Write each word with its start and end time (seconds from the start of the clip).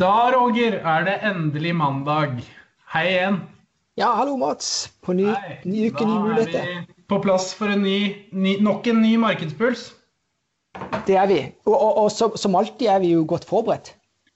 Da, 0.00 0.30
Roger, 0.32 0.78
er 0.80 1.02
det 1.04 1.14
endelig 1.28 1.74
mandag. 1.76 2.38
Hei 2.88 3.02
igjen. 3.10 3.34
Ja, 4.00 4.14
hallo 4.16 4.38
Mats. 4.40 4.88
På 5.04 5.12
ny, 5.12 5.26
Hei. 5.28 5.58
ny 5.68 5.90
uke, 5.90 6.06
nye 6.08 6.20
muligheter. 6.22 6.54
Da 6.54 6.62
er 6.62 6.78
vi 6.86 7.04
på 7.10 7.18
plass 7.20 7.50
for 7.58 7.68
en 7.68 7.82
ny, 7.84 7.98
ny, 8.32 8.54
nok 8.64 8.88
en 8.88 9.02
ny 9.02 9.10
markedspuls. 9.20 9.90
Det 11.04 11.18
er 11.20 11.28
vi. 11.28 11.36
Og, 11.66 11.74
og, 11.74 11.98
og 12.04 12.08
som, 12.14 12.32
som 12.40 12.56
alltid 12.56 12.88
er 12.94 13.02
vi 13.02 13.10
jo 13.12 13.26
godt 13.28 13.44
forberedt. 13.50 13.90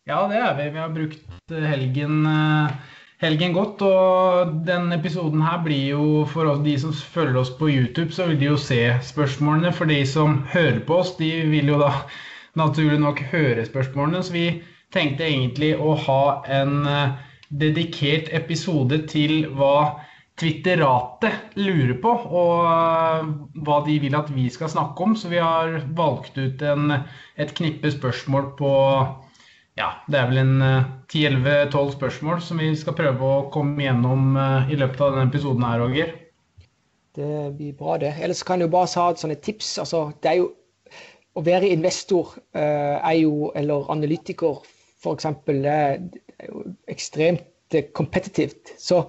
Ja, 0.04 0.26
det 0.28 0.42
er 0.42 0.52
vi. 0.58 0.68
Vi 0.74 0.82
har 0.82 0.92
brukt 0.98 1.56
eh, 1.56 1.64
helgen, 1.70 2.20
eh, 2.28 2.76
helgen 3.24 3.56
godt. 3.56 3.86
Og 3.88 4.52
denne 4.68 5.00
episoden 5.00 5.46
her 5.48 5.64
blir 5.64 5.94
jo 5.94 6.04
for 6.34 6.52
oss, 6.52 6.60
de 6.66 6.76
som 6.84 6.92
følger 6.92 7.40
oss 7.40 7.54
på 7.56 7.72
YouTube, 7.72 8.12
så 8.12 8.28
vil 8.28 8.36
de 8.42 8.52
jo 8.52 8.60
se 8.60 8.82
spørsmålene. 9.14 9.72
For 9.72 9.88
de 9.88 10.02
som 10.12 10.42
hører 10.52 10.84
på 10.84 11.00
oss, 11.00 11.16
de 11.16 11.32
vil 11.56 11.72
jo 11.72 11.80
da 11.86 11.94
naturlig 12.60 13.00
nok 13.00 13.24
høre 13.32 13.64
spørsmålene. 13.64 14.20
Så 14.20 14.36
vi 14.36 14.46
tenkte 14.94 15.26
egentlig 15.28 15.74
å 15.76 15.94
ha 16.06 16.24
en 16.60 16.82
eh, 16.88 17.14
dedikert 17.50 18.30
episode 18.34 19.04
til 19.10 19.44
hva 19.58 19.76
Twitteratet 20.40 21.54
lurer 21.60 21.94
på, 22.02 22.10
og 22.10 22.64
eh, 22.70 23.28
hva 23.66 23.82
de 23.86 23.98
vil 24.02 24.16
at 24.18 24.32
vi 24.34 24.48
skal 24.50 24.72
snakke 24.72 25.06
om. 25.06 25.14
Så 25.18 25.30
vi 25.30 25.42
har 25.42 25.76
valgt 25.98 26.38
ut 26.40 26.64
en, 26.66 26.96
et 27.38 27.54
knippe 27.54 27.92
spørsmål 27.94 28.50
på 28.58 28.72
ja, 29.74 29.88
det 30.06 30.18
er 30.18 30.28
vel 30.30 30.40
en 30.42 30.58
eh, 30.62 30.90
10-11-12 31.10 31.94
spørsmål 31.96 32.42
som 32.46 32.60
vi 32.62 32.68
skal 32.78 32.94
prøve 32.98 33.30
å 33.30 33.46
komme 33.54 33.82
gjennom 33.82 34.36
eh, 34.38 34.74
i 34.74 34.78
løpet 34.78 35.00
av 35.02 35.16
denne 35.16 35.30
episoden 35.32 35.66
her, 35.66 35.80
Roger. 35.82 36.12
Det 37.14 37.30
blir 37.54 37.74
bra, 37.78 37.96
det. 38.02 38.12
Ellers 38.22 38.42
kan 38.46 38.62
jeg 38.62 38.68
jo 38.68 38.74
bare 38.74 38.90
ha 39.02 39.08
et 39.10 39.22
sånt 39.22 39.42
tips. 39.42 39.76
Altså, 39.82 40.08
det 40.22 40.34
er 40.34 40.42
jo 40.42 40.52
Å 41.34 41.42
være 41.42 41.66
investor 41.66 42.28
eh, 42.54 42.94
er 42.94 43.16
jo, 43.18 43.48
eller 43.58 43.88
analytiker 43.90 44.60
f.eks., 45.04 45.28
jo 46.48 46.64
ekstremt 46.90 47.76
eh, 47.76 47.86
kompetitivt. 47.92 48.74
Så, 48.78 49.04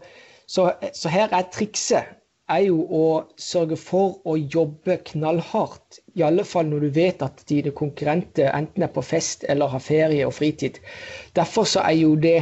så, 0.46 0.70
så 0.94 1.12
her 1.12 1.34
er 1.34 1.50
trikset 1.54 2.14
er 2.52 2.68
jo 2.68 2.84
å 2.94 3.06
sørge 3.42 3.78
for 3.80 4.20
å 4.30 4.36
jobbe 4.38 5.00
knallhardt. 5.10 6.00
I 6.14 6.26
alle 6.28 6.46
fall 6.46 6.70
når 6.70 6.86
du 6.86 6.90
vet 7.00 7.24
at 7.26 7.42
dine 7.50 7.74
konkurrenter 7.76 8.52
enten 8.54 8.86
er 8.86 8.92
på 8.94 9.02
fest 9.06 9.48
eller 9.50 9.74
har 9.74 9.82
ferie 9.82 10.28
og 10.28 10.36
fritid. 10.38 10.78
Derfor 11.38 11.66
så 11.70 11.82
er 11.88 11.98
jo 12.04 12.14
det 12.16 12.38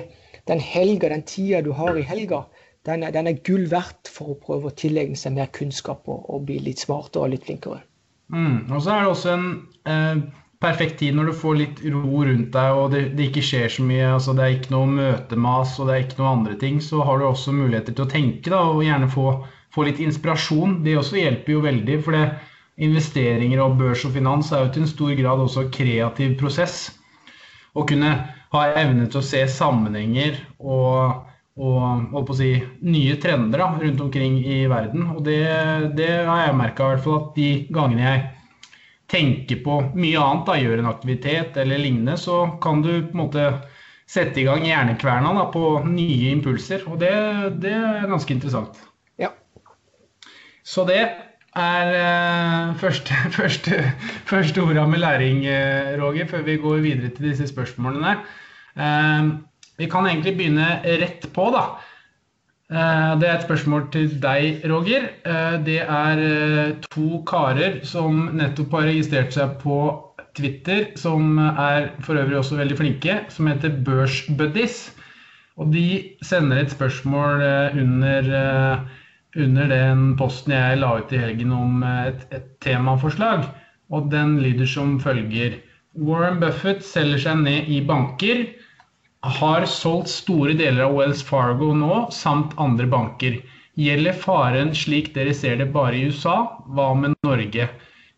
den 0.52 0.60
helga, 0.60 1.14
den 1.14 1.24
tida 1.24 1.62
du 1.64 1.72
har 1.78 1.96
i 1.96 2.04
helga, 2.04 2.44
den 2.84 3.06
er, 3.08 3.14
den 3.16 3.30
er 3.32 3.40
gull 3.48 3.70
verdt 3.72 4.12
for 4.12 4.34
å 4.34 4.40
prøve 4.44 4.68
å 4.68 4.76
tilegne 4.76 5.16
seg 5.16 5.38
mer 5.38 5.48
kunnskap 5.56 6.04
og, 6.12 6.26
og 6.28 6.50
bli 6.50 6.60
litt 6.66 6.84
smartere 6.84 7.24
og 7.24 7.32
litt 7.32 7.48
flinkere. 7.48 7.80
Mm. 8.34 8.74
Og 8.74 8.82
så 8.84 8.92
er 8.92 9.06
det 9.06 9.14
også 9.14 9.32
en 9.38 9.48
eh, 9.88 10.24
perfekt 10.64 10.98
tid 11.02 11.18
når 11.18 11.30
du 11.30 11.34
får 11.42 11.58
litt 11.60 11.82
ro 11.92 12.24
rundt 12.24 12.54
deg 12.56 12.78
og 12.80 12.94
det, 12.94 13.04
det 13.18 13.28
ikke 13.30 13.44
skjer 13.46 13.68
så 13.76 13.84
mye. 13.86 14.14
altså 14.16 14.36
Det 14.38 14.46
er 14.46 14.56
ikke 14.56 14.74
noe 14.76 14.90
møtemas 14.94 15.76
og 15.80 15.90
det 15.90 15.96
er 15.96 16.06
ikke 16.06 16.22
noe 16.22 16.32
andre 16.38 16.56
ting. 16.62 16.80
Så 16.82 17.04
har 17.04 17.20
du 17.20 17.28
også 17.28 17.56
muligheter 17.56 17.96
til 17.96 18.08
å 18.08 18.14
tenke 18.14 18.54
da, 18.54 18.64
og 18.72 18.84
gjerne 18.86 19.12
få, 19.12 19.28
få 19.76 19.88
litt 19.90 20.02
inspirasjon. 20.04 20.80
Det 20.86 20.98
også 21.00 21.20
hjelper 21.20 21.58
jo 21.58 21.64
veldig. 21.68 22.00
for 22.06 22.18
det 22.18 22.26
Investeringer 22.82 23.60
og 23.62 23.76
børs 23.78 24.02
og 24.08 24.16
finans 24.16 24.48
er 24.50 24.64
jo 24.64 24.72
til 24.74 24.82
en 24.82 24.90
stor 24.90 25.12
grad 25.20 25.42
også 25.44 25.68
kreativ 25.74 26.40
prosess. 26.40 26.88
Å 27.78 27.86
kunne 27.86 28.16
ha 28.54 28.64
evne 28.82 29.06
til 29.10 29.20
å 29.20 29.26
se 29.26 29.44
sammenhenger 29.50 30.40
og, 30.58 31.20
og, 31.58 32.32
si, 32.38 32.56
nye 32.82 33.18
trender 33.22 33.62
da, 33.62 33.68
rundt 33.82 34.02
omkring 34.02 34.40
i 34.42 34.64
verden. 34.70 35.06
Og 35.14 35.22
det, 35.28 35.44
det 36.00 36.10
har 36.26 36.48
jeg 36.48 36.58
merka 36.58 36.90
at 36.98 37.38
de 37.38 37.52
gangene 37.74 38.08
jeg 38.08 38.26
tenker 39.14 39.62
på 39.64 39.80
mye 39.94 40.22
annet, 40.22 40.48
da, 40.48 40.58
gjøre 40.58 40.82
en 40.84 40.90
aktivitet 40.90 41.58
eller 41.62 41.82
lignende, 41.82 42.18
så 42.20 42.46
kan 42.64 42.82
du 42.86 42.92
på 43.06 43.14
en 43.14 43.22
måte 43.22 43.46
sette 44.10 44.42
i 44.42 44.48
gang 44.48 44.66
hjernekverna 44.68 45.34
da, 45.38 45.46
på 45.54 45.78
nye 45.88 46.32
impulser. 46.34 46.86
Og 46.90 47.00
det, 47.02 47.14
det 47.64 47.74
er 47.78 48.10
ganske 48.10 48.34
interessant. 48.36 48.82
Ja. 49.22 49.32
Så 50.66 50.86
det 50.90 51.00
er 51.04 51.94
uh, 51.94 52.76
første, 52.84 53.18
første, 53.38 53.80
første 54.30 54.66
orda 54.66 54.86
med 54.90 55.04
læring, 55.04 55.46
uh, 55.46 55.96
Roger, 56.02 56.28
før 56.30 56.46
vi 56.50 56.60
går 56.62 56.86
videre 56.86 57.14
til 57.14 57.32
disse 57.32 57.48
spørsmålene. 57.54 58.18
Uh, 58.74 59.34
vi 59.78 59.90
kan 59.90 60.06
egentlig 60.10 60.36
begynne 60.38 60.78
rett 61.02 61.26
på, 61.34 61.50
da. 61.54 61.68
Eh, 62.74 63.20
Det 63.20 63.28
er 63.30 63.36
et 63.38 63.46
spørsmål 63.46 63.84
til 63.94 64.10
deg, 64.22 64.64
Roger. 64.70 65.04
Eh, 65.26 65.58
Det 65.66 65.82
er 65.82 66.22
eh, 66.24 66.72
to 66.90 67.22
karer 67.28 67.84
som 67.86 68.32
nettopp 68.34 68.72
har 68.74 68.88
registrert 68.90 69.34
seg 69.36 69.60
på 69.62 69.78
Twitter, 70.34 70.88
som 70.98 71.38
er 71.40 71.92
for 72.02 72.18
øvrig 72.18 72.40
også 72.40 72.58
veldig 72.58 72.78
flinke, 72.80 73.20
som 73.30 73.48
heter 73.48 73.76
Børsbuddies. 73.86 74.80
Og 75.58 75.70
de 75.72 76.16
sender 76.26 76.64
et 76.64 76.72
spørsmål 76.74 77.44
under, 77.78 78.30
under 79.38 79.68
den 79.70 80.18
posten 80.18 80.56
jeg 80.56 80.80
la 80.80 80.96
ut 80.98 81.14
i 81.14 81.20
helgen 81.22 81.52
om 81.54 81.84
et, 81.84 82.26
et 82.34 82.48
temaforslag. 82.66 83.46
Og 83.92 84.10
den 84.10 84.40
lyder 84.42 84.66
som 84.66 85.00
følger. 85.00 85.60
Warren 85.94 86.40
Buffett 86.42 86.82
selger 86.82 87.22
seg 87.22 87.44
ned 87.46 87.70
i 87.70 87.84
banker 87.86 88.48
har 89.24 89.66
solgt 89.72 90.12
store 90.12 90.54
deler 90.60 90.84
av 90.88 90.98
Wells 90.98 91.24
Fargo 91.24 91.72
nå, 91.78 92.08
samt 92.12 92.52
andre 92.60 92.88
banker. 92.92 93.38
Gjelder 93.80 94.18
faren 94.20 94.74
slik 94.76 95.14
dere 95.16 95.34
ser 95.34 95.58
det 95.62 95.72
bare 95.74 95.96
i 95.96 96.10
USA? 96.12 96.36
Hva 96.76 96.92
med 97.00 97.16
Norge? 97.24 97.70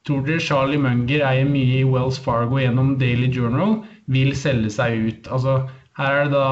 Tror 0.06 0.26
dere 0.26 0.42
Charlie 0.42 0.82
Munger 0.82 1.22
eier 1.28 1.48
mye 1.50 1.80
i 1.80 1.86
Wells 1.88 2.18
Fargo 2.22 2.58
gjennom 2.60 2.96
Daily 3.02 3.30
Journal, 3.32 3.80
vil 4.10 4.34
selge 4.38 4.74
seg 4.74 4.98
ut? 5.06 5.30
Altså, 5.30 5.60
her 5.98 6.20
er 6.24 6.28
det 6.30 6.34
da 6.34 6.50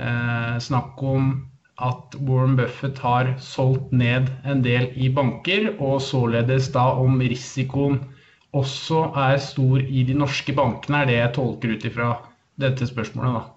eh, 0.00 0.56
snakk 0.64 1.00
om 1.04 1.30
at 1.82 2.16
Warren 2.24 2.56
Buffett 2.56 2.98
har 3.04 3.34
solgt 3.44 3.92
ned 3.92 4.28
en 4.48 4.64
del 4.64 4.88
i 4.96 5.08
banker, 5.12 5.72
og 5.78 6.00
således 6.04 6.72
da 6.74 6.88
om 6.96 7.20
risikoen 7.20 8.00
også 8.56 9.06
er 9.28 9.40
stor 9.40 9.80
i 9.80 10.04
de 10.08 10.16
norske 10.16 10.52
bankene, 10.56 11.02
er 11.02 11.10
det 11.10 11.18
jeg 11.18 11.34
tolker 11.38 11.76
ut 11.76 11.90
ifra 11.92 12.12
dette 12.60 12.88
spørsmålet. 12.88 13.40
da. 13.40 13.51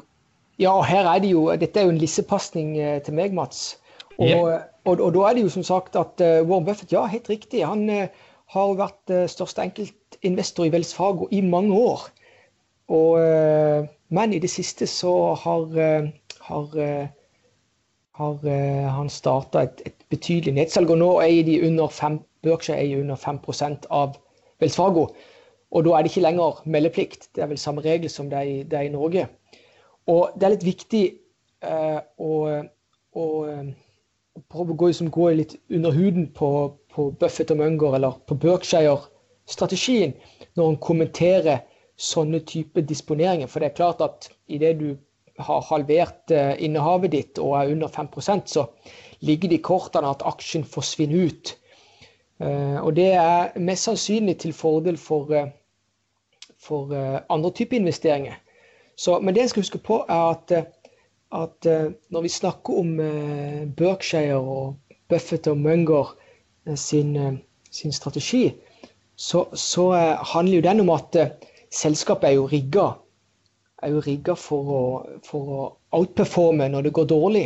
Ja, 0.61 0.75
her 0.87 1.07
er 1.09 1.19
det 1.19 1.33
jo, 1.33 1.49
dette 1.59 1.81
er 1.81 1.87
jo 1.87 1.91
en 1.91 1.99
lissepasning 1.99 2.77
eh, 2.79 2.99
til 3.03 3.17
meg, 3.17 3.33
Mats. 3.35 3.75
Og, 4.15 4.29
yeah. 4.29 4.61
og, 4.87 5.01
og 5.01 5.09
da 5.17 5.25
er 5.27 5.35
det 5.35 5.43
jo 5.43 5.51
som 5.57 5.65
sagt 5.67 5.97
at 5.99 6.21
eh, 6.23 6.43
Warren 6.47 6.67
Buffett, 6.67 6.93
ja, 6.95 7.03
helt 7.11 7.27
riktig. 7.29 7.65
Han 7.67 7.89
eh, 7.91 8.07
har 8.55 8.77
vært 8.79 9.11
største 9.31 9.65
enkeltinvestor 9.65 10.67
i 10.67 10.71
Wells 10.71 10.93
Fargo 10.95 11.27
i 11.33 11.41
mange 11.43 11.75
år. 11.75 12.07
Og, 12.93 13.17
men 14.13 14.33
i 14.35 14.39
det 14.39 14.51
siste 14.53 14.85
så 14.85 15.33
har, 15.41 15.71
har, 16.45 16.75
har 18.19 18.43
han 18.93 19.09
starta 19.09 19.63
et, 19.65 19.81
et 19.89 20.05
betydelig 20.13 20.53
nedsalg. 20.53 20.93
Og 20.93 21.01
nå 21.01 21.07
eier 21.23 21.47
de 21.47 21.57
under 21.65 21.89
5, 21.89 22.19
Berkshire 22.45 22.77
eier 22.83 23.01
under 23.01 23.17
5 23.17 23.41
av 23.89 24.13
Wells 24.61 24.77
Fargo. 24.77 25.07
Og 25.73 25.89
da 25.89 25.97
er 25.97 26.05
det 26.05 26.13
ikke 26.13 26.27
lenger 26.27 26.61
meldeplikt. 26.69 27.31
Det 27.33 27.43
er 27.43 27.49
vel 27.49 27.59
samme 27.59 27.81
regel 27.81 28.13
som 28.13 28.29
det 28.29 28.37
er 28.37 28.51
i, 28.51 28.63
det 28.63 28.77
er 28.77 28.85
i 28.85 28.93
Norge. 28.93 29.25
Og 30.11 30.35
det 30.35 30.45
er 30.45 30.53
litt 30.53 30.65
viktig 30.67 31.03
eh, 31.65 31.99
å, 32.17 32.33
å, 33.15 33.25
å 33.25 34.65
gå, 34.69 34.87
liksom, 34.87 35.09
gå 35.13 35.29
litt 35.39 35.55
under 35.73 35.95
huden 35.95 36.27
på, 36.35 36.49
på 36.93 37.09
Buffett 37.19 37.53
og 37.55 37.61
Munger, 37.61 37.97
eller 37.97 38.19
på 38.29 38.37
Berkshire-strategien, 38.43 40.13
når 40.55 40.69
en 40.69 40.83
kommenterer 40.83 41.63
sånne 41.95 42.43
type 42.45 42.83
disponeringer. 42.85 43.49
For 43.49 43.63
det 43.63 43.71
er 43.71 43.79
klart 43.79 44.03
at 44.05 44.29
idet 44.51 44.75
du 44.79 44.89
har 45.39 45.65
halvert 45.67 46.31
eh, 46.31 46.53
innehavet 46.63 47.11
ditt 47.11 47.39
og 47.43 47.57
er 47.59 47.73
under 47.73 47.91
5% 47.91 48.47
så 48.51 48.65
ligger 49.25 49.51
det 49.51 49.59
i 49.59 49.65
kortene 49.65 50.13
at 50.13 50.23
aksjen 50.27 50.63
forsvinner 50.67 51.27
ut. 51.27 51.55
Eh, 52.39 52.79
og 52.79 52.95
det 52.95 53.11
er 53.19 53.55
mest 53.59 53.89
sannsynlig 53.89 54.37
til 54.43 54.55
fordel 54.55 54.97
for, 55.01 55.31
eh, 55.35 55.51
for 56.59 56.93
andre 57.29 57.51
typer 57.51 57.77
investeringer. 57.77 58.39
Så, 58.95 59.19
men 59.19 59.35
det 59.35 59.41
jeg 59.45 59.49
skal 59.53 59.63
huske 59.65 59.81
på, 59.83 60.01
er 60.09 60.25
at, 60.31 60.51
eh, 60.51 60.65
at 61.35 61.65
eh, 61.69 61.91
når 62.11 62.21
vi 62.25 62.31
snakker 62.31 62.79
om 62.79 62.99
eh, 63.03 63.65
Berkshire 63.77 64.37
og 64.39 64.75
Buffett 65.09 65.47
og 65.51 65.57
Munger 65.57 66.15
sin, 66.75 67.41
sin 67.71 67.91
strategi, 67.93 68.53
så, 69.15 69.45
så 69.53 69.91
handler 70.33 70.55
jo 70.55 70.61
den 70.65 70.79
om 70.81 70.89
at 70.95 71.17
selskapet 71.71 72.29
er 72.31 72.33
jo 72.39 72.47
rigga 72.49 72.87
er 73.85 73.91
jo 73.93 73.99
rigga 74.01 74.33
for, 74.39 74.71
å- 74.73 75.19
for 75.27 75.51
å 75.53 75.65
outperforme 75.99 76.65
når 76.73 76.87
det 76.87 76.93
går 76.97 77.05
dårlig 77.11 77.43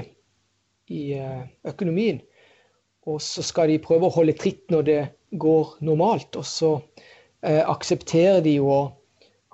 i 0.96 1.02
økonomien. 1.68 2.22
Og 3.10 3.20
så 3.22 3.44
skal 3.44 3.68
de 3.74 3.80
prøve 3.84 4.08
å 4.08 4.14
holde 4.16 4.38
tritt 4.40 4.70
når 4.72 4.86
det 4.88 5.00
går 5.42 5.74
normalt. 5.84 6.38
Og 6.40 6.46
så 6.48 6.70
eh, 7.44 7.60
aksepterer 7.66 8.40
de 8.46 8.56
jo 8.60 8.70
å 8.72 8.80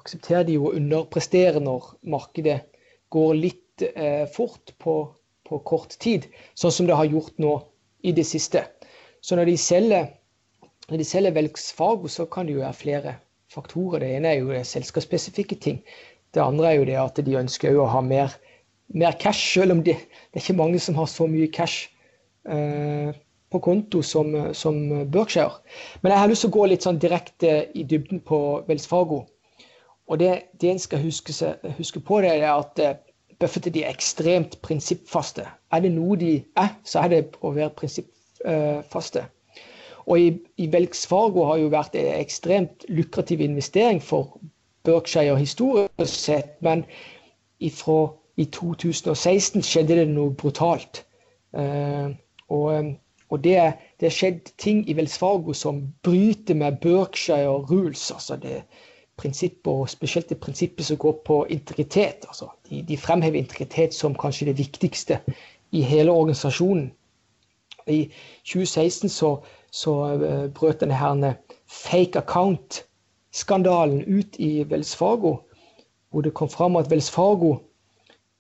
aksepterer 0.06 0.46
de 0.46 0.60
jo 0.60 0.70
å 0.70 0.76
underprestere 0.78 1.62
når 1.64 1.96
markedet 2.06 2.62
går 3.14 3.34
litt 3.40 3.86
eh, 3.90 4.26
fort 4.32 4.76
på, 4.82 5.00
på 5.50 5.60
kort 5.68 5.98
tid, 6.02 6.30
sånn 6.54 6.74
som 6.74 6.90
det 6.90 6.98
har 6.98 7.10
gjort 7.10 7.36
nå 7.42 7.58
i 8.06 8.14
det 8.16 8.26
siste. 8.30 8.64
Så 9.26 9.38
når 9.38 9.50
de 9.50 9.58
selger, 9.58 10.10
når 10.92 11.06
selger 11.10 11.34
Velks 11.34 11.72
Fargo, 11.74 12.10
så 12.12 12.28
kan 12.30 12.46
det 12.46 12.58
jo 12.58 12.62
være 12.62 12.78
flere 12.78 13.16
faktorer. 13.54 14.04
Det 14.04 14.12
ene 14.20 14.32
er 14.32 14.42
jo 14.44 14.54
det 14.54 14.66
selskapsspesifikke 14.70 15.58
ting. 15.62 15.82
Det 16.36 16.44
andre 16.44 16.72
er 16.72 16.80
jo 16.80 16.88
det 16.90 16.98
at 17.02 17.22
de 17.26 17.38
ønsker 17.40 17.78
å 17.80 17.88
ha 17.90 18.02
mer, 18.06 18.34
mer 18.94 19.18
cash, 19.22 19.42
selv 19.56 19.78
om 19.78 19.84
det, 19.86 19.98
det, 19.98 20.38
er 20.38 20.44
ikke 20.44 20.60
mange 20.62 20.82
som 20.84 20.98
har 21.00 21.10
så 21.10 21.26
mye 21.32 21.50
cash 21.54 21.88
eh, 22.46 23.16
på 23.50 23.62
konto 23.64 24.02
som, 24.06 24.34
som, 24.54 24.82
Berkshire. 25.10 25.62
Men 26.04 26.14
jeg 26.14 26.22
har 26.22 26.30
lyst 26.30 26.46
til 26.46 26.52
å 26.52 26.58
gå 26.58 26.68
litt 26.70 26.86
sånn 26.86 27.02
direkte 27.02 27.56
i 27.74 27.86
dybden 27.88 28.22
på 28.28 28.42
Wells 28.68 28.86
Fargo. 28.90 29.24
Og 30.08 30.20
det, 30.20 30.42
det 30.62 30.72
en 30.72 30.80
skal 30.80 31.02
huske, 31.02 31.34
huske, 31.78 32.00
på, 32.00 32.22
det 32.22 32.36
er 32.36 32.52
at 32.54 32.80
eh, 32.80 32.98
Buffett 33.40 33.68
er 33.68 33.90
ekstremt 33.90 34.60
prinsippfaste. 34.62 35.48
Er 35.72 35.80
det 35.84 35.92
noe 35.92 36.16
de 36.18 36.44
er, 36.56 36.76
så 36.86 37.02
er 37.04 37.12
det 37.12 37.22
å 37.42 37.52
være 37.56 37.74
prinsippfaste. 37.76 39.26
Og 40.06 40.20
i, 40.22 40.28
i 40.62 40.68
Wells 40.70 41.08
Fargo 41.10 41.48
har 41.50 41.58
jo 41.58 41.72
vært 41.74 41.98
en 41.98 42.12
ekstremt 42.20 42.86
lukrativ 42.88 43.42
investering 43.42 44.02
for 44.02 44.38
Berkshire 44.86 45.38
historisk 45.40 46.14
sett, 46.14 46.54
men 46.62 46.86
ifra, 47.60 48.14
i 48.38 48.46
2016 48.46 49.66
skjedde 49.66 49.98
det 49.98 50.08
noe 50.12 50.36
brutalt. 50.38 51.02
Uh, 51.56 52.14
og, 52.54 52.92
og 53.32 53.44
det, 53.44 53.58
det 54.00 54.12
skjedd 54.14 54.52
ting 54.62 54.84
i 54.86 54.94
Wells 54.94 55.18
Fargo 55.18 55.56
som 55.58 55.82
bryter 56.06 56.56
med 56.56 56.78
Berkshire 56.84 57.58
rules. 57.72 58.12
altså 58.12 58.36
det 58.36 58.62
prinsipper, 59.18 59.72
og 59.72 59.90
spesielt 59.90 60.30
det 60.30 60.40
prinsippet 60.40 60.86
som 60.86 60.98
går 60.98 61.22
på 61.26 61.46
integritet. 61.50 62.26
Altså, 62.28 62.50
de, 62.70 62.82
de, 62.82 62.98
fremhever 62.98 63.40
integritet 63.40 63.94
som 63.94 64.16
kanskje 64.16 64.46
det 64.46 64.58
viktigste 64.58 65.20
i 65.72 65.82
hele 65.82 66.12
organisasjonen. 66.12 66.92
I 67.88 68.10
2016 68.44 69.10
så, 69.10 69.38
så 69.72 69.94
uh, 69.94 70.52
brøt 70.52 70.82
denne 70.82 71.36
fake 71.68 72.20
account-skandalen 72.20 74.04
ut 74.08 74.40
i 74.40 74.64
Wells 74.64 74.96
Fargo, 74.96 75.36
hvor 76.10 76.22
det 76.22 76.34
kom 76.34 76.50
fram 76.50 76.76
at 76.76 76.90
Wells 76.90 77.12
Fargo 77.12 77.52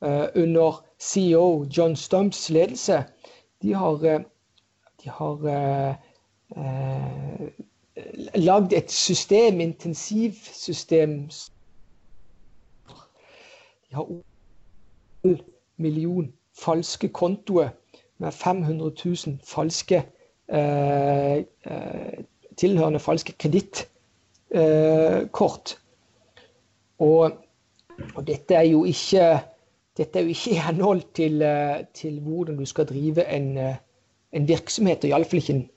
uh, 0.01 0.27
under 0.35 0.81
CEO 0.99 1.65
John 1.77 1.95
Stumps 1.95 2.49
ledelse, 2.49 3.03
de 3.61 3.73
har, 3.73 3.93
uh, 3.93 4.21
de 5.03 5.09
har 5.09 5.47
lagd 8.35 8.73
et 8.73 8.91
system, 8.91 9.59
intensivsystem 9.59 11.29
De 13.89 13.95
har 13.95 14.07
en 15.23 15.39
million 15.77 16.33
falske 16.59 17.07
kontoer 17.09 17.69
med 18.17 18.31
500 18.31 18.91
000 19.05 19.39
falske 19.43 20.03
eh, 20.49 21.37
eh, 21.37 21.43
tilhørende 22.57 22.99
falske 22.99 23.33
kredittkort. 23.33 23.77
Og, 26.99 27.31
og, 28.15 28.27
dette 28.27 28.55
er 28.55 28.61
jo 28.61 28.85
ikke 28.85 29.39
dette 29.97 30.19
er 30.19 30.23
jo 30.23 30.27
ikke 30.29 30.51
i 30.51 30.59
henhold 30.59 31.01
til, 31.15 31.41
eh, 31.41 31.85
til, 31.93 32.19
hvordan 32.19 32.57
du 32.57 32.65
skal 32.65 32.85
drive 32.85 33.27
en, 33.35 33.57
eh, 33.57 33.75
en 34.31 34.47
virksomhet, 34.47 34.97
og 35.03 35.09
iallfall 35.09 35.37
ikke 35.41 35.53
en 35.53 35.69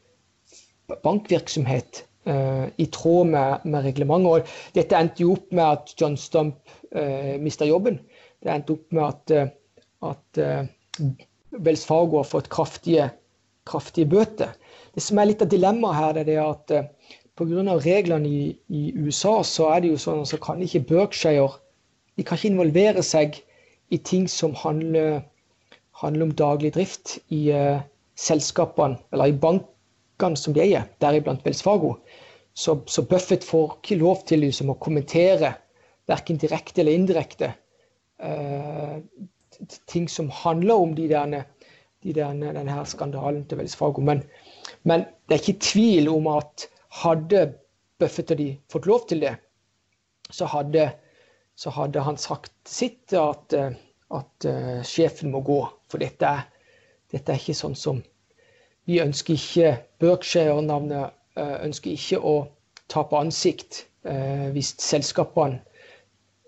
bankvirksomhet 1.02 2.07
i 2.28 2.86
tråd 2.92 3.30
med, 3.32 3.64
med 3.64 3.86
reglementet. 3.86 4.48
Og 4.48 4.74
dette 4.76 4.98
endte 4.98 5.24
jo 5.24 5.34
opp 5.36 5.52
med 5.54 5.64
at 5.64 5.94
John 5.96 6.16
Stump 6.20 6.58
uh, 6.92 7.36
mista 7.40 7.64
jobben. 7.68 8.00
Det 8.42 8.52
endte 8.52 8.74
opp 8.74 8.92
med 8.92 9.04
at, 9.06 9.32
uh, 9.32 10.10
at 10.10 10.42
Wells 11.56 11.86
Fargo 11.88 12.20
har 12.20 12.28
fått 12.28 12.50
kraftige, 12.52 13.08
kraftige 13.68 14.10
bøter. 14.12 14.52
Det 14.94 15.04
som 15.04 15.20
er 15.20 15.30
litt 15.30 15.44
av 15.44 15.48
dilemmaet 15.52 15.98
her, 15.98 16.20
det 16.26 16.36
er 16.36 16.44
at 16.44 16.74
uh, 16.76 17.16
pga. 17.38 17.78
reglene 17.84 18.28
i, 18.28 18.42
i, 18.68 18.92
USA, 18.98 19.42
så 19.42 19.70
er 19.72 19.82
det 19.82 19.94
jo 19.94 20.02
sånn 20.02 20.26
så 20.26 20.40
kan 20.42 20.62
ikke 20.62 20.86
Berkshire 20.90 21.48
de 22.18 22.24
kan 22.26 22.38
ikke 22.38 22.50
involvere 22.50 23.02
seg 23.06 23.36
i 23.94 23.98
ting 24.02 24.26
som 24.28 24.56
handler, 24.58 25.20
handler 26.02 26.26
om 26.26 26.32
daglig 26.34 26.72
drift 26.74 27.18
i 27.30 27.44
uh, 27.54 27.78
selskapene, 28.18 28.98
eller 29.14 29.30
i 29.30 29.36
bankene 30.18 30.36
som 30.36 30.54
de 30.54 30.60
eier, 30.60 30.88
deriblant 31.00 31.44
Wells 31.44 31.62
Fargo. 31.62 31.98
Så, 32.54 32.82
så, 32.86 33.02
Buffett 33.02 33.44
får 33.44 33.78
ikke 33.78 34.00
lov 34.00 34.24
til 34.26 34.40
liksom, 34.42 34.70
å 34.70 34.78
kommentere, 34.78 35.54
verken 36.08 36.38
direkte 36.38 36.80
eller 36.82 36.96
indirekte, 36.96 37.52
uh, 38.22 38.98
ting 39.86 40.08
som 40.08 40.30
handler 40.30 40.74
om 40.74 40.94
de 40.94 41.06
derne, 41.08 41.44
de 42.02 42.14
derne, 42.14 42.52
denne 42.54 42.84
skandalen 42.86 43.44
til 43.46 43.58
Wells 43.60 43.76
Fargo. 43.76 44.02
Men, 44.02 44.24
men, 44.82 45.06
det 45.28 45.36
er 45.36 45.44
ikke 45.44 45.68
tvil 45.68 46.08
om 46.10 46.26
at 46.34 46.68
hadde 47.04 47.52
Buffett 47.98 48.32
og 48.32 48.38
de 48.38 48.52
fått 48.70 48.86
lov 48.86 49.06
til 49.08 49.22
det, 49.22 49.36
så 50.30 50.48
hadde, 50.50 50.90
så 51.58 51.70
hadde 51.74 52.02
han 52.02 52.18
sagt 52.18 52.52
sitt, 52.66 53.12
at, 53.14 53.54
at 53.54 54.46
uh, 54.50 54.78
sjefen 54.86 55.30
må 55.30 55.42
gå. 55.46 55.62
For 55.88 56.02
dette 56.02 56.40
dette 57.08 57.32
er, 57.32 57.40
ikke 57.40 57.56
sånn 57.56 57.76
som 57.78 58.02
Vi 58.88 59.00
ønsker 59.04 59.36
ikke 59.36 59.74
Berkshire-navnet 60.00 61.12
uh, 61.38 61.56
ønsker 61.66 61.92
ikke 61.92 62.20
å 62.24 62.36
tape 62.88 63.18
ansikt 63.18 63.84
uh, 64.08 64.48
hvis 64.54 64.74
selskapene 64.80 65.60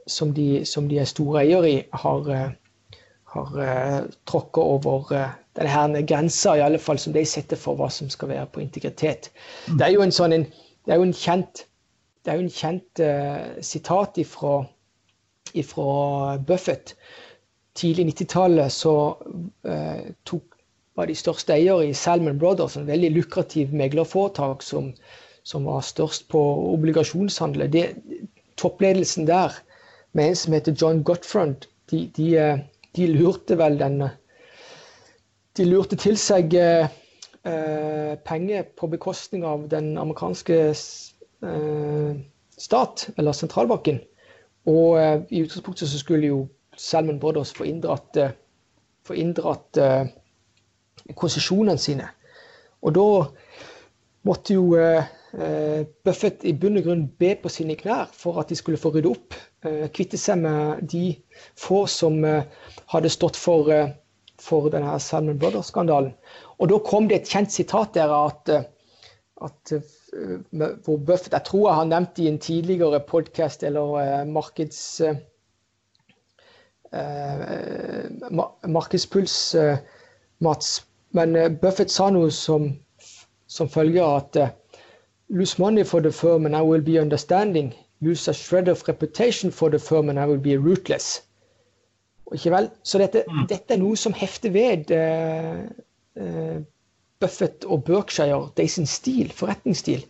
som 0.08 0.32
de, 0.34 0.64
som 0.66 0.88
de, 0.88 0.98
er 0.98 1.06
store 1.06 1.44
eiere 1.44 1.69
i, 1.70 1.76
har, 2.02 2.31
har 3.34 3.52
uh, 3.60 4.08
tråkka 4.26 4.64
over 4.64 5.12
denne 5.58 5.70
her 5.70 6.00
grensa, 6.08 6.56
i 6.56 6.64
alle 6.64 6.81
fall 6.82 6.98
som 6.98 7.12
de 7.14 7.22
setter 7.28 7.60
for 7.60 7.78
hva 7.78 7.90
som 7.92 8.10
skal 8.10 8.32
være 8.32 8.48
på 8.54 8.64
integritet. 8.64 9.31
Det 9.69 9.86
er 9.86 9.94
jo 9.94 10.02
en 10.02 10.14
sånn 10.14 10.40
det 10.86 10.94
er 10.94 11.00
jo 11.00 11.06
en 11.06 11.14
kjent, 11.16 11.64
det 12.25 12.32
er 12.32 12.38
jo 12.38 12.46
en 12.46 12.54
kjent 12.54 13.02
uh, 13.04 13.60
sitat 13.64 14.19
ifra, 14.19 14.54
ifra 15.52 16.38
Buffett. 16.46 16.94
Tidlig 17.78 18.08
90-tallet 18.10 18.72
så 18.75 18.94
uh, 19.69 20.08
tok, 20.26 20.56
var 21.00 21.11
de 21.11 21.17
største 21.17 21.56
eiere 21.56 21.88
i 21.88 21.97
Salmon 21.97 22.38
Brothers, 22.38 22.76
en 22.76 22.88
veldig 22.88 23.11
lukrativ 23.17 23.73
meglerforetak 23.73 24.62
som, 24.62 24.93
som 25.43 25.67
var 25.67 25.82
størst 25.87 26.29
på 26.29 26.41
obligasjonshandel. 26.75 27.81
toppledelsen 28.61 29.26
der, 29.26 29.56
med 30.12 30.29
en 30.29 30.37
som 30.37 30.52
heter 30.52 30.76
John 30.76 31.02
Gottfront, 31.02 31.69
de, 31.91 32.11
de 32.17 32.61
de 32.97 33.06
lurte 33.06 33.56
vel 33.58 33.79
den 33.79 34.02
De 35.56 35.67
lurte 35.67 35.97
til 35.99 36.17
seg 36.19 36.55
eh, 36.55 36.87
penger 38.24 38.69
på 38.79 38.89
bekostning 38.91 39.44
av 39.44 39.67
den 39.69 39.96
amerikanske 39.98 40.58
eh, 40.70 42.13
stat, 42.56 43.08
eller 43.19 43.34
sentralbanken. 43.36 43.98
Og 44.70 45.01
eh, 45.01 45.17
i 45.29 45.43
utgangspunktet 45.43 45.91
så 45.91 45.98
skulle 46.01 46.31
jo 46.31 46.39
Salmon 46.79 47.19
Brothers 47.20 47.51
få 47.56 47.67
inndratt, 47.67 48.17
få 49.05 49.19
inndratt 49.19 49.82
eh, 49.82 50.06
konsesjonene 51.17 51.79
sine. 51.81 52.08
Og 52.82 52.94
da 52.96 53.06
måtte 54.29 54.56
jo 54.56 54.74
eh, 54.76 55.06
Buffett 56.05 56.43
i 56.44 56.52
bunn 56.58 56.81
og 56.81 56.86
grunn 56.88 57.06
be 57.20 57.34
på 57.38 57.50
sine 57.52 57.76
knær 57.79 58.10
for 58.17 58.40
at 58.40 58.50
de 58.50 58.58
skulle 58.58 58.81
få 58.81 58.90
rydde 58.94 59.12
opp. 59.12 59.36
kvitte 59.93 60.17
seg 60.17 60.38
med 60.40 60.86
de 60.88 61.12
få 61.60 61.84
som 61.86 62.24
hadde 62.90 63.10
stått 63.10 63.36
for, 63.36 63.70
eh, 63.72 63.93
for 64.40 64.70
denne 64.70 64.98
Salmon 65.00 65.38
Brothers-skandalen. 65.38 66.14
Og 66.58 66.69
da 66.69 66.79
kom 66.84 67.08
det 67.08 67.20
et 67.20 67.32
kjent 67.32 67.52
sitat 67.52 67.94
der 67.94 68.12
at, 68.14 68.48
eh, 68.48 68.64
at 69.43 69.72
eh, 69.72 70.38
hvor 70.84 70.98
Buffett 70.98 71.32
Jeg 71.32 71.44
tror 71.44 71.69
jeg 71.69 71.76
har 71.76 71.84
nevnt 71.84 72.19
i 72.19 72.29
en 72.29 72.38
tidligere 72.38 73.00
podkast 73.00 73.62
eller 73.62 74.24
markeds, 74.26 75.00
markedspuls, 78.67 79.56
Mats. 80.40 80.90
Men 81.12 81.36
Buffett 81.62 81.90
sa 81.90 82.10
noe 82.10 82.31
som, 82.31 82.69
som 83.50 83.69
følger 83.69 84.05
at 84.05 84.36
Lose 85.31 85.62
money 85.62 85.84
for 85.84 86.00
the 86.00 86.10
firm 86.10 86.44
and 86.46 86.56
I 86.56 86.62
will 86.62 86.81
be 86.81 86.98
understanding. 86.98 87.72
Lose 88.00 88.26
a 88.26 88.34
shred 88.34 88.69
of 88.69 88.88
reputation 88.88 89.52
for 89.52 89.70
the 89.70 89.79
firm 89.79 90.08
and 90.08 90.19
I 90.19 90.26
will 90.26 90.40
be 90.40 90.56
rootless. 90.56 91.22
Ikke 92.32 92.50
vel? 92.50 92.70
Så 92.82 92.98
dette, 92.98 93.22
mm. 93.29 93.46
dette, 93.46 93.74
er 93.74 93.79
noe 93.79 93.98
som 93.98 94.14
hefter 94.14 94.50
ved 94.50 94.90
uh, 94.90 95.62
uh, 96.19 96.58
Buffett 97.22 97.64
og 97.64 97.84
Berkshire, 97.86 98.48
de 98.56 98.67
sin 98.69 98.86
stil, 98.86 99.31
forretningsstil. 99.31 100.02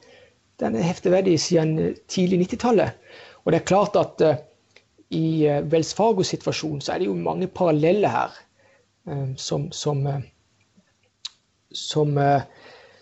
Den 0.61 0.77
hefter 0.81 1.11
ved 1.11 1.29
de 1.29 1.37
siden 1.39 1.97
tidlig 2.09 2.41
90-tallet. 2.47 2.97
Og 3.45 3.53
det 3.53 3.61
er 3.61 3.69
klart 3.73 3.97
at 4.01 4.25
uh, 4.25 4.41
i 5.11 5.45
Wells 5.73 5.93
Fargo-situasjonen 5.95 6.81
så 6.81 6.95
er 6.95 7.03
det 7.03 7.11
jo 7.11 7.15
mange 7.15 7.49
paralleller 7.49 8.09
her 8.09 8.37
som, 9.37 9.73
som, 9.73 10.05
som, 11.77 12.17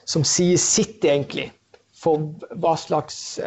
som 0.05 0.25
sier 0.27 0.61
sitt, 0.61 1.05
egentlig, 1.05 1.51
for 1.97 2.31
hva 2.61 2.75
slags 2.79 3.39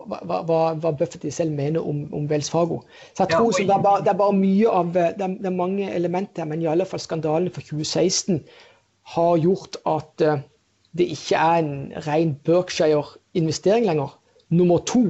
hva, 0.00 0.40
hva, 0.48 0.58
hva 0.80 0.92
Buffett 0.96 1.26
selv 1.34 1.52
mener 1.52 1.84
om, 1.84 2.02
om 2.16 2.26
Wells 2.30 2.48
Fargo. 2.50 2.80
Så 3.12 3.26
jeg 3.26 3.34
tror 3.34 3.50
ja, 3.52 3.66
det, 3.66 3.74
er 3.74 3.84
bare, 3.84 4.04
det, 4.04 4.12
er 4.12 4.20
bare, 4.20 4.36
mye 4.36 4.70
av 4.72 4.92
det 4.94 5.02
er, 5.04 5.34
det 5.36 5.50
er, 5.50 5.56
mange 5.56 5.90
elementer, 5.92 6.48
men 6.48 6.62
i 6.62 6.68
alle 6.70 6.86
fall 6.88 7.02
skandalen 7.02 7.52
for 7.52 7.64
2016 7.66 8.40
har 9.14 9.42
gjort 9.42 9.76
at 9.90 10.24
det 10.96 11.06
ikke 11.14 11.36
er 11.38 11.58
en 11.62 11.74
ren 12.06 12.34
Berkshire-investering 12.46 13.86
lenger. 13.86 14.16
Nummer 14.50 14.78
to 14.78 15.04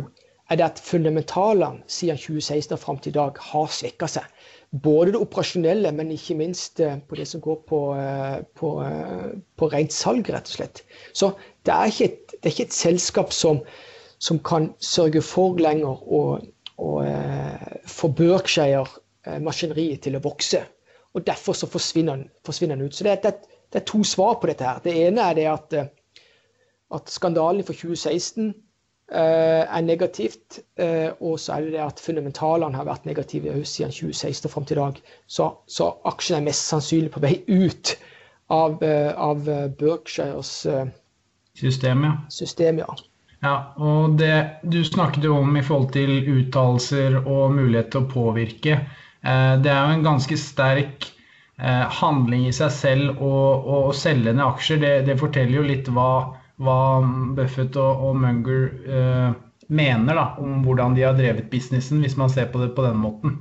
er 0.50 0.58
det 0.58 0.66
at 0.66 0.82
fundamentalene 0.84 1.84
siden 1.86 2.18
2016 2.18 2.74
og 2.74 2.78
fram 2.78 2.98
til 2.98 3.14
i 3.14 3.18
dag 3.18 3.38
har 3.52 3.70
svekka 3.72 4.08
seg. 4.10 4.26
Både 4.70 5.10
det 5.12 5.18
operasjonelle, 5.18 5.90
men 5.92 6.12
ikke 6.14 6.36
minst 6.38 6.80
eh, 6.80 6.98
på 7.08 7.16
det 7.18 7.26
som 7.26 7.40
går 7.42 7.56
på, 7.66 7.78
eh, 7.98 8.36
på, 8.54 8.68
eh, 8.84 9.32
på 9.58 9.68
rent 9.72 9.92
salg, 9.92 10.30
rett 10.30 10.46
og 10.46 10.58
slett. 10.60 10.82
Så 11.12 11.32
det 11.66 11.74
er 11.74 11.90
ikke 11.90 12.06
et, 12.06 12.34
er 12.38 12.52
ikke 12.52 12.68
et 12.68 12.76
selskap 12.76 13.34
som, 13.34 13.58
som, 14.22 14.38
kan 14.38 14.70
sørge 14.78 15.24
for 15.26 15.58
lenger 15.58 16.06
å, 16.06 16.22
å 16.78 16.90
få 17.90 18.12
Berkshire-maskineriet 18.22 20.06
til 20.06 20.20
å 20.20 20.22
vokse. 20.22 20.62
Og 21.18 21.26
derfor 21.26 21.58
så 21.58 21.66
forsvinner 21.66 22.22
den 22.46 22.86
ut. 22.86 22.94
Så 22.94 23.04
det 23.04 23.18
det, 23.24 23.34
det 23.72 23.82
er, 23.82 23.88
to 23.90 24.04
svar 24.06 24.38
på 24.38 24.46
dette 24.52 24.64
her. 24.64 24.78
Det 24.84 24.94
ene 25.08 25.26
er 25.32 25.34
det 25.34 25.48
at, 25.50 25.74
at 26.94 27.10
skandalen 27.10 27.66
for 27.66 27.74
2016 27.74 28.54
Eh, 28.54 28.69
er 29.10 29.82
negativt. 29.82 30.60
Eh, 30.78 31.10
og 31.20 31.40
så 31.40 31.56
er 31.56 31.66
det 31.66 31.74
det 31.74 31.82
at 31.82 32.02
fundamentalene 32.02 32.78
har 32.78 32.86
vært 32.86 33.08
negative 33.08 33.58
siden 33.66 33.92
2016 33.94 34.46
og 34.46 34.54
fram 34.54 34.68
til 34.68 34.78
i 34.78 34.80
dag. 34.80 35.02
Så, 35.26 35.50
så 35.66 35.90
aksjen 36.08 36.38
er 36.38 36.46
mest 36.46 36.70
sannsynlig 36.70 37.12
på 37.14 37.22
vei 37.24 37.40
ut 37.48 37.96
av, 38.54 38.78
eh, 38.86 39.10
av 39.14 39.46
Berkshires 39.80 40.54
system. 41.58 42.04
Ja. 42.06 42.16
system 42.30 42.78
ja. 42.78 42.88
ja. 43.42 43.54
og 43.76 44.16
det 44.20 44.34
du 44.62 44.80
snakket 44.86 45.26
jo 45.26 45.40
om 45.42 45.56
i 45.58 45.64
forhold 45.66 45.90
til 45.96 46.14
uttalelser 46.38 47.18
og 47.24 47.56
mulighet 47.58 47.90
til 47.92 48.04
å 48.04 48.10
påvirke, 48.10 48.82
det 49.20 49.68
er 49.68 49.80
jo 49.84 49.96
en 49.98 50.06
ganske 50.06 50.36
sterk 50.40 51.10
handling 52.00 52.46
i 52.48 52.54
seg 52.56 52.70
selv 52.72 53.18
å, 53.20 53.32
å 53.60 53.80
selge 53.92 54.32
ned 54.32 54.46
aksjer. 54.46 54.78
Det, 54.80 54.92
det 55.10 55.18
forteller 55.20 55.58
jo 55.58 55.64
litt 55.66 55.90
hva 55.92 56.39
hva 56.60 56.80
Buffett 57.36 57.76
og, 57.80 58.04
og 58.08 58.18
Munger 58.20 58.66
eh, 58.84 59.38
mener 59.70 60.18
da, 60.18 60.26
om 60.42 60.60
hvordan 60.64 60.94
de 60.96 61.06
har 61.06 61.16
drevet 61.18 61.50
businessen, 61.50 62.02
hvis 62.04 62.18
man 62.20 62.30
ser 62.32 62.50
på 62.52 62.60
det 62.62 62.72
på 62.76 62.84
den 62.84 62.98
måten. 63.00 63.38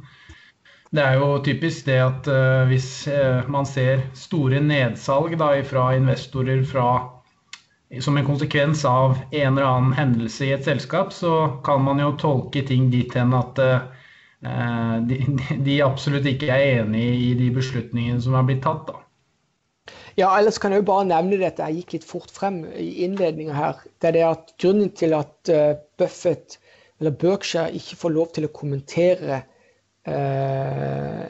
Det 0.90 1.04
er 1.06 1.20
jo 1.22 1.38
typisk 1.46 1.86
det 1.86 2.00
at 2.02 2.28
eh, 2.32 2.66
hvis 2.70 2.90
eh, 3.12 3.46
man 3.52 3.68
ser 3.70 4.08
store 4.18 4.62
nedsalg 4.64 5.36
da, 5.38 5.52
fra 5.66 5.92
investorer 5.98 6.64
fra, 6.66 6.88
som 8.02 8.18
en 8.18 8.26
konsekvens 8.26 8.86
av 8.90 9.20
en 9.30 9.52
eller 9.52 9.68
annen 9.68 9.94
hendelse 9.98 10.48
i 10.48 10.54
et 10.56 10.66
selskap, 10.66 11.14
så 11.14 11.62
kan 11.66 11.84
man 11.86 12.02
jo 12.02 12.16
tolke 12.18 12.66
ting 12.66 12.90
dit 12.94 13.14
hen 13.18 13.36
at 13.38 13.62
eh, 13.66 14.96
de, 15.10 15.22
de, 15.68 15.78
absolutt 15.86 16.26
ikke 16.30 16.50
er 16.56 16.82
enig 16.82 17.06
i 17.28 17.30
de 17.38 17.52
beslutningene 17.54 18.22
som 18.26 18.38
er 18.40 18.50
blitt 18.50 18.66
tatt. 18.66 18.90
da. 18.90 19.09
Ja, 20.18 20.32
ellers 20.38 20.58
kan 20.62 20.74
jeg 20.74 20.82
jo 20.82 20.90
bare 20.90 21.06
nevne 21.10 21.38
dette. 21.42 21.68
Jeg 21.68 21.84
gikk 21.84 21.98
litt 21.98 22.08
fort 22.08 22.34
frem 22.34 22.64
i 22.74 23.04
innledninga 23.06 23.54
her. 23.54 23.84
Det 24.02 24.10
er 24.12 24.18
det 24.18 24.26
at 24.30 24.56
grunnen 24.62 24.90
til 24.98 25.14
at 25.18 25.54
uh, 25.54 25.76
Buffett 26.00 26.58
eller 27.00 27.16
Berkshire 27.16 27.72
ikke 27.76 27.96
får 28.00 28.16
lov 28.16 28.32
til 28.36 28.48
å 28.48 28.52
kommentere 28.52 29.44
eh, 30.04 31.30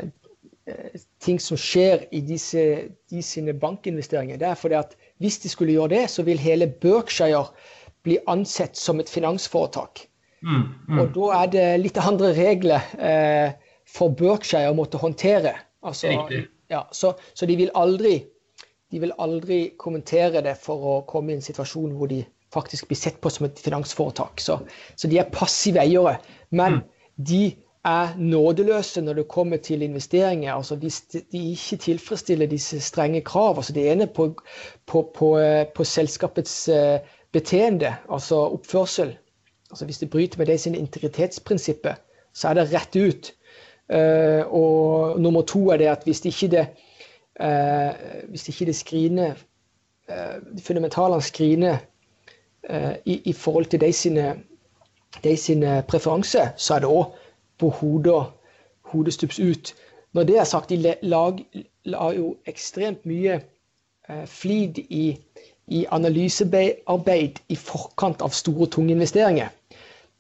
ting 1.21 1.39
som 1.41 1.59
skjer 1.59 2.07
i 2.15 2.21
disse, 2.25 2.63
de 3.11 3.23
sine 3.25 3.53
bankinvesteringer, 3.57 4.39
det 4.41 4.49
er 4.49 4.59
fordi 4.59 4.79
at 4.79 4.95
hvis 5.21 5.39
de 5.43 5.51
skulle 5.51 5.75
gjøre 5.75 5.93
det, 5.95 6.03
så 6.11 6.25
vil 6.27 6.41
hele 6.41 6.69
Berkshire 6.81 7.45
bli 8.07 8.17
ansett 8.31 8.79
som 8.79 9.01
et 9.01 9.11
finansforetak. 9.11 10.05
Mm, 10.41 10.63
mm. 10.87 10.99
Og 11.01 11.09
da 11.17 11.31
er 11.41 11.49
det 11.53 11.65
litt 11.81 11.99
andre 11.99 12.31
regler 12.37 12.93
eh, 12.97 13.57
for 13.89 14.15
Berkshire 14.15 14.71
å 14.71 14.77
måtte 14.77 15.01
håndtere. 15.01 15.57
Altså, 15.83 16.13
ja, 16.69 16.85
så, 16.95 17.13
så 17.33 17.47
de 17.49 17.57
vil 17.59 17.73
aldri 17.77 18.21
de 18.91 18.99
vil 19.03 19.15
aldri 19.21 19.59
kommentere 19.77 20.41
det 20.45 20.55
for 20.57 20.91
å 20.91 20.99
komme 21.09 21.33
i 21.33 21.37
en 21.37 21.45
situasjon 21.45 21.95
hvor 21.97 22.09
de 22.11 22.23
faktisk 22.53 22.89
blir 22.89 22.97
sett 22.97 23.19
på 23.21 23.29
som 23.29 23.45
et 23.45 23.59
finansforetak. 23.61 24.41
Så, 24.41 24.57
så 24.97 25.09
de 25.09 25.19
er 25.21 25.29
passive 25.33 25.81
eiere. 25.83 26.17
Men 26.49 26.79
mm. 26.79 26.85
de 27.29 27.43
er 27.85 28.15
nådeløse 28.17 29.01
når 29.05 29.21
det 29.21 29.27
kommer 29.31 29.61
til 29.63 29.85
investeringer. 29.85 30.53
altså 30.53 30.75
Hvis 30.75 31.01
de 31.11 31.43
ikke 31.53 31.77
tilfredsstiller 31.85 32.49
disse 32.49 32.81
strenge 32.81 33.21
krav, 33.21 33.57
altså 33.57 33.73
det 33.73 33.85
ene 33.91 34.07
på, 34.07 34.31
på, 34.85 35.03
på, 35.15 35.29
på 35.75 35.83
selskapets 35.83 36.67
eh, 36.73 36.99
beteende, 37.31 37.95
altså 38.09 38.41
oppførsel 38.49 39.17
altså 39.69 39.85
Hvis 39.85 39.97
det 39.97 40.09
bryter 40.09 40.37
med 40.37 40.45
det 40.45 40.59
sine 40.59 40.77
integritetsprinsipper, 40.77 41.93
så 42.33 42.47
er 42.49 42.53
det 42.53 42.71
rett 42.73 42.95
ut. 42.95 43.33
Uh, 43.93 44.53
og 44.53 45.19
nummer 45.21 45.41
to 45.41 45.69
er 45.69 45.77
det 45.77 45.87
at 45.89 46.03
hvis 46.05 46.25
ikke 46.25 46.47
det 46.47 46.65
eh, 47.39 48.25
hvis 48.29 48.47
ikke 48.49 48.65
det 48.65 48.75
skriner 48.75 49.33
eh, 50.09 50.37
de 50.57 50.61
fundamentale 50.61 51.21
skriner 51.21 51.77
eh, 52.69 52.95
i, 53.05 53.21
i, 53.25 53.33
forhold 53.33 53.65
til 53.65 53.81
de 53.81 53.93
sine, 53.93 54.35
de 55.23 55.37
sine 55.37 55.83
preferanser, 55.87 56.49
så 56.57 56.75
er 56.75 56.79
det 56.79 56.89
òg 56.89 57.15
på 57.59 57.69
hodet, 57.69 59.13
stups 59.13 59.39
ut. 59.39 59.75
Når 60.13 60.23
det 60.23 60.37
er 60.37 60.43
sagt, 60.43 60.69
de 60.69 60.95
lag, 61.01 61.45
la 61.85 62.11
jo 62.13 62.35
ekstremt 62.45 63.05
mye 63.05 63.39
eh, 64.09 64.25
flid 64.25 64.79
i, 64.89 65.17
i 65.67 65.85
analysearbeid 65.91 67.41
i 67.49 67.55
forkant 67.55 68.21
av 68.21 68.33
store, 68.33 68.67
tunge 68.67 68.91
investeringer. 68.91 69.49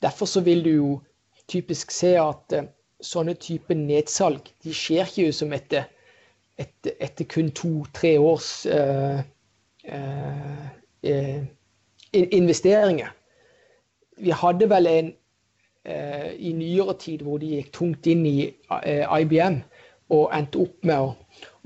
Derfor 0.01 0.25
så 0.25 0.41
vil 0.41 0.63
du 0.63 0.69
jo 0.69 0.99
typisk 1.47 1.91
se 1.91 2.13
at 2.21 2.53
eh, 2.53 2.69
sånne 3.01 3.33
type 3.39 3.75
nedsalg 3.75 4.51
de 4.63 4.73
skjer 4.75 5.07
ikke 5.07 5.33
som 5.33 5.53
etter 5.55 5.87
etter, 6.59 6.95
etter 6.99 7.27
kun 7.29 7.51
to-tre 7.55 8.17
års 8.19 8.65
uh, 8.65 9.21
uh, 9.91 10.67
investeringer. 12.13 13.13
Vi 14.19 14.35
hadde 14.35 14.69
vel 14.71 14.89
en 14.91 15.11
uh, 15.87 16.31
i 16.35 16.51
nyere 16.57 16.97
tid 16.99 17.23
hvor 17.25 17.39
de 17.41 17.53
gikk 17.55 17.71
tungt 17.77 18.09
inn 18.09 18.25
i 18.27 18.37
IBM 18.49 19.61
og 20.15 20.31
endte 20.35 20.63
opp 20.65 20.89
med 20.89 21.05
å, 21.05 21.13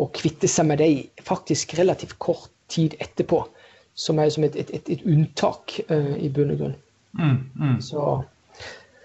å 0.03 0.09
kvitte 0.13 0.49
seg 0.51 0.67
med 0.69 0.83
dem 0.83 1.25
faktisk 1.25 1.77
relativt 1.79 2.17
kort 2.21 2.51
tid 2.71 2.97
etterpå. 3.03 3.45
Som 3.95 4.17
er 4.19 4.31
som 4.33 4.43
et, 4.45 4.55
et, 4.57 4.71
et, 4.73 4.87
et 4.89 5.03
unntak 5.05 5.75
i 5.85 6.29
bunn 6.33 6.49
og 6.55 6.63
grunn. 6.63 6.77
Mm, 7.13 7.35
mm. 7.53 7.75
Så, 7.85 8.01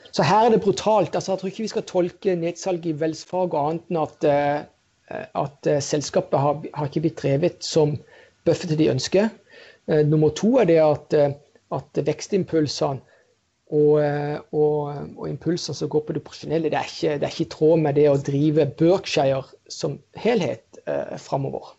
så, 0.09 0.25
her 0.25 0.47
er 0.47 0.55
det 0.55 0.63
brutalt. 0.65 1.13
altså 1.13 1.35
Jeg 1.35 1.43
tror 1.43 1.51
ikke 1.51 1.65
vi 1.67 1.73
skal 1.75 1.85
tolke 1.91 2.37
nedsalget 2.41 2.89
i 2.89 2.95
Wells 3.03 3.21
Fargo 3.29 3.61
annet 3.61 3.93
enn 3.93 4.01
at 4.01 4.25
Eh, 4.25 4.65
at 5.11 5.67
eh, 5.67 5.83
selskapet 5.85 6.41
har, 6.41 6.63
har, 6.75 6.89
ikke 6.89 7.07
blitt 7.07 7.21
drevet 7.23 7.65
som 7.65 7.97
Buffett 8.47 8.77
de 8.79 8.91
ønsker. 8.93 9.31
Eh, 9.89 10.05
nummer 10.07 10.33
to 10.37 10.57
er 10.61 10.69
det 10.69 10.81
at, 10.85 11.17
at 11.75 12.03
vekstimpulsene 12.05 13.01
og, 13.69 14.01
og, 14.57 14.77
og, 15.19 15.25
impulser 15.29 15.77
som 15.77 15.91
går 15.93 16.07
på 16.07 16.15
det 16.17 16.23
profesjonelle, 16.25 16.71
det 16.73 16.79
er 16.79 17.27
ikke 17.29 17.45
i 17.45 17.51
tråd 17.53 17.83
med 17.85 17.99
det 18.01 18.07
å 18.09 18.15
drive 18.17 18.65
Berkshire 18.79 19.43
som 19.69 19.99
helhet 20.17 20.81
eh, 20.87 21.17
framover. 21.21 21.75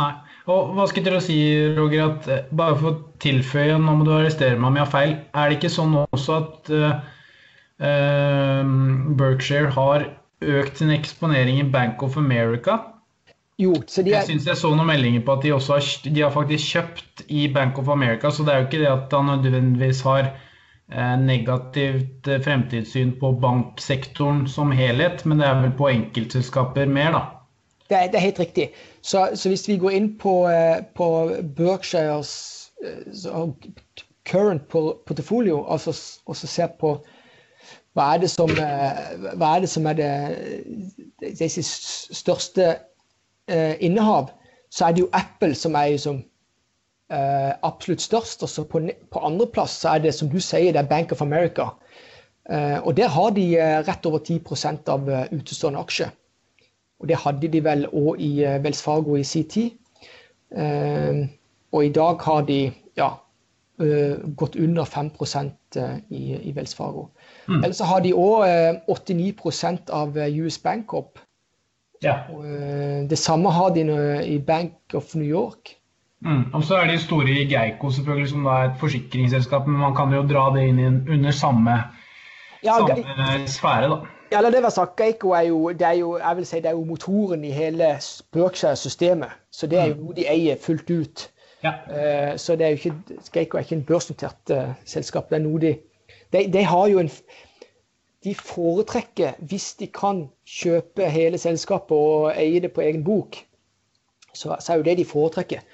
Nei. 0.00 0.10
Og 0.50 0.72
hva 0.74 0.86
skal 0.88 1.04
dere 1.06 1.20
si, 1.22 1.36
Roger, 1.76 2.14
at 2.16 2.50
bare 2.56 2.78
for 2.80 2.90
å 2.90 3.00
tilføye, 3.22 3.76
nå 3.78 3.98
må 3.98 4.06
du 4.08 4.14
arrestere 4.16 4.56
meg 4.56 4.70
om 4.70 4.78
jeg 4.80 4.86
har 4.86 4.94
feil, 4.94 5.14
er 5.30 5.50
det 5.50 5.58
ikke 5.60 5.70
sånn 5.76 5.94
også 6.00 6.38
at 6.40 6.72
eh, 6.74 8.72
Berkshire 9.20 9.70
har 9.76 10.08
økt 10.42 10.80
sin 10.80 10.92
eksponering 10.94 11.60
i 11.60 11.68
Bank 11.70 12.02
of 12.02 12.16
America. 12.20 12.78
Jo, 13.60 13.74
så 13.86 14.00
er... 14.02 14.08
Jeg 14.14 14.28
syns 14.30 14.46
jeg 14.48 14.58
så 14.58 14.70
noen 14.72 14.88
meldinger 14.88 15.24
på 15.26 15.36
at 15.36 15.44
de 15.44 15.52
også 15.54 15.76
har, 15.76 15.90
de 16.06 16.22
har 16.24 16.32
faktisk 16.34 16.76
kjøpt 16.76 17.24
i 17.28 17.44
Bank 17.52 17.78
of 17.78 17.90
America, 17.92 18.30
så 18.30 18.46
det 18.46 18.54
er 18.54 18.62
jo 18.62 18.70
ikke 18.70 18.80
det 18.82 18.90
at 18.90 19.14
han 19.14 19.30
nødvendigvis 19.30 20.00
har 20.06 20.30
eh, 20.32 21.14
negativt 21.20 22.28
eh, 22.28 22.40
fremtidssyn 22.42 23.14
på 23.20 23.34
banksektoren 23.44 24.46
som 24.50 24.72
helhet, 24.74 25.26
men 25.26 25.42
det 25.42 25.48
er 25.48 25.60
vel 25.66 25.76
på 25.78 25.90
enkeltselskaper 25.92 26.90
mer, 26.90 27.18
da. 27.18 27.22
Det 27.90 27.98
er, 27.98 28.08
det 28.08 28.18
er 28.18 28.26
helt 28.30 28.40
riktig. 28.40 28.68
Så, 29.02 29.28
så, 29.34 29.50
hvis 29.52 29.68
vi 29.68 29.76
går 29.76 29.98
inn 29.98 30.12
på, 30.18 30.46
eh, 30.48 30.80
på 30.96 31.08
Berkshires 31.56 32.32
current 34.24 34.68
portfolio, 35.06 35.66
altså, 35.68 35.92
og 36.26 36.36
så 36.36 36.46
ser 36.46 36.72
på 36.80 36.96
hva 37.92 38.14
er 38.14 38.22
det 38.22 38.30
som, 38.32 38.50
eh, 38.50 39.00
er, 39.32 39.60
det, 39.60 39.68
som 39.68 39.86
er 39.86 39.96
det, 39.98 40.12
disse 41.38 41.62
største 42.16 42.76
eh, 43.48 43.74
innehav, 43.80 44.30
så 44.72 44.86
er 44.86 44.94
det 44.94 45.04
jo 45.04 45.10
Apple 45.12 45.54
som 45.54 45.76
er 45.76 45.92
liksom, 45.92 46.22
eh, 47.12 47.52
absolutt 47.62 48.02
størst. 48.02 48.42
Og 48.42 48.48
så 48.48 48.64
på, 48.64 48.80
på 49.12 49.24
andreplass 49.26 49.84
er 49.84 50.00
det, 50.04 50.14
som 50.16 50.30
du 50.32 50.40
sier, 50.40 50.72
det 50.72 50.80
er 50.80 50.88
Bank 50.88 51.12
of 51.12 51.22
America. 51.22 51.68
Eh, 52.48 52.78
og 52.80 52.96
der 52.96 53.12
har 53.12 53.30
de 53.36 53.46
eh, 53.58 53.82
rett 53.88 54.06
over 54.08 54.24
10% 54.24 54.88
av 54.88 55.12
utestående 55.32 55.84
aksjer. 55.84 56.10
Og 57.02 57.08
det 57.10 57.18
hadde 57.18 57.50
de 57.50 57.60
vel 57.64 57.86
òg 57.90 58.20
i 58.22 58.32
Wells 58.62 58.82
Fargo 58.82 59.16
i 59.18 59.24
sin 59.26 59.48
tid. 59.50 59.78
og 61.72 61.84
i 61.84 61.88
dag 61.88 62.20
har 62.20 62.42
de 62.44 62.72
ja, 62.96 63.08
gått 64.36 64.56
under 64.56 64.84
5 64.84 65.10
i, 66.08 66.22
i 66.42 66.52
Wells 66.52 66.74
Fargo. 66.74 67.08
Mm. 67.48 67.64
Eller 67.64 67.74
så 67.74 67.84
har 67.84 68.00
de 68.00 68.14
òg 68.14 68.46
eh, 68.46 68.80
89% 68.88 69.90
av 69.90 70.16
US 70.16 70.40
US 70.42 70.58
Bancorp. 70.62 71.18
Ja. 72.02 72.24
Eh, 72.28 73.08
det 73.10 73.18
samme 73.18 73.50
har 73.50 73.70
de 73.74 73.86
i 74.24 74.38
Bank 74.38 74.94
of 74.94 75.14
New 75.14 75.28
York. 75.28 75.76
Mm. 76.24 76.54
Og 76.54 76.64
så 76.64 76.76
er 76.78 76.86
de 76.86 76.98
store 76.98 77.30
i 77.30 77.46
Geico, 77.50 77.90
selvfølgelig, 77.90 78.28
som 78.28 78.46
er 78.46 78.70
et 78.70 78.78
forsikringsselskap. 78.80 79.66
Men 79.66 79.80
man 79.80 79.94
kan 79.96 80.12
jo 80.14 80.22
dra 80.22 80.50
det 80.54 80.68
inn 80.68 80.80
under 81.10 81.30
samme 81.30 81.78
ja, 82.62 82.76
samme 82.78 83.46
sfære, 83.46 83.88
da. 83.90 83.96
Ja, 84.32 84.38
eller 84.38 84.50
det 84.50 84.62
var 84.62 84.70
sagt, 84.70 84.96
Geico 84.96 85.30
er 85.36 85.40
jo, 85.40 85.68
det 85.68 85.86
er 85.86 85.92
jo, 85.92 86.18
jeg 86.18 86.36
vil 86.36 86.46
si, 86.46 86.56
det 86.56 86.66
er 86.66 86.78
jo 86.78 86.84
motoren 86.84 87.44
i 87.44 87.50
hele 87.50 87.98
Berkshire-systemet. 88.32 89.28
Så 89.52 89.66
det 89.66 89.78
er 89.78 89.86
jo 89.90 89.94
mm. 89.94 90.04
noe 90.06 90.16
de 90.16 90.28
eier 90.30 90.56
fullt 90.60 90.90
ut. 90.90 91.26
Ja. 91.62 91.72
Uh, 91.86 92.36
så 92.38 92.56
det 92.56 92.66
er 92.66 92.74
jo 92.74 92.80
ikke, 92.80 93.18
Geico 93.32 93.56
er 93.56 93.66
ikke 93.66 93.78
en 93.78 93.86
børsnotert 93.86 94.50
uh, 94.50 94.72
selskap. 94.84 95.30
Det 95.30 95.38
er 95.38 95.44
noe 95.44 95.60
de, 95.62 95.72
de, 96.34 96.44
de 96.52 96.64
har 96.66 96.86
jo 96.90 97.02
en 97.02 97.10
de 98.22 98.34
foretrekker, 98.38 99.38
hvis 99.50 99.72
de 99.80 99.88
kan, 99.90 100.28
kjøpe 100.46 101.08
hele 101.10 101.38
selskapet 101.42 101.96
og 101.96 102.28
eie 102.38 102.60
det 102.62 102.70
på 102.72 102.84
egen 102.84 103.02
bok. 103.04 103.40
Så, 104.34 104.56
så 104.60 104.72
er 104.72 104.76
jo 104.78 104.86
det 104.86 104.98
de 105.00 105.06
foretrekker. 105.06 105.64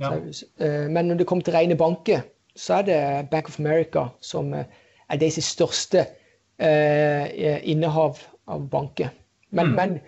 Ja. 0.00 0.10
Så, 0.32 0.50
uh, 0.60 0.90
men 0.90 1.08
når 1.08 1.22
det 1.22 1.26
kommer 1.26 1.44
til 1.44 1.56
rene 1.56 1.76
banker, 1.76 2.26
så 2.56 2.80
er 2.80 2.82
det 2.82 3.28
Bank 3.30 3.48
of 3.48 3.58
America 3.60 4.08
som 4.20 4.52
er 4.54 5.16
deres 5.18 5.40
største 5.44 6.04
eh, 6.58 7.70
innehav 7.70 8.18
av 8.46 8.68
banker. 8.70 9.10
Men, 9.50 9.66
mm. 9.66 9.74
men, 9.74 10.00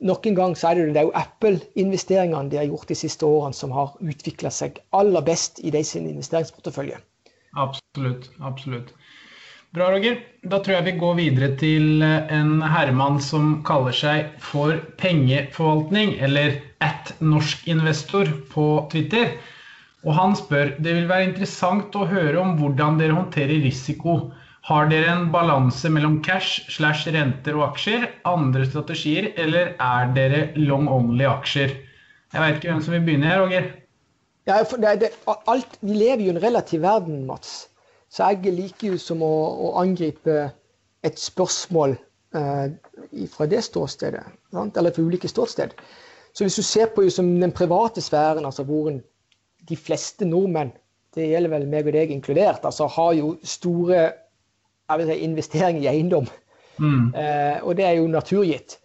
nok 0.00 0.26
en 0.26 0.34
gang 0.38 0.54
så 0.58 0.70
er 0.70 0.80
det, 0.80 0.92
det 0.94 1.02
er 1.02 1.08
jo 1.08 1.16
Apple-investeringene 1.18 2.50
de 2.50 2.60
har 2.60 2.68
gjort 2.70 2.90
de 2.90 2.98
siste 2.98 3.26
årene, 3.26 3.56
som 3.56 3.74
har 3.74 3.94
utvikla 4.02 4.50
seg 4.54 4.80
aller 4.96 5.24
best 5.26 5.60
i 5.62 5.72
de 5.74 5.84
sin 5.86 6.08
investeringsportefølje. 6.10 7.00
Absolutt. 7.54 8.30
Absolutt. 8.42 8.94
Bra, 9.74 9.88
Roger. 9.90 10.20
Da 10.46 10.60
tror 10.62 10.76
jeg 10.76 10.86
vi 10.86 10.98
går 11.00 11.16
videre 11.18 11.48
til 11.58 12.02
eh, 12.06 12.30
en 12.34 12.60
herremann 12.62 13.16
som 13.22 13.56
kaller 13.66 13.94
seg 13.96 14.36
for 14.42 14.76
pengeforvaltning, 15.00 16.14
eller 16.22 16.60
at 16.84 17.14
norsk 17.18 17.66
investor 17.70 18.30
på 18.52 18.68
Twitter. 18.92 19.34
Og 20.04 20.14
han 20.14 20.36
spør 20.38 20.76
det 20.78 20.94
vil 20.98 21.10
være 21.10 21.30
interessant 21.30 21.96
å 21.96 22.06
høre 22.06 22.38
om 22.42 22.54
hvordan 22.60 23.00
dere 23.00 23.16
håndterer 23.16 23.64
risiko 23.64 24.18
har 24.64 24.88
dere 24.88 25.12
en 25.12 25.26
balanse 25.32 25.90
mellom 25.92 26.20
cash 26.24 26.64
slash 26.72 27.10
renter 27.12 27.56
og 27.58 27.66
aksjer, 27.72 28.06
andre 28.28 28.64
strategier, 28.64 29.32
eller 29.40 29.74
er 29.76 30.12
dere 30.16 30.44
long 30.56 30.88
only 30.88 31.26
aksjer? 31.28 31.74
Jeg 32.32 32.42
veit 32.42 32.56
ikke 32.58 32.70
hvem 32.72 32.80
som 32.86 32.96
vil 32.96 33.04
begynne 33.04 33.28
her, 33.28 33.42
Roger. 33.44 33.68
Ja, 34.48 34.62
det, 34.64 34.94
det, 35.02 35.10
alt, 35.28 35.76
vi 35.84 35.96
lever 35.96 36.24
jo 36.24 36.32
i 36.32 36.34
en 36.34 36.42
relativ 36.42 36.82
verden, 36.84 37.22
Mats. 37.28 37.66
Så 38.12 38.30
jeg 38.30 38.54
liker 38.56 38.94
jo 38.94 39.00
som 39.00 39.22
å, 39.24 39.32
å 39.68 39.74
angripe 39.80 40.48
et 41.04 41.20
spørsmål 41.20 41.96
eh, 42.36 42.72
fra 43.32 43.48
det 43.50 43.60
ståstedet. 43.68 44.24
Sant? 44.54 44.80
Eller 44.80 44.96
fra 44.96 45.04
ulike 45.04 45.28
ståsted. 45.28 45.76
Så 46.34 46.46
hvis 46.46 46.56
du 46.58 46.64
ser 46.66 46.90
på 46.94 47.04
den 47.04 47.52
private 47.54 48.02
sfæren, 48.02 48.46
altså 48.48 48.64
hvor 48.66 48.90
de 49.68 49.76
fleste 49.76 50.26
nordmenn, 50.28 50.72
det 51.14 51.28
gjelder 51.30 51.52
vel 51.52 51.68
meg 51.70 51.86
og 51.86 51.94
deg 51.94 52.10
inkludert, 52.10 52.64
altså 52.66 52.88
har 52.90 53.12
jo 53.14 53.36
store 53.46 54.08
si, 54.90 55.18
investering 55.24 55.82
i 55.82 55.88
eiendom. 55.90 56.26
Mm. 56.78 57.14
Eh, 57.14 57.62
og 57.62 57.76
det 57.76 57.84
er 57.84 57.98
jo 58.00 58.08
naturgitt. 58.10 58.78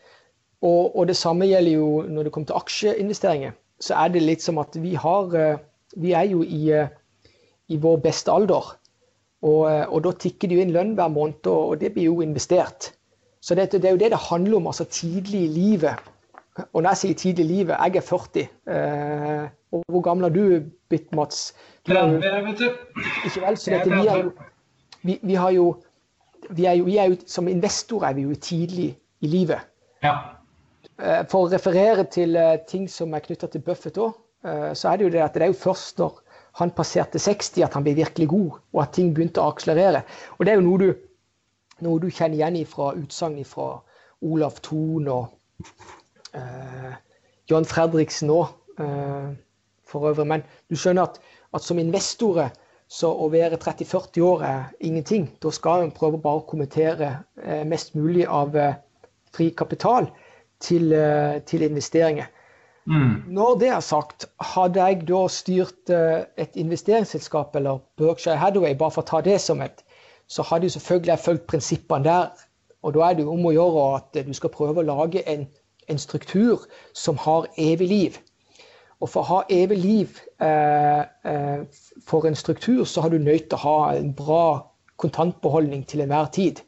Og, 0.62 0.96
og, 0.96 1.08
det 1.08 1.15
samme 1.15 1.48
gjelder 1.48 1.72
jo 1.72 2.03
når 2.08 2.27
det 2.27 2.32
kommer 2.36 2.48
til 2.48 2.60
aksjeinvesteringer. 2.60 3.56
Så 3.79 3.96
er 3.96 4.12
det 4.12 4.25
litt 4.25 4.44
som 4.44 4.60
at 4.60 4.75
vi 4.75 4.94
har 5.00 5.36
eh, 5.36 5.60
Vi 5.98 6.12
er 6.13 6.27
jo 6.29 6.44
i, 6.44 6.70
eh, 6.70 6.89
i 7.68 7.77
vår 7.82 7.98
beste 8.03 8.32
alder. 8.32 8.75
Og, 9.41 9.72
eh, 9.72 9.86
og, 9.88 10.03
da 10.03 10.12
tikker 10.12 10.48
det 10.48 10.58
jo 10.58 10.62
inn 10.65 10.74
lønn 10.75 10.96
hver 10.98 11.10
måned, 11.10 11.48
og 11.48 11.79
det 11.82 11.94
blir 11.96 12.12
jo 12.12 12.22
investert. 12.22 12.91
Så 13.41 13.56
det, 13.56 13.72
det, 13.72 13.86
er 13.86 13.96
jo 13.96 14.01
det 14.01 14.12
det 14.12 14.20
handler 14.29 14.58
om, 14.58 14.68
altså 14.68 14.86
tidlig 14.86 15.46
i 15.48 15.53
livet. 15.53 15.96
Og 16.74 16.84
når 16.84 16.89
jeg 16.89 17.01
sier 17.01 17.18
tidlig 17.24 17.46
i 17.46 17.48
livet, 17.48 17.75
jeg 17.79 17.96
er 17.96 18.06
40. 18.06 18.48
Eh, 18.75 19.48
og 19.72 19.84
hvor 19.88 20.01
gammel 20.01 20.27
er 20.27 20.36
du 20.36 20.70
blitt, 20.89 21.10
Mats? 21.15 21.53
30, 21.88 22.20
vet 22.50 22.60
du. 22.60 22.70
Ikke 23.25 23.41
vel? 23.46 23.58
Så 23.58 23.72
dette, 23.72 23.90
vi, 23.90 24.07
har 24.07 24.18
jo, 24.18 24.31
vi, 25.01 25.20
vi 25.24 25.40
har 25.40 25.55
jo 25.55 25.66
vi 26.55 26.66
er 26.66 26.77
jo, 26.79 26.85
vi 26.88 26.98
er 26.98 27.12
jo, 27.12 27.18
som 27.29 27.48
investorer 27.48 28.09
er 28.09 28.18
vi 28.18 28.25
jo 28.25 28.35
tidlig 28.35 28.90
i 29.22 29.27
livet. 29.29 29.66
Ja. 30.03 30.16
Eh, 31.00 31.22
for 31.31 31.46
å 31.46 31.51
referere 31.51 32.05
til 32.12 32.35
eh, 32.40 32.57
ting 32.70 32.88
som 32.92 33.14
er 33.16 33.24
knytta 33.24 33.50
til 33.51 33.64
Buffett 33.66 34.00
òg, 34.01 34.18
eh, 34.48 34.72
så 34.75 34.92
er 34.92 35.00
det 35.00 35.07
jo 35.07 35.14
det 35.16 35.24
at 35.25 35.38
det 35.38 35.46
er 35.46 35.53
jo 35.53 35.62
først 35.62 36.01
når 36.01 36.18
han 36.59 36.74
passerte 36.75 37.22
60 37.22 37.64
at 37.68 37.75
han 37.77 37.85
ble 37.85 37.96
virkelig 38.00 38.27
god, 38.31 38.57
og 38.74 38.81
at 38.83 38.96
ting 38.98 39.14
begynte 39.16 39.44
å 39.44 39.53
akselerere. 39.53 40.03
Og 40.38 40.46
det 40.46 40.53
er 40.53 40.59
jo 40.59 40.66
noe 40.66 40.81
du, 40.81 40.90
noe 41.85 42.01
du 42.03 42.09
kjenner 42.09 42.40
igjen 42.40 42.66
fra 42.68 42.92
utsagn 42.98 43.38
fra 43.48 43.70
Olav 44.25 44.57
Thon 44.66 45.07
og 45.14 45.70
uh, 46.35 46.96
John 47.48 47.68
Fredriksen 47.70 48.33
òg, 48.33 48.50
uh, 48.81 49.29
for 49.88 50.09
øvrig. 50.09 50.27
Men 50.33 50.44
du 50.68 50.75
skjønner 50.75 51.07
at, 51.07 51.22
at 51.55 51.64
som 51.64 51.79
investorer 51.79 52.51
så 52.89 53.11
å 53.13 53.29
være 53.29 53.59
30-40 53.61 54.23
år 54.25 54.43
er 54.45 54.61
ingenting. 54.81 55.27
Da 55.43 55.51
skal 55.53 55.85
en 55.85 55.93
prøve 55.93 56.17
bare 56.21 56.41
å 56.41 56.47
kommentere 56.49 57.11
eh, 57.43 57.61
mest 57.69 57.93
mulig 57.93 58.25
av 58.25 58.55
eh, 58.57 58.79
fri 59.35 59.51
kapital 59.53 60.09
til, 60.63 60.89
eh, 60.97 61.37
til 61.45 61.67
investeringer. 61.67 62.31
Mm. 62.89 63.29
Når 63.37 63.59
det 63.61 63.69
er 63.69 63.85
sagt, 63.85 64.25
hadde 64.41 64.81
jeg 64.81 65.03
da 65.05 65.19
styrt 65.29 65.91
et 65.93 66.55
investeringsselskap 66.57 67.53
eller 67.59 67.83
Berkshire 68.01 68.39
Hathaway, 68.41 68.73
bare 68.73 68.95
for 68.95 69.05
å 69.05 69.09
ta 69.11 69.19
det 69.21 69.37
som 69.43 69.61
et, 69.61 69.83
så 70.25 70.41
hadde 70.47 70.65
jeg 70.65 70.79
selvfølgelig 70.79 71.13
jeg 71.13 71.25
fulgt 71.27 71.45
prinsippene 71.51 72.07
der. 72.07 72.31
Og 72.81 72.95
da 72.95 73.05
er 73.05 73.19
det 73.19 73.27
jo 73.27 73.35
om 73.35 73.45
å 73.45 73.53
gjøre 73.53 73.85
at 73.99 74.17
du 74.25 74.33
skal 74.33 74.49
prøve 74.55 74.81
å 74.81 74.87
lage 74.87 75.21
en, 75.29 75.45
en 75.85 76.01
struktur 76.01 76.65
som 76.97 77.19
har 77.21 77.45
evig 77.61 77.91
liv. 77.91 78.17
Og 79.00 79.07
for 79.07 79.24
å 79.24 79.27
ha 79.29 79.44
evig 79.53 79.77
liv 79.79 80.18
eh, 80.44 81.03
eh, 81.31 81.62
for 82.03 82.27
en 82.27 82.35
struktur, 82.35 82.83
så 82.83 83.05
har 83.05 83.14
du 83.14 83.20
nødt 83.22 83.48
til 83.48 83.55
å 83.55 83.64
ha 83.64 83.77
en 83.96 84.12
bra 84.16 84.44
kontantbeholdning 85.00 85.85
til 85.88 86.03
enhver 86.03 86.27
tid. 86.35 86.59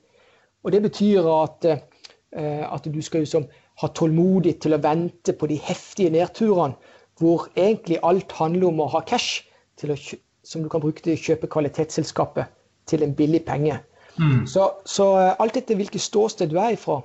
Og 0.63 0.71
det 0.71 0.81
betyr 0.85 1.27
at, 1.27 1.67
eh, 1.67 2.63
at 2.63 2.87
du 2.87 3.01
skal 3.03 3.25
liksom 3.25 3.49
ha 3.81 3.89
tålmodighet 3.97 4.61
til 4.63 4.77
å 4.77 4.81
vente 4.83 5.35
på 5.35 5.49
de 5.51 5.59
heftige 5.59 6.13
nedturene, 6.13 6.77
hvor 7.19 7.49
egentlig 7.59 7.99
alt 8.07 8.31
handler 8.39 8.71
om 8.71 8.79
å 8.81 8.89
ha 8.95 9.03
cash 9.05 9.43
å, 9.83 9.97
som 10.43 10.63
du 10.63 10.69
kan 10.71 10.81
bruke 10.81 11.03
til 11.03 11.17
å 11.17 11.21
kjøpe 11.21 11.49
kvalitetsselskapet 11.51 12.47
til 12.87 13.03
en 13.03 13.15
billig 13.17 13.43
penge. 13.45 13.81
Mm. 14.15 14.45
Så, 14.47 14.69
så, 14.85 15.07
alt 15.39 15.57
etter 15.57 15.75
hvilket 15.75 16.03
ståsted 16.03 16.51
du 16.51 16.57
er 16.61 16.77
ifra, 16.77 17.01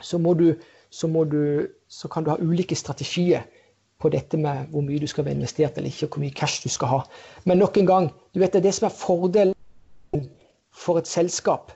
så, 0.00 0.18
må 0.18 0.34
du, 0.34 0.54
så, 0.90 1.06
må 1.06 1.24
du, 1.28 1.68
så 1.88 2.08
kan 2.08 2.24
du 2.24 2.32
ha 2.32 2.38
ulike 2.40 2.76
strategier 2.78 3.46
på 4.00 4.08
dette 4.12 4.38
med 4.40 4.70
hvor 4.72 4.84
mye 4.84 5.00
du 5.00 5.06
skal 5.10 5.26
være 5.26 5.36
investert 5.36 5.76
eller 5.76 5.90
ikke, 5.90 6.06
og 6.06 6.16
hvor 6.16 6.24
mye 6.24 6.36
cash 6.36 6.64
du 6.64 6.72
skal 6.72 6.88
ha. 6.88 7.00
Men 7.44 7.60
nok 7.60 7.76
en 7.76 7.86
gang, 7.86 8.10
du 8.34 8.40
vet 8.40 8.52
det, 8.56 8.64
det 8.64 8.74
som 8.74 8.88
er 8.88 8.96
fordelen 8.96 10.24
for 10.72 10.98
et 10.98 11.08
selskap, 11.08 11.72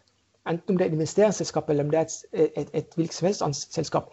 enten 0.48 0.74
om 0.74 0.78
det 0.78 0.86
er 0.86 0.92
et 0.92 0.98
investeringsselskap 0.98 1.70
eller 1.70 1.84
om 1.84 1.90
det 1.92 2.00
er 2.00 2.08
et, 2.08 2.50
et, 2.56 2.70
et 2.72 2.96
hvilket 2.96 3.16
som 3.16 3.26
helst 3.26 3.74
selskap, 3.74 4.12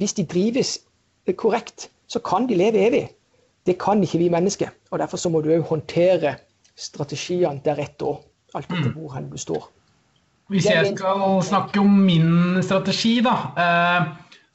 hvis 0.00 0.16
de 0.16 0.24
drives 0.24 0.78
korrekt, 1.36 1.90
så 2.08 2.18
kan 2.18 2.48
de 2.48 2.56
leve 2.58 2.86
evig. 2.86 3.08
Det 3.66 3.78
kan 3.78 4.02
ikke 4.02 4.18
vi 4.18 4.28
mennesker. 4.28 4.68
og 4.90 4.98
Derfor 4.98 5.16
så 5.16 5.28
må 5.28 5.40
du 5.40 5.52
òg 5.52 5.68
håndtere 5.68 6.34
strategiene 6.76 7.60
deretter 7.64 8.22
alt 8.54 8.70
etter 8.72 8.88
mm. 8.88 8.96
hvor 8.96 9.12
hen 9.14 9.28
du 9.30 9.38
står. 9.38 9.68
Hvis 10.50 10.66
jeg 10.66 10.96
skal 10.96 11.42
snakke 11.46 11.80
om 11.80 11.90
min 12.08 12.62
strategi, 12.62 13.20
da. 13.22 13.36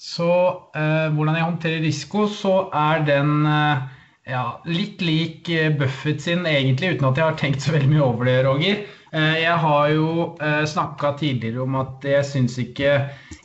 Så 0.05 0.29
eh, 0.77 1.07
hvordan 1.15 1.35
jeg 1.35 1.45
håndterer 1.47 1.81
risiko, 1.81 2.27
så 2.29 2.67
er 2.77 3.01
den 3.07 3.47
eh, 3.49 3.85
ja, 4.29 4.43
litt 4.69 5.01
lik 5.01 5.49
eh, 5.49 5.71
Buffett 5.73 6.21
sin, 6.21 6.45
egentlig, 6.49 6.95
uten 6.95 7.07
at 7.09 7.17
jeg 7.19 7.25
har 7.25 7.37
tenkt 7.39 7.61
så 7.65 7.73
veldig 7.73 7.89
mye 7.91 8.05
over 8.05 8.23
det, 8.29 8.35
Roger. 8.45 8.75
Eh, 9.15 9.35
jeg 9.41 9.55
har 9.63 9.85
jo 9.93 10.07
eh, 10.43 10.65
snakka 10.69 11.07
tidligere 11.21 11.61
om 11.63 11.75
at 11.81 12.05
jeg 12.05 12.25
syns 12.29 12.55
ikke, 12.61 12.89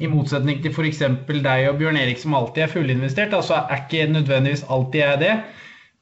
i 0.01 0.07
motsetning 0.09 0.62
til 0.64 0.73
f.eks. 0.73 1.01
deg 1.29 1.68
og 1.70 1.79
Bjørn 1.81 2.01
Erik 2.01 2.18
som 2.20 2.35
alltid 2.37 2.62
er 2.64 2.73
fullinvestert, 2.73 3.33
altså 3.37 3.55
er 3.62 3.77
ikke 3.85 4.12
nødvendigvis 4.12 4.68
alltid 4.68 5.01
jeg 5.05 5.16
det. 5.25 5.35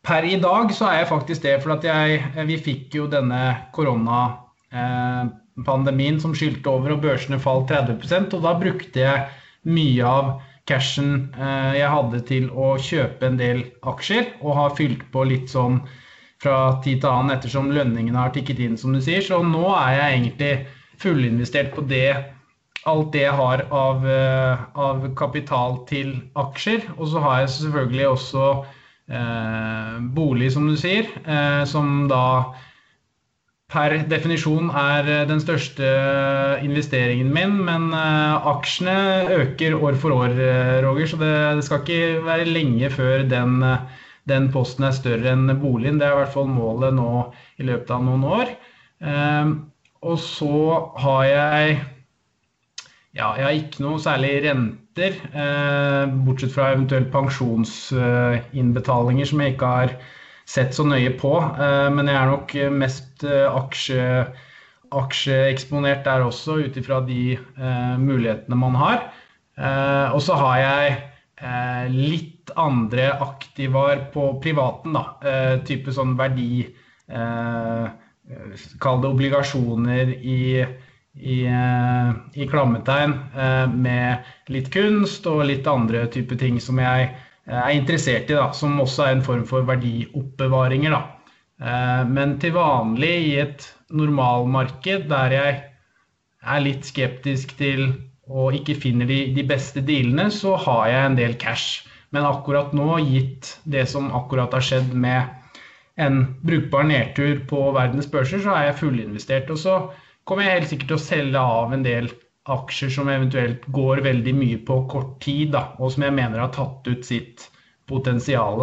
Per 0.06 0.22
i 0.24 0.40
dag 0.42 0.64
så 0.74 0.84
er 0.88 0.96
jeg 1.02 1.12
faktisk 1.12 1.40
det, 1.46 1.62
for 1.62 1.70
at 1.74 1.82
jeg, 1.86 2.06
vi 2.50 2.56
fikk 2.62 2.94
jo 2.98 3.04
denne 3.10 3.42
koronapandemien 3.74 6.20
som 6.22 6.34
skyldte 6.38 6.70
over 6.70 6.88
og 6.94 7.02
børsene 7.02 7.38
falt 7.42 7.68
30 7.70 8.34
og 8.38 8.42
da 8.46 8.52
brukte 8.58 8.98
jeg 9.02 9.18
mye 9.68 10.04
av 10.06 10.24
cashen 10.68 11.30
eh, 11.38 11.78
jeg 11.80 11.92
hadde 11.94 12.20
til 12.28 12.50
å 12.52 12.74
kjøpe 12.82 13.28
en 13.28 13.40
del 13.40 13.64
aksjer, 13.88 14.34
og 14.42 14.56
har 14.58 14.76
fylt 14.78 15.06
på 15.14 15.24
litt 15.30 15.50
sånn 15.52 15.80
fra 16.42 16.58
tid 16.84 17.02
til 17.02 17.10
annen 17.10 17.34
ettersom 17.34 17.70
lønningene 17.74 18.20
har 18.20 18.34
tikket 18.34 18.60
inn, 18.62 18.76
som 18.78 18.94
du 18.94 19.02
sier. 19.02 19.24
Så 19.24 19.40
nå 19.42 19.64
er 19.74 19.94
jeg 19.96 20.18
egentlig 20.18 20.52
fullinvestert 21.02 21.72
på 21.74 21.84
det, 21.90 22.12
alt 22.88 23.12
det 23.14 23.24
jeg 23.24 23.36
har 23.40 23.64
av, 23.74 24.06
eh, 24.06 24.66
av 24.78 25.08
kapital 25.18 25.80
til 25.90 26.14
aksjer. 26.38 26.86
Og 26.98 27.10
så 27.12 27.24
har 27.24 27.40
jeg 27.42 27.54
selvfølgelig 27.56 28.08
også 28.12 28.46
eh, 29.10 29.98
bolig, 30.14 30.52
som 30.54 30.68
du 30.70 30.76
sier, 30.78 31.10
eh, 31.26 31.64
som 31.66 32.06
da 32.10 32.24
per 33.68 33.92
definisjon 34.08 34.70
er 34.72 35.08
eh, 35.12 35.24
den 35.28 35.40
største 35.42 35.84
eh, 35.84 36.64
investeringen 36.64 37.28
min. 37.34 37.58
Men 37.68 37.90
uh, 37.92 38.48
aksjene 38.54 39.28
øker 39.36 39.76
år 39.76 39.94
for 40.00 40.10
år, 40.16 40.32
Roger, 40.84 41.06
så 41.10 41.16
det, 41.20 41.32
det 41.58 41.64
skal 41.66 41.82
ikke 41.84 42.26
være 42.26 42.48
lenge 42.48 42.88
før 42.94 43.26
den, 43.28 43.60
den, 44.28 44.48
posten 44.54 44.88
er 44.88 44.96
større 44.96 45.34
enn 45.34 45.52
boligen. 45.60 46.00
Det 46.00 46.06
er 46.08 46.16
i 46.16 46.20
hvert 46.22 46.36
fall 46.36 46.48
målet 46.50 46.96
nå 46.96 47.10
i 47.60 47.68
løpet 47.68 47.90
av 47.92 48.00
noen 48.08 48.24
år. 48.40 48.54
Uh, 49.04 49.46
og 50.02 50.18
så 50.22 50.90
har 51.02 51.24
jeg 51.26 51.80
Ja, 53.16 53.32
jeg 53.34 53.44
har 53.44 53.50
ikke 53.56 53.82
noe 53.82 53.98
særlig 53.98 54.44
renter, 54.44 55.12
eh, 55.32 56.06
bortsett 56.26 56.52
fra 56.54 56.72
eventuelt 56.74 57.10
pensjonsinnbetalinger 57.10 59.26
som 59.26 59.40
jeg 59.42 59.52
ikke 59.56 59.72
har 59.72 59.88
sett 60.48 60.74
så 60.76 60.86
nøye 60.88 61.12
på. 61.20 61.34
Eh, 61.38 61.88
men 61.94 62.08
jeg 62.08 62.18
er 62.20 62.32
nok 62.32 62.54
mest 62.78 63.24
eh, 63.26 63.46
aksje, 63.48 64.08
aksjeeksponert 64.96 66.06
der 66.08 66.24
også, 66.26 66.58
ut 66.64 66.80
ifra 66.80 67.02
de 67.06 67.36
eh, 67.36 67.94
mulighetene 68.00 68.58
man 68.58 68.78
har. 68.80 69.06
Eh, 69.58 70.08
og 70.14 70.22
så 70.24 70.38
har 70.40 70.58
jeg 70.62 70.96
eh, 70.96 71.86
litt 71.92 72.52
andre 72.56 73.12
aktivar 73.20 74.08
på 74.14 74.30
privaten, 74.42 74.96
da. 74.96 75.58
type 75.68 75.92
sånn 75.92 76.16
verdi 76.18 76.64
Kall 78.80 78.98
det 79.00 79.08
obligasjoner 79.08 80.10
i 80.16 80.40
i, 81.20 81.46
eh, 81.46 82.10
i 82.34 82.46
klammetegn 82.48 83.14
eh, 83.34 83.66
med 83.72 84.52
litt 84.52 84.70
kunst 84.74 85.26
og 85.26 85.46
litt 85.48 85.66
andre 85.66 86.06
typer 86.12 86.38
ting 86.38 86.60
som 86.62 86.78
jeg 86.82 87.08
eh, 87.08 87.24
er 87.48 87.74
interessert 87.76 88.28
i, 88.30 88.36
da, 88.36 88.50
som 88.56 88.80
også 88.82 89.06
er 89.06 89.16
en 89.16 89.24
form 89.24 89.46
for 89.48 89.66
verdioppbevaringer. 89.68 90.94
Da. 90.94 92.04
Men 92.08 92.36
til 92.42 92.54
vanlig 92.54 93.14
i 93.30 93.32
et 93.42 93.64
normalmarked 93.90 95.08
der 95.10 95.34
jeg 95.34 95.56
er 96.44 96.62
litt 96.62 96.86
skeptisk 96.86 97.56
til 97.58 97.88
og 98.28 98.52
ikke 98.58 98.76
finner 98.76 99.08
de, 99.08 99.22
de 99.32 99.44
beste 99.48 99.80
dealene, 99.80 100.28
så 100.30 100.54
har 100.60 100.88
jeg 100.90 101.06
en 101.06 101.16
del 101.16 101.34
cash. 101.40 101.86
Men 102.12 102.28
akkurat 102.28 102.74
nå, 102.76 102.90
gitt 103.08 103.54
det 103.68 103.86
som 103.88 104.10
akkurat 104.16 104.52
har 104.56 104.64
skjedd 104.64 104.92
med 104.92 105.34
en 106.00 106.20
brukbar 106.44 106.86
nedtur 106.88 107.40
på 107.48 107.62
verdens 107.76 108.08
børser, 108.10 108.42
så 108.44 108.54
er 108.54 108.68
jeg 108.68 108.78
fullinvestert. 108.82 109.50
Og 109.52 109.60
så 109.60 109.78
kommer 110.28 110.44
jeg 110.44 110.58
helt 110.58 110.72
sikkert 110.72 110.92
til 110.92 110.98
å 110.98 111.06
selge 111.06 111.44
av 111.56 111.74
en 111.74 111.84
del 111.84 112.10
aksjer 112.52 112.90
som 112.92 113.08
eventuelt 113.12 113.66
går 113.74 114.02
veldig 114.04 114.34
mye 114.36 114.58
på 114.66 114.80
kort 114.90 115.16
tid, 115.24 115.52
da, 115.54 115.68
og 115.78 115.92
som 115.94 116.06
jeg 116.06 116.16
mener 116.16 116.42
har 116.42 116.52
tatt 116.54 116.86
ut 116.88 117.06
sitt 117.06 117.48
potensial. 117.88 118.62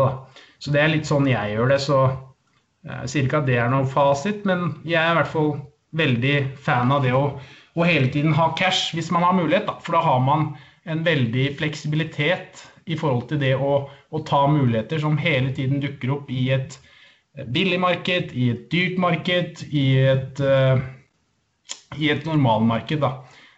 Så 0.60 0.74
det 0.74 0.82
er 0.82 0.94
litt 0.94 1.10
sånn 1.10 1.30
jeg 1.30 1.56
gjør 1.56 1.74
det. 1.74 1.80
Så 1.84 2.00
eh, 2.06 3.02
jeg 3.06 3.12
sier 3.14 3.28
ikke 3.28 3.42
at 3.44 3.50
det 3.50 3.60
er 3.62 3.74
noen 3.74 3.90
fasit, 3.90 4.46
men 4.48 4.72
jeg 4.84 5.02
er 5.02 5.14
i 5.14 5.20
hvert 5.20 5.34
fall 5.34 5.52
veldig 5.96 6.38
fan 6.66 6.92
av 6.92 7.06
det 7.06 7.14
å, 7.16 7.26
å 7.76 7.88
hele 7.88 8.10
tiden 8.14 8.36
ha 8.36 8.50
cash 8.60 8.94
hvis 8.98 9.12
man 9.14 9.26
har 9.26 9.38
mulighet. 9.38 9.70
Da. 9.70 9.78
For 9.86 9.98
da 9.98 10.04
har 10.06 10.24
man 10.26 10.54
en 10.86 11.06
veldig 11.06 11.52
fleksibilitet 11.60 12.66
i 12.86 12.98
forhold 13.00 13.30
til 13.32 13.42
det 13.42 13.56
å, 13.58 13.86
å 14.14 14.26
ta 14.30 14.44
muligheter 14.50 15.02
som 15.02 15.18
hele 15.18 15.54
tiden 15.56 15.82
dukker 15.82 16.12
opp 16.20 16.30
i 16.30 16.50
et 16.54 16.78
billig 17.52 17.80
marked, 17.82 18.36
i 18.38 18.52
et 18.54 18.68
dyrt 18.72 19.00
marked, 19.02 19.66
i 19.74 19.88
et 20.06 20.40
uh, 20.40 20.78
i 22.00 22.12
et 22.12 22.26
normalmarked. 22.28 23.02
Da. 23.04 23.12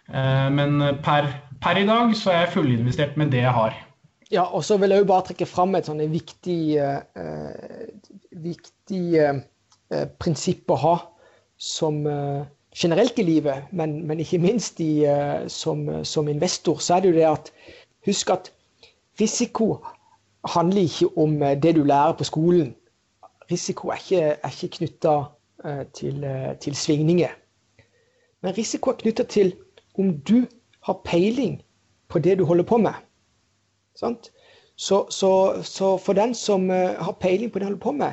Eh, 0.08 0.48
men 0.50 0.80
per, 1.04 1.28
per, 1.60 1.76
i 1.76 1.86
dag 1.86 2.14
så 2.16 2.32
er 2.32 2.44
jeg 2.44 2.54
fullinvestert 2.56 3.18
med 3.20 3.32
det 3.34 3.42
jeg 3.44 3.54
har. 3.54 3.76
Ja, 4.32 4.44
og 4.44 4.64
så 4.64 4.76
vil 4.80 4.92
jeg 4.92 5.04
jo 5.04 5.08
bare 5.08 5.24
trekke 5.28 5.48
fram 5.48 5.76
et 5.76 5.88
sånn 5.88 6.02
viktig, 6.12 6.76
uh, 6.76 7.88
viktig 8.36 9.04
uh, 9.24 9.38
prinsipp 10.20 10.68
å 10.68 10.76
ha 10.82 10.96
som 11.56 12.02
uh, 12.04 12.44
generelt 12.76 13.16
i 13.20 13.24
livet, 13.24 13.70
men, 13.72 14.02
men 14.08 14.20
ikke 14.20 14.40
minst 14.42 14.82
i, 14.84 15.00
som, 15.48 15.86
som, 16.04 16.28
investor, 16.28 16.76
så 16.84 16.98
er 16.98 17.02
det 17.02 17.08
jo 17.08 17.16
det 17.16 17.24
at 17.30 17.48
husk 18.06 18.34
at 18.34 18.50
risiko 19.18 19.78
handler 20.52 20.84
ikke 20.84 21.08
om 21.18 21.40
det 21.40 21.72
du 21.74 21.80
lærer 21.88 22.12
på 22.20 22.28
skolen. 22.28 22.74
Risiko 23.50 23.88
er 23.88 24.04
ikke, 24.04 24.22
er 24.36 24.52
ikke 24.52 24.76
knytta 24.76 25.16
til, 25.96 26.28
til 26.60 26.76
svingninger. 26.76 27.32
Men 28.44 28.54
risiko 28.60 28.92
er 28.92 29.00
knytta 29.00 29.26
til 29.32 29.56
om 29.98 30.14
du 30.28 30.46
har 30.86 31.00
peiling 31.04 31.58
på 32.08 32.18
det 32.24 32.38
du 32.38 32.44
holder 32.44 32.64
på 32.64 32.78
med. 32.78 32.94
Så, 33.96 34.14
så, 35.10 35.62
så, 35.62 35.96
for 35.96 36.12
den 36.12 36.34
som 36.34 36.70
uh, 36.70 36.94
har 36.96 37.16
peiling 37.20 37.50
på 37.50 37.58
det 37.58 37.66
du 37.66 37.70
holder 37.72 37.82
på 37.82 37.92
med, 37.92 38.12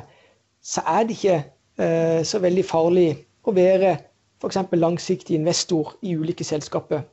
så 0.62 0.82
er 0.86 1.06
det 1.06 1.16
ikke 1.16 1.38
uh, 1.78 2.22
så 2.26 2.42
veldig 2.42 2.64
farlig 2.66 3.06
å 3.46 3.54
være 3.54 3.94
f.eks. 4.42 4.58
langsiktig 4.74 5.38
investor 5.38 5.94
i 6.02 6.16
ulike 6.16 6.44
selskaper. 6.44 7.06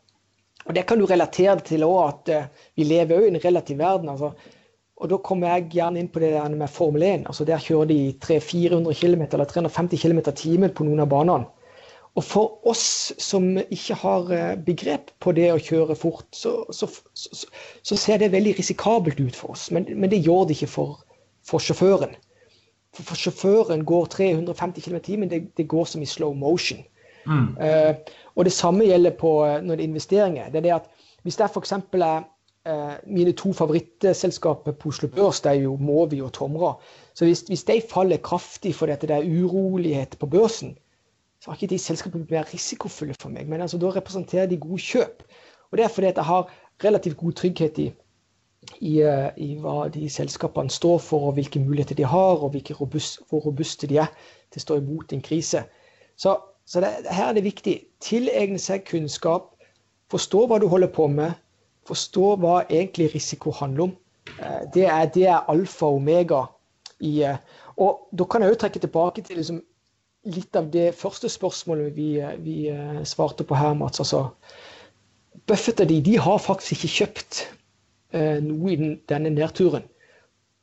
Og 0.65 0.75
Det 0.75 0.85
kan 0.87 0.99
du 0.99 1.05
relatere 1.05 1.59
til 1.59 1.85
òg, 1.85 2.01
at 2.07 2.33
uh, 2.33 2.67
vi 2.75 2.89
lever 2.89 3.27
i 3.27 3.31
en 3.31 3.45
relativ 3.45 3.77
verden. 3.77 4.09
altså 4.09 4.33
og 5.03 5.09
da 5.09 5.17
kommer 5.19 5.49
jeg 5.51 5.71
gjerne 5.73 5.99
inn 5.99 6.09
på 6.11 6.21
det 6.21 6.29
der 6.35 6.53
med 6.55 6.71
Formel 6.71 7.03
1. 7.03 7.25
altså 7.27 7.45
Der 7.45 7.59
kjører 7.59 7.89
de 7.89 8.13
300-400 8.23 8.93
km 8.93 9.23
eller 9.33 9.49
350 9.49 9.99
km 9.99 10.19
i 10.21 10.35
timen 10.37 10.73
på 10.73 10.85
noen 10.87 11.01
av 11.03 11.09
banene. 11.11 11.49
Og 12.13 12.23
for 12.23 12.67
oss 12.69 13.13
som 13.17 13.55
ikke 13.57 13.95
har 13.97 14.27
eh, 14.35 14.57
begrep 14.65 15.09
på 15.23 15.33
det 15.33 15.47
å 15.49 15.61
kjøre 15.61 15.95
fort, 15.97 16.27
så, 16.35 16.59
så, 16.69 16.89
så, 17.17 17.47
så 17.81 17.97
ser 17.97 18.21
det 18.21 18.33
veldig 18.35 18.53
risikabelt 18.59 19.17
ut 19.19 19.37
for 19.37 19.55
oss. 19.55 19.71
Men, 19.73 19.87
men 19.97 20.11
det 20.11 20.21
gjør 20.21 20.45
det 20.45 20.59
ikke 20.59 20.69
for, 20.75 20.99
for 21.47 21.63
sjåføren. 21.63 22.13
For, 22.93 23.07
for, 23.07 23.17
sjåføren 23.17 23.85
går 23.89 24.11
350 24.13 24.85
km 24.85 24.99
i 24.99 25.05
timen, 25.07 25.31
det, 25.31 25.41
det, 25.57 25.65
går 25.67 25.89
som 25.89 26.05
i 26.05 26.09
slow 26.09 26.35
motion. 26.37 26.83
Mm. 27.25 27.55
Uh, 27.57 28.13
og 28.35 28.45
det 28.45 28.53
samme 28.53 28.85
gjelder 28.85 29.15
på 29.17 29.31
eh, 29.47 29.61
når 29.63 29.79
det 29.79 29.85
er 29.85 29.89
investeringer. 29.89 30.51
Det 30.51 30.59
er 30.59 30.67
det 30.67 30.73
at 30.75 30.89
hvis 31.23 31.39
det 31.39 31.47
f.eks. 31.49 31.71
er 31.71 32.25
uh, 32.69 32.95
mine 33.07 33.33
to 33.39 33.55
favorittselskaper 33.57 34.75
på 34.77 34.91
Oslo 34.91 35.09
Børs, 35.09 35.41
det 35.41 35.55
er 35.55 35.63
jo 35.63 35.77
Movi 35.81 36.21
og 36.21 36.33
Tomra. 36.35 36.75
Så 37.15 37.25
hvis, 37.25 37.45
hvis 37.47 37.63
de 37.63 37.81
faller 37.89 38.21
kraftig 38.21 38.75
fordi 38.75 38.99
det 39.01 39.17
er 39.17 39.25
urolighet 39.25 40.19
på 40.19 40.29
børsen, 40.29 40.75
så 41.43 41.51
har 41.51 41.57
ikke 41.57 41.73
de 41.73 41.77
selskapene 41.81 42.23
blitt 42.23 42.53
risikofulle 42.53 43.15
for 43.19 43.33
meg. 43.33 43.49
Men 43.51 43.61
altså, 43.65 43.77
da 43.77 43.89
representerer 43.91 44.45
de 44.47 44.57
gode 44.63 44.79
kjøp. 44.79 45.25
Og 45.71 45.77
det 45.77 45.83
er 45.83 45.89
fordi 45.91 46.07
at 46.07 46.21
jeg 46.21 46.23
har 46.29 46.53
relativt 46.83 47.17
god 47.17 47.33
trygghet 47.33 47.79
i, 47.83 47.87
i, 48.79 48.93
eh, 49.03 49.27
i, 49.37 49.49
hva 49.59 49.89
de 49.91 50.07
selskapene 50.09 50.71
står 50.71 51.01
for, 51.03 51.27
og 51.27 51.35
hvilke 51.35 51.59
muligheter 51.59 51.99
de 51.99 52.05
har, 52.07 52.39
og 52.39 52.55
robust, 52.79 53.19
hvor 53.29 53.43
robuste 53.43 53.87
de 53.91 53.97
er 53.99 54.07
til 54.51 54.61
å 54.61 54.63
stå 54.63 54.77
imot 54.79 55.11
en 55.11 55.25
krise. 55.25 55.65
Så, 56.15 56.37
så 56.65 56.79
det, 56.79 56.93
her 57.11 57.33
er 57.33 57.35
det 57.35 57.43
viktig. 57.43 57.75
Tilegne 57.99 58.59
seg 58.59 58.87
kunnskap. 58.87 59.51
Forstå 60.15 60.45
hva 60.47 60.61
du 60.63 60.69
holder 60.71 60.95
på 60.95 61.09
med. 61.11 61.35
Forstå 61.91 62.37
hva 62.39 62.61
egentlig 62.69 63.09
risiko 63.17 63.51
handler 63.51 63.89
om. 63.89 63.93
Eh, 64.39 64.63
det 64.73 64.87
er, 64.87 65.11
det 65.11 65.27
er 65.27 65.51
alfa 65.51 65.91
og 65.91 65.99
omega. 65.99 66.45
I, 67.03 67.17
eh, 67.27 67.37
og 67.83 68.07
da 68.15 68.31
kan 68.31 68.47
jeg 68.47 68.55
jo 68.55 68.63
trekke 68.63 68.79
tilbake 68.79 69.27
til 69.27 69.43
liksom, 69.43 69.59
litt 70.23 70.55
av 70.55 70.69
det 70.71 70.91
første 70.95 71.29
spørsmålet 71.31 71.95
vi, 71.95 72.09
vi 72.43 72.57
eh, 72.71 73.01
svarte 73.07 73.45
på 73.47 73.57
her, 73.57 73.73
Mats. 73.75 73.99
altså 73.99 74.29
Buffett 75.47 75.81
og 75.83 75.89
de, 75.89 75.99
de 76.05 76.17
har 76.21 76.39
faktisk 76.39 76.77
ikke 76.77 76.93
kjøpt 76.93 77.41
eh, 78.15 78.39
noe 78.43 78.71
i 78.71 78.77
den, 78.79 78.93
denne 79.09 79.33
nedturen. 79.33 79.83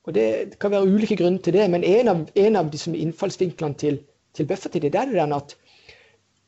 Og 0.08 0.14
Det 0.16 0.56
kan 0.62 0.72
være 0.72 0.88
ulike 0.88 1.18
grunner 1.20 1.42
til 1.44 1.58
det, 1.58 1.66
men 1.70 1.84
en 1.84 2.08
av, 2.08 2.22
en 2.34 2.56
av 2.56 2.70
de 2.72 2.80
innfallsvinklene 2.96 3.76
til, 3.76 4.00
til 4.34 4.48
Buffett 4.48 4.80
det, 4.80 4.94
er 4.94 5.12
den 5.12 5.36
at, 5.36 5.56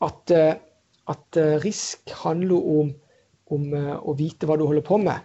at, 0.00 0.32
eh, 0.32 0.54
at 1.12 1.40
eh, 1.40 1.58
risk 1.64 2.14
handler 2.22 2.72
om, 2.78 2.94
om, 3.52 3.68
å 3.76 4.16
vite 4.16 4.48
hva 4.48 4.56
du 4.56 4.64
holder 4.64 4.86
på 4.86 4.96
med. 5.02 5.20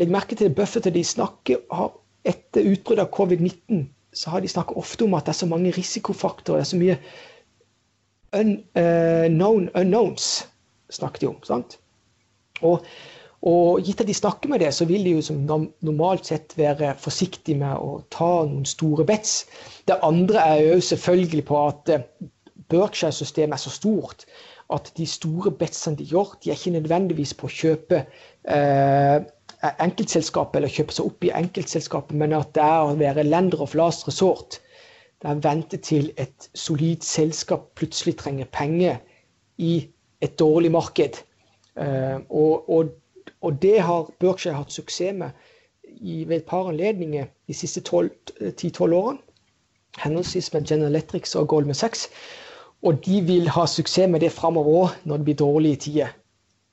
Legg 0.00 0.10
merke 0.10 0.34
til 0.38 0.50
Buffett 0.54 0.90
og 0.90 0.96
de 0.96 1.06
snakker 1.06 1.62
har 1.70 1.94
etter 2.26 2.66
utbruddet 2.66 3.06
av 3.06 3.14
covid-19 3.14 3.86
så 4.12 4.30
har 4.30 4.42
de 4.42 4.48
snakket 4.50 4.76
ofte 4.76 5.06
om 5.06 5.14
at 5.14 5.26
det 5.26 5.34
er 5.34 5.42
så 5.42 5.48
mange 5.50 5.72
risikofaktorer. 5.76 6.60
Det 6.60 6.66
er 6.66 6.70
så 6.72 6.80
mye 6.80 6.98
unknown 8.40 9.68
uh, 9.68 9.80
unknowns, 9.80 10.48
snakket 10.90 11.20
de 11.20 11.30
om. 11.30 11.38
sant? 11.46 11.78
Og, 12.60 12.84
og, 13.46 13.80
gitt 13.86 14.02
at 14.02 14.10
de 14.10 14.14
snakker 14.14 14.50
med 14.52 14.60
det, 14.60 14.72
så 14.74 14.84
vil 14.84 15.04
de 15.06 15.16
jo 15.16 15.24
som 15.24 15.40
normalt 15.46 16.28
sett 16.28 16.54
være 16.58 16.92
forsiktige 17.00 17.58
med 17.62 17.78
å 17.78 18.02
ta 18.12 18.32
noen 18.46 18.66
store 18.68 19.06
bets. 19.08 19.44
Det 19.88 19.98
andre 20.06 20.44
er 20.54 20.62
jo 20.74 20.84
selvfølgelig 20.90 21.46
på 21.48 21.64
at 21.68 21.94
uh, 21.94 22.06
Berkshire-systemet 22.70 23.56
er 23.56 23.62
så 23.62 23.72
stort 23.74 24.26
at 24.70 24.92
de 24.94 25.06
store 25.08 25.50
betsene 25.50 25.98
de 25.98 26.06
gjør, 26.06 26.36
de 26.42 26.50
er 26.50 26.58
ikke 26.58 26.76
nødvendigvis 26.76 27.32
på 27.34 27.48
å 27.48 27.54
kjøpe 27.54 28.04
uh, 28.06 29.16
enkeltselskap 29.62 30.56
eller 30.56 30.72
kjøpe 30.72 30.94
seg 30.94 31.10
opp 31.10 31.24
i 31.26 31.32
enkeltselskapet, 31.36 32.16
men 32.16 32.32
at 32.36 32.54
det 32.56 32.64
er 32.64 32.88
å 32.88 32.96
være 33.00 33.26
lender 33.28 33.60
of 33.64 33.74
last 33.76 34.06
resort. 34.08 34.60
Det 35.20 35.28
er 35.28 35.36
å 35.36 35.44
vente 35.44 35.80
til 35.84 36.10
et 36.16 36.48
solid 36.56 37.04
selskap 37.04 37.68
plutselig 37.76 38.16
trenger 38.22 38.48
penger 38.56 39.00
i 39.60 39.74
et 40.24 40.38
dårlig 40.40 40.72
marked. 40.72 41.20
Uh, 41.76 42.20
og, 42.28 42.70
og, 42.70 42.94
og, 43.40 43.58
det 43.62 43.78
har 43.84 44.08
Berkshire 44.20 44.56
hatt 44.56 44.72
suksess 44.72 45.14
med 45.16 45.36
i, 46.00 46.24
ved 46.24 46.40
et 46.40 46.48
par 46.48 46.70
anledninger 46.72 47.28
de 47.48 47.56
siste 47.56 47.82
10-12 47.84 48.96
årene. 48.96 49.20
Henholdsvis 50.00 50.52
med 50.54 50.70
General 50.70 50.94
Electric 50.94 51.34
og 51.36 51.48
Goldman 51.48 51.74
Sachs. 51.74 52.08
Og 52.82 53.02
de 53.04 53.20
vil 53.26 53.48
ha 53.52 53.66
suksess 53.68 54.08
med 54.08 54.24
det 54.24 54.32
framover 54.32 54.84
òg, 54.84 54.98
når 55.04 55.20
det 55.20 55.28
blir 55.28 55.40
dårlige 55.42 55.82
tider. 55.84 56.16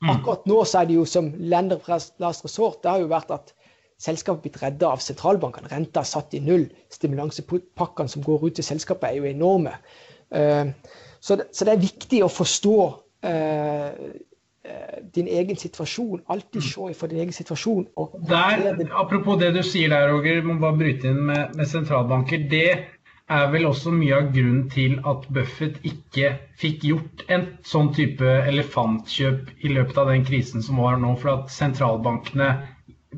Mm. 0.04 0.12
Akkurat 0.14 0.46
nå 0.50 0.62
så 0.68 0.82
er 0.82 0.90
det 0.90 0.98
jo 1.00 1.06
som 1.10 1.32
lender 1.40 1.80
fra 1.82 1.98
last 2.22 2.46
resort, 2.46 2.84
det 2.84 2.92
har 2.92 3.02
jo 3.02 3.10
vært 3.10 3.34
at 3.34 3.54
selskapet 4.02 4.46
blitt 4.46 4.62
redda 4.62 4.92
av 4.94 5.02
sentralbankene. 5.02 5.72
Renta 5.72 6.04
er 6.04 6.10
satt 6.10 6.36
i 6.38 6.42
null. 6.44 6.68
Stimulansepakkene 6.94 8.14
som 8.14 8.26
går 8.26 8.46
ut 8.46 8.60
til 8.60 8.68
selskapet, 8.68 9.10
er 9.10 9.18
jo 9.18 9.32
enorme. 9.32 9.74
Eh, 10.30 10.70
så 11.20 11.40
det, 11.40 11.50
så 11.56 11.66
det 11.66 11.74
er 11.74 11.86
viktig 11.88 12.22
å 12.22 12.30
forstå 12.30 12.78
eh, 13.26 13.90
din 15.16 15.28
egen 15.28 15.58
situasjon. 15.58 16.22
Alltid 16.30 16.64
se 16.64 16.94
for 17.00 17.10
din 17.10 17.24
egen 17.24 17.34
situasjon. 17.34 17.88
Der, 18.30 18.68
apropos 19.00 19.40
det 19.42 19.54
du 19.56 19.64
sier 19.66 19.90
der, 19.94 20.12
Roger, 20.12 20.44
må 20.46 20.60
bare 20.62 20.78
bryte 20.78 21.12
inn 21.12 21.24
med, 21.32 21.56
med 21.58 21.70
sentralbanker. 21.70 22.46
Det 22.52 22.70
er 23.28 23.50
vel 23.52 23.66
også 23.68 23.92
mye 23.92 24.16
av 24.16 24.30
grunnen 24.32 24.70
til 24.72 24.98
at 25.12 25.26
Buffett 25.36 25.82
ikke 25.88 26.30
fikk 26.62 26.86
gjort 26.88 27.26
en 27.34 27.44
sånn 27.68 27.92
type 27.96 28.24
elefantkjøp 28.24 29.66
i 29.68 29.72
løpet 29.74 30.00
av 30.00 30.12
den 30.14 30.24
krisen 30.28 30.64
som 30.64 30.80
var 30.80 30.96
nå. 31.02 31.12
For 31.20 31.34
at 31.34 31.52
sentralbankene 31.52 32.50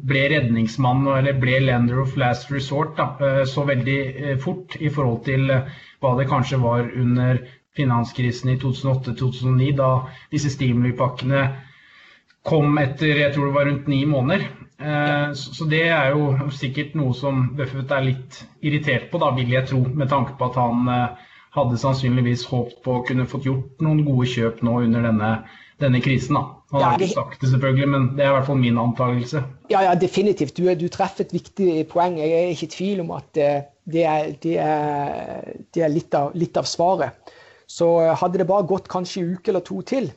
ble 0.09 0.23
redningsmann 0.33 1.05
eller 1.13 1.37
ble 1.41 1.59
lender 1.61 2.01
of 2.01 2.17
last 2.17 2.49
resort 2.53 2.95
da, 2.97 3.11
eh, 3.25 3.43
så 3.45 3.65
veldig 3.69 3.99
eh, 4.09 4.35
fort 4.41 4.77
i 4.79 4.89
forhold 4.93 5.23
til 5.27 5.49
eh, 5.53 5.79
hva 6.01 6.15
det 6.17 6.29
kanskje 6.29 6.61
var 6.61 6.89
under 6.89 7.41
finanskrisen 7.77 8.53
i 8.53 8.57
2008-2009, 8.61 9.73
da 9.77 9.91
disse 10.33 10.51
stimulipakkene 10.53 11.43
kom 12.49 12.77
etter 12.81 13.19
jeg 13.19 13.33
tror 13.35 13.49
det 13.49 13.57
var 13.57 13.69
rundt 13.69 13.89
ni 13.91 14.03
måneder. 14.09 14.47
Eh, 14.79 15.33
så 15.35 15.65
det 15.67 15.81
er 15.91 16.13
jo 16.15 16.51
sikkert 16.55 16.93
noe 16.95 17.15
som 17.17 17.49
Buffett 17.57 17.91
er 17.91 18.05
litt 18.05 18.43
irritert 18.63 19.09
på, 19.11 19.19
da, 19.19 19.33
vil 19.35 19.51
jeg 19.51 19.67
tro. 19.71 19.81
Med 19.83 20.11
tanke 20.11 20.37
på 20.39 20.47
at 20.47 20.59
han 20.59 20.87
eh, 20.93 21.25
hadde 21.55 21.79
sannsynligvis 21.81 22.45
håpet 22.47 22.79
på 22.85 22.99
å 22.99 23.01
kunne 23.07 23.27
fått 23.27 23.49
gjort 23.49 23.83
noen 23.83 24.05
gode 24.07 24.29
kjøp 24.31 24.61
nå 24.63 24.77
under 24.85 25.09
denne, 25.09 25.31
denne 25.83 26.01
krisen. 26.03 26.39
da. 26.39 26.45
Han 26.71 26.85
har 26.85 27.01
ikke 27.01 27.17
sagt 27.17 27.41
det 27.41 27.49
selvfølgelig, 27.51 27.89
men 27.89 28.07
det 28.15 28.23
er 28.23 28.31
i 28.31 28.37
hvert 28.37 28.47
fall 28.47 28.61
min 28.61 28.79
antakelse. 28.79 29.43
Ja, 29.73 29.83
ja 29.87 29.97
definitivt. 29.99 30.55
Du, 30.55 30.69
du, 30.77 30.87
treffer 30.93 31.25
et 31.25 31.35
viktig 31.35 31.83
poeng. 31.91 32.19
Jeg 32.21 32.31
er 32.37 32.53
ikke 32.53 32.69
i 32.69 32.73
tvil 32.77 33.03
om 33.03 33.11
at 33.17 33.41
eh, 33.41 33.67
det 33.89 34.05
er, 34.05 34.31
det 34.43 34.55
er, 34.63 35.53
det 35.75 35.83
er 35.83 35.91
litt, 35.91 36.13
av, 36.15 36.31
litt, 36.37 36.55
av, 36.61 36.69
svaret. 36.69 37.35
Så 37.69 37.89
hadde 38.17 38.41
det 38.41 38.47
bare 38.49 38.65
gått 38.69 38.87
kanskje 38.89 39.21
en 39.21 39.33
uke 39.35 39.51
eller 39.51 39.65
to 39.65 39.81
til, 39.85 40.07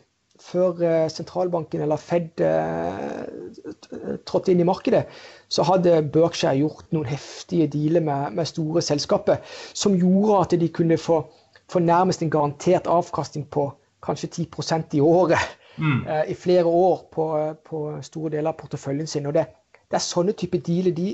før 0.43 0.83
eh, 0.83 1.11
sentralbanken 1.11 1.83
eller 1.85 2.01
Fed 2.01 2.43
eh, 2.43 4.17
trådte 4.27 4.53
inn 4.53 4.63
i 4.63 4.67
markedet, 4.67 5.05
så 5.53 5.65
hadde 5.69 6.03
Berkshire 6.13 6.57
gjort 6.59 6.89
noen 6.95 7.09
heftige 7.11 7.69
dealer 7.71 8.05
med, 8.05 8.37
med 8.37 8.49
store 8.51 8.83
selskaper 8.83 9.41
som 9.73 9.97
gjorde 9.99 10.41
at 10.41 10.57
de 10.61 10.69
kunne 10.75 10.99
få, 10.99 11.23
få 11.71 11.83
nærmest 11.85 12.23
en 12.23 12.33
garantert 12.33 12.91
avkastning 12.91 13.47
på 13.51 13.69
kanskje 14.03 14.33
10% 14.43 14.97
i 14.99 15.03
året 15.05 15.39
mm. 15.77 16.01
uh, 16.09 16.25
i 16.27 16.35
flere 16.35 16.67
år 16.67 17.05
på, 17.13 17.27
på, 17.69 17.83
store 18.03 18.33
deler 18.35 18.51
av 18.51 18.59
porteføljen 18.59 19.07
sin. 19.07 19.29
Og 19.31 19.37
det, 19.37 19.45
det 19.87 20.01
er 20.01 20.03
sånne 20.03 20.35
type 20.35 20.59
dealer 20.67 20.97
de, 20.97 21.13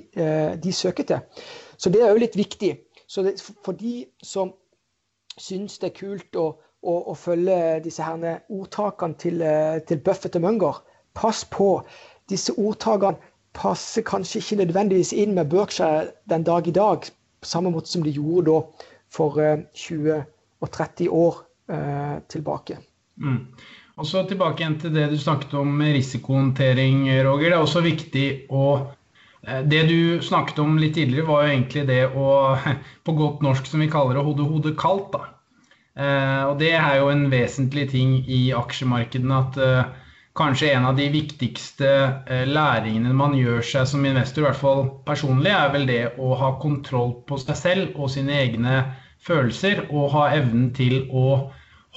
de 0.56 0.72
søker 0.72 1.04
til. 1.04 1.44
Så 1.76 1.92
det 1.92 2.00
er 2.00 2.14
òg 2.14 2.22
litt 2.22 2.38
viktig. 2.38 2.70
Så 3.04 3.26
det, 3.26 3.36
for 3.64 3.76
de 3.76 4.06
som 4.24 4.54
syns 5.36 5.78
det 5.82 5.90
er 5.90 5.98
kult 5.98 6.38
å 6.40 6.48
å, 6.82 6.94
og 7.10 7.16
følge 7.18 7.80
disse 7.84 8.04
herne 8.04 8.38
ordtakene 8.48 9.18
til, 9.18 9.42
eh, 9.42 9.80
til 9.88 10.00
Buffett 10.04 10.36
og 10.38 10.44
Munger. 10.46 10.82
Pass 11.18 11.44
på. 11.44 11.82
Disse 12.30 12.54
ordtakene 12.58 13.18
passer 13.58 14.04
kanskje 14.06 14.42
ikke 14.42 14.60
nødvendigvis 14.62 15.12
inn 15.16 15.34
med 15.34 15.50
Berkshire 15.50 16.12
den 16.30 16.44
dag 16.46 16.68
i 16.68 16.74
dag, 16.74 17.08
på 17.40 17.48
samme 17.48 17.72
måte 17.74 17.90
som 17.90 18.04
de 18.04 18.12
gjorde 18.14 18.50
da 18.50 18.60
for 19.14 19.40
20 19.74 20.12
eh, 20.12 20.24
og 20.60 20.70
30 20.74 21.08
år 21.14 21.42
eh, 21.72 22.16
tilbake. 22.28 22.78
Mm. 23.16 23.40
Og 23.98 24.06
så 24.06 24.22
Tilbake 24.28 24.62
igjen 24.62 24.76
til 24.78 24.94
det 24.94 25.08
du 25.10 25.16
snakket 25.18 25.56
om 25.58 25.70
med 25.80 25.96
risikohåndtering, 25.96 27.08
Roger. 27.26 27.50
Det 27.50 27.56
er 27.56 27.64
også 27.64 27.82
viktig 27.82 28.26
å 28.54 28.66
eh, 29.42 29.64
det 29.66 29.82
du 29.88 30.22
snakket 30.22 30.60
om 30.62 30.78
litt 30.78 30.94
tidligere, 30.98 31.26
var 31.26 31.46
jo 31.46 31.56
egentlig 31.56 31.86
det 31.88 32.04
å, 32.14 32.28
på 33.06 33.16
godt 33.18 33.42
norsk 33.46 33.66
som 33.66 33.82
vi 33.82 33.90
kaller 33.90 34.18
det, 34.18 34.26
hode 34.28 34.46
hodet 34.52 34.76
kaldt. 34.78 35.10
da. 35.16 35.37
Eh, 35.98 36.42
og 36.46 36.60
det 36.60 36.74
er 36.78 37.00
jo 37.00 37.08
en 37.10 37.24
vesentlig 37.32 37.88
ting 37.90 38.18
i 38.30 38.52
aksjemarkedene 38.54 39.38
at 39.42 39.56
eh, 39.58 39.88
kanskje 40.38 40.70
en 40.76 40.86
av 40.86 40.98
de 40.98 41.08
viktigste 41.10 41.88
eh, 42.30 42.44
læringene 42.46 43.14
man 43.18 43.34
gjør 43.34 43.64
seg 43.66 43.88
som 43.90 44.06
investor, 44.06 44.44
i 44.44 44.46
hvert 44.46 44.60
fall 44.60 44.84
personlig, 45.08 45.50
er 45.50 45.72
vel 45.74 45.88
det 45.90 46.02
å 46.22 46.36
ha 46.38 46.52
kontroll 46.62 47.16
på 47.26 47.40
seg 47.42 47.58
selv 47.58 47.98
og 47.98 48.12
sine 48.14 48.36
egne 48.44 48.82
følelser, 49.26 49.88
og 49.90 50.12
ha 50.14 50.28
evnen 50.36 50.70
til 50.76 51.00
å 51.10 51.26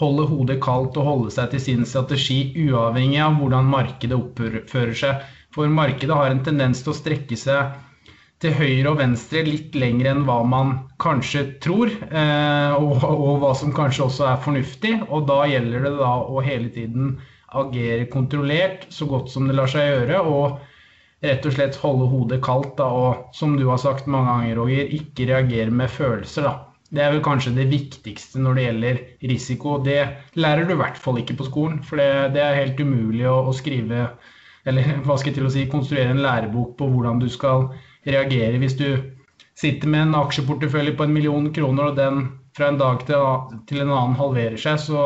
holde 0.01 0.25
hodet 0.31 0.57
kaldt 0.63 0.97
og 0.97 1.05
holde 1.05 1.35
seg 1.35 1.51
til 1.51 1.61
sin 1.61 1.85
strategi, 1.85 2.39
uavhengig 2.57 3.21
av 3.21 3.37
hvordan 3.37 3.69
markedet 3.69 4.17
oppfører 4.17 4.97
seg. 4.97 5.29
For 5.53 5.69
markedet 5.69 6.17
har 6.17 6.33
en 6.33 6.41
tendens 6.47 6.81
til 6.81 6.95
å 6.95 6.97
strekke 6.97 7.37
seg 7.37 7.75
til 8.41 8.55
høyre 8.57 8.89
og 8.89 8.97
venstre 9.01 9.43
litt 9.45 9.75
lenger 9.77 10.09
enn 10.11 10.23
hva 10.25 10.39
man 10.47 10.73
kanskje 11.01 11.43
tror, 11.61 11.91
eh, 12.09 12.73
og, 12.73 13.03
og, 13.05 13.35
hva 13.43 13.51
som 13.57 13.73
kanskje 13.75 14.07
også 14.07 14.25
er 14.31 14.41
fornuftig. 14.45 14.95
Og 15.09 15.27
da 15.29 15.43
gjelder 15.49 15.85
det 15.85 15.93
da 15.99 16.15
å 16.25 16.41
hele 16.45 16.71
tiden 16.73 17.13
agere 17.61 18.07
kontrollert 18.09 18.87
så 18.93 19.05
godt 19.09 19.29
som 19.33 19.47
det 19.49 19.57
lar 19.59 19.69
seg 19.69 19.85
gjøre. 19.91 20.23
Og 20.25 20.59
rett 21.21 21.45
og 21.45 21.53
slett 21.53 21.77
holde 21.83 22.09
hodet 22.09 22.41
kaldt 22.41 22.73
da, 22.79 22.89
og 22.89 23.37
som 23.37 23.53
du 23.59 23.67
har 23.69 23.81
sagt 23.81 24.09
mange 24.09 24.31
ganger, 24.31 24.57
Roger, 24.57 24.93
ikke 24.97 25.29
reagere 25.29 25.69
med 25.69 25.93
følelser. 25.93 26.49
da. 26.49 26.57
Det 26.91 27.05
er 27.05 27.13
vel 27.13 27.23
kanskje 27.23 27.53
det 27.55 27.69
viktigste 27.71 28.41
når 28.41 28.57
det 28.57 28.63
gjelder 28.65 28.97
risiko. 29.29 29.77
Det 29.85 30.01
lærer 30.41 30.65
du 30.65 30.73
i 30.73 30.81
hvert 30.81 30.97
fall 30.99 31.21
ikke 31.21 31.37
på 31.39 31.47
skolen, 31.47 31.79
for 31.85 32.01
det, 32.01 32.33
det 32.33 32.41
er 32.43 32.57
helt 32.57 32.81
umulig 32.81 33.29
å, 33.29 33.37
å 33.47 33.53
skrive 33.55 34.09
eller 34.67 34.99
hva 35.05 35.15
skal 35.17 35.31
jeg 35.31 35.39
til 35.39 35.47
å 35.47 35.53
si, 35.53 35.63
konstruere 35.71 36.13
en 36.13 36.21
lærebok 36.21 36.75
på 36.77 36.89
hvordan 36.91 37.21
du 37.21 37.29
skal 37.31 37.69
reagere 38.07 38.59
hvis 38.61 38.77
du 38.79 38.87
sitter 39.57 39.89
med 39.91 40.07
en 40.07 40.19
aksjeportefølje 40.21 40.95
på 40.97 41.05
en 41.05 41.13
million 41.13 41.49
kroner, 41.53 41.91
og 41.91 41.99
den 41.99 42.23
fra 42.57 42.71
en 42.71 42.79
dag 42.79 43.05
til, 43.07 43.79
en 43.79 43.93
annen 43.93 44.17
halverer 44.19 44.57
seg, 44.59 44.79
så 44.81 45.03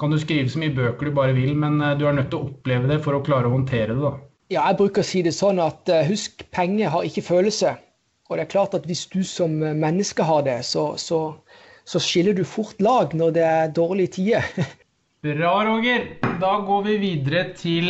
kan 0.00 0.12
du 0.12 0.18
skrive 0.20 0.48
så 0.48 0.60
mye 0.62 0.74
bøker 0.76 1.08
du 1.08 1.16
bare 1.16 1.36
vil, 1.36 1.52
men 1.58 1.80
eh, 1.82 1.96
du 1.98 2.06
er 2.08 2.16
nødt 2.16 2.30
til 2.32 2.40
å 2.40 2.48
oppleve 2.48 2.88
det 2.90 3.02
for 3.04 3.18
å 3.18 3.22
klare 3.24 3.50
å 3.50 3.54
håndtere 3.56 3.96
det. 3.96 4.00
da. 4.04 4.14
Ja, 4.48 4.62
jeg 4.70 4.78
bruker 4.78 5.04
å 5.04 5.08
si 5.08 5.20
det 5.26 5.34
sånn 5.36 5.60
at 5.60 5.90
uh, 5.92 6.00
husk, 6.08 6.46
penger 6.56 6.94
har 6.94 7.04
ikke 7.04 7.26
følelse. 7.26 7.74
Og 8.28 8.36
det 8.36 8.46
er 8.46 8.52
klart 8.52 8.76
at 8.76 8.86
hvis 8.88 9.04
du 9.12 9.20
som 9.24 9.52
menneske 9.60 10.24
har 10.24 10.44
det, 10.46 10.60
så, 10.64 10.90
så, 11.00 11.20
så 11.88 12.00
skiller 12.00 12.36
du 12.36 12.44
fort 12.48 12.80
lag 12.80 13.12
når 13.16 13.34
det 13.36 13.44
er 13.44 13.74
dårlige 13.76 14.14
tider. 14.16 14.48
Bra, 15.26 15.52
Roger. 15.66 16.06
Da 16.40 16.54
går 16.64 16.84
vi 16.86 16.96
videre 17.02 17.44
til 17.58 17.88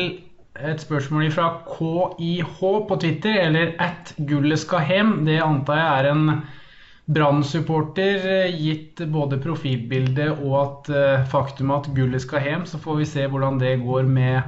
et 0.59 0.81
spørsmål 0.83 1.31
fra 1.31 1.49
KIH 1.67 2.61
på 2.89 2.97
Twitter, 3.01 3.41
eller 3.47 3.75
at 3.83 4.15
gullet 4.29 4.59
skal 4.59 4.87
hjem. 4.89 5.13
Det 5.27 5.39
antar 5.43 5.79
jeg 5.79 5.91
er 5.99 6.11
en 6.13 6.25
Brann-supporter, 7.09 8.27
gitt 8.53 9.01
både 9.09 9.39
profilbildet 9.41 10.43
og 10.45 10.57
at 10.61 10.91
uh, 10.93 11.29
faktum 11.31 11.71
at 11.73 11.89
gullet 11.97 12.21
skal 12.21 12.45
hjem. 12.45 12.67
Så 12.69 12.81
får 12.83 12.99
vi 13.01 13.07
se 13.09 13.25
hvordan 13.31 13.61
det 13.63 13.79
går 13.81 14.05
med 14.05 14.43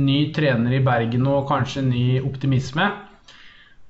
ny 0.00 0.30
trener 0.32 0.78
i 0.78 0.84
Bergen 0.84 1.26
og 1.28 1.48
kanskje 1.50 1.84
ny 1.84 2.06
optimisme. 2.22 2.86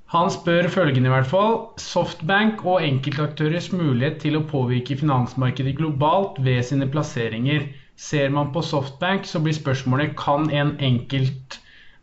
Han 0.08 0.30
spør 0.32 0.70
følgende 0.72 1.10
i 1.10 1.12
hvert 1.12 1.28
fall. 1.28 1.58
Softbank 1.78 2.64
og 2.64 2.80
enkeltaktørers 2.80 3.68
mulighet 3.76 4.22
til 4.24 4.38
å 4.38 4.46
påvirke 4.48 4.96
finansmarkedet 4.96 5.76
globalt 5.76 6.40
ved 6.42 6.64
sine 6.64 6.88
plasseringer. 6.90 7.68
Ser 7.98 8.30
man 8.30 8.52
på 8.54 8.62
Softbank, 8.62 9.26
så 9.26 9.40
blir 9.42 9.56
spørsmålet 9.56 10.14
kan 10.18 10.46
en 10.54 10.76
enkelt 10.78 11.58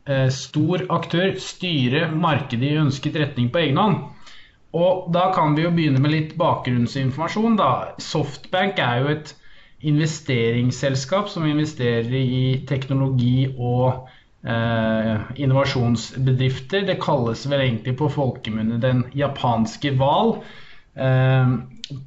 eh, 0.09 0.27
stor 0.33 0.83
aktør 0.91 1.37
styre 1.39 2.09
markedet 2.11 2.67
i 2.67 2.81
ønsket 2.81 3.15
retning 3.21 3.47
på 3.53 3.63
egen 3.63 3.79
hånd. 3.79 4.01
Og 4.75 5.07
da 5.15 5.29
kan 5.31 5.55
vi 5.55 5.63
jo 5.63 5.71
begynne 5.71 6.01
med 6.03 6.11
litt 6.11 6.35
bakgrunnsinformasjon. 6.39 7.55
da. 7.55 7.95
Softbank 8.03 8.81
er 8.83 9.01
jo 9.01 9.13
et 9.13 9.31
investeringsselskap 9.85 11.29
som 11.31 11.47
investerer 11.47 12.11
i 12.11 12.65
teknologi 12.67 13.47
og 13.55 14.09
eh, 14.43 15.15
innovasjonsbedrifter. 15.39 16.83
Det 16.89 16.99
kalles 17.03 17.45
vel 17.47 17.63
egentlig 17.69 17.95
på 18.01 18.11
folkemunne 18.11 18.81
den 18.83 19.05
japanske 19.15 19.95
hval. 19.95 20.35
Eh, 20.95 21.55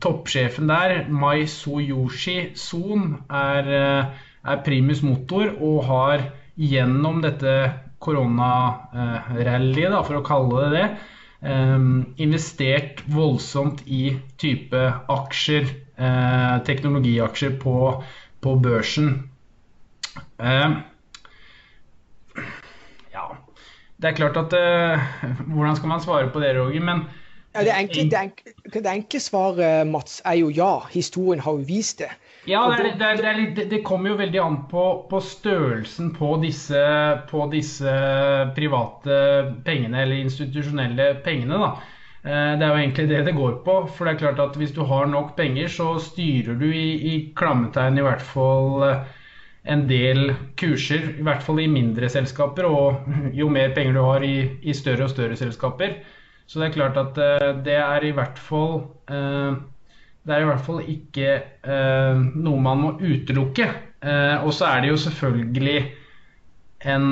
toppsjefen 0.01 0.69
der, 0.69 1.09
Mai 1.09 1.47
Soyoshi 1.47 2.53
Son, 2.55 3.25
er, 3.31 3.69
eh, 3.69 4.05
er, 4.45 4.57
primus 4.65 5.03
motor 5.03 5.49
og 5.61 5.85
har 5.87 6.23
gjennom 6.59 7.23
dette 7.23 7.73
koronarallyet, 8.03 10.07
for 10.07 10.15
å 10.19 10.25
kalle 10.27 10.65
det 10.65 10.71
det, 10.75 10.89
eh, 11.51 11.79
investert 12.25 13.03
voldsomt 13.07 13.83
i 13.87 14.21
type 14.39 14.93
aksjer, 15.09 15.65
eh, 15.99 16.59
teknologiaksjer 16.65 17.51
på, 17.63 18.03
på 18.41 18.57
børsen. 18.63 19.31
Ja, 20.39 20.85
det 23.99 24.09
er 24.09 24.15
klart 24.15 24.37
at 24.39 24.51
Hvordan 25.47 25.77
skal 25.77 25.89
man 25.89 26.01
svare 26.01 26.31
på 26.31 26.41
det, 26.41 26.57
Roger? 26.57 26.81
men 26.81 27.05
ja, 27.59 27.65
det, 27.67 27.75
enkle, 27.75 28.05
det, 28.11 28.19
enkle, 28.19 28.81
det, 28.81 28.91
enkle, 28.93 29.21
svaret, 29.21 29.87
Mats, 29.91 30.21
er 30.25 30.39
jo 30.41 30.49
ja. 30.55 30.73
Historien 30.93 31.43
har 31.45 31.59
jo 31.59 31.67
vist 31.69 32.03
det. 32.05 32.11
Ja, 32.49 32.63
det, 32.79 32.95
det, 33.01 33.33
litt, 33.37 33.59
det 33.69 33.83
kommer 33.85 34.15
jo 34.15 34.21
veldig 34.23 34.41
an 34.41 34.57
på, 34.71 34.85
på 35.11 35.21
størrelsen 35.21 36.15
på 36.17 36.37
disse, 36.41 36.81
på 37.29 37.45
disse, 37.53 37.93
private 38.57 39.21
pengene, 39.67 40.03
eller 40.05 40.23
institusjonelle 40.23 41.11
pengene. 41.27 41.61
da. 41.61 41.71
Eh, 42.23 42.55
det 42.59 42.65
er 42.65 42.73
jo 42.73 42.81
egentlig 42.81 43.09
det 43.11 43.23
det 43.29 43.37
går 43.37 43.61
på. 43.67 43.79
For 43.93 44.09
det 44.09 44.15
er 44.15 44.23
klart 44.25 44.43
at 44.47 44.57
hvis 44.57 44.73
du 44.77 44.85
har 44.89 45.11
nok 45.11 45.35
penger, 45.37 45.69
så 45.73 45.99
styrer 46.03 46.57
du 46.61 46.69
i, 46.71 46.89
i 47.13 47.15
klammetegn 47.37 48.01
i 48.01 48.07
hvert 48.07 48.25
fall 48.25 48.87
en 49.69 49.85
del 49.89 50.33
kurser, 50.57 51.11
i 51.19 51.25
hvert 51.27 51.43
fall 51.45 51.61
i 51.61 51.69
mindre 51.71 52.09
selskaper, 52.13 52.69
og 52.69 53.09
jo 53.41 53.51
mer 53.53 53.75
penger 53.77 53.99
du 53.99 54.05
har 54.07 54.25
i, 54.25 54.37
i 54.63 54.77
større 54.77 55.09
og 55.09 55.13
større 55.13 55.37
selskaper. 55.37 55.99
Så 56.49 56.61
det 56.61 56.71
er 56.71 56.77
klart 56.79 56.97
at 56.97 57.19
det 57.65 57.77
er 57.77 58.05
i 58.09 58.15
hvert 58.17 58.39
fall 58.41 58.87
det 59.09 60.35
er 60.35 60.41
i 60.41 60.49
hvert 60.49 60.65
fall 60.65 60.81
ikke 60.89 61.35
noe 62.41 62.63
man 62.65 62.81
må 62.81 62.93
utelukke. 62.97 63.69
og 64.41 64.49
så 64.57 64.71
er 64.71 64.81
det 64.81 64.95
jo 64.95 64.97
selvfølgelig 65.03 65.83
en 66.89 67.05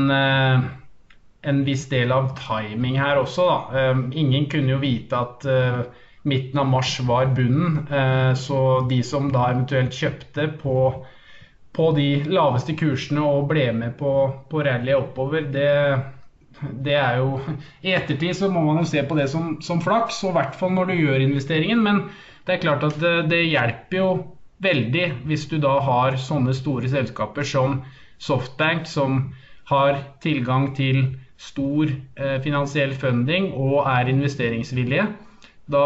en 1.46 1.62
viss 1.64 1.86
del 1.90 2.12
av 2.12 2.32
timing 2.38 2.98
her 3.00 3.20
også. 3.20 3.46
Da. 3.46 3.84
Ingen 4.18 4.48
kunne 4.50 4.74
jo 4.74 4.82
vite 4.82 5.18
at 5.18 5.46
eh, 5.50 5.82
midten 6.26 6.62
av 6.62 6.70
mars 6.70 6.96
var 7.06 7.30
bunnen. 7.36 7.84
Eh, 7.86 8.32
så 8.38 8.60
de 8.90 9.02
som 9.06 9.30
da 9.32 9.50
eventuelt 9.52 9.94
kjøpte 9.94 10.48
på, 10.62 10.76
på 11.76 11.88
de 11.98 12.08
laveste 12.26 12.74
kursene 12.78 13.22
og 13.22 13.46
ble 13.52 13.68
med 13.78 13.94
på, 14.00 14.12
på 14.50 14.64
rallyet 14.66 14.98
oppover, 14.98 15.46
det, 15.54 15.70
det, 16.60 16.94
er 16.94 17.18
jo 17.20 17.40
I 17.86 17.94
ettertid 17.96 18.36
så 18.38 18.48
må 18.52 18.62
man 18.66 18.80
jo 18.82 18.88
se 18.88 19.02
på 19.06 19.18
det 19.18 19.28
som, 19.32 19.56
som 19.64 19.82
flaks, 19.84 20.22
og 20.24 20.32
i 20.32 20.38
hvert 20.38 20.56
fall 20.58 20.72
når 20.76 20.90
du 20.90 20.96
gjør 21.00 21.26
investeringen. 21.26 21.82
Men 21.84 22.06
det 22.46 22.56
er 22.56 22.64
klart 22.64 22.86
at 22.86 22.98
det, 23.02 23.14
det 23.32 23.44
hjelper 23.50 24.00
jo 24.00 24.08
veldig 24.64 25.06
hvis 25.28 25.46
du 25.50 25.58
da 25.60 25.76
har 25.84 26.16
sånne 26.20 26.54
store 26.56 26.88
selskaper 26.92 27.46
som 27.46 27.82
Softbank, 28.22 28.86
som 28.88 29.34
har 29.68 29.98
tilgang 30.24 30.70
til 30.76 31.02
stor 31.36 31.90
eh, 31.90 32.38
finansiell 32.40 32.94
funding 32.96 33.50
og 33.52 33.82
er 33.90 34.08
investeringsvillige, 34.08 35.04
da, 35.68 35.84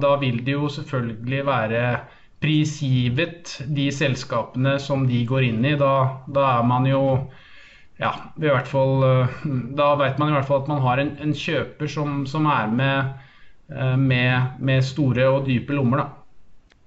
da, 0.00 0.14
vil 0.22 0.40
det 0.46 0.54
jo 0.54 0.70
selvfølgelig 0.72 1.42
være 1.46 1.82
prisgivet 2.40 3.58
de 3.76 3.90
selskapene 3.92 4.78
som 4.80 5.04
de 5.08 5.20
går 5.28 5.48
inn 5.50 5.66
i. 5.66 5.74
Da, 5.76 5.92
da 6.30 6.46
er 6.54 6.68
man 6.70 6.86
jo 6.88 7.02
ja, 8.00 8.14
i 8.40 8.46
hvert 8.48 8.70
fall, 8.70 9.04
eh, 9.06 9.34
da 9.78 9.92
vet 10.00 10.20
man 10.20 10.32
i 10.32 10.38
hvert 10.38 10.48
fall 10.48 10.64
at 10.64 10.70
man 10.72 10.80
har 10.84 11.02
en, 11.02 11.14
en 11.22 11.36
kjøper 11.36 11.90
som, 11.90 12.24
som 12.30 12.48
er 12.50 12.72
med, 12.72 13.12
eh, 13.74 13.96
med, 14.00 14.56
med, 14.58 14.82
store 14.86 15.28
og 15.28 15.46
dype 15.48 15.76
lommer. 15.76 16.04
da. 16.04 16.08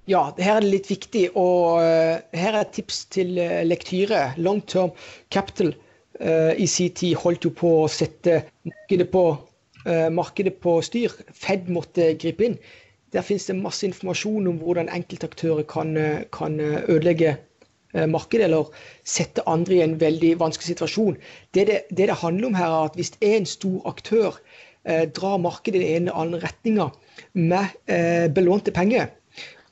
Ja, 0.10 0.26
her 0.36 0.58
er 0.58 0.66
det 0.66 0.74
litt 0.74 0.90
viktig. 0.92 1.30
og 1.40 1.80
Her 1.80 2.58
er 2.58 2.64
et 2.66 2.74
tips 2.76 3.06
til 3.14 3.38
lektyre. 3.64 4.34
Long 4.36 4.60
term 4.68 4.92
capital 5.32 5.72
Eh, 6.20 6.62
i 6.62 6.68
sin 6.68 6.94
tid 6.94 7.18
holdt 7.18 7.48
jo 7.48 7.52
på 7.58 7.70
å 7.84 7.90
sette 7.90 8.44
markedet 8.68 9.10
på, 9.12 9.24
uh, 9.88 10.10
markedet 10.14 10.60
på 10.62 10.78
styr. 10.86 11.14
Fed 11.34 11.72
måtte 11.74 12.12
gripe 12.22 12.46
inn. 12.46 12.58
Der 13.14 13.26
finnes 13.26 13.48
det 13.50 13.58
masse 13.58 13.86
informasjon 13.88 14.48
om 14.50 14.60
hvordan 14.62 14.92
enkeltaktører 14.94 15.66
kan, 15.70 15.98
eh, 15.98 16.24
kan 16.34 16.60
ødelegge 16.62 17.38
markedet 17.94 18.48
eller 18.48 18.72
sette 19.06 19.44
andre 19.50 19.76
i 19.76 19.84
en 19.86 19.98
veldig 20.02 20.32
vanskelig 20.42 20.74
situasjon. 20.74 21.18
Det 21.54 21.68
det, 21.70 21.80
det 21.90 22.08
det, 22.10 22.20
handler 22.24 22.48
om 22.48 22.58
her, 22.58 22.70
er 22.70 22.90
at 22.90 22.96
hvis 22.98 23.14
en 23.22 23.46
stor 23.46 23.82
aktør 23.90 24.40
eh, 24.86 25.06
drar 25.10 25.38
markedet 25.38 25.82
i 25.82 25.96
en 25.96 26.08
eller 26.08 26.22
andre 26.24 26.42
retninga 26.48 26.90
med 27.34 27.76
eh, 27.86 28.28
belånte 28.34 28.74
penger, 28.74 29.12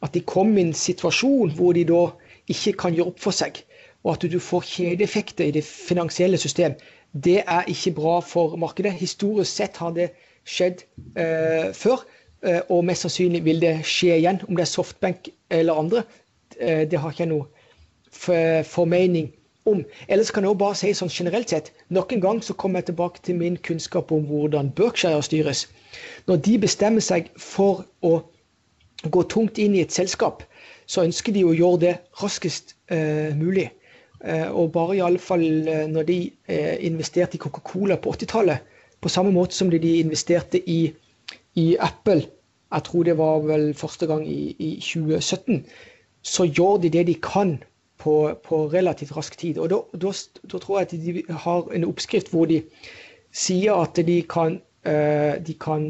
at 0.01 0.13
de 0.13 0.21
kommer 0.21 0.62
i 0.62 0.67
en 0.69 0.73
situasjon 0.73 1.53
hvor 1.57 1.73
de 1.77 1.86
da 1.89 2.07
ikke 2.51 2.73
kan 2.86 2.95
gjøre 2.95 3.13
opp 3.13 3.21
for 3.21 3.36
seg, 3.36 3.62
og 4.03 4.15
at 4.15 4.25
du 4.31 4.39
får 4.41 4.65
kjedeeffekter 4.65 5.49
i 5.49 5.55
det 5.57 5.65
finansielle 5.65 6.38
system, 6.41 6.73
det 7.13 7.41
er 7.43 7.67
ikke 7.67 7.93
bra 7.97 8.19
for 8.23 8.55
markedet. 8.57 8.93
Historisk 8.97 9.51
sett 9.51 9.77
har 9.77 9.93
det 9.95 10.12
skjedd 10.47 10.84
eh, 11.19 11.69
før, 11.75 12.05
eh, 12.45 12.62
og 12.69 12.86
mest 12.88 13.05
sannsynlig 13.05 13.43
vil 13.45 13.62
det 13.62 13.75
skje 13.86 14.17
igjen. 14.17 14.41
Om 14.47 14.57
det 14.57 14.65
er 14.65 14.71
Softbank 14.71 15.29
eller 15.51 15.81
andre, 15.84 16.03
eh, 16.57 16.88
det 16.89 16.99
har 16.99 17.12
ikke 17.13 17.25
jeg 17.25 17.34
noe 17.34 17.61
formening 18.12 19.32
om. 19.65 19.84
Ellers 20.08 20.32
kan 20.32 20.43
jeg 20.43 20.50
også 20.50 20.60
bare 20.60 20.78
si 20.80 20.93
sånn 20.97 21.12
generelt 21.13 21.52
sett, 21.54 21.71
nok 21.89 22.13
en 22.13 22.24
gang 22.24 22.41
så 22.43 22.54
kommer 22.54 22.82
jeg 22.82 22.91
tilbake 22.91 23.21
til 23.24 23.38
min 23.39 23.58
kunnskap 23.58 24.12
om 24.12 24.26
hvordan 24.30 24.71
Berkshire 24.76 25.21
styres. 25.24 25.67
Når 26.28 26.41
de 26.47 26.58
bestemmer 26.65 27.04
seg 27.06 27.30
for 27.39 27.86
å 28.02 28.21
gå 29.10 29.24
tungt 29.30 29.62
inn 29.62 29.76
i 29.76 29.84
et 29.86 29.93
selskap, 29.93 30.43
så 30.86 31.06
ønsker 31.06 31.34
de 31.34 31.45
å 31.45 31.56
gjøre 31.56 31.82
det 31.86 31.93
raskest 32.21 32.76
eh, 32.91 33.32
mulig. 33.38 33.69
Eh, 34.21 34.50
og 34.50 34.74
bare 34.76 35.00
iallfall 35.00 35.45
eh, 35.67 35.88
når 35.89 36.06
de 36.10 36.17
eh, 36.45 36.76
investerte 36.86 37.38
i 37.38 37.41
Coca-Cola 37.41 37.97
på 37.97 38.13
80-tallet, 38.13 38.67
på 39.02 39.10
samme 39.10 39.32
måte 39.34 39.58
som 39.58 39.71
de 39.71 39.80
investerte 39.97 40.62
i, 40.69 40.91
i, 41.58 41.76
Apple, 41.80 42.28
jeg 42.71 42.86
tror 42.86 43.08
det 43.08 43.17
var 43.17 43.41
vel 43.47 43.71
første 43.74 44.06
gang 44.08 44.21
i, 44.30 44.54
i 44.60 44.76
2017, 44.78 45.63
så 46.21 46.45
gjør 46.45 46.84
de 46.84 46.91
det 46.93 47.08
de 47.10 47.15
kan 47.17 47.56
på, 48.02 48.16
på 48.44 48.66
relativt 48.74 49.16
rask 49.18 49.38
tid. 49.38 49.62
Og 49.62 49.70
da, 49.70 50.12
tror 50.50 50.80
jeg 50.80 50.88
at 50.88 50.98
de 51.06 51.24
har 51.46 51.70
en 51.76 51.88
oppskrift 51.88 52.34
hvor 52.34 52.50
de 52.50 52.62
sier 53.32 53.78
at 53.78 54.02
de 54.08 54.18
kan, 54.28 54.58
de 55.48 55.56
kan 55.62 55.88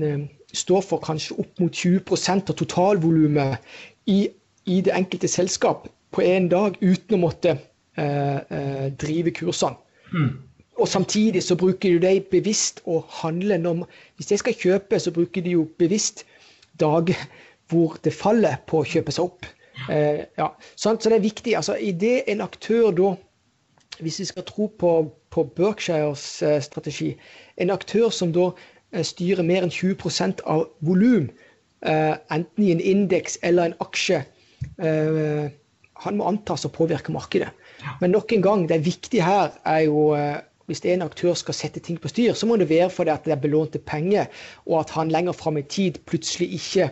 stå 0.53 0.81
for 0.83 1.01
kanskje 1.01 1.39
opp 1.39 1.63
mot 1.63 1.73
20% 1.73 2.51
av 2.51 2.59
totalvolumet 2.59 3.73
i, 4.11 4.27
i 4.67 4.81
det 4.83 4.93
enkelte 4.93 5.31
selskap 5.31 5.87
på 6.11 6.25
én 6.27 6.51
dag 6.51 6.75
uten 6.83 7.15
å 7.15 7.21
måtte 7.23 7.55
Eh, 7.97 8.35
eh, 8.35 8.91
drive 9.01 9.31
kursene. 9.31 9.75
Mm. 10.13 10.29
Og 10.79 10.87
samtidig 10.87 11.43
så 11.43 11.57
bruker 11.59 11.99
de 11.99 12.21
bevisst 12.31 12.79
å 12.87 13.01
handle 13.21 13.57
når 13.57 13.87
Hvis 14.15 14.27
de 14.27 14.37
skal 14.37 14.53
kjøpe, 14.53 14.99
så 14.99 15.11
bruker 15.11 15.41
de 15.41 15.57
jo 15.57 15.67
bevisst 15.77 16.25
dager 16.79 17.19
hvor 17.67 17.97
det 18.03 18.13
faller 18.13 18.55
på 18.67 18.79
å 18.79 18.87
kjøpe 18.87 19.11
seg 19.11 19.25
opp. 19.25 19.45
Eh, 19.89 20.25
ja. 20.37 20.51
Så 20.75 20.95
det 21.03 21.13
er 21.13 21.23
viktig. 21.23 21.55
altså 21.55 21.75
Idet 21.75 22.23
en 22.27 22.41
aktør 22.41 22.91
da, 22.91 23.13
hvis 23.99 24.19
vi 24.19 24.25
skal 24.25 24.43
tro 24.43 24.67
på, 24.79 24.91
på 25.29 25.43
Berkshires 25.55 26.41
eh, 26.41 26.61
strategi, 26.61 27.15
en 27.57 27.69
aktør 27.69 28.09
som 28.09 28.33
da 28.33 28.51
eh, 28.93 29.05
styrer 29.05 29.43
mer 29.43 29.63
enn 29.63 29.73
20 29.73 30.43
av 30.45 30.67
volum, 30.79 31.29
eh, 31.85 32.13
enten 32.31 32.63
i 32.63 32.71
en 32.71 32.81
indeks 32.81 33.39
eller 33.43 33.71
en 33.71 33.79
aksje, 33.79 34.23
han 36.01 36.17
må 36.17 36.25
antas 36.29 36.65
å 36.65 36.71
påvirke 36.73 37.13
markedet. 37.13 37.49
Men 38.01 38.13
nok 38.13 38.33
en 38.33 38.45
gang, 38.45 38.65
det 38.69 38.81
viktige 38.85 39.25
her 39.25 39.53
er 39.65 39.85
jo 39.87 40.11
eh, 40.17 40.41
hvis 40.69 40.83
en 40.87 41.05
aktør 41.05 41.35
skal 41.37 41.57
sette 41.57 41.81
ting 41.83 41.99
på 42.01 42.09
styr, 42.11 42.33
så 42.37 42.47
må 42.47 42.57
det 42.57 42.69
være 42.69 42.89
fordi 42.93 43.15
det 43.25 43.35
er 43.35 43.41
belånte 43.43 43.81
penger, 43.83 44.29
og 44.65 44.81
at 44.83 44.93
han 44.95 45.11
lenger 45.13 45.35
fram 45.37 45.59
i 45.59 45.65
tid 45.65 45.99
plutselig 46.09 46.51
ikke 46.57 46.91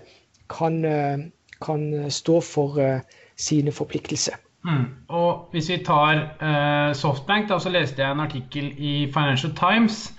kan, 0.52 0.82
eh, 0.86 1.26
kan 1.62 2.12
stå 2.12 2.40
for 2.46 2.80
eh, 2.84 3.02
sine 3.40 3.72
forpliktelser. 3.72 4.40
Mm. 4.68 4.86
Og 5.16 5.50
Hvis 5.52 5.70
vi 5.72 5.78
tar 5.88 6.18
uh, 6.42 6.94
Softbank, 6.94 7.48
da, 7.50 7.60
så 7.60 7.72
leste 7.72 8.02
jeg 8.04 8.12
en 8.12 8.26
artikkel 8.26 8.74
i 8.76 9.08
Financial 9.14 9.54
Times 9.56 10.10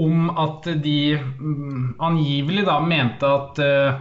om 0.00 0.30
at 0.40 0.64
de 0.84 1.18
um, 1.20 1.92
angivelig 2.00 2.64
da 2.64 2.78
mente 2.80 3.28
at 3.28 3.60
uh, 3.60 4.00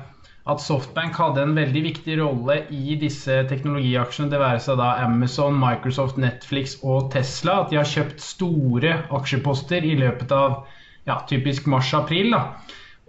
at 0.50 0.62
Softbank 0.64 1.18
hadde 1.22 1.44
en 1.44 1.54
veldig 1.54 1.82
viktig 1.86 2.16
rolle 2.18 2.56
i 2.74 2.96
disse 3.00 3.36
teknologiaksjene, 3.50 4.32
det 4.32 4.40
være 4.42 4.62
seg 4.64 4.80
da 4.80 4.96
Amazon, 5.04 5.58
Microsoft, 5.62 6.18
Netflix 6.18 6.80
og 6.82 7.12
Tesla. 7.14 7.60
At 7.62 7.70
de 7.70 7.78
har 7.78 7.90
kjøpt 7.90 8.24
store 8.26 8.96
aksjeposter 9.14 9.86
i 9.86 9.94
løpet 10.00 10.34
av 10.34 10.64
ja, 11.06 11.20
typisk 11.30 11.70
mars-april. 11.70 12.34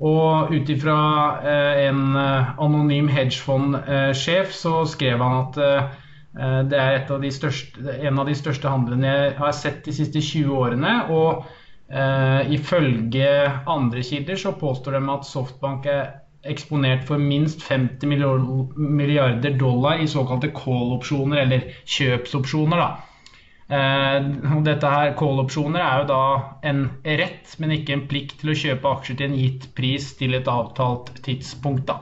Og 0.03 0.51
ut 0.51 0.71
ifra 0.73 0.99
eh, 1.47 1.83
en 1.87 2.17
eh, 2.19 2.55
anonym 2.59 3.11
hedgefond-sjef 3.12 4.55
så 4.57 4.81
skrev 4.91 5.23
han 5.23 5.37
at 5.45 5.59
eh, 5.62 5.99
det 6.67 6.79
er 6.81 7.12
av 7.12 7.27
største, 7.31 7.85
en 8.01 8.19
av 8.19 8.27
de 8.27 8.35
største 8.35 8.71
handlene 8.73 9.11
jeg 9.12 9.35
har 9.37 9.53
sett 9.55 9.85
de 9.85 9.95
siste 9.95 10.19
20 10.25 10.57
årene. 10.59 10.95
og 11.15 11.44
eh, 11.92 12.50
Ifølge 12.57 13.29
andre 13.69 14.03
kilder 14.03 14.40
så 14.40 14.57
påstår 14.59 14.98
de 14.98 15.05
at 15.13 15.29
Softbank 15.29 15.87
er 15.87 16.05
eksponert 16.42 17.05
for 17.07 17.23
minst 17.23 17.63
50 17.63 18.09
milliarder 18.75 19.55
dollar 19.59 20.03
i 20.03 20.11
såkalte 20.11 20.50
call-opsjoner, 20.57 21.44
eller 21.44 21.69
kjøpsopsjoner. 21.87 22.83
da. 22.83 23.12
Eh, 23.69 24.17
dette 24.67 24.92
her, 24.94 25.13
Call-opsjoner 25.19 25.81
er 25.81 26.02
jo 26.02 26.08
da 26.10 26.23
en 26.69 26.85
rett, 27.04 27.54
men 27.63 27.77
ikke 27.77 27.96
en 27.96 28.06
plikt 28.10 28.40
til 28.40 28.52
å 28.52 28.58
kjøpe 28.65 28.94
aksjer 28.96 29.19
til 29.19 29.31
en 29.31 29.38
gitt 29.38 29.69
pris 29.77 30.10
til 30.19 30.35
et 30.38 30.48
avtalt 30.50 31.13
tidspunkt. 31.25 31.87
da. 31.87 32.00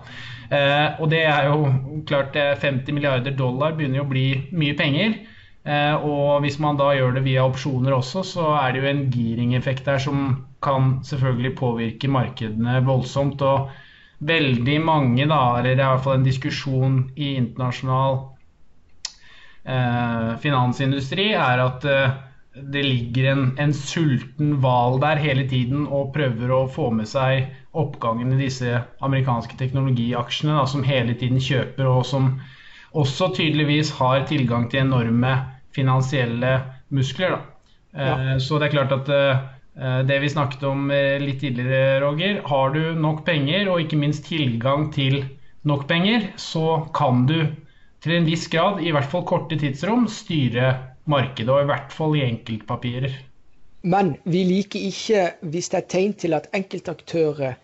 Eh, 0.50 1.00
og 1.00 1.10
det 1.12 1.24
er 1.30 1.50
jo 1.50 2.02
klart 2.08 2.34
50 2.34 2.96
milliarder 2.96 3.36
dollar 3.36 3.76
begynner 3.76 4.00
jo 4.00 4.06
å 4.08 4.12
bli 4.14 4.26
mye 4.52 4.78
penger. 4.78 5.20
Eh, 5.64 5.94
og 5.94 6.40
hvis 6.42 6.58
man 6.58 6.80
da 6.80 6.94
gjør 6.96 7.18
det 7.18 7.26
via 7.28 7.44
opsjoner 7.44 7.92
også, 7.92 8.24
så 8.24 8.48
er 8.62 8.72
det 8.72 8.80
jo 8.82 8.90
en 8.90 9.04
giring-effekt 9.12 9.84
der 9.86 10.00
som 10.02 10.46
kan 10.64 10.98
selvfølgelig 11.04 11.54
påvirke 11.60 12.08
markedene 12.08 12.80
voldsomt. 12.86 13.42
og 13.42 13.70
veldig 14.20 14.80
mange, 14.84 15.24
da, 15.28 15.40
eller 15.58 15.74
det 15.74 15.80
er 15.80 15.86
i 15.86 15.92
hvert 15.94 16.04
fall 16.04 16.18
en 16.18 16.26
diskusjon 16.26 16.96
i 17.16 17.34
internasjonal 17.40 18.18
eh, 18.18 18.26
finansindustri, 20.40 21.30
er 21.36 21.62
at 21.62 21.84
eh, 21.84 22.14
det 22.72 22.82
ligger 22.82 23.30
en, 23.30 23.42
en 23.60 23.74
sulten 23.76 24.56
hval 24.62 24.98
der 25.02 25.20
hele 25.20 25.44
tiden 25.48 25.86
og 25.86 26.12
prøver 26.14 26.52
å 26.54 26.64
få 26.70 26.88
med 26.94 27.08
seg 27.08 27.50
oppgangen 27.78 28.32
i 28.34 28.40
disse 28.40 28.80
amerikanske 29.04 29.58
teknologiaksjene, 29.60 30.56
da, 30.58 30.66
som 30.66 30.82
hele 30.86 31.14
tiden 31.14 31.38
kjøper, 31.42 31.86
og 31.86 32.02
som 32.08 32.32
også 32.90 33.30
tydeligvis 33.36 33.92
har 34.00 34.26
tilgang 34.26 34.66
til 34.70 34.82
enorme 34.82 35.36
finansielle 35.76 36.56
muskler. 36.90 37.38
Ja. 37.94 38.38
Så 38.42 38.58
det 38.58 38.68
er 38.68 38.74
klart 38.74 38.92
at 38.96 39.10
det 40.06 40.16
vi 40.22 40.30
snakket 40.30 40.64
om 40.66 40.90
litt 40.90 41.38
tidligere, 41.42 42.00
Roger. 42.02 42.40
Har 42.50 42.74
du 42.74 42.98
nok 42.98 43.22
penger, 43.26 43.70
og 43.70 43.84
ikke 43.84 44.00
minst 44.00 44.26
tilgang 44.26 44.88
til 44.94 45.22
nok 45.62 45.86
penger, 45.86 46.32
så 46.34 46.80
kan 46.96 47.22
du 47.30 47.38
til 48.04 48.16
en 48.16 48.28
viss 48.28 48.46
grad, 48.52 48.80
i 48.82 48.92
hvert 48.94 49.10
fall 49.12 49.26
korte 49.28 49.58
tidsrom, 49.60 50.06
styre 50.08 50.74
markedet, 51.10 51.50
og 51.52 51.64
i 51.64 51.70
hvert 51.70 51.92
fall 51.92 52.16
i 52.16 52.24
enkeltpapirer. 52.24 53.16
Men 53.82 54.14
vi 54.28 54.44
liker 54.44 54.80
ikke 54.90 55.26
hvis 55.52 55.70
det 55.72 55.78
er 55.80 55.90
tegn 55.94 56.14
til 56.20 56.36
at 56.36 56.48
enkeltaktører 56.56 57.56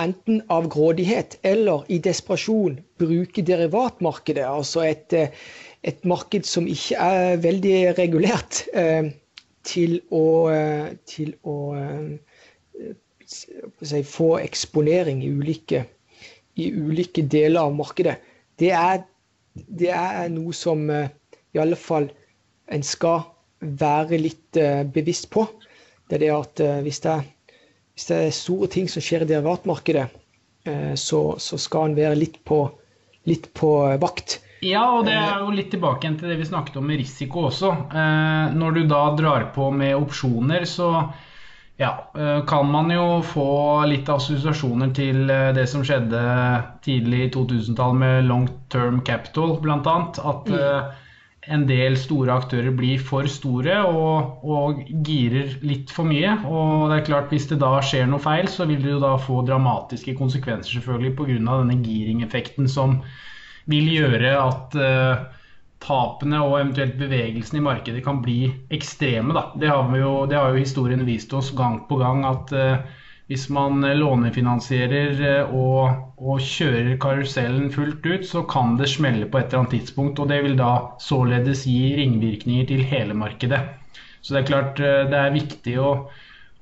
enten 0.00 0.42
av 0.54 0.68
grådighet 0.70 1.36
eller 1.46 1.84
i 1.92 1.98
desperasjon 2.02 2.78
bruker 3.00 3.44
derivatmarkedet, 3.44 4.44
altså 4.46 4.84
et, 4.86 5.16
et 5.82 6.04
marked 6.08 6.46
som 6.48 6.68
ikke 6.70 7.00
er 7.02 7.42
veldig 7.42 7.78
regulert, 7.98 8.62
eh, 8.72 9.10
til 9.68 9.98
å, 10.14 10.48
til 11.08 11.34
å 11.44 11.56
eh, 11.76 12.94
si, 13.28 14.02
få 14.06 14.30
eksponering 14.40 15.22
i 15.24 15.32
ulike, 15.34 15.84
i 16.58 16.70
ulike 16.72 17.24
deler 17.26 17.66
av 17.66 17.76
markedet. 17.76 18.16
Det 18.58 18.72
er, 18.74 19.02
det 19.66 19.90
er 19.94 20.28
noe 20.32 20.54
som 20.56 20.88
eh, 20.90 21.10
i 21.54 21.60
alle 21.62 21.78
fall 21.78 22.08
en 22.68 22.84
skal 22.84 23.24
være 23.58 24.20
litt 24.20 24.58
uh, 24.60 24.84
bevisst 24.84 25.30
på. 25.32 25.46
Det 26.08 26.18
er 26.18 26.24
det 26.26 26.32
at 26.34 26.60
uh, 26.62 26.74
hvis, 26.84 27.00
det 27.04 27.14
hvis, 27.96 28.08
det 28.10 28.18
er, 28.18 28.34
store 28.34 28.68
ting 28.70 28.90
som 28.92 29.02
skjer 29.02 29.24
i 29.24 29.30
derivatmarkedet, 29.30 30.08
så, 31.00 31.18
så, 31.40 31.56
skal 31.56 31.86
en 31.88 31.94
være 31.96 32.18
litt 32.18 32.34
på, 32.44 32.58
litt 33.24 33.46
på 33.56 33.70
vakt. 34.02 34.34
Ja, 34.60 34.82
og 34.98 35.06
det 35.06 35.14
er 35.16 35.38
jo 35.40 35.54
litt 35.54 35.70
tilbake 35.72 36.04
igjen 36.04 36.18
til 36.20 36.28
det 36.28 36.36
vi 36.42 36.48
snakket 36.50 36.76
om 36.76 36.84
med 36.90 36.98
risiko 37.00 37.46
også. 37.48 37.70
når 38.58 38.76
du 38.76 38.82
da 38.90 38.98
drar 39.16 39.46
på 39.54 39.70
med 39.72 39.94
opsjoner, 39.96 40.66
så 40.68 40.90
ja, 41.78 41.92
kan 42.50 42.70
man 42.70 42.90
jo 42.90 43.20
få 43.22 43.48
litt 43.86 44.08
assosiasjoner 44.10 44.90
til 44.96 45.30
det 45.54 45.66
som 45.70 45.84
skjedde 45.86 46.22
tidlig 46.82 47.20
i 47.24 47.28
2000-tallet 47.36 48.00
med 48.00 48.26
long 48.26 48.48
term 48.72 48.98
capital, 49.06 49.54
bl.a. 49.62 49.98
At 50.18 50.50
mm 50.50 50.96
en 51.48 51.64
del 51.68 51.96
store 51.96 52.34
aktører 52.36 52.74
blir 52.76 53.00
for 53.04 53.28
store 53.30 53.78
og, 53.88 54.44
og, 54.44 54.82
girer 55.06 55.54
litt 55.64 55.92
for 55.94 56.08
mye. 56.08 56.34
Og 56.44 56.88
det 56.90 56.98
er 56.98 57.06
klart 57.08 57.32
Hvis 57.32 57.48
det 57.50 57.60
da 57.62 57.72
skjer 57.84 58.08
noe 58.10 58.22
feil, 58.22 58.48
så 58.50 58.66
vil 58.68 58.82
det 58.84 58.92
jo 58.96 59.00
da 59.02 59.14
få 59.20 59.40
dramatiske 59.48 60.16
konsekvenser 60.18 60.78
selvfølgelig 60.78 61.14
pga. 61.16 61.38
denne 61.48 61.80
giringeffekten 61.84 62.68
som 62.68 63.00
vil 63.68 63.88
gjøre 63.92 64.34
at 64.40 64.76
tapene 65.84 66.40
og 66.42 66.56
eventuelt 66.58 66.96
bevegelsen 66.98 67.60
i 67.60 67.64
markedet 67.64 68.04
kan 68.04 68.22
bli 68.24 68.48
ekstreme. 68.74 69.34
Da. 69.36 69.48
Det, 69.54 69.68
har 69.70 69.92
jo, 69.96 70.14
det 70.30 70.38
har 70.38 70.54
jo 70.54 70.62
historien 70.62 71.04
vist 71.06 71.32
oss 71.36 71.52
gang 71.56 71.82
på 71.88 72.00
gang 72.00 72.24
at 72.26 72.54
uh, 72.56 72.98
hvis 73.28 73.48
man 73.52 73.84
lånefinansierer 73.84 75.18
eh, 75.20 75.50
og, 75.52 76.14
og, 76.16 76.38
kjører 76.40 76.94
karusellen 77.00 77.68
fullt 77.74 78.06
ut, 78.06 78.24
så 78.24 78.42
kan 78.48 78.78
det 78.78 78.88
smelle 78.88 79.28
på 79.28 79.36
et 79.36 79.50
eller 79.50 79.66
annet 79.66 79.74
tidspunkt. 79.76 80.22
Og 80.22 80.30
det 80.30 80.40
vil 80.46 80.56
da 80.56 80.70
således 81.04 81.66
gi 81.68 81.92
ringvirkninger 81.98 82.70
til 82.70 82.86
hele 82.88 83.16
markedet. 83.16 83.60
Så 84.22 84.32
det 84.32 84.40
er 84.40 84.48
klart 84.48 84.80
eh, 84.80 85.04
det 85.12 85.20
er 85.20 85.36
viktig 85.36 85.76
å, 85.76 85.90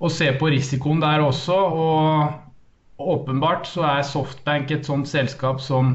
å 0.02 0.10
se 0.10 0.32
på 0.40 0.50
risikoen 0.50 1.04
der 1.04 1.22
også. 1.22 1.60
Og 1.86 3.14
åpenbart 3.14 3.70
så 3.70 3.86
er 3.92 4.10
Softbank 4.10 4.74
et 4.74 4.90
sånt 4.90 5.06
selskap 5.06 5.62
som, 5.62 5.94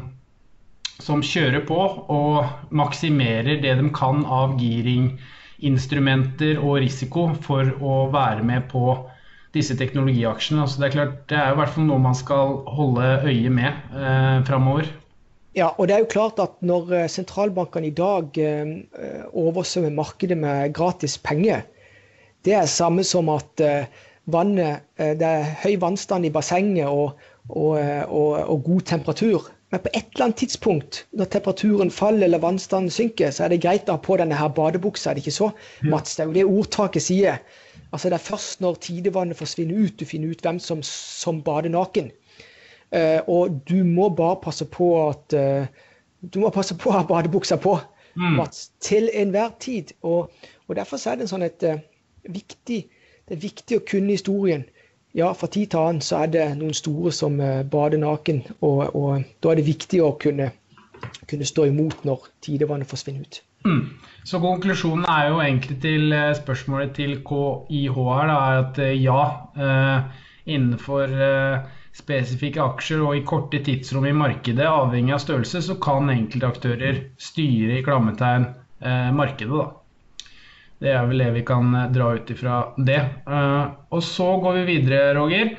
som 1.01 1.23
kjører 1.25 1.65
på 1.67 1.79
og 2.13 2.73
maksimerer 2.73 3.61
det 3.63 3.75
de 3.79 3.89
kan 3.95 4.25
av 4.25 4.57
giringinstrumenter 4.61 6.61
og 6.61 6.81
risiko 6.83 7.31
for 7.45 7.73
å 7.81 8.05
være 8.13 8.45
med 8.47 8.69
på 8.71 8.95
disse 9.55 9.75
teknologiaksjene. 9.79 10.67
Så 10.67 10.79
det 10.79 10.89
er 10.89 10.95
klart, 10.95 11.17
det 11.31 11.39
er 11.39 11.51
i 11.51 11.59
hvert 11.59 11.73
fall 11.75 11.87
noe 11.89 12.01
man 12.01 12.17
skal 12.17 12.61
holde 12.71 13.07
øye 13.27 13.51
med 13.51 13.71
eh, 13.91 14.39
framover. 14.47 14.85
Ja, 15.57 15.73
og 15.75 15.89
det 15.89 15.97
er 15.97 16.05
jo 16.05 16.13
klart 16.13 16.39
at 16.39 16.53
når 16.63 16.93
eh, 16.95 17.09
sentralbankene 17.11 17.89
i 17.89 17.97
dag 17.97 18.37
eh, 18.39 18.71
oversvømmer 19.35 19.97
markedet 19.97 20.37
med 20.39 20.71
gratis 20.77 21.17
penger, 21.19 21.65
det 22.45 22.55
er 22.57 22.71
samme 22.71 23.03
som 23.05 23.29
at 23.33 23.61
eh, 23.61 23.89
vannet, 24.31 24.87
eh, 24.97 25.13
det 25.17 25.27
er 25.27 25.49
høy 25.63 25.75
vannstand 25.81 26.25
i 26.25 26.33
bassenget 26.33 26.87
og, 26.87 27.19
og, 27.49 27.75
eh, 27.79 28.03
og, 28.07 28.37
og, 28.45 28.63
god 28.65 28.87
temperatur. 28.93 29.49
Men 29.71 29.79
på 29.79 29.91
et 29.93 30.07
eller 30.13 30.25
annet 30.25 30.39
tidspunkt, 30.41 31.05
når 31.15 31.29
temperaturen 31.31 31.91
faller 31.91 32.27
eller 32.27 32.41
vannstanden 32.43 32.91
synker, 32.91 33.31
så 33.31 33.45
er 33.45 33.53
det 33.53 33.61
greit 33.63 33.87
å 33.89 33.95
ha 33.95 34.01
på 34.03 34.17
denne 34.19 34.35
her 34.35 34.51
badebuksa. 34.51 35.11
Er 35.11 35.15
det 35.17 35.23
ikke 35.23 35.37
så, 35.37 35.51
Mats? 35.87 36.17
Det 36.17 36.25
er 36.25 36.31
jo 36.31 36.35
det 36.35 36.47
ordtaket 36.49 37.05
sier. 37.05 37.37
Altså 37.91 38.09
Det 38.09 38.17
er 38.17 38.25
først 38.25 38.61
når 38.63 38.81
tidevannet 38.83 39.39
forsvinner 39.39 39.85
ut, 39.85 39.95
du 39.99 40.05
finner 40.05 40.31
ut 40.31 40.43
hvem 40.43 40.59
som, 40.59 40.83
som 40.83 41.39
bader 41.43 41.71
naken. 41.71 42.11
Uh, 42.91 43.23
og 43.31 43.61
du 43.69 43.83
må 43.87 44.09
bare 44.11 44.41
passe 44.43 44.67
på 44.67 44.91
at 45.05 45.35
uh, 45.39 45.67
du 46.21 46.41
må 46.43 46.51
passe 46.51 46.75
på 46.75 46.91
å 46.91 46.97
ha 46.97 47.05
badebuksa 47.07 47.55
på 47.63 47.77
mm. 48.19 48.33
Mats, 48.35 48.65
til 48.83 49.07
enhver 49.15 49.55
tid. 49.63 49.95
Og, 50.03 50.31
og, 50.67 50.75
Derfor 50.75 50.99
er 51.07 51.21
det, 51.21 51.29
sånn 51.31 51.47
et, 51.47 51.63
uh, 51.63 51.79
viktig, 52.27 52.81
det 53.27 53.37
er 53.37 53.43
viktig 53.47 53.79
å 53.79 53.85
kunne 53.87 54.17
historien. 54.17 54.67
Ja, 55.17 55.33
fra 55.35 55.47
tid 55.51 55.73
til 55.73 55.81
annen 55.81 56.01
så 56.05 56.23
er 56.23 56.31
det 56.31 56.47
noen 56.55 56.75
store 56.77 57.11
som 57.11 57.37
bader 57.37 57.99
naken, 57.99 58.45
og, 58.61 58.95
og, 58.95 59.25
da 59.43 59.51
er 59.51 59.59
det 59.59 59.67
viktig 59.67 59.99
å 60.05 60.13
kunne, 60.21 60.51
kunne 61.27 61.47
stå 61.47 61.67
imot 61.67 62.05
når 62.07 62.29
tidevannet 62.45 62.87
forsvinner 62.87 63.27
ut. 63.27 63.41
Mm. 63.65 63.81
Så 64.23 64.39
konklusjonen 64.41 65.05
er 65.09 65.27
jo 65.29 65.41
egentlig 65.41 65.77
til 65.83 66.13
eh, 66.13 66.31
spørsmålet 66.37 66.95
til 66.97 67.19
KIH 67.25 67.97
her, 67.97 68.29
da, 68.29 68.37
er 68.37 68.63
at 68.63 68.79
eh, 68.81 68.95
ja, 69.01 69.21
eh, 69.57 70.25
innenfor 70.49 71.13
spesifikke 71.93 72.63
aksjer 72.63 73.03
og 73.05 73.17
i 73.17 73.23
korte 73.27 73.59
tidsrom 73.65 74.07
i 74.09 74.15
markedet, 74.15 74.65
avhengig 74.65 75.13
av 75.13 75.21
størrelse, 75.21 75.61
så 75.65 75.75
kan 75.83 76.09
enkelte 76.09 76.49
aktører 76.49 77.01
styre 77.21 77.77
i 77.77 77.83
klammetegn 77.85 78.47
markedet. 79.13 79.51
da. 79.51 79.67
Det 80.81 80.89
er 80.91 81.05
vel 81.05 81.21
det 81.21 81.29
vi 81.35 81.43
kan 81.45 81.75
dra 81.93 82.13
ut 82.17 82.31
ifra 82.33 82.63
det. 82.77 83.01
Og 83.93 84.01
så 84.01 84.31
går 84.41 84.55
vi 84.59 84.63
videre, 84.71 85.11
Roger 85.13 85.53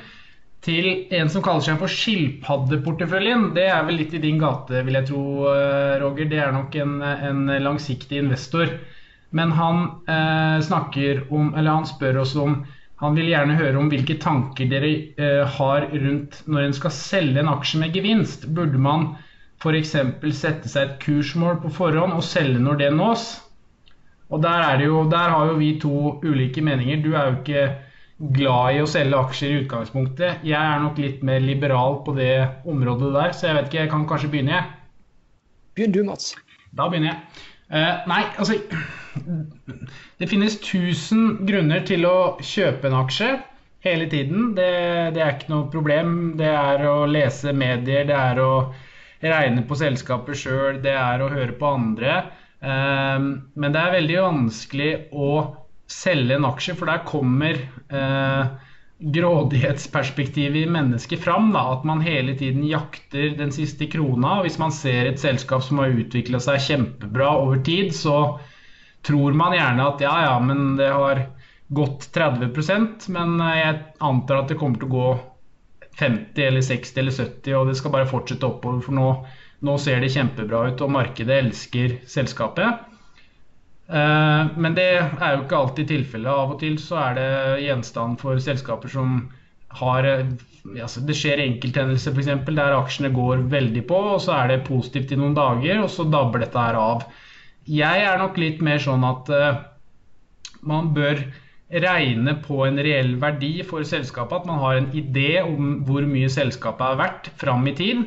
til 0.63 0.89
en 1.11 1.31
som 1.31 1.43
kaller 1.43 1.65
seg 1.67 1.81
for 1.81 1.91
skilpaddeporteføljen. 1.91 3.51
Det 3.57 3.67
er 3.67 3.83
vel 3.87 3.99
litt 3.99 4.15
i 4.15 4.23
din 4.23 4.39
gate, 4.41 4.85
vil 4.87 4.99
jeg 5.01 5.09
tro, 5.11 5.23
eh, 5.51 5.97
Roger. 6.03 6.29
Det 6.31 6.39
er 6.39 6.55
nok 6.55 6.77
en, 6.79 7.01
en 7.03 7.43
langsiktig 7.65 8.21
investor. 8.23 8.71
Men 9.35 9.55
han 9.59 9.83
eh, 10.07 10.63
snakker 10.63 11.27
om, 11.33 11.51
eller 11.57 11.81
han 11.81 11.89
spør 11.89 12.23
oss 12.27 12.37
om 12.37 12.63
Han 13.03 13.17
vil 13.19 13.33
gjerne 13.33 13.57
høre 13.59 13.81
om 13.81 13.89
hvilke 13.91 14.15
tanker 14.23 14.69
dere 14.71 14.89
eh, 15.19 15.41
har 15.57 15.89
rundt 15.91 16.37
når 16.47 16.69
en 16.69 16.75
skal 16.77 16.93
selge 16.95 17.41
en 17.41 17.51
aksje 17.51 17.81
med 17.81 17.97
gevinst. 17.99 18.45
Burde 18.47 18.79
man 18.79 19.17
f.eks. 19.59 19.97
sette 20.39 20.71
seg 20.71 20.85
et 20.85 21.01
kursmål 21.03 21.59
på 21.65 21.73
forhånd 21.81 22.15
og 22.15 22.23
selge 22.23 22.63
når 22.63 22.79
det 22.79 22.93
nås? 22.95 23.25
Og 24.33 24.43
der, 24.43 24.81
jo, 24.81 25.05
der 25.13 25.33
har 25.35 25.51
jo 25.51 25.57
vi 25.61 25.75
to 25.81 26.19
ulike 26.25 26.65
meninger. 26.65 27.03
Du 27.05 27.13
er 27.13 27.29
jo 27.29 27.39
ikke 27.41 27.65
glad 28.37 28.77
i 28.77 28.83
å 28.83 28.89
selge 28.89 29.19
aksjer 29.19 29.53
i 29.53 29.61
utgangspunktet. 29.65 30.45
Jeg 30.47 30.59
er 30.59 30.81
nok 30.83 31.01
litt 31.03 31.23
mer 31.27 31.43
liberal 31.43 32.01
på 32.07 32.15
det 32.17 32.35
området 32.69 33.13
der, 33.17 33.35
så 33.37 33.49
jeg 33.51 33.59
vet 33.59 33.69
ikke, 33.69 33.81
jeg 33.83 33.93
kan 33.93 34.09
kanskje 34.09 34.31
begynne, 34.33 34.59
jeg. 34.59 34.71
Begynn 35.77 35.97
du, 35.97 36.03
Mats. 36.07 36.33
Da 36.77 36.89
begynner 36.89 37.13
jeg. 37.13 37.49
Uh, 37.73 38.05
nei, 38.05 38.21
altså 38.37 38.59
Det 40.21 40.29
finnes 40.29 40.59
tusen 40.61 41.39
grunner 41.49 41.81
til 41.89 42.05
å 42.05 42.37
kjøpe 42.45 42.89
en 42.89 42.99
aksje 43.01 43.31
hele 43.85 44.09
tiden. 44.13 44.53
Det, 44.57 44.71
det, 45.17 45.23
er 45.23 45.37
ikke 45.37 45.53
noe 45.53 45.71
problem. 45.73 46.15
Det 46.39 46.49
er 46.53 46.85
å 46.89 47.03
lese 47.09 47.53
medier, 47.57 48.07
det 48.09 48.17
er 48.17 48.41
å 48.41 48.53
regne 49.23 49.65
på 49.67 49.79
selskaper 49.79 50.37
sjøl, 50.37 50.81
det 50.85 50.95
er 50.99 51.23
å 51.23 51.31
høre 51.33 51.57
på 51.59 51.75
andre. 51.77 52.23
Uh, 52.63 53.19
men 53.59 53.75
det 53.75 53.81
er 53.81 53.97
veldig 53.99 54.21
vanskelig 54.23 54.93
å 55.13 55.33
selge 55.93 56.37
en 56.37 56.47
aksje, 56.49 56.77
for 56.79 56.89
der 56.89 57.03
kommer 57.05 57.59
eh, 57.93 58.53
grådighetsperspektivet 59.03 60.63
i 60.63 60.71
mennesket 60.71 61.21
fram. 61.21 61.51
Da, 61.55 61.67
at 61.75 61.85
man 61.89 62.05
hele 62.05 62.37
tiden 62.39 62.65
jakter 62.69 63.35
den 63.39 63.53
siste 63.55 63.89
krona. 63.93 64.39
og 64.39 64.47
Hvis 64.47 64.61
man 64.63 64.73
ser 64.75 65.11
et 65.11 65.21
selskap 65.21 65.65
som 65.67 65.83
har 65.83 65.93
utvikla 65.93 66.41
seg 66.43 66.63
kjempebra 66.69 67.35
over 67.43 67.63
tid, 67.67 67.93
så 67.97 68.39
tror 69.07 69.37
man 69.37 69.57
gjerne 69.57 69.89
at 69.89 70.03
ja, 70.05 70.15
ja, 70.29 70.35
men 70.41 70.77
det 70.79 70.93
har 70.95 71.27
gått 71.73 72.11
30% 72.15 73.09
men 73.15 73.39
eh, 73.41 73.59
jeg 73.59 73.79
antar 74.05 74.43
at 74.43 74.53
det 74.53 74.59
kommer 74.61 74.81
til 74.81 74.91
å 74.91 74.97
gå 74.97 75.13
50 75.99 76.45
eller 76.47 76.65
60 76.65 77.01
eller 77.03 77.17
70, 77.17 77.55
og 77.59 77.69
det 77.69 77.77
skal 77.77 77.93
bare 77.93 78.09
fortsette 78.09 78.49
oppover. 78.49 78.81
For 78.85 78.97
nå, 78.97 79.09
nå 79.63 79.77
ser 79.79 80.03
det 80.03 80.13
kjempebra 80.15 80.67
ut, 80.71 80.83
og 80.83 80.95
markedet 80.97 81.39
elsker 81.45 82.01
selskapet. 82.11 82.89
Eh, 83.93 84.53
men 84.57 84.77
det 84.79 84.89
er 84.97 85.37
jo 85.37 85.45
ikke 85.45 85.59
alltid 85.59 85.91
tilfellet. 85.91 86.31
Av 86.33 86.55
og 86.55 86.61
til 86.63 86.79
så 86.81 86.99
er 87.07 87.19
det 87.19 87.31
gjenstand 87.67 88.21
for 88.23 88.41
selskaper 88.43 88.93
som 88.93 89.21
har 89.83 90.07
eh, 90.09 90.33
altså 90.83 91.03
Det 91.03 91.17
skjer 91.19 91.43
enkelthendelser 91.43 92.15
f.eks. 92.15 92.31
der 92.47 92.77
aksjene 92.77 93.13
går 93.15 93.45
veldig 93.53 93.85
på, 93.91 94.01
og 94.15 94.23
så 94.25 94.37
er 94.39 94.53
det 94.53 94.65
positivt 94.69 95.13
i 95.15 95.19
noen 95.19 95.37
dager, 95.39 95.83
og 95.83 95.91
så 95.91 96.07
dabber 96.09 96.45
dette 96.45 96.67
her 96.67 96.79
av. 96.79 97.07
Jeg 97.67 98.05
er 98.07 98.19
nok 98.19 98.39
litt 98.41 98.63
mer 98.65 98.83
sånn 98.83 99.05
at 99.07 99.31
uh, 99.31 99.63
man 100.67 100.91
bør 100.95 101.21
regne 101.83 102.35
på 102.45 102.61
en 102.67 102.79
reell 102.83 103.15
verdi 103.23 103.63
for 103.67 103.87
selskapet. 103.87 104.43
At 104.43 104.49
man 104.51 104.61
har 104.63 104.79
en 104.79 104.91
idé 104.99 105.41
om 105.43 105.81
hvor 105.87 106.07
mye 106.07 106.31
selskapet 106.31 106.85
er 106.89 107.01
verdt 107.01 107.31
fram 107.41 107.67
i 107.71 107.75
tid. 107.79 108.05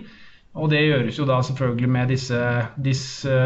Og 0.56 0.70
det 0.72 0.86
gjøres 0.86 1.20
jo 1.20 1.28
da 1.28 1.41
selvfølgelig 1.43 1.89
med 1.91 2.14
disse, 2.14 2.41
disse 2.80 3.39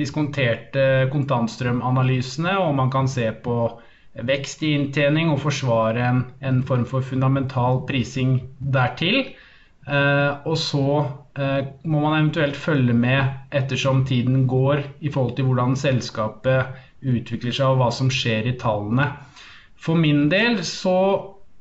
diskonterte 0.00 1.08
kontantstrømanalysene, 1.12 2.56
og 2.58 2.74
man 2.74 2.90
kan 2.90 3.08
se 3.10 3.28
på 3.44 3.56
vekst 4.26 4.64
i 4.66 4.72
inntjening 4.74 5.30
og 5.30 5.38
forsvare 5.44 6.02
en, 6.08 6.24
en 6.42 6.62
form 6.66 6.84
for 6.88 7.06
fundamental 7.06 7.84
prising 7.88 8.40
dertil. 8.74 9.22
Eh, 9.86 10.32
og 10.46 10.56
så 10.60 10.84
eh, 11.38 11.70
må 11.84 12.02
man 12.02 12.18
eventuelt 12.18 12.58
følge 12.58 12.94
med 12.94 13.54
ettersom 13.56 14.04
tiden 14.06 14.46
går 14.50 14.82
i 15.00 15.12
forhold 15.12 15.36
til 15.36 15.48
hvordan 15.48 15.76
selskapet 15.78 16.66
utvikler 17.00 17.54
seg 17.54 17.72
og 17.72 17.80
hva 17.80 17.90
som 17.94 18.10
skjer 18.12 18.50
i 18.50 18.56
tallene. 18.60 19.08
For 19.80 19.96
min 19.96 20.26
del 20.32 20.60
så 20.66 20.98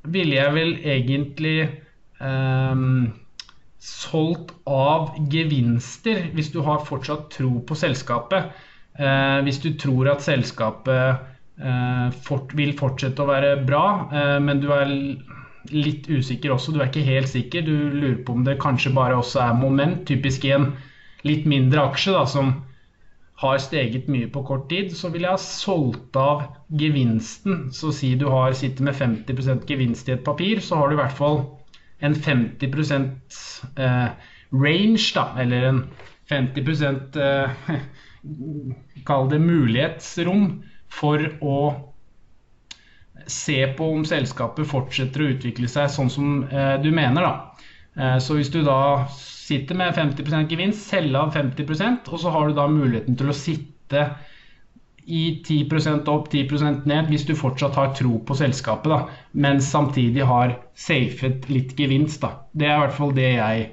ville 0.10 0.36
jeg 0.36 0.56
vel 0.56 0.76
egentlig 0.84 1.58
eh, 1.64 2.84
solgt 3.80 4.52
av 4.68 5.14
gevinster 5.32 6.26
hvis 6.36 6.52
du 6.52 6.60
har 6.66 6.84
fortsatt 6.88 7.30
tro 7.32 7.60
på 7.64 7.78
selskapet. 7.80 8.52
Eh, 9.00 9.40
hvis 9.48 9.62
du 9.64 9.72
tror 9.80 10.12
at 10.12 10.24
selskapet 10.26 11.22
eh, 11.64 12.08
fort, 12.26 12.52
vil 12.58 12.76
fortsette 12.80 13.24
å 13.24 13.30
være 13.30 13.54
bra, 13.68 13.84
eh, 14.12 14.38
men 14.44 14.60
du 14.60 14.68
er 14.76 14.92
litt 15.72 16.10
usikker 16.10 16.56
også. 16.56 16.74
Du 16.76 16.82
er 16.82 16.90
ikke 16.90 17.08
helt 17.08 17.32
sikker. 17.32 17.64
Du 17.64 17.76
lurer 17.96 18.20
på 18.26 18.36
om 18.36 18.44
det 18.48 18.60
kanskje 18.62 18.96
bare 18.96 19.20
også 19.20 19.44
er 19.46 19.60
moment. 19.60 20.04
Typisk 20.10 20.48
i 20.48 20.56
en 20.58 20.74
litt 21.28 21.48
mindre 21.50 21.88
aksje 21.88 22.16
da, 22.16 22.26
som 22.28 22.58
har 23.40 23.60
steget 23.64 24.10
mye 24.12 24.28
på 24.32 24.44
kort 24.48 24.68
tid, 24.72 24.92
så 24.96 25.12
vil 25.14 25.24
jeg 25.24 25.32
ha 25.32 25.40
solgt 25.40 26.18
av 26.20 26.44
gevinsten. 26.82 27.70
Så 27.76 27.94
si 27.96 28.12
du 28.20 28.28
har, 28.28 28.52
sitter 28.58 28.84
med 28.90 28.98
50% 29.00 29.64
gevinst 29.70 30.10
i 30.10 30.18
et 30.18 30.26
papir, 30.26 30.60
så 30.64 30.82
har 30.82 30.90
du 30.90 30.98
i 30.98 31.00
hvert 31.00 31.16
fall 31.16 31.40
en 32.00 32.16
50 32.16 32.70
eh, 33.76 34.10
range, 34.52 35.12
da, 35.16 35.26
eller 35.42 35.68
en 35.70 35.84
50 36.30 37.20
eh, 37.22 37.50
Kall 39.08 39.30
det 39.32 39.40
mulighetsrom 39.40 40.50
for 40.92 41.24
å 41.40 41.60
se 43.30 43.58
på 43.78 43.88
om 43.94 44.06
selskapet 44.08 44.68
fortsetter 44.68 45.24
å 45.24 45.30
utvikle 45.36 45.70
seg 45.72 45.92
sånn 45.94 46.10
som 46.12 46.44
eh, 46.50 46.76
du 46.82 46.90
mener. 46.92 47.26
Da. 47.26 47.68
Eh, 47.96 48.18
så 48.24 48.38
hvis 48.38 48.52
du 48.54 48.62
da 48.66 49.08
sitter 49.14 49.78
med 49.78 49.96
50 49.96 50.50
gevinst, 50.50 50.90
selge 50.90 51.20
av 51.20 51.34
50 51.36 52.10
og 52.10 52.20
så 52.22 52.34
har 52.34 52.50
du 52.50 52.58
da 52.58 52.68
muligheten 52.70 53.18
til 53.20 53.32
å 53.32 53.38
sitte 53.38 54.10
i 55.10 55.24
10% 55.46 56.10
opp, 56.12 56.30
10% 56.34 56.86
ned, 56.90 57.10
hvis 57.10 57.26
du 57.26 57.34
fortsatt 57.38 57.78
har 57.80 57.92
tro 57.98 58.20
på 58.26 58.38
selskapet, 58.38 58.94
da, 58.94 59.24
men 59.34 59.62
samtidig 59.64 60.28
har 60.30 60.56
safet 60.78 61.50
litt 61.50 61.76
gevinst. 61.80 62.22
Da. 62.22 62.36
Det 62.54 62.70
er 62.70 62.78
i 62.78 62.86
hvert 62.86 62.98
fall 63.00 63.16
det 63.18 63.32
jeg 63.34 63.70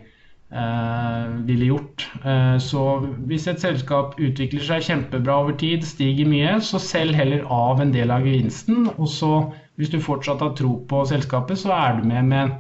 Eh, 0.53 1.29
ville 1.45 1.65
gjort. 1.65 2.11
Eh, 2.25 2.59
så 2.59 2.83
hvis 3.27 3.49
et 3.51 3.59
selskap 3.61 4.15
utvikler 4.23 4.63
seg 4.63 4.85
kjempebra 4.87 5.41
over 5.43 5.57
tid, 5.59 5.83
stiger 5.83 6.29
mye, 6.31 6.53
så 6.63 6.79
selg 6.79 7.19
heller 7.19 7.43
av 7.51 7.83
en 7.83 7.91
del 7.91 8.13
av 8.15 8.23
gevinsten. 8.23 8.87
Og 8.95 9.11
så, 9.11 9.33
hvis 9.75 9.91
du 9.91 9.99
fortsatt 9.99 10.45
har 10.45 10.55
tro 10.55 10.77
på 10.87 11.03
selskapet, 11.11 11.59
så 11.59 11.75
er 11.75 11.99
du 11.99 12.07
med 12.07 12.31
med, 12.31 12.55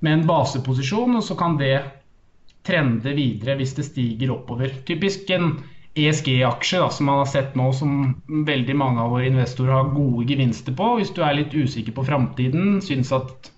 med 0.00 0.12
en 0.12 0.26
baseposisjon, 0.28 1.18
og 1.18 1.26
så 1.26 1.34
kan 1.34 1.58
det 1.58 1.80
trende 2.64 3.16
videre 3.16 3.58
hvis 3.58 3.74
det 3.74 3.88
stiger 3.90 4.36
oppover. 4.36 4.70
Typisk 4.86 5.34
en 5.34 5.56
ESG-aksje 6.00 6.82
som 6.96 7.08
man 7.10 7.22
har 7.22 7.30
sett 7.30 7.56
nå 7.58 7.68
som 7.76 7.94
veldig 8.48 8.76
mange 8.78 9.02
av 9.02 9.14
våre 9.14 9.28
investorer 9.28 9.76
har 9.76 9.92
gode 9.94 10.26
gevinster 10.30 10.76
på. 10.76 10.94
Hvis 10.98 11.12
du 11.16 11.22
er 11.26 11.38
litt 11.38 11.54
usikker 11.54 11.96
på 11.96 12.06
framtiden, 12.08 12.80
syns 12.84 13.12
at 13.16 13.50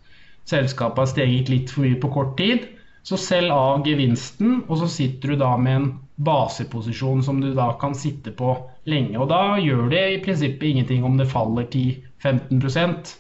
selskapet 0.50 1.04
har 1.04 1.10
steget 1.12 1.52
litt 1.52 1.72
for 1.72 1.86
mye 1.86 2.00
på 2.02 2.12
kort 2.14 2.36
tid, 2.40 2.68
så 3.06 3.18
selg 3.18 3.50
av 3.54 3.86
gevinsten, 3.86 4.62
og 4.68 4.78
så 4.82 4.90
sitter 4.90 5.32
du 5.32 5.40
da 5.40 5.56
med 5.58 5.78
en 5.78 5.88
baseposisjon 6.22 7.24
som 7.26 7.40
du 7.42 7.50
da 7.56 7.72
kan 7.80 7.96
sitte 7.98 8.30
på 8.38 8.54
lenge. 8.90 9.18
Og 9.18 9.26
da 9.30 9.58
gjør 9.58 9.88
det 9.90 10.04
i 10.10 10.22
prinsippet 10.22 10.68
ingenting 10.70 11.02
om 11.06 11.18
det 11.18 11.30
faller 11.30 11.66
10-15% 11.66 13.16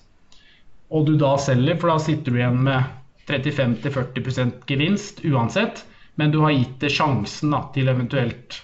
og 0.92 1.06
du 1.08 1.14
da 1.20 1.36
selger, 1.40 1.78
for 1.80 1.92
da 1.92 2.00
sitter 2.02 2.34
du 2.34 2.40
igjen 2.40 2.60
med 2.66 2.84
35-40% 3.30 4.66
gevinst 4.68 5.22
uansett. 5.24 5.86
Men 6.20 6.32
du 6.34 6.42
har 6.44 6.52
gitt 6.52 6.76
det 6.82 6.92
sjansen 6.92 7.54
da, 7.54 7.62
til 7.72 7.88
eventuelt 7.88 8.58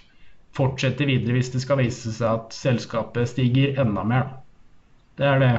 fortsette 0.58 1.06
videre 1.08 1.38
hvis 1.38 1.52
det 1.54 1.62
skal 1.64 1.80
vise 1.80 2.12
seg 2.14 2.28
at 2.28 2.54
selskapet 2.56 3.30
stiger 3.30 3.78
enda 3.80 4.04
mer. 4.06 4.30
Det 5.18 5.26
er 5.26 5.42
det 5.42 5.52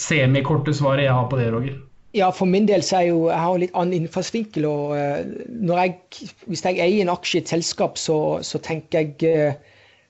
semikorte 0.00 0.74
svaret 0.74 1.06
jeg 1.06 1.14
har 1.14 1.26
på 1.30 1.38
det, 1.38 1.50
Roger. 1.54 1.80
Ja, 2.16 2.28
for 2.34 2.48
min 2.48 2.66
del 2.68 2.82
så 2.84 2.98
er 3.00 3.06
jo, 3.08 3.20
jeg 3.30 3.40
har 3.40 3.60
litt 3.60 3.76
annen 3.78 4.02
innfallsvinkel. 4.02 4.66
og 4.68 4.96
når 5.48 5.78
jeg, 5.80 5.94
Hvis 6.46 6.64
jeg 6.64 6.80
eier 6.84 7.02
en 7.02 7.12
aksje 7.12 7.38
i 7.38 7.42
et 7.42 7.52
selskap, 7.54 7.96
så, 7.96 8.16
så 8.44 8.60
jeg 8.92 9.14
uh, 9.24 9.54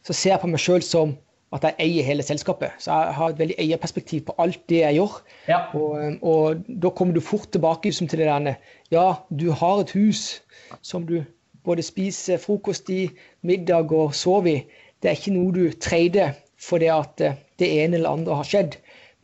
så 0.03 0.15
ser 0.17 0.35
jeg 0.35 0.43
på 0.43 0.51
meg 0.51 0.63
sjøl 0.63 0.83
som 0.83 1.15
at 1.53 1.67
jeg 1.67 1.77
eier 1.85 2.07
hele 2.07 2.25
selskapet. 2.25 2.73
Så 2.81 2.95
jeg 2.95 3.17
har 3.19 3.33
et 3.33 3.41
veldig 3.43 3.57
eierperspektiv 3.61 4.25
på 4.29 4.35
alt 4.41 4.63
det 4.73 4.81
jeg 4.81 4.97
gjør. 4.97 5.19
Ja. 5.51 5.61
Og, 5.77 5.99
eh, 6.01 6.15
og, 6.23 6.63
da 6.67 6.91
kommer 6.97 7.15
du 7.15 7.21
fort 7.21 7.51
tilbake 7.53 7.91
liksom, 7.91 8.09
til 8.09 8.23
det 8.23 8.31
der 8.31 8.55
Ja, 8.91 9.07
du 9.29 9.51
har 9.53 9.83
et 9.83 9.93
hus 9.93 10.43
som 10.81 11.05
du 11.07 11.21
både 11.65 11.85
spise 11.87 12.39
frokost 12.43 12.91
i, 12.91 13.05
middag 13.47 13.93
og 13.93 14.15
sove 14.17 14.53
i. 14.53 14.65
Det 15.03 15.11
er 15.11 15.19
ikke 15.19 15.35
noe 15.37 15.55
du 15.55 15.65
trader 15.83 16.37
fordi 16.63 16.89
at 16.95 17.19
det 17.59 17.69
ene 17.83 17.99
eller 17.99 18.19
andre 18.19 18.39
har 18.39 18.47
skjedd. 18.47 18.77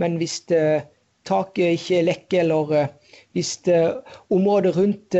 Men 0.02 0.16
hvis 0.18 0.40
det, 0.50 0.62
taket 1.28 1.76
ikke 1.76 2.02
lekker, 2.06 2.40
eller 2.42 2.72
uh, 2.74 3.20
hvis 3.36 3.58
området 4.30 4.74
rundt 4.76 5.18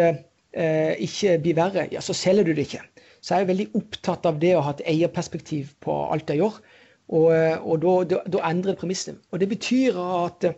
ikke 0.98 1.36
blir 1.44 1.54
verre, 1.54 1.84
ja, 1.92 2.00
så 2.02 2.14
selger 2.16 2.48
du 2.48 2.54
det 2.56 2.64
ikke. 2.66 2.80
Så 3.20 3.34
jeg 3.36 3.44
er 3.44 3.50
veldig 3.50 3.66
opptatt 3.78 4.26
av 4.26 4.38
det 4.42 4.54
å 4.56 4.62
ha 4.64 4.72
et 4.74 4.84
eierperspektiv 4.88 5.74
på 5.84 5.94
alt 6.08 6.30
jeg 6.32 6.40
gjør. 6.40 6.56
Og, 7.08 7.28
og 7.64 7.84
da, 8.10 8.20
da, 8.28 8.42
endrer 8.50 8.74
det 8.74 8.80
premissene. 8.80 9.20
Og 9.32 9.40
det 9.42 9.48
betyr 9.50 9.96
at, 10.02 10.48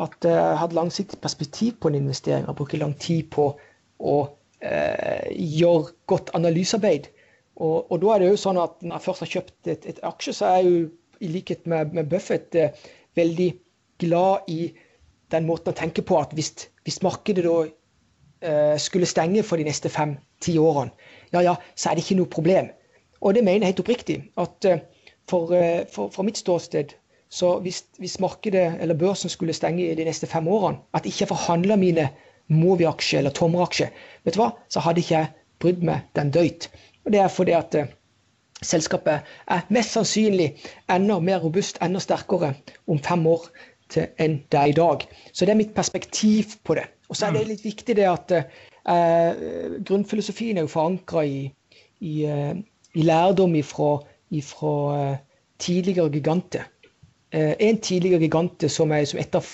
at 0.00 0.28
jeg 0.28 0.56
har 0.60 0.66
et 0.68 0.76
langsiktig 0.76 1.20
perspektiv 1.22 1.78
på 1.80 1.90
en 1.90 1.98
investering. 2.00 2.46
Jeg 2.46 2.58
bruker 2.58 2.82
lang 2.82 2.94
tid 3.00 3.30
på 3.34 3.50
å 3.98 4.16
gjøre 4.60 5.92
godt 6.10 6.30
analysearbeid. 6.34 7.04
Og, 7.58 7.92
og, 7.92 8.00
da 8.02 8.14
er 8.14 8.22
det 8.22 8.30
jo 8.32 8.40
sånn 8.42 8.58
at 8.58 8.80
når 8.82 8.96
jeg 8.96 9.04
først 9.04 9.22
har 9.24 9.30
kjøpt 9.32 9.70
et, 9.70 9.86
et 9.92 10.00
aksje, 10.06 10.34
så 10.34 10.48
er 10.48 10.56
jeg 10.58 10.66
jo 10.72 10.80
i 11.22 11.30
likhet 11.30 11.66
med, 11.70 11.94
med 11.94 12.10
Buffett 12.10 12.56
veldig 13.18 13.48
glad 14.02 14.50
i 14.50 14.68
den 15.32 15.46
måten 15.48 15.72
å 15.72 15.76
tenke 15.76 16.04
på 16.06 16.18
at 16.20 16.32
hvis, 16.36 16.52
hvis 16.86 17.00
markedet 17.04 17.44
da 17.44 17.56
eh, 17.66 18.76
skulle 18.80 19.08
stenge 19.08 19.44
for 19.46 19.60
de 19.60 19.66
neste 19.68 19.90
fem-ti 19.92 20.56
årene, 20.60 20.94
ja 21.34 21.42
ja, 21.44 21.56
så 21.74 21.90
er 21.90 21.98
det 21.98 22.06
ikke 22.06 22.20
noe 22.20 22.32
problem. 22.32 22.70
Og 23.20 23.34
det 23.34 23.44
mener 23.44 23.66
jeg 23.66 23.74
helt 23.74 23.84
oppriktig. 23.84 24.18
At 24.38 24.64
eh, 24.68 24.80
for, 25.28 25.52
eh, 25.56 25.84
for, 25.92 26.12
fra 26.14 26.24
mitt 26.26 26.40
ståsted 26.40 26.94
så 27.28 27.58
hvis, 27.60 27.82
hvis, 28.00 28.16
markedet 28.24 28.78
eller 28.80 28.96
børsen 28.96 29.28
skulle 29.28 29.52
stenge 29.52 29.90
de 29.98 30.04
neste 30.06 30.26
fem 30.26 30.46
årene, 30.48 30.78
at 30.96 31.04
ikke 31.04 31.26
jeg 31.26 31.28
forhandla 31.34 31.76
mine 31.76 32.06
Movi-aksje 32.48 33.20
eller 33.20 33.34
Tomre-aksje, 33.36 33.90
vet 34.24 34.36
du 34.36 34.40
hva, 34.40 34.52
så 34.72 34.82
hadde 34.84 35.02
ikke 35.02 35.16
jeg 35.18 35.32
brydd 35.62 35.82
meg 35.84 36.06
den 36.16 36.32
døyt. 36.34 36.68
Og 37.04 37.12
det 37.12 37.20
er 37.22 37.32
fordi 37.32 37.54
at 37.56 37.74
eh, 37.76 37.90
selskapet 38.64 39.26
er 39.46 39.66
mest 39.74 39.94
sannsynlig 39.96 40.52
enda 40.90 41.18
mer 41.24 41.42
robust, 41.44 41.80
enda 41.84 42.00
sterkere 42.02 42.54
om 42.88 43.00
fem 43.04 43.26
år 43.28 43.50
enn 43.96 44.40
det 44.52 44.58
er 44.58 44.72
i 44.72 44.76
dag. 44.76 45.04
Så 45.32 45.46
det 45.46 45.54
er 45.54 45.60
mitt 45.60 45.74
perspektiv 45.76 46.58
på 46.64 46.76
det. 46.76 46.88
Og 47.08 47.16
så 47.16 47.26
er 47.28 47.36
det 47.36 47.44
mm. 47.46 47.52
litt 47.52 47.64
viktig 47.64 47.96
det 47.96 48.08
at 48.08 48.34
eh, 48.36 49.78
grunnfilosofien 49.88 50.58
er 50.58 50.66
jo 50.66 50.72
forankra 50.72 51.24
i, 51.24 51.46
i, 52.00 52.14
eh, 52.28 52.52
i, 52.94 53.06
lærdom 53.06 53.56
ifra, 53.56 53.94
ifra 54.30 54.74
eh, 54.98 55.16
tidligere 55.58 56.12
giganter. 56.12 56.68
Eh, 57.32 57.54
en 57.58 57.80
tidligere 57.80 58.20
gigante 58.26 58.68
som 58.68 58.92
er 58.92 59.04
som 59.08 59.20
et, 59.20 59.34
av, 59.34 59.48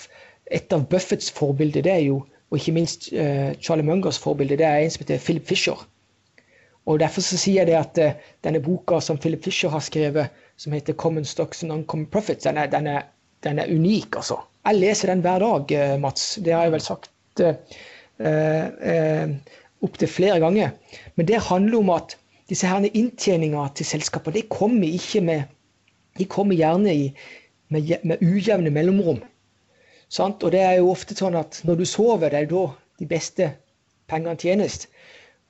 et 0.51 0.72
av 0.72 0.86
Buffetts 0.90 1.30
forbilder, 1.34 1.86
det 1.86 1.92
er 1.92 2.05
jo, 2.09 2.24
og 2.55 2.61
ikke 2.61 2.76
minst 2.76 3.09
eh, 3.12 3.57
Charlie 3.59 3.86
Mungers 3.86 4.18
forbilde, 4.22 4.57
det 4.61 4.66
er 4.66 4.84
en 4.84 4.90
som 4.94 5.02
heter 5.02 5.18
Philip 5.18 5.46
Fisher. 5.48 5.80
Og 6.86 7.00
Derfor 7.00 7.24
så 7.24 7.38
sier 7.40 7.64
jeg 7.64 7.70
det 7.70 7.76
at 7.80 7.98
uh, 7.98 8.32
denne 8.44 8.61
boka 8.62 9.00
som 9.02 9.18
Philip 9.18 9.42
Fisher 9.42 9.72
har 9.72 9.82
skrevet, 9.82 10.30
som 10.57 10.72
heter 10.72 10.94
'Common 10.94 11.24
Stocks 11.24 11.64
and 11.64 11.72
Uncommon 11.72 12.07
Profits', 12.07 12.44
den 12.44 12.59
er, 12.61 12.66
den 12.70 12.86
er, 12.86 13.02
den 13.42 13.59
er 13.59 13.72
unik, 13.72 14.16
altså. 14.16 14.36
Jeg 14.66 14.78
leser 14.78 15.11
den 15.11 15.20
hver 15.24 15.38
dag, 15.38 15.72
eh, 15.72 16.00
Mats. 16.00 16.38
Det 16.44 16.52
har 16.52 16.62
jeg 16.62 16.72
vel 16.72 16.80
sagt 16.80 17.11
uh, 17.40 17.55
uh, 18.20 19.34
opptil 19.82 20.09
flere 20.09 20.38
ganger. 20.40 20.70
Men 21.16 21.28
det 21.28 21.42
handler 21.48 21.78
om 21.78 21.90
at 21.90 22.16
disse 22.48 22.68
her 22.68 22.86
inntjeninga 22.94 23.66
til 23.74 23.86
selskaper 23.86 24.30
de 24.30 24.42
kommer 24.42 24.86
ikke 24.86 25.20
med 25.20 25.42
De 26.18 26.24
kommer 26.24 26.55
gjerne 26.55 26.94
i, 26.94 27.14
med, 27.68 27.96
med 28.05 28.22
ujevne 28.22 28.70
mellomrom. 28.70 29.18
Sant? 30.14 30.44
Og 30.46 30.54
det 30.54 30.62
er 30.62 30.78
jo 30.78 30.92
ofte 30.92 31.16
sånn 31.18 31.36
at 31.38 31.60
når 31.66 31.80
du 31.80 31.86
sover, 31.88 32.30
det 32.30 32.44
er 32.44 32.50
da 32.50 32.64
de 33.00 33.08
beste 33.10 33.50
pengene 34.10 34.38
tjenes. 34.38 34.84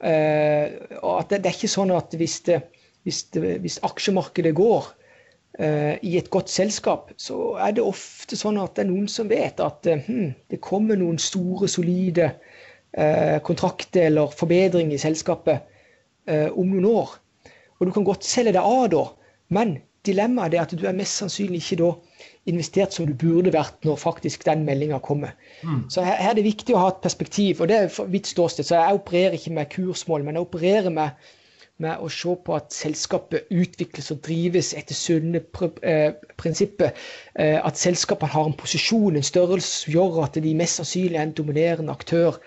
Uh, 0.04 0.98
og 1.00 1.20
at 1.20 1.30
det, 1.32 1.44
det, 1.44 1.50
er 1.50 1.56
ikke 1.56 1.74
sånn 1.74 1.92
at 1.94 2.14
hvis 2.18 2.40
det, 2.48 2.60
hvis, 3.06 3.22
det, 3.34 3.58
hvis 3.64 3.78
aksjemarkedet 3.86 4.54
går 4.56 4.88
uh, 4.88 5.94
i 6.00 6.16
et 6.18 6.30
godt 6.34 6.52
selskap, 6.52 7.12
så 7.20 7.54
er 7.62 7.76
det 7.76 7.84
ofte 7.84 8.38
sånn 8.38 8.60
at 8.60 8.74
det 8.76 8.84
er 8.84 8.90
noen 8.90 9.08
som 9.10 9.30
vet 9.30 9.62
at 9.64 9.88
uh, 9.90 10.00
hmm, 10.08 10.34
det 10.52 10.62
kommer 10.64 11.00
noen 11.00 11.20
store, 11.22 11.70
solide 11.70 12.34
kontrakter 13.42 14.04
eller 14.06 14.30
forbedringer 14.38 14.94
i 14.94 15.02
selskapet 15.02 15.64
om 16.30 16.68
noen 16.70 16.84
år. 16.86 17.16
Og 17.80 17.88
du 17.88 17.90
kan 17.90 18.04
godt 18.06 18.22
selge 18.22 18.52
deg 18.54 18.62
av 18.62 18.84
da, 18.92 19.00
men 19.56 19.72
dilemmaet 20.06 20.54
er 20.54 20.62
at 20.62 20.76
du 20.78 20.84
er 20.86 20.94
mest 20.94 21.18
sannsynlig 21.18 21.58
ikke 21.64 21.80
da 21.80 21.88
investert 22.51 22.92
som 22.92 23.07
du 23.09 23.14
burde 23.16 23.53
vært 23.55 23.86
når 23.86 23.97
faktisk 24.01 24.45
den 24.45 24.66
meldinga 24.66 24.99
kommer. 25.05 25.32
Mm. 25.62 25.86
Så 25.90 26.05
her, 26.05 26.18
her, 26.20 26.34
er 26.34 26.38
det 26.38 26.45
viktig 26.45 26.74
å 26.74 26.82
ha 26.82 26.90
et 26.92 27.01
perspektiv. 27.05 27.62
Og 27.62 27.70
det 27.70 27.78
er 27.78 27.88
for 27.92 28.11
mitt 28.11 28.28
ståsted. 28.28 28.68
Så 28.68 28.76
jeg 28.76 29.01
opererer 29.01 29.38
ikke 29.38 29.55
med 29.57 29.72
kursmål, 29.72 30.26
men 30.26 30.36
jeg 30.36 30.49
opererer 30.49 30.92
med 30.92 31.32
med 31.82 31.99
å 31.99 32.09
se 32.12 32.30
på 32.47 32.55
at 32.55 32.74
selskapet 32.74 33.49
utvikles 33.51 34.12
og 34.14 34.20
drives 34.22 34.70
etter 34.78 34.95
sunne 34.95 35.40
pr 35.42 35.72
eh, 35.82 36.12
prinsipper. 36.38 36.92
Eh, 37.34 37.59
at 37.59 37.80
selskapene 37.80 38.30
har 38.30 38.47
en 38.47 38.57
posisjon, 38.59 39.16
en 39.16 39.26
størrelse 39.26 39.82
som 39.82 39.97
gjør 39.97 40.20
at 40.28 40.38
de 40.45 40.55
mest 40.55 40.78
sannsynlig 40.78 41.18
er 41.18 41.26
en 41.26 41.34
dominerende 41.34 41.95
aktør 41.95 42.38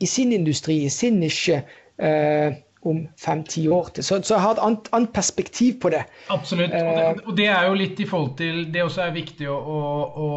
i 0.00 0.06
sin 0.06 0.34
industri, 0.36 0.82
i 0.84 0.92
sin 0.92 1.20
nisje. 1.22 1.62
Eh, 1.98 2.60
om 2.86 3.00
fem-ti 3.18 3.64
år 3.68 3.88
til. 3.94 4.04
Så, 4.06 4.20
så, 4.22 4.34
jeg 4.36 4.42
har 4.44 4.54
et 4.54 4.60
annet, 4.62 4.88
annet, 4.94 5.10
perspektiv 5.14 5.78
på 5.82 5.90
det. 5.90 6.04
Absolutt. 6.30 6.70
Og 6.70 6.76
det, 6.78 7.04
eh, 7.04 7.22
og 7.24 7.36
det, 7.40 7.46
er 7.50 7.66
jo 7.66 7.78
litt 7.78 8.00
i 8.00 8.06
forhold 8.06 8.36
til 8.38 8.60
Det 8.72 8.84
også 8.84 9.02
er 9.06 9.14
viktig 9.16 9.48
å, 9.50 9.56
å, 9.58 10.28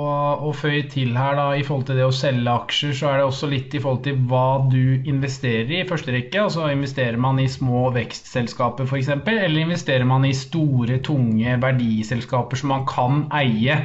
å, 0.49 0.53
føye 0.57 0.83
til 0.89 1.13
her, 1.17 1.37
da, 1.37 1.47
i 1.57 1.65
forhold 1.67 1.85
til 1.89 1.99
det 2.01 2.07
å 2.07 2.15
selge 2.15 2.55
aksjer, 2.63 2.95
så 2.97 3.11
er 3.11 3.21
det 3.21 3.27
også 3.29 3.51
litt 3.51 3.75
i 3.77 3.81
forhold 3.83 4.03
til 4.07 4.23
hva 4.31 4.45
du 4.71 5.05
investerer 5.09 5.69
i 5.69 5.81
i 5.83 5.89
første 5.89 6.15
rekke. 6.15 6.45
Altså 6.47 6.69
investerer 6.71 7.19
man 7.21 7.41
i 7.41 7.49
små 7.51 7.89
vekstselskaper 7.95 8.89
f.eks., 8.89 9.11
eller 9.21 9.61
investerer 9.61 10.07
man 10.07 10.25
i 10.25 10.33
store, 10.37 10.97
tunge 11.05 11.59
verdiselskaper 11.61 12.61
som 12.61 12.73
man 12.73 12.87
kan 12.89 13.27
eie, 13.37 13.77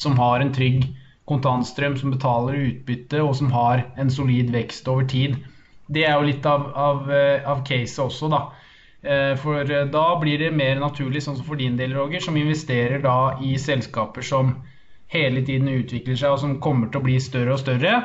som 0.00 0.18
har 0.18 0.42
en 0.42 0.52
trygg 0.56 0.88
kontantstrøm, 1.30 1.94
som 2.00 2.10
betaler 2.10 2.58
utbytte, 2.58 3.22
og 3.22 3.36
som 3.38 3.52
har 3.54 3.84
en 4.00 4.10
solid 4.10 4.50
vekst 4.50 4.88
over 4.90 5.06
tid 5.06 5.38
det 5.90 6.06
er 6.06 6.16
jo 6.16 6.26
litt 6.28 6.46
av, 6.46 6.68
av, 6.76 7.12
eh, 7.12 7.46
av 7.48 7.64
caset 7.66 8.04
også, 8.04 8.30
da. 8.30 8.40
Eh, 9.02 9.34
for 9.40 9.64
eh, 9.64 9.86
da 9.90 10.04
blir 10.20 10.38
det 10.38 10.52
mer 10.54 10.80
naturlig, 10.80 11.22
sånn 11.24 11.38
som 11.38 11.48
for 11.48 11.60
din 11.60 11.78
del, 11.78 11.96
Roger, 11.96 12.22
som 12.22 12.38
investerer 12.38 13.02
da 13.02 13.34
i 13.42 13.56
selskaper 13.58 14.26
som 14.26 14.54
hele 15.10 15.42
tiden 15.46 15.70
utvikler 15.72 16.18
seg, 16.18 16.36
og 16.36 16.42
som 16.44 16.58
kommer 16.62 16.90
til 16.90 17.02
å 17.02 17.08
bli 17.08 17.18
større 17.22 17.56
og 17.56 17.62
større. 17.62 17.96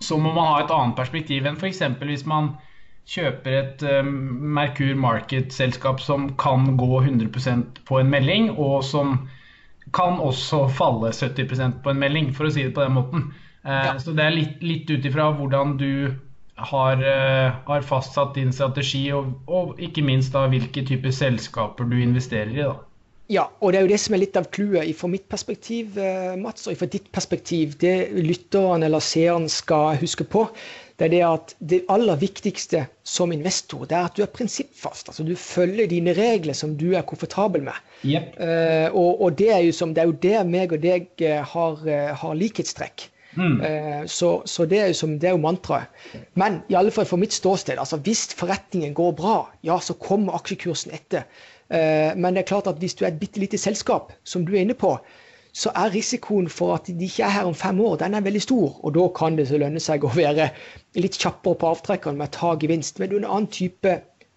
Så 0.00 0.16
må 0.20 0.32
man 0.32 0.48
ha 0.52 0.62
et 0.62 0.72
annet 0.72 0.96
perspektiv 0.96 1.46
enn 1.46 1.60
f.eks. 1.60 1.82
hvis 2.00 2.24
man 2.28 2.54
kjøper 3.08 3.56
et 3.58 3.82
Merkur 4.08 4.94
Market-selskap 4.96 6.00
som 6.00 6.30
kan 6.40 6.70
gå 6.80 7.02
100% 7.02 7.82
på 7.84 7.98
en 8.00 8.12
melding, 8.12 8.48
og 8.56 8.80
som 8.84 9.18
kan 9.92 10.16
også 10.24 10.64
falle 10.72 11.12
70% 11.12 11.82
på 11.84 11.92
en 11.92 12.00
melding, 12.00 12.32
for 12.32 12.48
å 12.48 12.54
si 12.54 12.64
det 12.64 12.72
på 12.76 12.86
den 12.86 12.96
måten. 12.96 13.26
Ja. 13.60 13.92
Så 14.00 14.16
det 14.16 14.24
er 14.24 14.32
litt, 14.32 14.64
litt 14.64 14.88
ut 14.88 15.04
ifra 15.04 15.28
hvordan 15.36 15.76
du 15.80 15.90
har, 16.54 16.92
eh, 16.92 17.52
har, 17.66 17.82
fastsatt 17.82 18.34
din 18.34 18.52
strategi, 18.52 19.08
og, 19.12 19.32
og, 19.46 19.78
ikke 19.82 20.04
minst 20.06 20.34
da 20.34 20.46
hvilke 20.50 20.84
typer 20.86 21.14
selskaper 21.14 21.88
du 21.90 21.96
investerer 22.00 22.52
i. 22.54 22.62
da. 22.62 22.74
Ja, 23.32 23.46
og 23.60 23.72
det 23.72 23.78
er 23.78 23.86
jo 23.86 23.92
det 23.94 24.00
som 24.02 24.14
er 24.14 24.20
litt 24.20 24.36
av 24.36 24.50
clouet 24.52 24.90
fra 24.98 25.08
mitt 25.08 25.24
perspektiv, 25.32 25.96
eh, 25.98 26.34
Mats, 26.38 26.68
og 26.68 26.76
fra 26.78 26.88
ditt 26.92 27.08
perspektiv. 27.12 27.78
Det 27.80 28.12
lytteren 28.12 28.84
eller 28.84 29.02
seeren 29.02 29.48
skal 29.48 29.96
huske 29.98 30.26
på, 30.28 30.44
det 31.00 31.08
er 31.08 31.10
det 31.10 31.22
at 31.26 31.54
det 31.58 31.80
aller 31.90 32.20
viktigste 32.20 32.84
som 33.02 33.32
investor, 33.34 33.82
det 33.90 33.96
er 33.96 34.04
at 34.06 34.14
du 34.14 34.22
er 34.22 34.30
prinsippfast. 34.30 35.08
Altså 35.10 35.24
du 35.26 35.32
følger 35.34 35.88
dine 35.90 36.14
regler 36.14 36.54
som 36.54 36.76
du 36.78 36.92
er 36.94 37.02
komfortabel 37.08 37.64
med. 37.66 37.80
Yep. 38.04 38.36
Uh, 38.38 38.94
og, 38.94 39.24
og, 39.24 39.34
det 39.40 39.48
er 39.50 39.72
som, 39.74 39.90
det 39.96 40.04
er 40.04 40.12
jo 40.12 40.20
der 40.22 40.46
meg 40.46 40.76
og 40.76 40.84
deg 40.84 41.24
har, 41.50 41.82
har 42.20 42.38
likhetstrekk. 42.38 43.08
Mm. 43.36 43.56
Eh, 43.66 44.06
så, 44.06 44.42
så 44.46 44.66
det, 44.70 44.78
er 44.80 44.92
jo 44.92 44.98
som, 44.98 45.16
det 45.18 45.30
er 45.30 45.34
jo 45.34 45.42
mantraet. 45.42 45.90
Men 46.38 46.60
i 46.70 46.76
alle 46.78 46.94
fall 46.94 47.08
for 47.08 47.20
mitt 47.20 47.34
ståsted, 47.34 47.78
altså 47.78 47.98
hvis 48.04 48.26
forretningen 48.38 48.94
går 48.94 49.12
bra, 49.18 49.36
ja, 49.66 49.78
så 49.80 49.96
kommer 49.98 50.38
aksjekursen 50.38 50.94
etter. 50.94 51.26
Eh, 51.68 52.14
men 52.16 52.34
det 52.34 52.44
er 52.44 52.50
klart 52.54 52.70
at 52.70 52.80
hvis 52.82 52.94
du 52.94 53.04
er 53.04 53.12
et 53.12 53.20
bitte 53.20 53.42
lite 53.42 53.58
selskap, 53.58 54.12
som 54.24 54.46
du 54.46 54.54
er 54.54 54.64
inne 54.64 54.78
på, 54.78 54.96
så 55.54 55.70
er 55.78 55.92
risikoen 55.94 56.48
for 56.50 56.74
at 56.74 56.88
de 56.90 57.06
ikke 57.06 57.22
er 57.22 57.30
her 57.36 57.46
om 57.46 57.54
fem 57.54 57.78
år, 57.80 57.96
den 58.02 58.14
er 58.14 58.24
veldig 58.26 58.42
stor. 58.42 58.80
Og 58.82 58.94
da 58.96 59.06
kan 59.14 59.38
det 59.38 59.46
så 59.48 59.60
lønne 59.62 59.82
seg 59.82 60.02
å 60.04 60.10
være 60.14 60.48
litt 60.98 61.18
kjappere 61.20 61.60
på 61.60 61.70
avtrekkeren 61.70 62.18
med 62.18 62.32
å 62.32 62.34
ta 62.34 62.50
gevinst. 62.58 62.98
Men 62.98 63.10
du 63.12 63.16
er 63.16 63.22
en 63.22 63.30
annen 63.30 63.52
type, 63.54 63.92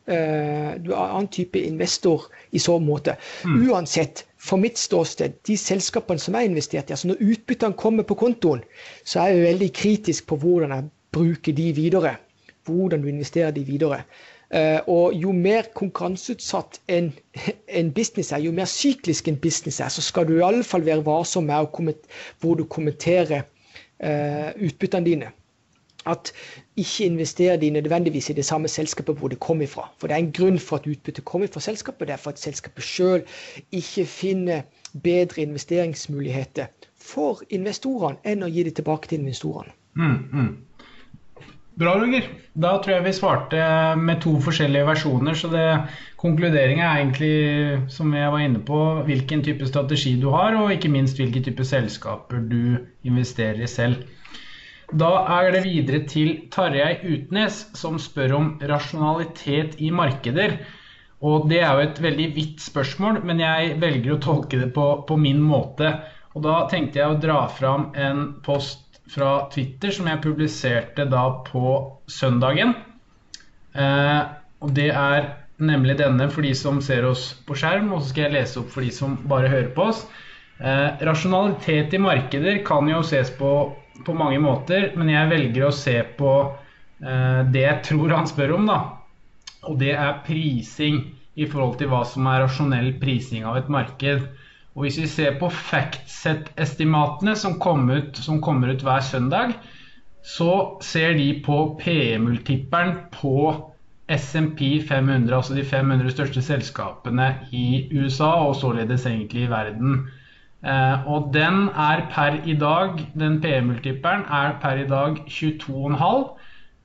uh, 0.06 0.72
du 0.78 0.92
er 0.92 1.00
en 1.00 1.16
annen 1.16 1.32
type 1.34 1.58
investor 1.58 2.28
i 2.54 2.62
så 2.62 2.78
måte. 2.78 3.18
Mm. 3.50 3.64
Uansett 3.66 4.27
for 4.38 4.62
mitt 4.62 4.78
ståsted, 4.78 5.40
de 5.48 5.58
selskapene 5.58 6.22
som 6.22 6.36
jeg 6.36 6.46
har 6.46 6.52
investert 6.52 6.90
i, 6.90 6.96
altså 6.96 7.12
når 7.12 7.22
utbyttene 7.34 7.78
kommer 7.78 8.06
på 8.08 8.18
kontoen, 8.20 8.64
så 9.04 9.24
er 9.24 9.34
jeg 9.34 9.46
veldig 9.48 9.70
kritisk 9.74 10.28
på 10.30 10.38
hvordan 10.42 10.76
jeg 10.76 10.90
bruker 11.16 11.56
de 11.58 11.72
videre. 11.74 12.16
Hvordan 12.68 13.02
du 13.02 13.08
investerer 13.08 13.52
de 13.56 13.64
videre. 13.66 14.02
Uh, 14.48 14.80
og 14.88 15.16
jo 15.20 15.34
mer 15.36 15.68
konkurranseutsatt 15.76 16.80
en, 16.88 17.10
en, 17.80 17.90
business 17.92 18.32
er, 18.32 18.46
jo 18.46 18.54
mer 18.56 18.70
syklisk 18.72 19.28
en 19.28 19.40
business 19.44 19.82
er, 19.84 19.92
så 19.92 20.02
skal 20.02 20.28
du 20.28 20.38
iallfall 20.38 20.86
være 20.88 21.04
varsom 21.04 21.50
med 21.50 21.68
hvor 22.40 22.56
du 22.56 22.64
kommenterer 22.64 23.44
uh, 23.44 24.54
utbyttene 24.56 25.06
dine 25.06 25.34
at 26.08 26.32
ikke 26.78 27.06
investerer 27.06 27.58
de 27.58 27.70
nødvendigvis 27.70 28.30
i 28.30 28.38
det 28.38 28.46
samme 28.46 28.68
selskapet 28.68 29.18
hvor 29.18 29.28
det 29.34 29.40
kommer 29.40 29.68
fra. 29.68 29.90
For 29.98 30.08
det 30.08 30.16
er 30.16 30.26
en 30.26 30.32
grunn 30.32 30.60
for 30.60 30.82
at 30.82 30.88
utbyttet 30.88 31.26
kommer 31.26 31.48
fra 31.54 31.64
selskapet. 31.64 32.08
Det 32.08 32.14
er 32.14 32.24
for 32.24 32.36
at 32.36 32.40
selskapet 32.40 32.84
sjøl 32.84 33.24
ikke 33.72 34.06
finner 34.06 34.62
bedre 35.04 35.42
investeringsmuligheter 35.42 36.72
for 37.08 37.44
investorene 37.50 38.20
enn 38.26 38.46
å 38.46 38.52
gi 38.52 38.64
det 38.68 38.78
tilbake 38.80 39.12
til 39.12 39.24
investorene. 39.24 39.76
Mm, 39.98 40.18
mm. 40.34 40.56
Bra, 41.78 41.92
Roger. 42.02 42.26
Da 42.58 42.72
tror 42.82 42.96
jeg 42.96 43.06
vi 43.06 43.12
svarte 43.14 43.66
med 44.02 44.18
to 44.24 44.32
forskjellige 44.42 44.88
versjoner. 44.88 45.36
Så 45.38 45.50
det, 45.52 45.66
konkluderinga 46.18 46.88
er 46.88 47.04
egentlig, 47.04 47.34
som 47.94 48.16
jeg 48.18 48.32
var 48.34 48.42
inne 48.42 48.64
på, 48.66 48.80
hvilken 49.06 49.44
type 49.46 49.68
strategi 49.70 50.16
du 50.18 50.32
har, 50.34 50.58
og 50.58 50.74
ikke 50.74 50.90
minst 50.90 51.22
hvilke 51.22 51.44
type 51.46 51.66
selskaper 51.70 52.42
du 52.50 52.80
investerer 53.06 53.62
i 53.62 53.70
selv. 53.70 54.08
Da 54.88 55.10
er 55.42 55.52
det 55.52 55.66
videre 55.66 56.06
til 56.08 56.48
Tarjei 56.52 57.02
Utnes, 57.04 57.66
som 57.76 57.98
spør 58.00 58.34
om 58.38 58.46
rasjonalitet 58.64 59.76
i 59.84 59.92
markeder. 59.92 60.60
Og 61.20 61.50
Det 61.50 61.60
er 61.60 61.74
jo 61.74 61.88
et 61.90 62.00
veldig 62.02 62.28
vidt 62.36 62.62
spørsmål, 62.62 63.20
men 63.26 63.42
jeg 63.42 63.76
velger 63.82 64.14
å 64.16 64.22
tolke 64.22 64.60
det 64.62 64.70
på, 64.74 65.04
på 65.08 65.18
min 65.18 65.42
måte. 65.44 65.92
Og 66.36 66.44
Da 66.44 66.68
tenkte 66.72 67.02
jeg 67.02 67.10
å 67.10 67.20
dra 67.20 67.48
fram 67.52 67.92
en 67.96 68.40
post 68.46 69.02
fra 69.12 69.50
Twitter 69.52 69.92
som 69.92 70.08
jeg 70.08 70.22
publiserte 70.24 71.08
da 71.10 71.26
på 71.44 71.74
søndagen. 72.08 72.76
Eh, 73.76 74.22
og 74.62 74.72
Det 74.74 74.88
er 74.94 75.34
nemlig 75.58 75.98
denne 76.00 76.30
for 76.32 76.46
de 76.46 76.54
som 76.56 76.80
ser 76.82 77.04
oss 77.10 77.34
på 77.48 77.58
skjerm, 77.58 77.92
og 77.92 78.04
så 78.06 78.14
skal 78.14 78.28
jeg 78.28 78.38
lese 78.38 78.62
opp 78.62 78.72
for 78.72 78.86
de 78.86 78.94
som 78.94 79.18
bare 79.28 79.52
hører 79.52 79.74
på 79.76 79.90
oss. 79.92 80.06
Eh, 80.62 81.04
rasjonalitet 81.04 81.94
i 81.94 82.02
markeder 82.02 82.64
kan 82.64 82.88
jo 82.88 83.04
ses 83.04 83.34
på 83.36 83.52
på 84.06 84.16
mange 84.18 84.40
måter, 84.44 84.92
men 84.98 85.12
jeg 85.12 85.32
velger 85.32 85.68
å 85.68 85.76
se 85.76 85.98
på 86.18 86.34
eh, 86.44 87.42
det 87.54 87.64
jeg 87.64 87.84
tror 87.90 88.16
han 88.16 88.30
spør 88.30 88.58
om, 88.58 88.68
da. 88.70 88.80
Og 89.68 89.78
det 89.82 89.94
er 89.96 90.20
prising 90.26 91.02
i 91.38 91.46
forhold 91.50 91.78
til 91.80 91.90
hva 91.92 92.04
som 92.08 92.28
er 92.30 92.44
rasjonell 92.46 92.94
prising 93.02 93.46
av 93.48 93.60
et 93.60 93.72
marked. 93.74 94.26
Og 94.78 94.86
hvis 94.86 95.00
vi 95.02 95.08
ser 95.10 95.40
på 95.42 95.50
FactSet-estimatene 95.54 97.34
som, 97.38 97.58
som, 98.18 98.42
kommer 98.42 98.74
ut 98.74 98.86
hver 98.86 99.06
søndag, 99.06 99.56
så 100.28 100.52
ser 100.84 101.16
de 101.18 101.32
på 101.46 101.58
PE-multipperen 101.80 102.94
på 103.16 103.38
SMP 104.08 104.80
500, 104.88 105.34
altså 105.36 105.56
de 105.58 105.66
500 105.68 106.14
største 106.14 106.44
selskapene 106.46 107.32
i 107.52 107.88
USA, 107.92 108.32
og 108.48 108.56
således 108.60 109.06
egentlig 109.10 109.46
i 109.46 109.52
verden. 109.52 110.06
Eh, 110.66 111.08
og 111.08 111.30
den 111.34 111.68
er 111.70 112.08
per 112.14 112.40
i 112.50 112.56
dag, 112.58 112.98
den 113.14 113.40
PE-multipperen 113.44 114.26
er 114.34 114.58
per 114.62 114.82
i 114.82 114.88
dag 114.90 115.20
22,5. 115.30 116.30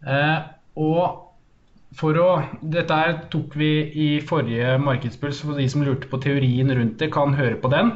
Eh, 0.07 0.39
og 0.77 1.19
for 1.97 2.17
å 2.21 2.29
Dette 2.75 2.99
tok 3.33 3.57
vi 3.61 3.73
i 4.05 4.09
forrige 4.25 4.77
markedspuls, 4.81 5.43
for 5.45 5.61
de 5.61 5.69
som 5.69 5.85
lurte 5.85 6.09
på 6.09 6.21
teorien 6.23 6.73
rundt 6.73 6.99
det, 7.01 7.11
kan 7.13 7.35
høre 7.37 7.59
på 7.61 7.73
den. 7.73 7.93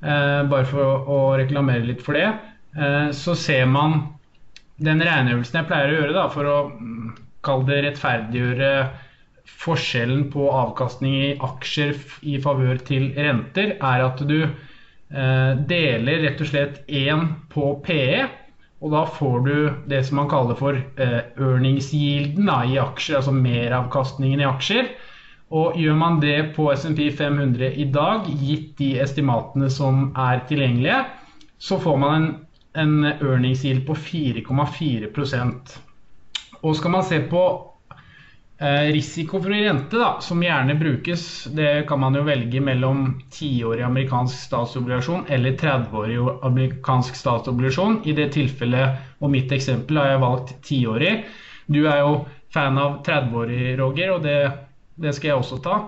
Eh, 0.00 0.40
bare 0.50 0.66
for 0.68 0.82
å, 0.84 0.94
å 1.04 1.18
reklamere 1.38 1.86
litt 1.86 2.02
for 2.02 2.18
det. 2.18 2.30
Eh, 2.76 3.10
så 3.16 3.36
ser 3.38 3.66
man 3.70 4.00
den 4.80 5.02
regneøvelsen 5.04 5.60
jeg 5.60 5.68
pleier 5.68 5.92
å 5.92 5.98
gjøre 5.98 6.16
da, 6.16 6.26
for 6.32 6.48
å 6.48 6.58
mm, 6.72 7.12
kalle 7.44 7.68
det 7.68 7.80
rettferdiggjøre 7.86 8.72
forskjellen 9.60 10.28
på 10.32 10.46
avkastning 10.54 11.16
i 11.18 11.30
aksjer 11.44 11.96
i 12.30 12.38
favør 12.42 12.80
til 12.86 13.10
renter, 13.18 13.74
er 13.76 14.04
at 14.06 14.22
du 14.28 14.38
deler 15.10 16.20
rett 16.22 16.38
og 16.38 16.46
slett 16.46 16.84
1 16.86 17.24
på 17.50 17.72
PE. 17.82 18.28
Og 18.80 18.92
da 18.94 19.04
får 19.04 19.40
du 19.44 19.54
det 19.90 20.04
som 20.06 20.20
man 20.20 20.28
kaller 20.30 20.56
for 20.56 20.76
earningsgilden 20.78 22.46
earnings-yielden 22.46 22.52
i 22.70 22.78
aksjer, 22.80 23.18
altså 23.18 23.34
meravkastningen 23.34 24.40
i 24.40 24.46
aksjer. 24.48 24.88
Og 25.50 25.74
gjør 25.76 25.96
man 25.98 26.20
det 26.22 26.52
på 26.54 26.68
SMP 26.78 27.08
500 27.16 27.72
i 27.74 27.88
dag, 27.90 28.28
gitt 28.40 28.76
de 28.78 28.92
estimatene 29.02 29.70
som 29.72 30.12
er 30.14 30.44
tilgjengelige, 30.48 31.02
så 31.58 31.78
får 31.82 31.96
man 32.00 32.14
en, 32.14 32.28
en 32.78 33.10
earnings 33.10 33.64
på 33.86 33.96
4,4% 33.98 35.78
Og 36.62 36.76
skal 36.76 36.90
man 36.94 37.04
se 37.04 37.18
på 37.28 37.42
eh, 37.50 37.69
risikofri 38.60 39.62
rente, 39.64 39.96
da, 39.96 40.18
som 40.20 40.42
gjerne 40.44 40.74
brukes, 40.76 41.22
det 41.56 41.86
kan 41.88 42.00
man 42.02 42.18
jo 42.18 42.26
velge 42.26 42.60
mellom 42.60 43.06
10-årig 43.32 43.86
amerikansk 43.86 44.36
statsobligasjon 44.36 45.22
eller 45.32 45.56
30-årig 45.56 46.18
amerikansk 46.44 47.16
statsobligasjon. 47.16 48.02
I 48.04 48.12
det 48.18 48.28
tilfellet 48.36 49.16
og 49.20 49.32
mitt 49.32 49.52
eksempel 49.56 50.02
har 50.02 50.12
jeg 50.12 50.24
valgt 50.26 50.52
10-årig. 50.68 51.14
Du 51.72 51.80
er 51.86 52.02
jo 52.02 52.12
fan 52.52 52.76
av 52.82 53.00
30-årig, 53.06 53.78
Roger, 53.80 54.12
og 54.16 54.28
det, 54.28 54.36
det 55.00 55.14
skal 55.16 55.32
jeg 55.32 55.40
også 55.40 55.62
ta. 55.64 55.78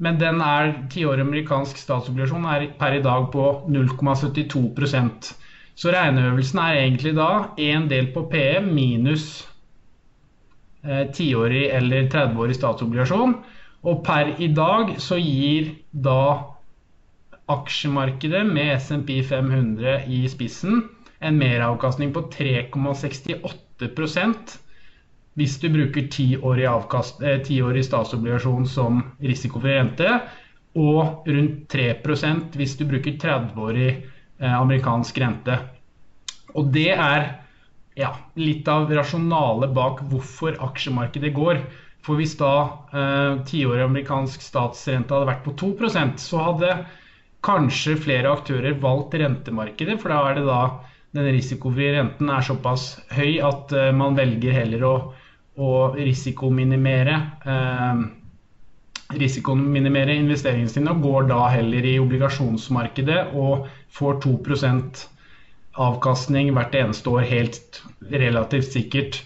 Men 0.00 0.16
den 0.18 0.40
er 0.40 0.72
tiårig 0.92 1.26
amerikansk 1.26 1.76
statsobligasjon 1.76 2.46
er 2.48 2.70
per 2.80 2.96
i 2.96 3.02
dag 3.04 3.26
på 3.34 3.44
0,72% 3.68 5.32
Så 5.76 5.92
regneøvelsen 5.92 6.60
er 6.62 6.78
egentlig 6.78 7.12
da 7.18 7.30
én 7.60 7.84
del 7.90 8.08
på 8.14 8.24
PE 8.32 8.62
minus 8.64 9.26
eh, 9.44 9.49
tiårig 11.14 11.68
eh, 11.68 11.76
eller 11.78 12.08
30-årig 12.12 12.56
statsobligasjon. 12.56 13.34
Og 13.88 14.04
per 14.04 14.26
i 14.42 14.48
dag 14.52 15.00
så 15.00 15.16
gir 15.20 15.70
da 15.90 16.44
aksjemarkedet 17.50 18.46
med 18.46 18.76
SMP 18.78 19.22
500 19.26 20.04
i 20.06 20.28
spissen 20.30 20.82
en 21.20 21.38
meravkastning 21.40 22.12
på 22.14 22.20
3,68% 22.32 24.58
hvis 25.38 25.60
du 25.62 25.68
bruker 25.72 26.08
tiårig, 26.12 26.66
eh, 26.66 27.82
statsobligasjon 27.82 28.66
som 28.66 29.02
risikofri 29.22 29.70
rente, 29.78 30.20
og 30.76 31.26
rundt 31.26 31.68
3% 31.72 32.56
hvis 32.56 32.76
du 32.76 32.86
bruker 32.86 33.12
30-årig 33.18 34.04
eh, 34.40 34.60
amerikansk 34.60 35.18
rente. 35.18 35.58
Og 36.54 36.72
det 36.74 36.92
er 36.92 37.39
ja, 38.00 38.10
litt 38.40 38.68
av 38.70 38.90
rasjonalet 38.96 39.74
bak 39.76 40.02
hvorfor 40.10 40.58
aksjemarkedet 40.70 41.32
går. 41.36 41.62
For 42.06 42.16
hvis 42.16 42.32
da 42.40 42.52
eh, 42.96 43.40
tiårig 43.48 43.84
amerikansk 43.84 44.42
statsrente 44.44 45.12
hadde 45.12 45.28
vært 45.28 45.44
på 45.44 45.54
2% 45.60 46.22
så 46.22 46.44
hadde 46.46 46.74
kanskje 47.44 47.98
flere 48.00 48.32
aktører 48.32 48.78
valgt 48.80 49.16
rentemarkedet, 49.20 49.98
for 50.00 50.12
da 50.12 50.22
er 50.30 50.40
det 50.40 50.46
da 50.48 50.62
den 51.16 51.28
risikofrie 51.34 51.92
renten 51.96 52.30
er 52.32 52.44
såpass 52.46 52.94
høy 53.12 53.40
at 53.44 53.74
eh, 53.76 53.90
man 53.96 54.16
velger 54.18 54.56
heller 54.56 54.86
å 54.88 54.94
å 55.60 55.70
risikominimere 55.96 57.16
eh, 57.44 58.02
risikominimere 59.20 60.14
investeringene 60.20 60.70
sine 60.70 60.92
og 60.94 61.02
går 61.04 61.30
da 61.32 61.40
heller 61.50 61.86
i 61.90 61.96
obligasjonsmarkedet 62.02 63.22
og 63.34 63.66
får 63.96 64.20
2 64.26 64.34
avkastning 65.78 66.52
hvert 66.56 66.74
eneste 66.74 67.10
år 67.12 67.26
helt 67.30 67.82
relativt 68.10 68.72
sikkert. 68.74 69.20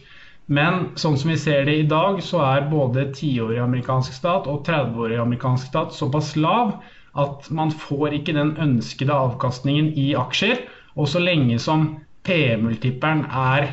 Men 0.47 0.91
sånn 1.01 1.17
som 1.17 1.31
vi 1.33 1.39
ser 1.41 1.65
det 1.65 1.77
i 1.81 1.87
dag, 1.89 2.19
så 2.23 2.43
er 2.45 2.69
både 2.69 3.07
10-årig 3.15 3.63
amerikansk 3.63 4.13
stat 4.13 4.49
og 4.51 4.67
30-årig 4.67 5.17
amerikansk 5.23 5.71
stat 5.71 5.97
såpass 5.97 6.35
lav 6.37 6.77
at 7.17 7.49
man 7.55 7.71
får 7.71 8.19
ikke 8.19 8.35
den 8.37 8.53
ønskede 8.61 9.15
avkastningen 9.15 9.93
i 9.97 10.11
aksjer. 10.19 10.67
Og 10.99 11.09
så 11.11 11.23
lenge 11.23 11.57
som 11.63 11.87
P-multipperen 12.27 13.25
er 13.31 13.71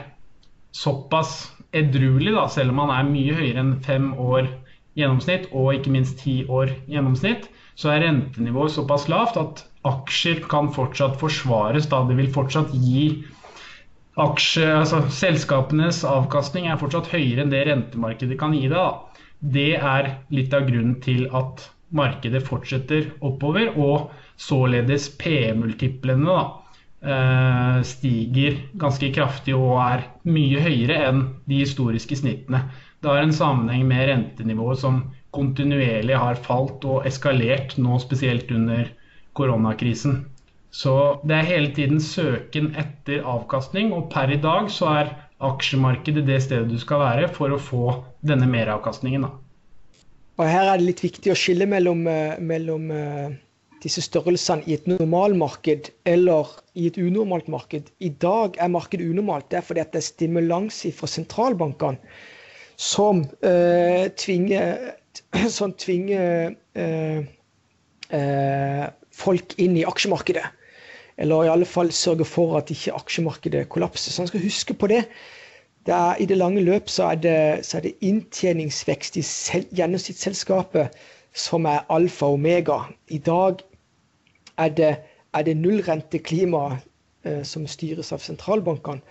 såpass 0.71 1.51
edruelig, 1.75 2.33
da, 2.35 2.47
selv 2.51 2.71
om 2.71 2.81
man 2.83 2.93
er 2.95 3.09
mye 3.09 3.35
høyere 3.35 3.63
enn 3.63 3.75
fem 3.83 4.11
år 4.19 4.47
gjennomsnitt, 4.99 5.49
og 5.51 5.75
ikke 5.75 5.93
minst 5.93 6.19
ti 6.23 6.41
år 6.47 6.71
gjennomsnitt, 6.91 7.47
så 7.75 7.93
er 7.93 8.05
rentenivået 8.05 8.73
såpass 8.75 9.07
lavt 9.11 9.39
at 9.39 9.63
aksjer 9.87 10.43
kan 10.51 10.71
fortsatt 10.75 11.19
forsvares. 11.21 11.89
Da 11.91 12.03
det 12.07 12.17
vil 12.19 12.31
fortsatt 12.33 12.73
gi 12.73 13.23
aksje, 14.21 14.67
altså 14.81 15.03
Selskapenes 15.13 16.03
avkastning 16.07 16.67
er 16.69 16.79
fortsatt 16.81 17.11
høyere 17.13 17.45
enn 17.45 17.53
det 17.53 17.65
rentemarkedet 17.69 18.39
kan 18.39 18.55
gi 18.57 18.67
deg. 18.71 19.21
Det 19.41 19.71
er 19.77 20.15
litt 20.29 20.53
av 20.53 20.67
grunnen 20.69 20.99
til 21.01 21.25
at 21.33 21.67
markedet 21.91 22.43
fortsetter 22.47 23.09
oppover, 23.25 23.73
og 23.75 24.11
således 24.39 25.09
P-multiplene 25.19 26.37
Eh, 27.01 27.81
stiger 27.81 28.59
ganske 28.77 29.07
kraftig 29.09 29.55
og 29.57 29.79
er 29.81 30.03
mye 30.29 30.59
høyere 30.61 30.99
enn 31.07 31.21
de 31.49 31.63
historiske 31.63 32.13
snittene. 32.19 32.59
Det 33.01 33.09
har 33.09 33.23
en 33.23 33.33
sammenheng 33.33 33.87
med 33.89 34.05
rentenivået 34.05 34.83
som 34.83 34.99
kontinuerlig 35.33 36.19
har 36.21 36.37
falt 36.45 36.85
og 36.85 37.07
eskalert, 37.09 37.73
nå 37.81 37.97
spesielt 38.03 38.53
under 38.53 38.91
koronakrisen. 39.37 40.23
Så 40.71 41.19
det 41.27 41.35
er 41.35 41.49
hele 41.49 41.73
tiden 41.75 41.99
søken 41.99 42.71
etter 42.79 43.25
avkastning, 43.27 43.91
og 43.93 44.07
per 44.13 44.31
i 44.31 44.39
dag 44.39 44.69
så 44.71 44.91
er 45.01 45.13
aksjemarkedet 45.43 46.23
det 46.27 46.39
stedet 46.45 46.69
du 46.71 46.79
skal 46.79 47.01
være 47.01 47.29
for 47.35 47.51
å 47.51 47.59
få 47.59 47.85
denne 48.23 48.47
meravkastningen. 48.47 49.25
Og 50.39 50.47
her 50.47 50.69
er 50.71 50.79
det 50.79 50.87
litt 50.87 51.03
viktig 51.03 51.33
å 51.33 51.37
skille 51.37 51.67
mellom, 51.69 52.05
eh, 52.07 52.39
mellom 52.39 52.87
eh, 52.95 53.33
disse 53.83 54.03
størrelsene 54.05 54.63
i 54.69 54.77
et 54.77 54.87
normalmarked 54.89 55.91
eller 56.07 56.49
i 56.77 56.87
et 56.87 56.97
unormalt 57.01 57.49
marked. 57.51 57.91
I 57.99 58.13
dag 58.21 58.55
er 58.61 58.71
markedet 58.71 59.09
unormalt. 59.09 59.49
Det 59.51 59.59
er 59.59 59.67
fordi 59.67 59.85
det 59.91 59.99
er 59.99 60.07
stimulans 60.07 60.85
fra 60.95 61.09
sentralbankene 61.09 61.99
som 62.81 63.25
øh, 63.43 64.07
tvinger, 64.17 64.77
som 65.57 65.73
tvinger 65.73 66.55
øh, 66.75 67.25
eh, 68.09 68.87
folk 69.21 69.55
inn 69.61 69.77
i 69.77 69.85
aksjemarkedet. 69.87 70.47
Eller 71.21 71.45
i 71.45 71.51
alle 71.53 71.67
fall 71.69 71.91
sørge 71.93 72.25
for 72.25 72.57
at 72.57 72.71
ikke 72.73 72.95
aksjemarkedet 72.97 73.69
kollapser. 73.69 74.11
Så 74.11 74.21
man 74.21 74.31
skal 74.31 74.43
huske 74.43 74.73
på 74.73 74.87
det. 74.87 75.03
det 75.85 75.93
er, 75.93 76.15
I 76.19 76.25
det 76.25 76.37
lange 76.37 76.61
løp 76.61 76.89
så 76.89 77.11
er 77.13 77.15
det, 77.15 77.65
så 77.65 77.77
er 77.77 77.81
det 77.81 77.97
inntjeningsvekst 78.01 79.17
i 79.17 79.25
gjennomsnittsselskapet 79.77 80.97
som 81.33 81.65
er 81.65 81.85
alfa 81.89 82.25
og 82.25 82.39
omega. 82.39 82.83
I 83.07 83.17
dag 83.17 83.61
er 84.57 84.69
det, 84.69 84.95
er 85.33 85.43
det 85.43 85.57
nullrenteklimaet 85.57 86.79
eh, 87.25 87.43
som 87.43 87.67
styres 87.67 88.11
av 88.11 88.23
sentralbankene, 88.23 89.01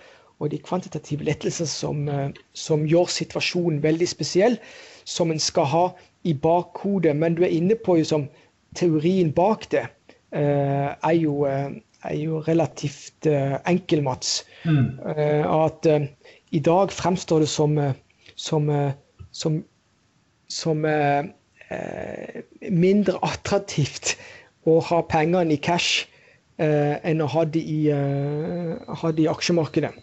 og 0.41 0.49
de 0.49 0.57
kvantitative 0.57 1.25
lettelsene 1.25 1.69
som, 1.69 2.07
eh, 2.09 2.29
som, 2.53 2.85
gjør 2.87 3.09
situasjonen 3.13 3.81
veldig 3.83 4.07
spesiell, 4.07 4.57
som 5.05 5.31
en 5.31 5.39
skal 5.39 5.65
ha 5.65 5.85
i 6.23 6.33
bakhodet. 6.33 7.15
Men 7.15 7.35
du 7.35 7.43
er 7.43 7.53
inne 7.53 7.75
på 7.75 7.97
jo 8.01 8.07
som 8.13 8.29
teorien 8.75 9.33
bak 9.33 9.67
det 9.71 9.87
er, 10.31 11.13
jo, 11.17 11.45
eh, 11.45 11.71
er 12.07 12.15
jo 12.17 12.39
relativt 12.47 13.27
eh, 13.29 13.57
enkel, 13.67 14.03
Mats. 14.03 14.45
Mm. 14.63 14.99
Eh, 15.15 15.43
at 15.45 15.87
i 16.51 16.59
dag 16.59 16.91
fremstår 16.91 17.45
det 17.45 17.49
som, 17.49 17.77
som, 18.35 18.69
som, 19.31 19.63
som 20.51 20.87
mindre 22.69 23.19
attraktivt 23.23 24.15
å 24.67 24.79
ha 24.85 25.01
pengene 25.09 25.55
i 25.55 25.61
cash 25.61 26.05
eh, 26.61 26.97
enn 27.07 27.23
å 27.23 27.29
ha 27.31 27.45
det 27.45 27.61
i, 27.61 27.79
eh, 27.93 28.75
ha 29.01 29.11
det 29.11 29.25
i 29.25 29.31
aksjemarkedet. 29.31 29.93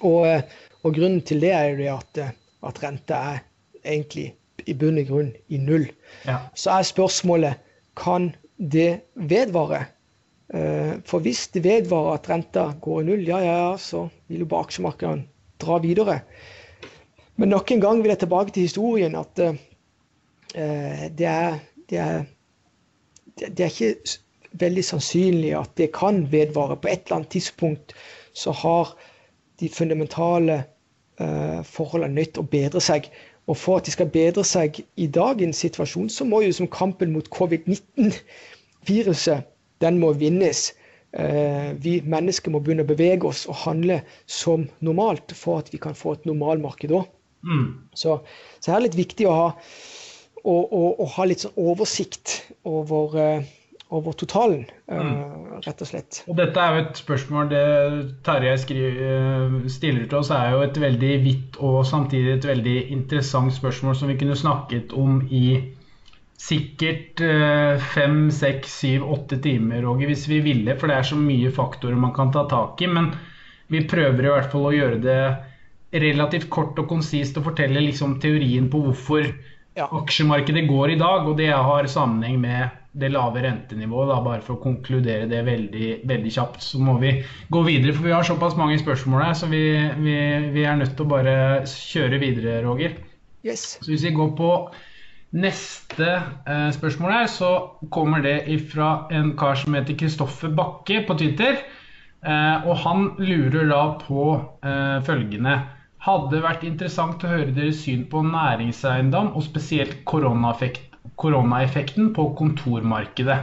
Og, 0.00 0.26
eh, 0.26 0.42
og, 0.82 0.92
grunnen 0.96 1.22
til 1.26 1.40
det 1.44 1.52
er 1.56 1.70
jo 1.70 1.80
det 1.80 1.88
at, 1.94 2.20
eh, 2.20 2.36
at 2.68 2.82
renta 2.82 3.22
er 3.34 3.42
egentlig 3.84 4.30
i 4.68 4.76
bunn 4.76 5.00
og 5.00 5.08
grunn 5.08 5.32
i 5.48 5.60
null. 5.60 5.88
Ja. 6.26 6.40
Så 6.54 6.74
er 6.76 6.88
spørsmålet 6.88 7.60
kan 7.96 8.34
det 8.60 9.00
vedvare. 9.14 9.84
Eh, 10.54 10.94
for 11.06 11.22
hvis 11.24 11.48
det 11.54 11.64
vedvarer 11.64 12.18
at 12.18 12.28
renta 12.30 12.66
går 12.82 13.02
i 13.02 13.06
null, 13.08 13.26
ja, 13.26 13.38
ja, 13.40 13.56
ja, 13.70 13.76
så 13.78 14.08
vil 14.28 14.44
jo 14.44 14.50
bare 14.50 14.66
aksjemarkedene 14.66 15.26
dra 15.62 15.78
videre. 15.80 16.20
Men 17.40 17.54
nok 17.54 17.70
en 17.72 17.80
gang 17.80 18.02
vil 18.02 18.12
jeg 18.12 18.22
tilbake 18.24 18.52
til 18.52 18.66
historien 18.66 19.14
at 19.16 19.40
uh, 19.40 19.54
det, 20.52 21.26
er, 21.26 21.54
det, 21.88 21.98
er, 21.98 22.26
det 23.40 23.64
er 23.64 23.70
ikke 23.70 24.18
veldig 24.60 24.84
sannsynlig 24.84 25.54
at 25.56 25.72
det 25.80 25.88
kan 25.96 26.26
vedvare. 26.32 26.76
På 26.76 26.90
et 26.90 27.06
eller 27.06 27.20
annet 27.20 27.32
tidspunkt 27.32 27.94
så 28.36 28.52
har 28.52 28.92
de 29.60 29.72
fundamentale 29.72 30.62
forholdene 31.68 32.24
til 32.24 32.40
å 32.40 32.48
bedre 32.48 32.80
seg. 32.80 33.08
Og 33.50 33.56
for 33.58 33.80
at 33.80 33.86
de 33.86 33.92
skal 33.94 34.12
bedre 34.14 34.44
seg 34.46 34.78
i 35.00 35.06
dagens 35.10 35.56
situasjon, 35.64 36.10
så 36.12 36.22
må 36.28 36.36
jo 36.44 36.52
som 36.54 36.68
kampen 36.70 37.12
mot 37.14 37.30
covid-19-viruset, 37.34 39.40
den 39.82 39.94
må 39.98 40.12
vinnes. 40.20 40.60
Uh, 41.10 41.74
vi 41.82 41.98
mennesker 42.06 42.50
må 42.54 42.60
begynne 42.62 42.86
å 42.86 42.92
bevege 42.92 43.26
oss 43.26 43.42
og 43.50 43.58
handle 43.64 43.96
som 44.30 44.68
normalt 44.78 45.34
for 45.34 45.58
at 45.58 45.72
vi 45.74 45.78
kan 45.82 45.98
få 45.98 46.14
et 46.14 46.26
normalmarked 46.28 46.94
òg. 46.94 47.06
Mm. 47.42 47.90
Så, 47.96 48.20
så 48.60 48.70
her 48.70 48.78
er 48.78 48.82
det 48.84 48.90
litt 48.90 49.02
viktig 49.08 49.26
å 49.26 49.34
ha 49.34 49.48
å, 50.44 50.54
å, 50.54 50.82
å 51.02 51.04
ha 51.16 51.24
litt 51.26 51.42
sånn 51.42 51.58
oversikt 51.58 52.46
over, 52.68 53.16
uh, 53.18 53.42
over 53.90 54.14
totalen, 54.18 54.64
uh, 54.90 55.00
mm. 55.02 55.58
rett 55.66 55.82
og 55.82 55.90
slett. 55.90 56.20
Og 56.30 56.38
dette 56.38 56.62
er 56.62 56.76
jo 56.76 56.84
et 56.84 57.00
spørsmål 57.00 57.50
det 57.50 57.64
Tarjei 58.26 58.54
uh, 58.54 59.58
stiller 59.72 60.06
til 60.06 60.20
oss, 60.20 60.30
er 60.34 60.54
jo 60.54 60.62
et 60.66 60.80
veldig 60.80 61.12
vidt 61.24 61.58
og 61.58 61.82
samtidig 61.88 62.36
et 62.36 62.48
veldig 62.52 62.78
interessant 62.96 63.54
spørsmål 63.54 63.98
som 63.98 64.12
vi 64.12 64.18
kunne 64.20 64.38
snakket 64.38 64.94
om 64.96 65.20
i 65.26 65.44
sikkert 66.40 67.20
fem, 67.92 68.30
seks, 68.32 68.78
syv, 68.80 69.02
åtte 69.12 69.36
timer 69.44 69.82
Roger, 69.84 70.08
hvis 70.08 70.22
vi 70.30 70.38
ville, 70.40 70.72
for 70.80 70.88
det 70.88 70.96
er 70.96 71.08
så 71.10 71.18
mye 71.20 71.50
faktorer 71.52 71.98
man 72.00 72.14
kan 72.16 72.32
ta 72.32 72.46
tak 72.48 72.80
i. 72.80 72.88
Men 72.88 73.10
vi 73.68 73.84
prøver 73.84 74.24
i 74.24 74.32
hvert 74.32 74.48
fall 74.48 74.70
å 74.70 74.72
gjøre 74.72 75.02
det 75.04 75.20
relativt 76.02 76.48
kort 76.50 76.78
og 76.78 76.88
konsist 76.90 77.38
og 77.38 77.48
fortelle 77.50 77.82
liksom 77.82 78.18
teorien 78.22 78.68
på 78.70 78.82
hvorfor 78.84 79.26
ja. 79.76 79.86
aksjemarkedet 79.86 80.66
går 80.68 80.94
i 80.94 80.98
dag. 81.00 81.26
Og 81.26 81.36
det 81.38 81.50
har 81.52 81.90
sammenheng 81.90 82.40
med 82.42 82.79
det 82.92 83.10
lave 83.12 83.42
rentenivået. 83.44 84.10
Da, 84.10 84.18
bare 84.24 84.44
for 84.44 84.56
å 84.56 84.62
konkludere 84.64 85.28
det 85.30 85.44
veldig, 85.46 85.90
veldig, 86.10 86.34
kjapt. 86.34 86.62
Så 86.64 86.82
må 86.82 86.96
vi 87.02 87.16
gå 87.52 87.64
videre, 87.66 87.94
for 87.96 88.08
vi 88.08 88.14
har 88.14 88.26
såpass 88.26 88.58
mange 88.58 88.78
spørsmål 88.80 89.26
her, 89.28 89.34
så 89.38 89.50
vi, 89.50 89.64
vi, 90.02 90.18
vi 90.54 90.66
er 90.66 90.78
nødt 90.80 90.96
til 90.98 91.06
å 91.06 91.14
bare 91.14 91.34
kjøre 91.70 92.22
videre, 92.22 92.60
Roger. 92.66 92.96
Yes. 93.46 93.78
Så 93.80 93.92
hvis 93.92 94.06
vi 94.08 94.16
går 94.16 94.32
på 94.38 94.54
Neste 95.30 96.06
eh, 96.42 96.70
spørsmål 96.74 97.12
her, 97.14 97.26
så 97.30 97.50
kommer 97.94 98.18
det 98.24 98.40
fra 98.72 99.06
en 99.14 99.36
kar 99.38 99.54
som 99.54 99.76
heter 99.78 99.94
Kristoffer 99.94 100.50
Bakke 100.50 101.04
på 101.06 101.14
Twitter. 101.20 101.60
Eh, 102.26 102.66
og 102.66 102.74
han 102.82 103.12
lurer 103.22 103.70
da 103.70 103.84
på 104.00 104.24
eh, 104.66 104.98
følgende. 105.06 105.54
Hadde 106.02 106.42
vært 106.42 106.66
interessant 106.66 107.22
å 107.22 107.30
høre 107.30 107.54
deres 107.54 107.84
syn 107.84 108.08
på 108.10 108.24
næringseiendom, 108.26 109.30
og 109.38 109.46
spesielt 109.46 110.00
koronaeffekten 110.10 110.89
på 112.16 112.26
kontormarkedet. 112.38 113.38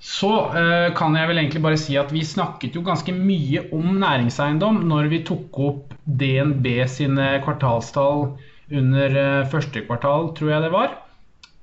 Så 0.00 0.30
eh, 0.56 0.94
kan 0.96 1.16
jeg 1.16 1.28
vel 1.28 1.42
egentlig 1.42 1.60
bare 1.62 1.76
si 1.80 1.96
at 2.00 2.12
vi 2.12 2.22
snakket 2.24 2.74
jo 2.74 2.80
ganske 2.86 3.12
mye 3.12 3.66
om 3.76 3.98
næringseiendom 4.00 4.80
når 4.88 5.10
vi 5.12 5.20
tok 5.28 5.58
opp 5.60 5.92
DNB 6.04 6.66
sine 6.88 7.34
kvartalstall 7.44 8.30
under 8.70 9.16
eh, 9.20 9.48
første 9.52 9.84
kvartal, 9.84 10.32
tror 10.38 10.54
jeg 10.54 10.64
det 10.64 10.72
var. 10.72 10.94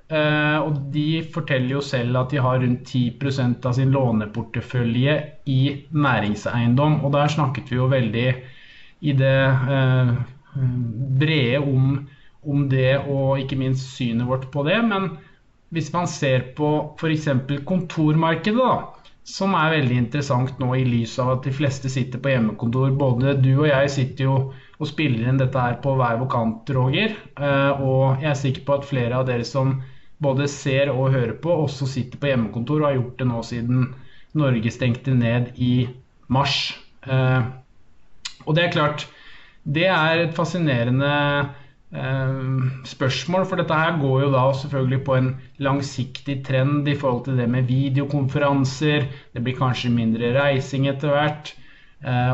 Eh, 0.08 0.58
og 0.62 0.78
de 0.94 1.24
forteller 1.34 1.74
jo 1.74 1.82
selv 1.84 2.16
at 2.22 2.32
de 2.32 2.40
har 2.44 2.62
rundt 2.62 2.88
10% 2.94 3.66
av 3.68 3.74
sin 3.76 3.92
låneportefølje 3.96 5.18
i 5.50 5.62
næringseiendom. 5.92 7.02
Og 7.04 7.12
der 7.18 7.34
snakket 7.34 7.72
vi 7.72 7.80
jo 7.82 7.90
veldig 7.92 8.28
i 9.02 9.18
det 9.18 9.40
eh, 9.74 10.14
brede 11.20 11.60
om, 11.64 11.98
om 12.48 12.68
det 12.72 12.98
og 13.04 13.42
ikke 13.42 13.60
minst 13.60 13.96
synet 13.96 14.28
vårt 14.30 14.48
på 14.54 14.64
det. 14.68 14.78
Men 14.88 15.16
hvis 15.76 15.92
man 15.94 16.08
ser 16.08 16.54
på 16.58 16.70
f.eks. 17.00 17.28
kontormarkedet, 17.68 18.62
da, 18.62 18.98
som 19.28 19.58
er 19.60 19.74
veldig 19.76 19.98
interessant 20.00 20.60
nå 20.62 20.70
i 20.80 20.86
lys 20.88 21.18
av 21.20 21.34
at 21.34 21.48
de 21.50 21.52
fleste 21.52 21.92
sitter 21.92 22.22
på 22.24 22.32
hjemmekontor. 22.32 22.94
Både 22.96 23.36
du 23.42 23.52
og 23.58 23.68
jeg 23.68 23.92
sitter 23.92 24.30
jo 24.30 24.38
og 24.78 24.88
spiller 24.88 25.28
inn 25.28 25.42
dette 25.42 25.60
her 25.60 25.80
på 25.84 25.96
hver 26.00 26.20
vår 26.22 26.30
kant, 26.32 26.72
Roger. 26.78 27.16
Eh, 27.36 27.84
og 27.84 28.24
jeg 28.24 28.32
er 28.32 28.40
sikker 28.40 28.64
på 28.68 28.78
at 28.78 28.88
flere 28.88 29.20
av 29.20 29.28
dere 29.28 29.48
som 29.48 29.82
både 30.24 30.48
ser 30.50 30.94
og 30.94 31.12
hører 31.14 31.36
på, 31.44 31.52
også 31.66 31.90
sitter 31.90 32.22
på 32.22 32.32
hjemmekontor 32.32 32.80
og 32.80 32.88
har 32.88 32.98
gjort 33.02 33.20
det 33.20 33.30
nå 33.30 33.44
siden 33.46 33.84
Norge 34.38 34.72
stengte 34.74 35.14
ned 35.18 35.52
i 35.60 35.74
mars. 36.32 36.78
Eh, 37.04 37.50
og 38.46 38.56
det 38.56 38.64
er 38.64 38.76
klart, 38.78 39.08
det 39.68 39.90
er 39.92 40.24
et 40.24 40.36
fascinerende 40.38 41.12
spørsmål, 41.88 43.46
for 43.48 43.56
dette 43.62 43.74
her 43.74 43.96
går 44.02 44.26
jo 44.26 44.32
da 44.34 44.44
selvfølgelig 44.60 45.00
på 45.08 45.16
en 45.16 45.30
langsiktig 45.64 46.42
trend 46.46 46.88
i 46.88 46.96
forhold 47.00 47.24
til 47.26 47.38
det 47.40 47.48
med 47.50 47.70
videokonferanser. 47.70 49.08
Det 49.34 49.44
blir 49.44 49.56
kanskje 49.56 49.94
mindre 49.96 50.34
reising 50.36 50.88
etter 50.92 51.16
hvert. 51.16 51.54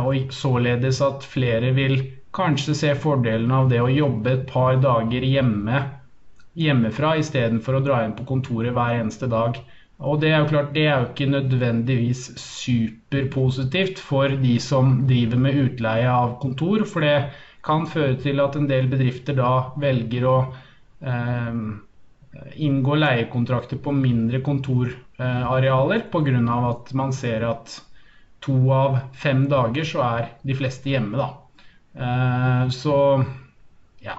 Og 0.03 0.33
således 0.33 1.01
at 1.05 1.23
flere 1.23 1.73
vil 1.77 1.99
kanskje 2.33 2.73
se 2.75 2.95
fordelen 2.97 3.51
av 3.53 3.69
det 3.69 3.81
å 3.83 3.91
jobbe 3.93 4.33
et 4.33 4.47
par 4.49 4.81
dager 4.81 5.21
hjemme 5.21 5.83
hjemmefra 6.59 7.15
istedenfor 7.21 7.77
å 7.77 7.85
dra 7.85 8.03
inn 8.05 8.17
på 8.17 8.25
kontoret 8.29 8.75
hver 8.75 8.99
eneste 8.99 9.29
dag. 9.29 9.57
Og 10.03 10.19
det 10.21 10.33
er 10.33 10.41
jo 10.41 10.49
klart, 10.49 10.73
det 10.75 10.83
er 10.87 10.99
jo 10.99 11.09
ikke 11.11 11.29
nødvendigvis 11.31 12.25
superpositivt 12.41 14.01
for 14.01 14.33
de 14.41 14.57
som 14.61 15.03
driver 15.09 15.41
med 15.45 15.59
utleie 15.63 16.09
av 16.09 16.35
kontor, 16.41 16.83
for 16.89 17.05
det 17.05 17.15
kan 17.63 17.87
føre 17.87 18.17
til 18.19 18.41
at 18.43 18.57
en 18.59 18.67
del 18.69 18.89
bedrifter 18.91 19.37
da 19.37 19.53
velger 19.79 20.27
å 20.27 20.37
eh, 21.03 21.59
inngå 22.67 22.97
leiekontrakter 22.99 23.79
på 23.83 23.93
mindre 23.95 24.41
kontorarealer 24.43 26.07
pga. 26.11 26.59
at 26.69 26.93
man 26.93 27.13
ser 27.13 27.47
at 27.47 27.79
to 28.43 28.57
av 28.75 28.99
fem 29.15 29.47
dager 29.47 29.87
så 29.87 30.03
er 30.03 30.29
de 30.43 30.55
fleste 30.57 30.91
hjemme, 30.91 31.17
da. 31.17 31.29
Eh, 31.95 32.69
så 32.69 32.97
ja. 34.03 34.17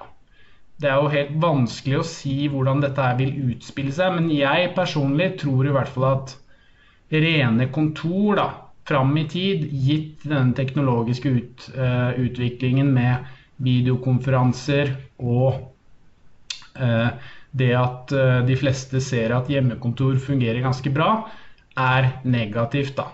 Det 0.76 0.90
er 0.90 0.98
jo 0.98 1.12
helt 1.12 1.36
vanskelig 1.42 2.00
å 2.00 2.06
si 2.08 2.48
hvordan 2.50 2.80
dette 2.82 3.02
her 3.02 3.18
vil 3.20 3.52
utspille 3.52 3.92
seg, 3.94 4.16
men 4.16 4.32
jeg 4.32 4.72
personlig 4.74 5.34
tror 5.42 5.68
i 5.68 5.74
hvert 5.74 5.92
fall 5.92 6.08
at 6.08 6.34
rene 7.14 7.68
kontor 7.70 8.40
da, 8.40 8.48
fram 8.88 9.14
i 9.16 9.24
tid, 9.30 9.68
gitt 9.70 10.24
denne 10.26 10.52
teknologiske 10.56 11.30
ut, 11.30 11.68
uh, 11.78 12.10
utviklingen 12.20 12.90
med 12.92 13.30
videokonferanser 13.62 14.94
og 15.22 15.60
uh, 16.80 17.10
det 17.54 17.70
at 17.78 18.14
uh, 18.14 18.40
de 18.46 18.56
fleste 18.58 19.00
ser 19.02 19.34
at 19.36 19.50
hjemmekontor 19.50 20.18
fungerer 20.22 20.64
ganske 20.64 20.90
bra, 20.94 21.28
er 21.78 22.10
negativt, 22.24 22.96
da. 22.98 23.10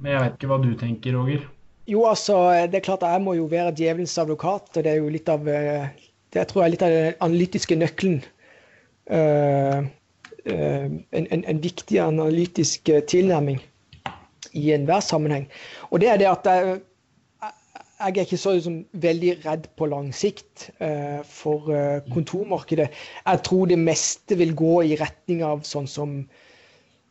Men 0.00 0.14
jeg 0.14 0.24
vet 0.24 0.36
ikke 0.36 0.50
hva 0.50 0.60
du 0.62 0.70
tenker, 0.80 1.16
Roger? 1.16 1.46
Jo, 1.90 2.04
altså, 2.08 2.36
det 2.70 2.80
er 2.80 2.86
klart 2.86 3.04
jeg 3.04 3.22
må 3.24 3.34
jo 3.36 3.48
være 3.50 3.74
djevelens 3.76 4.18
advokat. 4.20 4.70
og 4.76 4.84
Det 4.84 4.92
er 4.92 5.00
jo 5.00 5.10
litt 5.12 5.28
av 5.28 5.48
eh, 5.48 5.88
det 6.32 6.44
tror 6.48 6.62
jeg 6.62 6.68
er 6.68 6.74
litt 6.76 6.84
av 6.86 6.92
den 6.94 7.16
analytiske 7.26 7.76
nøkkelen. 7.76 8.20
En, 9.10 9.88
en, 11.10 11.42
en, 11.42 11.60
viktig 11.60 11.98
analytisk 11.98 12.92
tilnærming 13.10 13.58
i 14.54 14.70
enhver 14.72 15.02
sammenheng. 15.02 15.48
Og 15.90 16.00
det 16.00 16.12
er 16.12 16.20
det 16.22 16.28
at 16.30 16.46
jeg, 16.46 16.78
jeg 18.00 18.16
er 18.16 18.26
ikke 18.26 18.36
så 18.40 18.54
liksom, 18.56 18.76
veldig 18.92 19.32
redd 19.44 19.66
på 19.76 19.88
lang 19.90 20.08
sikt 20.16 20.70
uh, 20.80 21.20
for 21.26 21.68
kontormarkedet. 22.12 22.88
Jeg 23.26 23.42
tror 23.44 23.66
det 23.70 23.78
meste 23.78 24.38
vil 24.40 24.54
gå 24.56 24.80
i 24.88 24.96
retning 25.00 25.44
av 25.44 25.66
sånn 25.68 25.88
som 25.90 26.22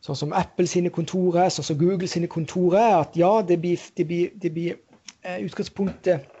sånn 0.00 0.16
som 0.16 0.30
Apple 0.32 0.64
sine 0.64 0.88
kontorer, 0.88 1.50
sånn 1.52 1.66
som 1.66 1.76
Google 1.76 2.08
sine 2.08 2.28
kontorer, 2.32 3.02
at 3.02 3.16
ja, 3.20 3.42
det 3.44 3.58
blir, 3.60 3.82
det 4.00 4.06
blir, 4.08 4.30
det 4.40 4.50
blir 4.54 4.78
uh, 5.26 5.38
utgangspunktet 5.44 6.36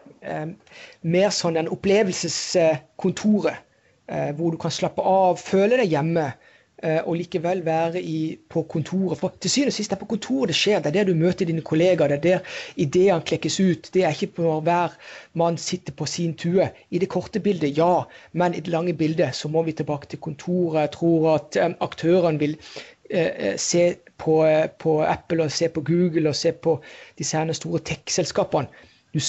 mer 1.00 1.30
sånn 1.32 1.56
en 1.56 1.68
opplevelseskontoret, 1.72 3.62
hvor 4.36 4.52
du 4.52 4.58
kan 4.60 4.72
slappe 4.74 5.00
av, 5.00 5.38
føle 5.40 5.78
deg 5.80 5.94
hjemme. 5.94 6.26
Eh, 6.82 7.02
og 7.04 7.18
likevel 7.20 7.60
være 7.64 8.00
i, 8.00 8.38
på 8.48 8.62
kontoret. 8.62 9.18
For 9.20 9.34
til 9.40 9.50
syvende 9.52 9.68
og 9.68 9.74
sist 9.76 9.90
det 9.90 9.96
er 9.98 10.00
på 10.00 10.06
kontoret 10.14 10.48
det 10.48 10.54
skjer. 10.56 10.78
Det 10.80 10.88
er 10.88 10.94
der 10.94 11.10
du 11.10 11.18
møter 11.18 11.44
dine 11.44 11.60
kollegaer. 11.60 12.08
Det 12.08 12.16
er 12.16 12.22
der 12.22 12.54
ideene 12.80 13.20
klekkes 13.20 13.58
ut. 13.60 13.90
Det 13.94 14.04
er 14.04 14.14
ikke 14.16 14.32
på 14.38 14.54
hver 14.64 14.94
mann 15.36 15.58
sitter 15.60 15.92
på 15.92 16.08
sin 16.08 16.32
tue. 16.40 16.70
I 16.90 17.02
det 17.02 17.10
korte 17.12 17.40
bildet, 17.40 17.76
ja. 17.76 18.06
Men 18.32 18.56
i 18.56 18.64
det 18.64 18.72
lange 18.72 18.94
bildet 18.96 19.36
så 19.36 19.48
må 19.48 19.62
vi 19.62 19.76
tilbake 19.76 20.08
til 20.08 20.18
kontoret. 20.24 20.80
Jeg 20.80 20.90
tror 20.96 21.28
at 21.34 21.60
um, 21.66 21.76
aktørene 21.80 22.38
vil 22.38 22.56
eh, 23.10 23.58
se 23.60 23.94
på, 24.16 24.40
uh, 24.46 24.64
på, 24.78 25.02
Apple 25.04 25.44
og 25.44 25.52
se 25.52 25.68
på 25.68 25.84
Google 25.84 26.28
og 26.28 26.36
se 26.36 26.52
på 26.52 26.80
disse 27.18 27.36
her 27.36 27.52
store 27.52 27.84
tech-selskapene. 27.84 28.72
Du, 29.12 29.20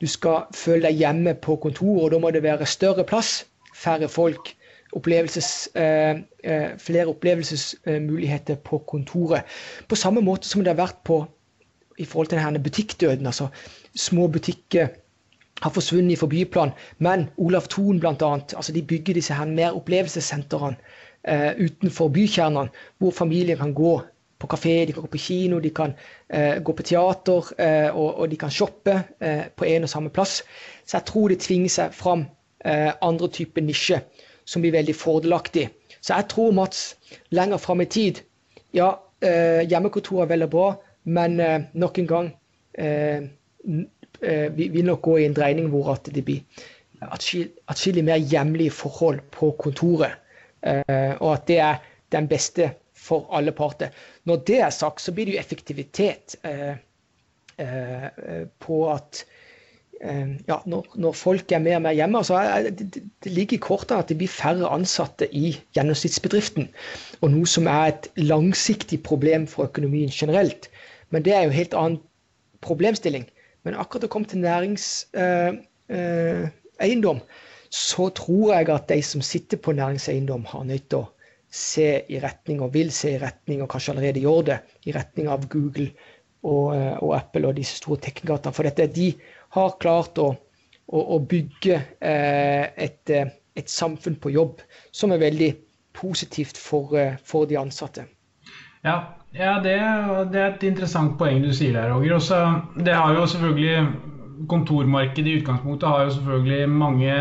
du, 0.00 0.06
skal 0.06 0.48
føle 0.54 0.88
deg 0.88 1.04
hjemme 1.04 1.34
på 1.34 1.56
kontoret, 1.56 2.04
og 2.04 2.10
da 2.16 2.18
må 2.18 2.30
det 2.30 2.42
være 2.42 2.66
større 2.66 3.04
plass, 3.04 3.44
færre 3.76 4.08
folk. 4.08 4.54
Opplevelses, 4.96 5.68
eh, 5.74 6.16
flere 6.78 7.06
opplevelsesmuligheter 7.06 8.54
på 8.64 8.78
kontoret. 8.78 9.42
På 9.88 9.96
samme 9.96 10.20
måte 10.20 10.48
som 10.48 10.64
det 10.64 10.72
har 10.72 10.86
vært 10.86 11.02
på 11.04 11.26
i 11.98 12.04
forhold 12.04 12.26
til 12.30 12.38
denne 12.38 12.62
butikkdøden. 12.62 13.26
altså 13.26 13.48
Små 13.94 14.28
butikker 14.28 14.88
har 15.62 15.70
forsvunnet 15.70 16.12
i 16.12 16.16
forbyplan, 16.16 16.70
men 16.98 17.28
Olav 17.36 17.66
Thon 17.68 18.00
bl.a. 18.00 18.32
Altså 18.56 18.72
de 18.72 18.82
bygger 18.82 19.14
disse 19.14 19.34
her 19.34 19.44
mer 19.44 19.74
opplevelsessentrene 19.76 20.76
eh, 21.28 21.52
utenfor 21.58 22.08
bykjernene, 22.08 22.70
hvor 22.98 23.10
familier 23.10 23.56
kan 23.56 23.74
gå 23.74 24.00
på 24.38 24.46
kafé, 24.46 24.86
de 24.86 24.92
kan 24.92 25.02
gå 25.02 25.10
på 25.10 25.18
kino, 25.18 25.58
de 25.60 25.70
kan 25.70 25.94
eh, 26.30 26.62
gå 26.62 26.72
på 26.72 26.82
teater, 26.82 27.52
uh, 27.58 27.96
og, 27.96 28.18
og, 28.18 28.30
de 28.30 28.36
kan 28.36 28.50
shoppe 28.50 29.02
på 29.56 29.64
en 29.64 29.82
og 29.82 29.88
samme 29.88 30.10
plass. 30.10 30.44
Så 30.86 30.96
jeg 30.96 31.04
tror 31.04 31.28
det 31.28 31.40
tvinger 31.40 31.68
seg 31.68 31.94
fram 31.94 32.26
andre 33.02 33.28
typer 33.28 33.62
nisjer 33.62 34.00
som 34.48 34.64
blir 34.64 34.72
veldig 34.72 34.94
fordelaktig. 34.96 35.66
Så 36.00 36.14
jeg 36.14 36.28
tror, 36.32 36.54
Mats, 36.56 36.96
lenger 37.36 37.60
fram 37.60 37.84
i 37.84 37.90
tid 37.90 38.22
Ja, 38.76 38.94
hjemmekontor 39.20 40.22
er 40.22 40.28
vel 40.30 40.44
og 40.46 40.50
bra, 40.52 40.66
men 41.04 41.40
nok 41.74 41.98
en 41.98 42.08
gang 42.08 42.28
vi 44.20 44.66
vil 44.74 44.84
nok 44.86 45.00
gå 45.02 45.16
i 45.18 45.24
en 45.26 45.34
dreining 45.34 45.70
hvor 45.72 45.88
at 45.94 46.10
det 46.14 46.22
blir 46.24 46.66
atskillig 47.00 48.04
mer 48.04 48.16
hjemlige 48.16 48.74
forhold 48.74 49.20
på 49.34 49.50
kontoret. 49.58 50.18
Eh, 50.62 51.14
og 51.20 51.32
at 51.34 51.46
det 51.48 51.58
er 51.62 51.80
den 52.12 52.28
beste 52.28 52.72
for 52.98 53.28
alle 53.34 53.52
parter. 53.52 53.94
Når 54.24 54.42
det 54.46 54.60
er 54.60 54.70
sagt, 54.74 55.00
så 55.00 55.12
blir 55.12 55.28
det 55.28 55.36
jo 55.36 55.40
effektivitet 55.40 56.36
eh, 56.42 56.74
eh, 57.58 58.46
på 58.58 58.80
at 58.92 59.24
ja, 59.98 60.60
når, 60.70 60.84
når, 60.94 61.12
folk 61.18 61.50
er 61.52 61.58
mer 61.58 61.76
og 61.80 61.82
mer 61.82 61.92
hjemme, 61.98 62.20
så 62.24 62.34
er 62.38 62.70
det, 62.70 63.02
det 63.24 63.32
ligger 63.32 63.56
i 63.56 63.64
kortene 63.64 63.98
at 64.02 64.08
det 64.12 64.18
blir 64.20 64.30
færre 64.30 64.70
ansatte 64.70 65.26
i 65.34 65.56
gjennomsnittsbedriften. 65.74 66.68
Og 67.20 67.30
noe 67.32 67.46
som 67.50 67.66
er 67.70 67.84
et 67.90 68.06
langsiktig 68.20 69.02
problem 69.02 69.46
for 69.50 69.64
økonomien 69.66 70.10
generelt. 70.14 70.70
Men 71.10 71.22
det 71.26 71.32
er 71.34 71.42
jo 71.42 71.50
en 71.50 71.60
helt 71.60 71.74
annen 71.74 72.00
problemstilling. 72.64 73.26
Men 73.66 73.80
akkurat 73.80 74.06
å 74.06 74.12
komme 74.12 74.28
til 74.30 74.44
næringseiendom, 74.44 77.18
så 77.68 78.08
tror 78.16 78.54
jeg 78.54 78.70
at 78.72 78.88
de 78.88 79.02
som 79.04 79.20
sitter 79.24 79.58
på 79.60 79.72
næringseiendom, 79.76 80.44
har 80.48 80.64
nødt 80.68 80.86
til 80.88 80.98
å 81.02 81.10
se 81.50 82.02
i 82.08 82.20
retning, 82.22 82.62
og 82.62 82.74
vil 82.74 82.92
se 82.92 83.10
i 83.16 83.22
retning, 83.22 83.62
og 83.62 83.70
kanskje 83.72 83.92
allerede 83.94 84.24
gjør 84.24 84.40
det, 84.52 84.58
i 84.86 84.94
retning 84.96 85.26
av 85.32 85.48
Google 85.50 85.88
og, 86.42 86.76
eh, 86.76 86.96
og 87.02 87.16
Apple 87.16 87.48
og 87.48 87.56
disse 87.56 87.80
store 87.80 88.00
teknikerne. 88.04 88.52
For 88.54 88.68
dette, 88.68 88.84
er 88.84 88.94
de 88.94 89.08
har 89.56 89.76
klart 89.82 90.18
å, 90.20 90.28
å, 90.86 91.02
å 91.16 91.18
bygge 91.30 91.78
eh, 92.00 92.68
et, 92.76 93.02
eh, 93.10 93.30
et, 93.56 93.70
samfunn 93.70 94.18
på 94.20 94.32
jobb 94.34 94.62
som 94.92 95.12
er 95.14 95.22
veldig 95.22 95.52
positivt 95.98 96.60
for, 96.60 96.94
eh, 96.98 97.16
for 97.24 97.48
de 97.48 97.58
ansatte. 97.60 98.06
Ja, 98.86 98.98
ja 99.36 99.58
det, 99.64 99.78
det, 100.32 100.40
er 100.40 100.52
et 100.52 100.68
interessant 100.68 101.16
poeng 101.20 101.42
du 101.44 101.52
sier 101.52 101.76
der, 101.76 101.92
Roger. 101.92 102.18
Også, 102.20 102.42
det 102.84 102.94
har 102.96 103.16
jo 103.16 103.26
selvfølgelig 103.26 104.06
Kontormarkedet 104.48 105.26
i 105.26 105.38
utgangspunktet 105.40 105.88
har 105.90 106.04
jo 106.04 106.12
selvfølgelig 106.14 106.68
mange 106.70 107.14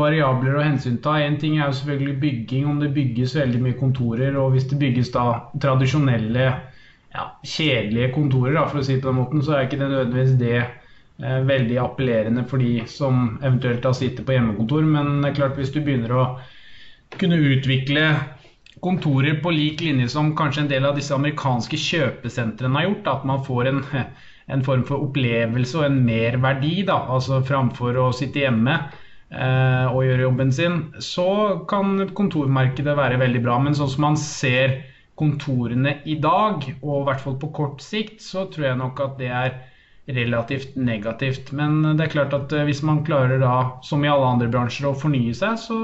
variabler 0.00 0.56
å 0.56 0.62
hensynta. 0.64 1.18
En 1.20 1.36
ting 1.40 1.58
er 1.58 1.66
jo 1.66 1.76
selvfølgelig 1.76 2.14
bygging, 2.22 2.66
om 2.70 2.78
det 2.80 2.88
bygges 2.94 3.34
veldig 3.36 3.60
mye 3.66 3.76
kontorer. 3.76 4.36
Og 4.40 4.54
hvis 4.54 4.64
det 4.70 4.78
bygges 4.80 5.12
da 5.12 5.26
tradisjonelle, 5.60 6.46
ja, 7.12 7.26
kjedelige 7.44 8.14
kontorer, 8.14 8.56
da, 8.56 8.64
for 8.68 8.80
å 8.80 8.86
si 8.86 8.96
det 8.96 9.04
på 9.04 9.10
den 9.10 9.20
måten, 9.20 9.44
så 9.44 9.58
er 9.58 9.68
ikke 9.68 9.80
det 9.80 9.90
nødvendigvis 9.92 10.34
det 10.40 10.62
veldig 11.18 11.78
appellerende 11.82 12.44
for 12.46 12.62
de 12.62 12.84
som 12.86 13.38
eventuelt 13.42 13.82
da 13.82 13.90
sitter 13.96 14.22
på 14.22 14.36
hjemmekontor. 14.36 14.84
Men 14.86 15.16
det 15.22 15.32
er 15.32 15.38
klart 15.40 15.56
hvis 15.58 15.72
du 15.74 15.80
begynner 15.82 16.14
å 16.14 16.26
kunne 17.18 17.40
utvikle 17.42 18.04
kontorer 18.80 19.40
på 19.42 19.50
lik 19.50 19.80
linje 19.80 20.08
som 20.12 20.34
kanskje 20.36 20.64
en 20.64 20.70
del 20.70 20.86
av 20.86 20.96
disse 20.98 21.14
amerikanske 21.14 21.78
kjøpesentrene 21.82 22.78
har 22.78 22.88
gjort. 22.88 23.10
At 23.12 23.26
man 23.28 23.44
får 23.46 23.70
en, 23.70 23.82
en 24.54 24.64
form 24.66 24.84
for 24.88 25.08
opplevelse 25.08 25.80
og 25.80 25.88
en 25.88 26.00
merverdi, 26.06 26.82
da, 26.88 27.00
altså 27.14 27.42
framfor 27.46 27.98
å 28.00 28.10
sitte 28.16 28.44
hjemme 28.44 28.76
eh, 28.78 29.86
og 29.88 30.04
gjøre 30.06 30.26
jobben 30.28 30.54
sin, 30.54 30.78
så 31.04 31.30
kan 31.70 32.08
kontormarkedet 32.18 32.96
være 32.98 33.20
veldig 33.24 33.42
bra. 33.46 33.58
Men 33.62 33.76
sånn 33.78 33.92
som 33.94 34.08
man 34.10 34.20
ser 34.20 34.80
kontorene 35.18 35.96
i 36.06 36.14
dag, 36.22 36.62
og 36.78 37.00
i 37.00 37.04
hvert 37.08 37.24
fall 37.24 37.40
på 37.42 37.50
kort 37.56 37.82
sikt, 37.82 38.22
så 38.22 38.46
tror 38.52 38.70
jeg 38.70 38.78
nok 38.78 39.02
at 39.02 39.18
det 39.18 39.32
er 39.34 39.56
relativt 40.08 40.76
negativt. 40.76 41.52
Men 41.52 41.82
det 41.96 42.06
er 42.06 42.12
klart 42.12 42.36
at 42.36 42.52
eh, 42.52 42.66
hvis 42.68 42.82
man 42.86 43.04
klarer 43.06 43.40
da, 43.42 43.54
som 43.84 44.04
i 44.04 44.10
alle 44.10 44.32
andre 44.34 44.48
bransjer, 44.52 44.88
å 44.88 44.96
fornye 44.96 45.34
seg, 45.36 45.58
så 45.60 45.78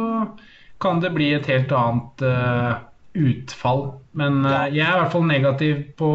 kan 0.83 1.03
det 1.03 1.13
bli 1.15 1.31
et 1.37 1.47
helt 1.49 1.73
annet 1.73 2.25
uh, 2.27 2.73
utfall. 3.17 3.87
Men 4.19 4.43
uh, 4.45 4.67
jeg 4.73 4.85
er 4.85 4.97
i 4.97 5.03
hvert 5.03 5.15
fall 5.15 5.29
negativ 5.29 5.85
på, 6.01 6.11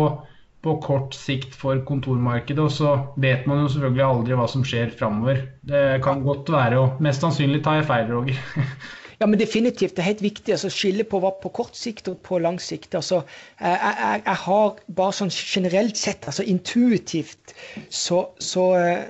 på, 0.66 0.76
kort 0.84 1.16
sikt 1.18 1.56
for 1.58 1.80
kontormarkedet. 1.88 2.66
Og 2.66 2.74
så 2.76 2.96
vet 3.22 3.48
man 3.50 3.64
jo 3.64 3.72
selvfølgelig 3.74 4.06
aldri 4.06 4.38
hva 4.38 4.50
som 4.52 4.66
skjer 4.68 4.92
framover. 5.00 5.46
Det 5.66 6.02
kan 6.06 6.26
godt 6.26 6.52
være, 6.54 6.82
og 6.82 7.04
mest 7.06 7.26
sannsynlig 7.26 7.64
tar 7.66 7.80
jeg 7.80 7.90
feil, 7.90 8.12
Roger. 8.14 8.42
Ja, 9.20 9.28
men 9.28 9.40
definitivt. 9.40 9.98
Det 9.98 10.00
er 10.00 10.14
helt 10.14 10.22
viktig 10.24 10.54
å 10.54 10.56
altså, 10.56 10.70
skille 10.72 11.04
på 11.04 11.20
hva 11.20 11.34
på 11.42 11.52
kort 11.52 11.76
sikt 11.76 12.08
og 12.08 12.22
på 12.24 12.38
lang 12.40 12.56
sikt. 12.64 12.96
Altså, 12.96 13.20
jeg, 13.60 13.76
jeg, 13.84 14.22
jeg 14.26 14.40
har 14.46 14.78
bare 14.96 15.16
sånn 15.18 15.34
generelt 15.36 16.00
sett, 16.00 16.28
altså 16.32 16.46
intuitivt, 16.48 17.52
så, 17.92 18.22
så, 18.40 18.66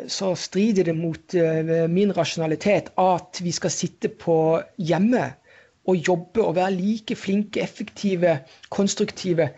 så 0.10 0.32
strider 0.34 0.90
det 0.90 0.96
mot 0.98 1.38
uh, 1.38 1.86
min 1.94 2.16
rasjonalitet 2.18 2.90
at 2.98 3.42
vi 3.46 3.54
skal 3.54 3.74
sitte 3.76 4.10
på 4.10 4.40
hjemme 4.82 5.28
og 5.90 6.10
jobbe 6.10 6.42
og 6.42 6.58
være 6.58 6.78
like 6.80 7.18
flinke, 7.18 7.62
effektive, 7.62 8.40
konstruktive 8.74 9.52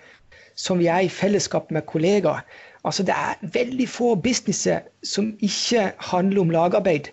som 0.59 0.83
vi 0.83 0.91
er 0.91 1.07
i 1.07 1.11
fellesskap 1.11 1.71
med 1.71 1.87
kollegaer. 1.87 2.43
Altså 2.83 3.03
Det 3.03 3.13
er 3.15 3.39
veldig 3.53 3.87
få 3.89 4.15
businesser 4.15 4.83
som 5.03 5.31
ikke 5.39 5.91
handler 6.11 6.41
om 6.41 6.49
lagarbeid. 6.49 7.11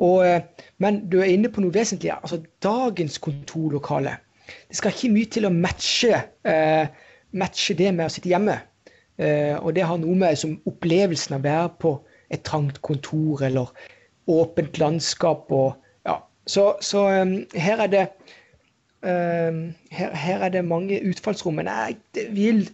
Og, 0.00 0.24
eh, 0.26 0.42
men 0.78 1.02
du 1.12 1.18
er 1.20 1.28
inne 1.34 1.50
på 1.52 1.60
noe 1.60 1.74
vesentlig. 1.74 2.12
altså 2.14 2.40
Dagens 2.62 3.18
kontorlokale. 3.18 4.16
Det 4.68 4.76
skal 4.76 4.94
ikke 4.94 5.12
mye 5.12 5.30
til 5.30 5.46
å 5.46 5.52
matche, 5.54 6.22
eh, 6.44 6.86
matche 7.32 7.76
det 7.78 7.92
med 7.94 8.06
å 8.06 8.12
sitte 8.12 8.32
hjemme. 8.32 8.56
Eh, 9.18 9.56
og 9.60 9.74
det 9.76 9.84
har 9.84 9.98
noe 10.00 10.16
med 10.16 10.38
som 10.38 10.56
opplevelsen 10.66 11.36
av 11.36 11.40
å 11.40 11.48
være 11.48 11.72
på 11.78 11.92
et 12.30 12.42
trangt 12.42 12.80
kontor 12.82 13.42
eller 13.44 13.68
åpent 14.26 14.78
landskap. 14.78 15.52
Og, 15.52 15.74
ja. 16.06 16.16
Så, 16.46 16.74
så 16.80 17.04
um, 17.20 17.36
her 17.54 17.84
er 17.84 17.92
det 17.92 18.06
um, 19.02 19.74
her, 19.90 20.14
her, 20.14 20.44
er 20.46 20.48
det 20.48 20.64
mange 20.64 21.02
utfallsrom. 21.04 21.60
Men 21.60 21.68
jeg 21.68 22.30
vil 22.32 22.70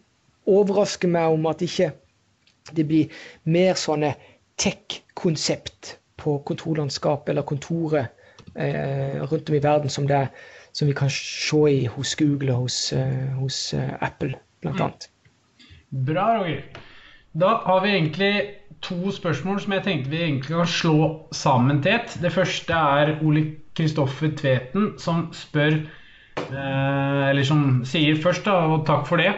overraske 0.46 1.10
meg 1.10 1.34
om 1.34 1.46
at 1.50 1.64
ikke 1.66 1.90
det 2.76 2.86
blir 2.86 3.10
mer 3.44 3.74
sånne 3.74 4.14
tech-konsept 4.58 5.96
på 6.16 6.38
kontorlandskapet 6.48 7.32
eller 7.32 7.46
kontoret 7.46 8.06
eh, 8.54 9.22
rundt 9.22 9.50
om 9.50 9.56
i 9.56 9.62
verden 9.62 9.92
som, 9.92 10.06
det, 10.08 10.26
som, 10.72 10.88
vi 10.88 10.94
kan 10.96 11.10
se 11.10 11.62
i 11.72 11.86
hos 11.86 12.14
Google 12.16 12.54
og 12.54 12.66
hos, 12.66 12.92
eh, 12.92 13.32
hos 13.40 13.74
uh, 13.74 13.92
Apple, 14.00 14.34
bl.a. 14.62 14.72
Mm. 14.72 16.06
Bra, 16.06 16.28
Roger. 16.38 16.62
Da 17.36 17.58
har 17.66 17.82
vi 17.84 17.92
egentlig 17.92 18.32
to 18.82 19.10
spørsmål 19.12 19.60
som 19.60 19.72
jeg 19.72 19.84
tenkte 19.84 20.10
vi 20.10 20.22
egentlig 20.22 20.56
kan 20.56 20.66
slå 20.66 21.28
sammen 21.32 21.82
til 21.82 21.98
ett. 21.98 22.16
Det 22.22 22.32
første 22.32 22.72
er 22.72 23.16
Ole 23.22 23.44
Kristoffer 23.76 24.32
Tveten 24.36 24.94
som 24.98 25.28
spør 25.36 25.82
Eh, 26.36 27.22
eller 27.30 27.44
som 27.48 27.82
sier 27.88 28.18
først, 28.22 28.44
da, 28.46 28.58
og 28.70 28.84
takk 28.88 29.06
for 29.08 29.20
det. 29.20 29.32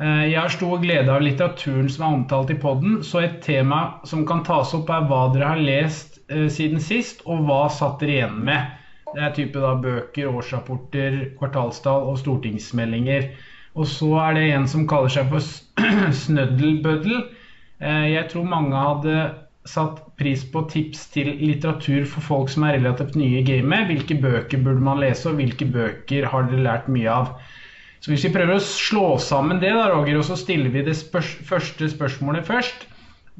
Eh, 0.00 0.26
jeg 0.32 0.40
har 0.40 0.52
stor 0.52 0.78
glede 0.80 1.12
av 1.12 1.20
litteraturen 1.20 1.88
som 1.92 2.06
er 2.06 2.14
omtalt 2.16 2.50
i 2.54 2.56
poden, 2.60 3.00
så 3.04 3.20
et 3.20 3.40
tema 3.44 3.80
som 4.08 4.22
kan 4.28 4.40
tas 4.46 4.72
opp, 4.78 4.88
er 4.88 5.04
hva 5.10 5.26
dere 5.34 5.50
har 5.52 5.60
lest 5.60 6.16
eh, 6.32 6.46
siden 6.48 6.80
sist, 6.80 7.20
og 7.28 7.44
hva 7.44 7.66
satt 7.68 8.00
dere 8.00 8.14
igjen 8.14 8.38
med. 8.48 8.78
Det 9.10 9.26
er 9.26 9.34
type 9.36 9.60
da 9.60 9.74
bøker, 9.82 10.30
årsrapporter, 10.30 11.18
kvartalstall 11.36 12.08
og 12.08 12.16
stortingsmeldinger. 12.22 13.28
Og 13.76 13.86
så 13.90 14.08
er 14.22 14.38
det 14.38 14.48
en 14.54 14.66
som 14.70 14.88
kaller 14.88 15.12
seg 15.12 15.28
for 15.28 15.44
Snøddelbøddel. 16.22 17.20
Jeg 17.80 18.26
tror 18.30 18.46
mange 18.46 18.76
hadde 18.76 19.14
satt 19.68 20.00
pris 20.20 20.42
på 20.52 20.62
tips 20.70 21.06
til 21.14 21.30
litteratur 21.40 22.06
for 22.08 22.24
folk 22.24 22.52
som 22.52 22.66
er 22.66 22.78
relativt 22.78 23.18
nye 23.18 23.40
i 23.40 23.46
gamet. 23.46 23.88
Hvilke 23.90 24.16
bøker 24.22 24.62
burde 24.62 24.84
man 24.84 25.02
lese, 25.02 25.30
og 25.30 25.40
hvilke 25.40 25.66
bøker 25.74 26.28
har 26.30 26.46
dere 26.48 26.66
lært 26.68 26.88
mye 26.92 27.10
av? 27.10 27.34
Så 28.00 28.14
Hvis 28.14 28.24
vi 28.24 28.32
prøver 28.32 28.56
å 28.56 28.64
slå 28.64 29.18
sammen 29.20 29.60
det, 29.60 29.74
da, 29.76 29.90
Roger, 29.92 30.16
og 30.20 30.24
så 30.24 30.38
stiller 30.40 30.72
vi 30.72 30.84
det 30.86 30.96
spørs 30.96 31.34
første 31.48 31.90
spørsmålet 31.92 32.48
først. 32.48 32.86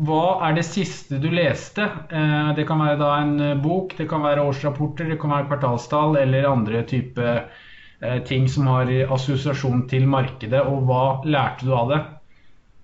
Hva 0.00 0.40
er 0.46 0.54
det 0.56 0.66
siste 0.68 1.18
du 1.20 1.28
leste? 1.32 1.84
Eh, 2.12 2.52
det 2.56 2.66
kan 2.68 2.80
være 2.80 3.00
da 3.00 3.10
en 3.22 3.34
eh, 3.40 3.56
bok, 3.60 3.96
det 3.98 4.06
kan 4.08 4.22
være 4.24 4.44
årsrapporter, 4.48 5.08
det 5.12 5.18
kan 5.20 5.32
være 5.32 5.48
kvartalstall 5.48 6.16
eller 6.20 6.48
andre 6.48 6.84
type 6.88 7.26
eh, 7.26 8.20
ting 8.28 8.48
som 8.52 8.68
har 8.68 8.92
assosiasjon 9.16 9.86
til 9.92 10.08
markedet. 10.08 10.60
Og 10.60 10.84
hva 10.88 11.04
lærte 11.24 11.68
du 11.68 11.74
av 11.76 11.92
det? 11.92 12.00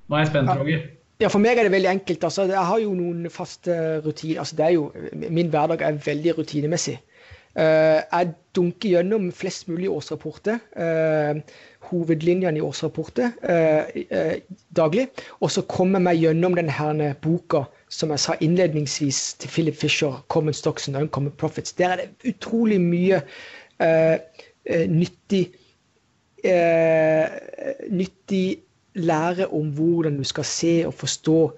Nå 0.09 0.17
er 0.17 0.25
jeg 0.25 0.33
spent, 0.33 0.53
Roger. 0.57 0.85
Ja, 1.21 1.31
For 1.33 1.41
meg 1.41 1.57
er 1.57 1.69
det 1.69 1.73
veldig 1.73 1.93
enkelt. 1.95 2.25
Altså, 2.29 2.45
jeg 2.51 2.69
har 2.71 2.81
jo 2.83 2.93
noen 2.97 3.31
faste 3.33 3.77
rutiner. 4.05 4.43
Altså, 4.43 4.57
det 4.59 4.73
jo, 4.75 4.91
min 5.33 5.49
hverdag 5.53 5.85
er 5.85 6.01
veldig 6.05 6.37
rutinemessig. 6.41 6.99
Uh, 7.57 8.03
jeg 8.13 8.35
dunker 8.57 8.91
gjennom 8.91 9.31
flest 9.33 9.65
mulig 9.71 9.89
årsrapporter. 9.89 10.59
Uh, 10.77 11.41
hovedlinjene 11.89 12.61
i 12.61 12.65
årsrapporter 12.65 13.33
uh, 13.49 14.35
daglig. 14.77 15.07
Og 15.41 15.51
så 15.55 15.65
kommer 15.65 15.97
jeg 15.97 16.07
meg 16.09 16.21
gjennom 16.21 16.57
denne 16.59 17.15
boka 17.25 17.65
som 17.89 18.13
jeg 18.13 18.21
sa 18.21 18.37
innledningsvis 18.45 19.21
til 19.41 19.53
Philip 19.55 19.77
Fisher, 19.77 20.21
'Common 20.29 20.57
Stocks 20.57 20.89
and 20.89 20.97
Uncommon 21.01 21.33
Profits'. 21.41 21.73
Der 21.79 21.89
er 21.89 21.97
det 21.97 22.35
utrolig 22.35 22.81
mye 22.81 23.23
nyttig, 24.89 25.53
nyttig 27.91 28.47
lære 28.95 29.47
om 29.53 29.69
hvordan 29.77 30.17
du 30.17 30.25
skal 30.25 30.45
se 30.45 30.73
og 30.87 30.95
forstå 30.95 31.53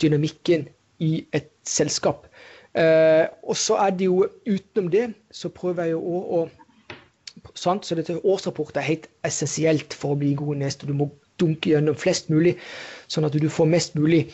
dynamikken 0.00 0.68
i 0.98 1.26
et 1.32 1.50
selskap. 1.66 2.26
Uh, 2.74 3.30
og 3.46 3.56
så 3.56 3.76
er 3.84 3.92
det 3.94 4.08
jo 4.08 4.24
utenom 4.50 4.90
det, 4.90 5.04
så 5.30 5.48
prøver 5.54 5.86
jeg 5.86 5.94
jo 5.94 6.00
å, 6.02 6.22
å 6.38 7.50
sant? 7.54 7.86
Så 7.86 7.94
dette 7.98 8.18
årsrapportet 8.18 8.80
er 8.80 8.88
helt 8.88 9.06
essensielt 9.26 9.94
for 9.94 10.14
å 10.14 10.18
bli 10.18 10.32
god 10.38 10.58
neste. 10.64 10.88
Du 10.88 10.96
må 10.96 11.10
dunke 11.40 11.70
gjennom 11.70 11.96
flest 11.98 12.30
mulig, 12.32 12.56
sånn 13.10 13.26
at 13.28 13.36
du 13.38 13.48
får 13.50 13.70
mest 13.70 13.94
mulig 13.98 14.24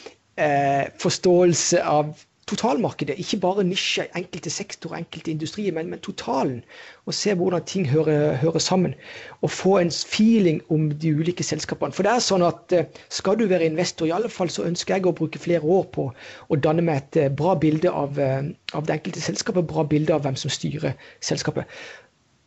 eh, 0.40 0.88
forståelse 1.00 1.84
av 1.84 2.14
totalmarkedet. 2.48 3.18
Ikke 3.18 3.38
bare 3.40 3.64
nisje, 3.64 4.06
enkelte 4.16 4.50
sektorer, 4.50 4.96
enkelte 5.00 5.30
industrier, 5.30 5.74
men, 5.76 5.90
men, 5.90 6.00
totalen. 6.04 6.62
Og 7.06 7.14
se 7.14 7.34
hvordan 7.34 7.64
ting 7.66 7.88
hører, 7.90 8.34
hører, 8.40 8.58
sammen. 8.58 8.94
Og 9.40 9.50
få 9.50 9.78
en 9.78 9.90
feeling 9.90 10.62
om 10.70 10.90
de 10.90 11.14
ulike 11.14 11.44
selskapene. 11.46 11.94
For 11.96 12.06
det 12.06 12.14
er 12.14 12.24
sånn 12.24 12.44
at 12.46 12.76
eh, 12.76 12.90
skal 13.12 13.38
du 13.38 13.46
være 13.50 13.68
investor, 13.70 14.08
i 14.08 14.14
alle 14.16 14.32
fall 14.32 14.50
så 14.50 14.66
ønsker 14.68 14.96
jeg 14.96 15.06
å 15.06 15.14
bruke 15.16 15.42
flere 15.42 15.62
år 15.62 15.88
på 15.94 16.10
å 16.48 16.60
danne 16.60 16.84
meg 16.86 17.04
et 17.04 17.22
eh, 17.24 17.32
bra 17.32 17.54
bilde 17.54 17.92
av, 17.92 18.18
eh, 18.18 18.52
av 18.74 18.86
det 18.86 18.98
enkelte 18.98 19.24
selskapet, 19.24 19.68
bra 19.70 19.86
bilde 19.86 20.14
av 20.16 20.26
hvem 20.26 20.38
som 20.38 20.52
styrer 20.52 20.96
selskapet. 21.20 21.68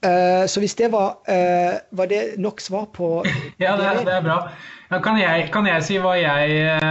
Så 0.03 0.59
hvis 0.59 0.73
det 0.75 0.89
var, 0.91 1.13
var 1.95 2.07
det 2.11 2.33
nok 2.35 2.59
svar 2.59 2.89
på 2.91 3.21
Ja, 3.63 3.77
det 3.79 3.85
er, 3.87 4.01
det 4.03 4.15
er 4.17 4.25
bra. 4.25 4.35
Kan 4.99 5.15
jeg, 5.15 5.45
kan 5.53 5.63
jeg, 5.63 5.85
si 5.87 5.95
hva 6.03 6.17
jeg 6.19 6.81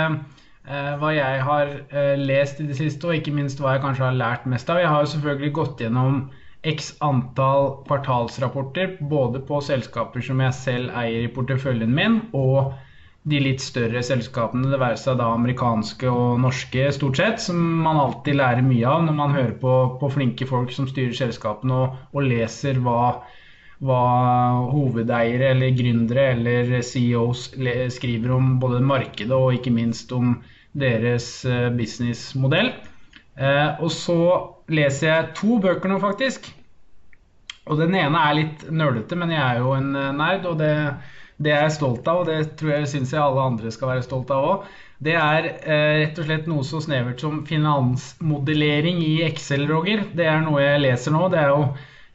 hva 0.64 1.10
jeg 1.14 1.42
har 1.42 1.72
eh, 1.90 2.14
lest 2.20 2.60
i 2.62 2.68
det 2.68 2.76
siste, 2.78 3.08
og 3.08 3.18
ikke 3.18 3.34
minst 3.34 3.58
hva 3.60 3.74
jeg 3.74 3.82
kanskje 3.82 4.06
har 4.06 4.18
lært 4.18 4.46
mest 4.46 4.70
av. 4.70 4.78
Jeg 4.78 4.92
har 4.92 5.02
jo 5.02 5.10
selvfølgelig 5.14 5.52
gått 5.58 5.82
gjennom 5.82 6.22
x 6.62 6.92
antall 7.02 7.82
kvartalsrapporter, 7.88 8.96
både 9.10 9.42
på 9.48 9.58
selskaper 9.64 10.22
som 10.22 10.40
jeg 10.44 10.54
selv 10.54 10.94
eier 10.94 11.26
i 11.26 11.32
porteføljen 11.34 11.90
min, 11.96 12.20
og 12.38 12.76
de 13.30 13.38
litt 13.38 13.62
større 13.62 14.02
selskapene, 14.02 14.70
det 14.70 14.80
være 14.82 14.98
seg 14.98 15.18
da 15.20 15.28
amerikanske 15.34 16.10
og 16.10 16.40
norske 16.42 16.88
stort 16.94 17.18
sett, 17.18 17.42
som 17.42 17.58
man 17.84 17.98
alltid 17.98 18.38
lærer 18.38 18.66
mye 18.66 18.86
av 18.88 19.04
når 19.06 19.18
man 19.18 19.34
hører 19.36 19.54
på, 19.62 19.74
på 20.00 20.10
flinke 20.10 20.48
folk 20.50 20.74
som 20.74 20.88
styrer 20.90 21.14
selskapene 21.14 21.76
og, 21.84 22.00
og 22.14 22.26
leser 22.26 22.80
hva, 22.82 23.22
hva 23.82 24.00
hovedeiere 24.72 25.52
eller 25.54 25.76
gründere 25.78 26.32
eller 26.34 26.74
CEOs 26.82 27.52
skriver 27.94 28.34
om 28.34 28.56
både 28.62 28.82
markedet 28.82 29.38
og 29.38 29.54
ikke 29.58 29.74
minst 29.74 30.10
om 30.18 30.34
deres 30.72 31.28
eh, 31.44 31.68
businessmodell. 31.76 32.72
Eh, 33.36 33.80
og 33.82 33.92
så 33.92 34.18
leser 34.72 35.08
jeg 35.08 35.30
to 35.38 35.58
bøker 35.62 35.92
nå, 35.92 35.98
faktisk. 36.02 36.48
Og 37.70 37.78
den 37.78 37.94
ene 37.94 38.18
er 38.18 38.38
litt 38.38 38.64
nølete, 38.74 39.16
men 39.18 39.30
jeg 39.32 39.42
er 39.42 39.60
jo 39.62 39.74
en 39.76 39.92
eh, 39.94 40.14
nerd, 40.18 40.48
og 40.50 40.58
det, 40.58 40.72
det 41.42 41.52
er 41.54 41.66
jeg 41.68 41.76
stolt 41.78 42.08
av. 42.10 42.22
Og 42.22 42.30
det 42.30 42.56
tror 42.60 42.74
jeg 42.76 42.90
syns 42.90 43.14
jeg 43.14 43.22
alle 43.22 43.46
andre 43.52 43.72
skal 43.74 43.94
være 43.94 44.06
stolt 44.06 44.32
av 44.34 44.48
òg. 44.48 44.66
Det 45.02 45.14
er 45.18 45.48
eh, 45.50 45.92
rett 46.02 46.18
og 46.22 46.28
slett 46.28 46.50
noe 46.50 46.66
så 46.66 46.82
snevert 46.82 47.22
som 47.22 47.40
finansmodellering 47.46 49.00
i 49.02 49.16
Excel, 49.26 49.66
Roger. 49.70 50.04
Det 50.14 50.28
er 50.30 50.44
noe 50.44 50.62
jeg 50.62 50.82
leser 50.84 51.14
nå. 51.14 51.24
Det 51.32 51.40
er 51.40 51.50
jo, 51.50 51.64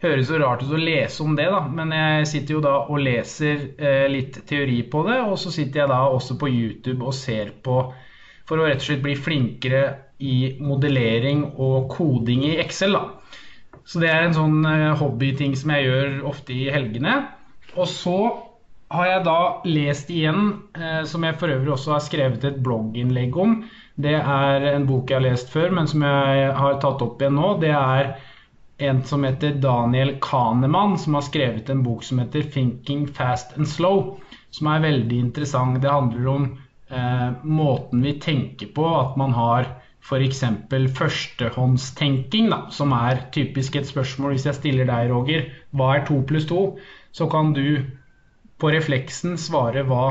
høres 0.04 0.30
så 0.30 0.40
rart 0.40 0.64
ut 0.64 0.76
å 0.76 0.80
lese 0.80 1.24
om 1.26 1.36
det, 1.40 1.48
da. 1.52 1.64
Men 1.80 1.96
jeg 1.96 2.30
sitter 2.34 2.58
jo 2.58 2.64
da 2.64 2.76
og 2.86 3.02
leser 3.04 3.70
eh, 3.76 4.06
litt 4.12 4.44
teori 4.48 4.82
på 4.92 5.04
det. 5.08 5.22
Og 5.26 5.40
så 5.42 5.52
sitter 5.56 5.84
jeg 5.84 5.92
da 5.92 6.04
også 6.12 6.38
på 6.40 6.52
YouTube 6.52 7.08
og 7.08 7.16
ser 7.16 7.56
på 7.64 7.82
for 8.48 8.60
å 8.60 8.68
rett 8.68 8.82
og 8.82 8.88
slett 8.88 9.04
bli 9.06 9.16
flinkere 9.20 9.84
i 10.24 10.58
modellering 10.64 11.44
og 11.62 11.90
koding 11.94 12.46
i 12.48 12.58
Excel. 12.64 12.98
Da. 12.98 13.82
Så 13.88 14.02
det 14.04 14.12
er 14.12 14.26
en 14.26 14.36
sånn 14.36 14.60
eh, 14.68 14.94
hobbyting 15.00 15.56
som 15.60 15.72
jeg 15.76 15.88
gjør 15.88 16.22
ofte 16.32 16.56
i 16.56 16.68
helgene. 16.74 17.20
Og 17.78 17.88
så 17.92 18.18
har 18.92 19.10
jeg 19.10 19.26
da 19.28 19.40
lest 19.68 20.12
igjen, 20.14 20.48
eh, 20.80 21.04
som 21.08 21.26
jeg 21.28 21.38
for 21.40 21.52
øvrig 21.52 21.74
også 21.76 21.94
har 21.96 22.04
skrevet 22.06 22.48
et 22.48 22.60
blogginnlegg 22.64 23.38
om. 23.40 23.60
Det 24.00 24.16
er 24.18 24.68
en 24.74 24.88
bok 24.88 25.12
jeg 25.12 25.20
har 25.20 25.28
lest 25.28 25.52
før, 25.52 25.74
men 25.76 25.90
som 25.92 26.04
jeg 26.06 26.52
har 26.58 26.80
tatt 26.84 27.04
opp 27.04 27.22
igjen 27.22 27.38
nå. 27.40 27.54
Det 27.64 27.74
er 27.76 28.14
en 28.88 29.02
som 29.10 29.24
heter 29.26 29.58
Daniel 29.62 30.16
Kahneman, 30.22 30.98
som 31.02 31.18
har 31.18 31.26
skrevet 31.26 31.70
en 31.74 31.84
bok 31.84 32.04
som 32.06 32.20
heter 32.22 32.46
'Thinking 32.46 33.08
Fast 33.08 33.58
and 33.58 33.68
Slow', 33.68 34.18
som 34.52 34.68
er 34.68 34.86
veldig 34.86 35.20
interessant. 35.20 35.82
Det 35.82 35.92
handler 35.92 36.28
om 36.28 36.58
måten 37.44 38.04
vi 38.06 38.14
tenker 38.24 38.70
på, 38.76 38.86
at 38.88 39.18
man 39.20 39.34
har 39.36 39.66
f.eks. 40.08 40.44
førstehåndstenking, 40.96 42.50
da, 42.54 42.60
som 42.72 42.94
er 42.96 43.26
typisk 43.36 43.76
et 43.76 43.90
spørsmål 43.90 44.36
hvis 44.36 44.46
jeg 44.48 44.56
stiller 44.56 44.88
deg, 44.88 45.12
Roger, 45.12 45.50
hva 45.76 45.96
er 45.98 46.06
to 46.08 46.22
pluss 46.30 46.48
to? 46.48 46.78
Så 47.12 47.28
kan 47.32 47.52
du 47.58 47.82
på 48.62 48.72
refleksen 48.72 49.36
svare 49.42 49.84
hva 49.88 50.06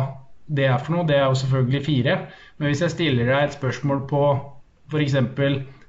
det 0.46 0.66
er 0.68 0.78
for 0.78 0.94
noe. 0.94 1.06
Det 1.08 1.16
er 1.16 1.24
jo 1.26 1.38
selvfølgelig 1.40 1.84
fire. 1.86 2.18
Men 2.58 2.70
hvis 2.70 2.82
jeg 2.84 2.94
stiller 2.94 3.30
deg 3.30 3.46
et 3.46 3.56
spørsmål 3.56 4.04
på 4.10 4.22
f.eks. 4.92 5.16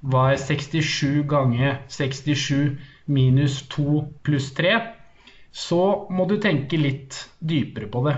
hva 0.08 0.24
er 0.32 0.40
67 0.42 1.28
ganger 1.30 1.82
67 1.92 2.78
minus 3.12 3.62
2 3.74 4.02
pluss 4.24 4.52
3, 4.58 4.74
så 5.52 5.84
må 6.14 6.28
du 6.30 6.38
tenke 6.42 6.80
litt 6.80 7.18
dypere 7.40 7.90
på 7.92 8.04
det. 8.08 8.18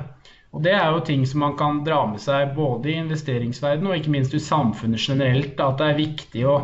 Og 0.50 0.64
Det 0.66 0.74
er 0.74 0.88
jo 0.90 1.02
ting 1.06 1.26
som 1.30 1.44
man 1.44 1.56
kan 1.58 1.84
dra 1.86 2.02
med 2.10 2.22
seg 2.24 2.56
både 2.56 2.90
i 2.90 2.98
investeringsverdenen 3.04 3.92
og 3.92 4.00
ikke 4.00 4.14
minst 4.16 4.34
i 4.34 4.42
samfunnet 4.42 5.04
generelt. 5.04 5.60
At 5.62 5.78
det 5.78 5.90
er 5.90 6.00
viktig 6.00 6.46
å, 6.50 6.56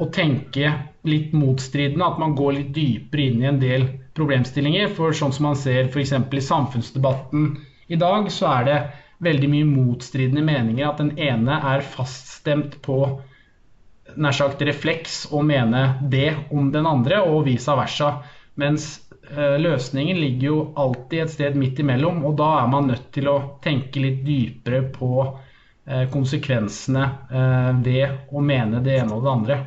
å, 0.00 0.08
tenke 0.14 0.72
litt 1.04 1.34
motstridende, 1.36 2.08
at 2.08 2.20
man 2.22 2.34
går 2.38 2.56
litt 2.56 2.72
dypere 2.76 3.28
inn 3.28 3.44
i 3.44 3.50
en 3.50 3.60
del 3.60 3.86
problemstillinger. 4.16 4.88
For 4.96 5.16
sånn 5.16 5.34
som 5.36 5.50
man 5.50 5.60
ser 5.60 5.90
f.eks. 5.90 6.14
i 6.16 6.46
samfunnsdebatten 6.48 7.50
i 7.92 8.00
dag, 8.00 8.32
så 8.32 8.48
er 8.54 8.68
det 8.70 8.78
veldig 9.28 9.52
mye 9.52 9.68
motstridende 9.68 10.44
meninger. 10.48 10.88
At 10.88 11.02
den 11.04 11.12
ene 11.20 11.60
er 11.74 11.84
faststemt 11.84 12.80
på 12.84 13.00
nær 14.16 14.36
sagt 14.36 14.62
refleks 14.64 15.26
å 15.34 15.42
mene 15.44 15.98
det 16.00 16.30
om 16.54 16.72
den 16.72 16.88
andre, 16.88 17.20
og 17.28 17.44
vice 17.48 17.76
versa. 17.76 18.16
Mens 18.56 18.94
løsningen 19.34 20.18
ligger 20.20 20.46
jo 20.46 20.58
alltid 20.78 21.22
et 21.22 21.32
sted 21.32 21.56
midt 21.58 21.80
imellom, 21.82 22.22
og 22.24 22.36
da 22.38 22.50
er 22.60 22.68
man 22.70 22.90
nødt 22.90 23.08
til 23.14 23.28
å 23.30 23.36
tenke 23.64 24.02
litt 24.02 24.20
dypere 24.26 24.84
på 24.94 25.10
eh, 25.24 26.04
konsekvensene 26.12 27.06
eh, 27.30 27.72
ved 27.82 28.30
å 28.30 28.44
mene 28.44 28.82
det 28.84 29.00
ene 29.00 29.16
og 29.16 29.24
det 29.26 29.32
andre. 29.32 29.58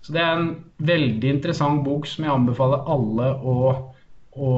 Så 0.00 0.14
det 0.14 0.22
er 0.22 0.38
en 0.38 0.50
veldig 0.78 1.34
interessant 1.34 1.82
bok 1.84 2.06
som 2.08 2.24
jeg 2.24 2.32
anbefaler 2.32 2.86
alle 2.94 3.32
å, 3.42 3.56
å 4.32 4.52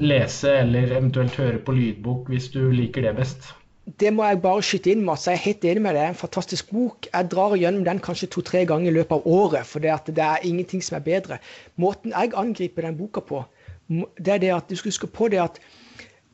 lese, 0.00 0.56
eller 0.64 0.96
eventuelt 0.96 1.38
høre 1.38 1.62
på 1.62 1.76
lydbok 1.76 2.32
hvis 2.32 2.50
du 2.56 2.64
liker 2.72 3.06
det 3.06 3.14
best. 3.20 3.52
Det 3.88 4.10
må 4.12 4.26
jeg 4.26 4.40
bare 4.44 4.64
skyte 4.64 4.90
inn, 4.92 5.04
Mats. 5.06 5.24
Jeg 5.28 5.38
er 5.38 5.44
helt 5.46 5.62
enig 5.64 5.82
med 5.86 5.94
deg. 5.96 6.10
En 6.10 6.18
fantastisk 6.18 6.72
bok. 6.74 7.06
Jeg 7.08 7.28
drar 7.32 7.54
gjennom 7.56 7.86
den 7.86 8.02
kanskje 8.04 8.28
to-tre 8.34 8.66
ganger 8.68 8.90
i 8.90 8.96
løpet 8.98 9.14
av 9.16 9.28
året, 9.32 9.64
for 9.64 9.80
det 9.80 10.24
er 10.26 10.44
ingenting 10.44 10.82
som 10.84 10.98
er 10.98 11.06
bedre. 11.06 11.38
Måten 11.80 12.12
jeg 12.12 12.34
angriper 12.36 12.84
den 12.84 12.98
boka 12.98 13.22
på, 13.24 13.40
det 13.88 14.34
er 14.34 14.42
det 14.42 14.54
at 14.54 14.70
du 14.70 14.76
skal 14.76 14.92
huske 14.92 15.06
på 15.06 15.28
det 15.32 15.40
at 15.42 15.60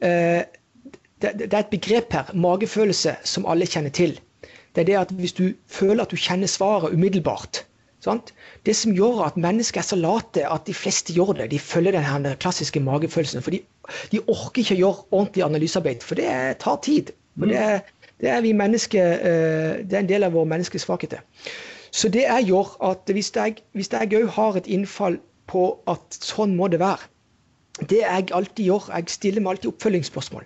eh, 0.02 0.42
det, 1.22 1.32
det, 1.38 1.52
er 1.52 1.62
et 1.62 1.72
begrep 1.72 2.12
her, 2.12 2.32
magefølelse, 2.34 3.16
som 3.24 3.46
alle 3.46 3.66
kjenner 3.66 3.94
til. 3.94 4.18
Det 4.74 4.82
er 4.82 4.90
det 4.90 4.98
at 4.98 5.14
hvis 5.14 5.32
du 5.32 5.46
føler 5.70 6.02
at 6.05 6.11
du 6.11 6.18
kjenner 6.18 6.50
svaret 6.50 6.92
umiddelbart 6.92 7.64
sant? 8.05 8.34
Det 8.66 8.74
som 8.76 8.92
gjør 8.92 9.22
at 9.26 9.38
mennesker 9.40 9.80
er 9.80 9.86
så 9.86 9.96
late 9.96 10.44
at 10.50 10.66
de 10.68 10.74
fleste 10.76 11.14
gjør 11.16 11.34
det, 11.38 11.50
de 11.52 11.59
følger 11.59 11.96
den 11.96 12.28
klassiske 12.40 12.82
magefølelsen. 12.84 13.42
For 13.42 13.55
de, 13.55 13.62
de, 14.12 14.20
orker 14.26 14.62
ikke 14.62 14.76
å 14.76 14.80
gjøre 14.83 15.07
ordentlig 15.11 15.45
analysearbeid, 15.46 16.04
for 16.04 16.20
det 16.20 16.58
tar 16.64 16.80
tid. 16.84 17.14
For 17.38 17.50
det, 17.50 17.62
det, 18.20 18.30
er 18.30 18.50
mennesker, 18.57 19.14
eh, 19.14 19.70
det 19.84 19.96
er 19.96 20.04
en 20.04 20.11
del 20.11 20.26
av 20.26 20.37
vår 20.37 20.50
menneskelige 20.53 20.84
svakheter. 20.84 21.24
Så 21.95 22.11
det 22.11 22.26
jeg 22.26 22.50
gjør 22.50 22.74
at 22.91 23.11
hvis 23.14 23.33
jeg 23.38 24.14
òg 24.18 24.30
har 24.37 24.57
et 24.58 24.68
innfall 24.70 25.20
på 25.50 25.66
at 25.91 26.18
sånn 26.18 26.57
må 26.58 26.68
det 26.72 26.83
være, 26.83 27.07
det 27.80 28.03
jeg 28.03 28.30
alltid 28.33 28.68
gjør, 28.68 28.91
jeg 28.95 29.11
stiller 29.11 29.42
meg 29.42 29.57
alltid 29.57 29.72
oppfølgingsspørsmål. 29.72 30.45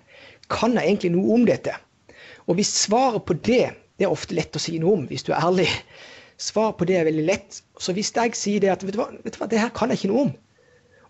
Kan 0.49 0.77
jeg 0.77 0.87
egentlig 0.87 1.11
noe 1.13 1.35
om 1.35 1.45
dette? 1.45 1.75
Og 2.49 2.57
hvis 2.57 2.71
svaret 2.85 3.25
på 3.25 3.37
det 3.37 3.69
Det 3.99 4.07
er 4.07 4.13
ofte 4.15 4.31
lett 4.31 4.55
å 4.55 4.59
si 4.63 4.77
noe 4.79 4.93
om, 4.95 5.01
hvis 5.09 5.25
du 5.27 5.33
er 5.33 5.43
ærlig. 5.43 5.67
Svaret 6.39 6.77
på 6.79 6.85
det 6.87 6.95
er 6.95 7.03
veldig 7.03 7.25
lett. 7.27 7.57
Så 7.83 7.91
hvis 7.91 8.13
jeg 8.15 8.31
sier 8.39 8.61
det 8.63 8.69
at 8.71 8.85
vet 8.87 8.95
du 8.95 8.99
hva, 9.01 9.09
vet 9.11 9.35
du 9.35 9.39
hva 9.41 9.47
det 9.51 9.59
her 9.59 9.73
kan 9.75 9.91
jeg 9.91 9.99
ikke 9.99 10.11
noe 10.13 10.21
om, 10.21 10.29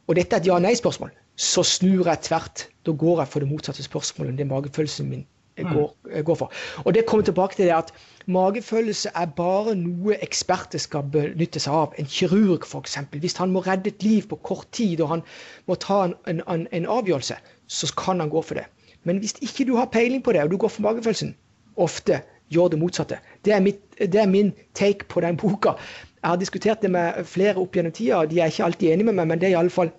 og 0.09 0.17
dette 0.17 0.33
er 0.33 0.41
et 0.41 0.49
ja-nei-spørsmål, 0.49 1.11
så 1.37 1.61
snur 1.61 2.09
jeg 2.09 2.23
tvert. 2.25 2.63
Da 2.81 2.95
går 2.97 3.21
jeg 3.21 3.29
for 3.29 3.45
det 3.45 3.49
motsatte 3.51 3.85
spørsmålet 3.85 4.33
enn 4.33 4.39
det 4.41 4.47
magefølelsen 4.49 5.05
min. 5.05 5.21
Går, 5.67 6.21
går 6.23 6.39
for. 6.39 6.53
Og 6.85 6.93
det 6.93 7.05
kommer 7.05 7.25
tilbake 7.25 7.55
til 7.55 7.65
det 7.65 7.75
at 7.75 7.93
Magefølelse 8.29 9.09
er 9.17 9.29
bare 9.37 9.71
noe 9.77 10.13
eksperter 10.21 10.81
skal 10.81 11.07
benytte 11.13 11.61
seg 11.63 11.73
av. 11.73 11.93
En 11.97 12.05
kirurg 12.05 12.67
f.eks. 12.67 12.97
Hvis 13.23 13.37
han 13.41 13.49
må 13.55 13.63
redde 13.65 13.89
et 13.89 14.03
liv 14.05 14.27
på 14.29 14.37
kort 14.45 14.67
tid 14.75 15.01
og 15.01 15.09
han 15.15 15.23
må 15.65 15.77
ta 15.81 16.03
en, 16.05 16.43
en, 16.45 16.67
en, 16.69 16.85
avgjørelse, 16.85 17.39
så 17.65 17.89
kan 17.97 18.21
han 18.21 18.29
gå 18.29 18.43
for 18.45 18.59
det. 18.59 18.67
Men 19.09 19.17
hvis 19.23 19.33
ikke 19.41 19.65
du 19.65 19.73
har 19.79 19.89
peiling 19.89 20.21
på 20.21 20.35
det, 20.35 20.43
og 20.43 20.51
du 20.51 20.59
går 20.61 20.69
for 20.75 20.85
magefølelsen, 20.85 21.33
ofte 21.79 22.21
gjør 22.53 22.69
det 22.75 22.81
motsatte. 22.83 23.17
Det 23.45 23.55
er, 23.55 23.65
mitt, 23.65 23.81
det 23.97 24.21
er 24.21 24.29
min 24.29 24.53
take 24.77 25.09
på 25.09 25.25
den 25.25 25.37
boka. 25.37 25.73
Jeg 26.21 26.29
har 26.29 26.37
diskutert 26.37 26.85
det 26.85 26.91
med 26.91 27.25
flere 27.25 27.57
opp 27.57 27.73
gjennom 27.73 27.95
tida, 27.95 28.21
og 28.21 28.29
de 28.29 28.43
er 28.43 28.53
ikke 28.53 28.67
alltid 28.67 28.93
enige 28.93 29.09
med 29.09 29.21
meg, 29.21 29.31
men 29.31 29.41
det 29.41 29.49
er 29.49 29.55
i 29.55 29.61
alle 29.63 29.73
fall 29.73 29.89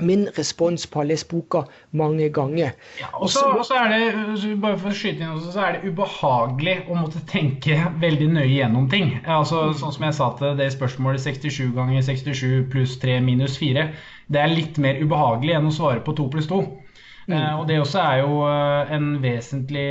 min 0.00 0.26
respons 0.36 0.86
på 0.86 1.00
å 1.00 1.02
ha 1.02 1.08
lest 1.08 1.28
boka 1.30 1.64
mange 1.96 2.28
ganger. 2.34 2.74
Ja, 3.00 3.10
og 3.18 3.30
så 3.32 3.78
er 3.78 3.92
det 3.92 4.54
bare 4.62 4.78
for 4.80 4.92
å 4.92 4.96
skyte 4.96 5.24
inn 5.24 5.34
også, 5.34 5.52
så 5.54 5.64
er 5.64 5.78
det 5.78 5.92
ubehagelig 5.92 6.76
å 6.88 6.98
måtte 6.98 7.22
tenke 7.30 7.78
veldig 8.02 8.30
nøye 8.36 8.50
gjennom 8.50 8.88
ting. 8.92 9.16
Altså, 9.24 9.68
sånn 9.78 9.94
som 9.94 10.06
jeg 10.08 10.18
sa 10.18 10.30
til 10.38 10.58
det 10.58 10.70
spørsmålet 10.74 11.24
67 11.24 11.72
ganger 11.76 12.04
67 12.06 12.68
pluss 12.72 12.98
3 13.02 13.18
minus 13.24 13.58
4. 13.60 13.88
Det 14.28 14.42
er 14.42 14.52
litt 14.52 14.78
mer 14.82 15.00
ubehagelig 15.00 15.56
enn 15.56 15.70
å 15.70 15.74
svare 15.74 16.04
på 16.04 16.14
2 16.18 16.28
pluss 16.34 16.50
2. 16.50 16.60
Mm. 17.28 17.34
Eh, 17.36 17.54
og 17.58 17.66
det 17.68 17.80
også 17.82 18.04
er 18.04 18.22
jo 18.22 18.38
eh, 18.48 18.94
en 18.96 19.10
vesentlig, 19.22 19.88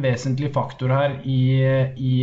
vesentlig 0.00 0.52
faktor 0.54 0.94
her 0.94 1.18
i, 1.28 1.40
i, 1.96 2.14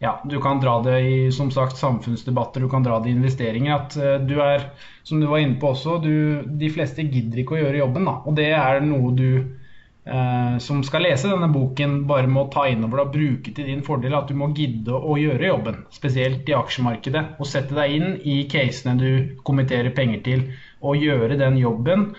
ja, 0.00 0.14
du 0.24 0.38
kan 0.40 0.62
dra 0.62 0.78
det 0.84 1.00
i 1.04 1.18
som 1.34 1.50
sagt, 1.52 1.76
samfunnsdebatter, 1.80 2.64
du 2.64 2.72
kan 2.72 2.86
dra 2.86 3.00
det 3.00 3.12
i 3.12 3.16
investeringer. 3.18 3.76
At 3.76 4.26
du 4.28 4.38
er, 4.44 4.70
som 5.10 5.20
du 5.20 5.26
var 5.26 5.42
inne 5.42 5.58
på 5.58 5.72
også, 5.74 5.98
du, 6.04 6.12
de 6.60 6.68
fleste 6.70 7.02
gidder 7.02 7.42
ikke 7.42 7.56
å 7.56 7.64
gjøre 7.64 7.80
jobben. 7.82 8.06
Da. 8.06 8.20
Og 8.30 8.36
det 8.38 8.46
er 8.54 8.78
noe 8.84 9.10
du 9.18 9.30
eh, 9.34 10.56
som 10.62 10.84
skal 10.86 11.02
lese 11.02 11.32
denne 11.32 11.50
boken, 11.50 12.04
bare 12.06 12.30
må 12.30 12.46
ta 12.54 12.68
innover 12.70 13.00
deg 13.00 13.08
og 13.08 13.16
bruke 13.16 13.54
til 13.56 13.70
din 13.72 13.82
fordel. 13.86 14.14
At 14.14 14.30
du 14.30 14.38
må 14.38 14.52
gidde 14.54 14.94
å 14.94 15.18
gjøre 15.18 15.50
jobben, 15.50 15.80
spesielt 15.94 16.46
i 16.46 16.54
aksjemarkedet. 16.54 17.24
Og 17.42 17.50
sette 17.50 17.74
deg 17.74 17.96
inn 17.96 18.14
i 18.22 18.44
casene 18.52 18.94
du 19.00 19.40
kommenterer 19.46 19.90
penger 19.96 20.22
til, 20.28 20.46
og 20.80 21.02
gjøre 21.02 21.40
den 21.42 21.58
jobben. 21.58 22.12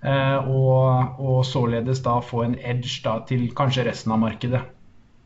Eh, 0.00 0.48
og, 0.48 1.20
og, 1.20 1.38
således 1.44 2.00
da 2.06 2.20
få 2.24 2.46
en 2.46 2.56
edge 2.62 3.02
da, 3.04 3.18
til 3.28 3.48
kanskje 3.58 3.90
resten 3.90 4.16
av 4.16 4.24
markedet. 4.24 4.64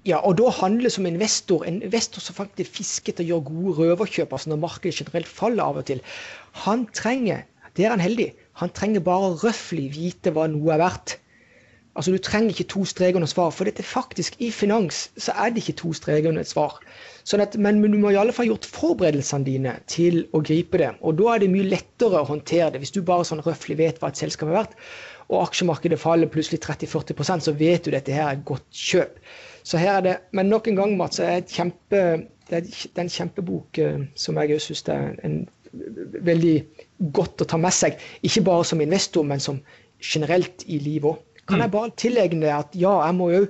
Ja, 0.02 0.18
og 0.26 0.34
da 0.40 0.50
handler 0.50 0.88
det 0.88 0.96
som 0.96 1.06
investor, 1.06 1.62
en 1.62 1.78
investor 1.78 2.22
som 2.24 2.34
faktisk 2.34 2.78
fisker 2.80 3.14
til 3.14 3.22
å 3.22 3.28
gjøre 3.28 3.48
gode 3.52 3.74
røverkjøp, 3.78 4.32
altså 4.34 4.50
når 4.50 4.62
markedet 4.64 4.96
generelt 4.98 5.30
faller 5.30 5.62
av 5.62 5.78
og 5.78 5.84
til, 5.86 6.00
han 6.64 6.88
trenger, 6.90 7.44
det 7.78 7.86
er 7.86 7.94
han 7.94 8.02
heldig, 8.02 8.32
han 8.58 8.72
trenger 8.74 9.04
bare 9.06 9.36
røftlig 9.44 9.92
vite 9.94 10.32
hva 10.34 10.48
noe 10.50 10.72
er 10.74 10.82
verdt. 10.82 11.20
Altså 11.94 12.10
Du 12.10 12.18
trenger 12.18 12.50
ikke 12.50 12.66
to 12.72 12.82
streker 12.88 13.20
under 13.20 13.30
svar, 13.30 13.52
for 13.54 13.68
dette 13.68 13.84
faktisk 13.84 14.40
i 14.40 14.48
finans 14.50 15.04
så 15.20 15.36
er 15.36 15.52
det 15.52 15.62
ikke 15.62 15.76
to 15.82 15.92
streker 15.94 16.32
under 16.32 16.42
et 16.42 16.50
svar. 16.50 16.80
Sånn 17.28 17.44
at, 17.44 17.54
men, 17.54 17.78
men, 17.84 17.94
du 17.94 18.00
må 18.00 18.10
i 18.10 18.18
alle 18.18 18.34
fall 18.34 18.48
gjort 18.48 18.66
forberedelsene 18.66 19.46
dine 19.46 19.76
til 19.92 20.24
å 20.32 20.40
gripe 20.42 20.80
det. 20.82 20.90
Og 21.04 21.20
da 21.20 21.34
er 21.34 21.44
det 21.44 21.52
mye 21.52 21.68
lettere 21.68 22.24
å 22.24 22.30
håndtere 22.32 22.72
det, 22.74 22.82
hvis 22.82 22.96
du 22.96 23.02
bare 23.06 23.28
sånn 23.28 23.44
røftlig 23.44 23.78
vet 23.78 24.02
hva 24.02 24.10
et 24.10 24.18
selskap 24.18 24.50
er 24.50 24.62
verdt, 24.64 24.76
og 25.28 25.44
aksjemarkedet 25.44 26.00
faller 26.00 26.32
plutselig 26.32 26.64
30-40% 26.64 27.46
så 27.46 27.54
vet 27.60 27.84
du 27.86 27.92
dette 27.94 28.16
her 28.16 28.26
er 28.26 28.40
et 28.40 28.46
godt 28.48 28.66
kjøp. 28.74 29.20
Så 29.62 29.78
her 29.78 29.96
er 29.96 30.00
det, 30.00 30.16
Men 30.32 30.46
nok 30.46 30.68
en 30.68 30.76
gang, 30.76 30.96
Mats, 30.96 31.18
er 31.18 31.40
kjempe, 31.46 32.26
det, 32.50 32.58
er, 32.58 33.00
en 33.00 33.08
kjempebok 33.08 33.78
uh, 33.78 34.00
som 34.14 34.40
jeg 34.42 34.60
syns 34.60 34.84
er 34.88 35.14
en, 35.24 35.42
veldig 35.72 36.56
godt 37.16 37.40
å 37.40 37.48
ta 37.48 37.56
med 37.60 37.72
seg. 37.72 38.00
Ikke 38.26 38.44
bare 38.44 38.66
som 38.68 38.82
investor, 38.84 39.24
men 39.24 39.40
som 39.40 39.62
generelt 40.02 40.66
i 40.66 40.78
livet 40.82 41.14
òg. 41.14 41.22
Kan 41.48 41.62
jeg 41.62 41.70
mm. 41.72 41.74
bare 41.74 41.96
tillegge 41.98 42.38
det 42.42 42.52
at 42.54 42.76
ja, 42.78 42.92
jeg 43.06 43.16
må 43.18 43.30
jo 43.32 43.46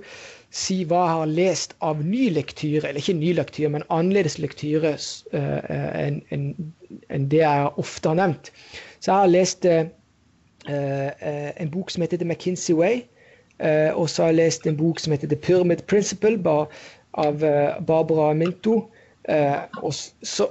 si 0.53 0.79
hva 0.89 1.01
jeg 1.03 1.17
har 1.17 1.33
lest 1.33 1.75
av 1.85 2.01
ny 2.05 2.29
lektyre, 2.33 2.87
eller 2.89 3.01
ikke 3.01 3.17
ny 3.19 3.33
lektyre, 3.37 3.73
men 3.73 3.85
annerledes 3.93 4.39
lektyre 4.41 4.95
uh, 4.95 5.61
enn 5.99 6.23
en, 6.35 6.47
en 7.13 7.27
det 7.33 7.43
jeg 7.43 7.75
ofte 7.81 8.13
har 8.13 8.21
nevnt. 8.21 8.53
Så 9.01 9.11
jeg 9.11 9.19
har 9.19 9.33
lest 9.33 9.69
en 10.63 11.71
bok 11.73 11.91
som 11.91 12.05
heter 12.05 12.21
The 12.21 12.29
McKinsey 12.29 12.77
Way. 12.79 13.03
Uh, 13.63 13.95
og 13.95 14.11
så 14.11 14.23
har 14.23 14.33
jeg 14.33 14.41
lest 14.41 14.67
en 14.67 14.77
bok 14.77 14.99
som 14.99 15.13
heter 15.15 15.31
The 15.31 15.39
Pyramid 15.39 15.85
Principle 15.87 16.35
av 17.15 17.45
uh, 17.47 17.79
Barbara 17.87 18.33
Minto. 18.35 18.89
Uh, 19.29 19.63
og 19.83 19.95
så, 19.95 20.49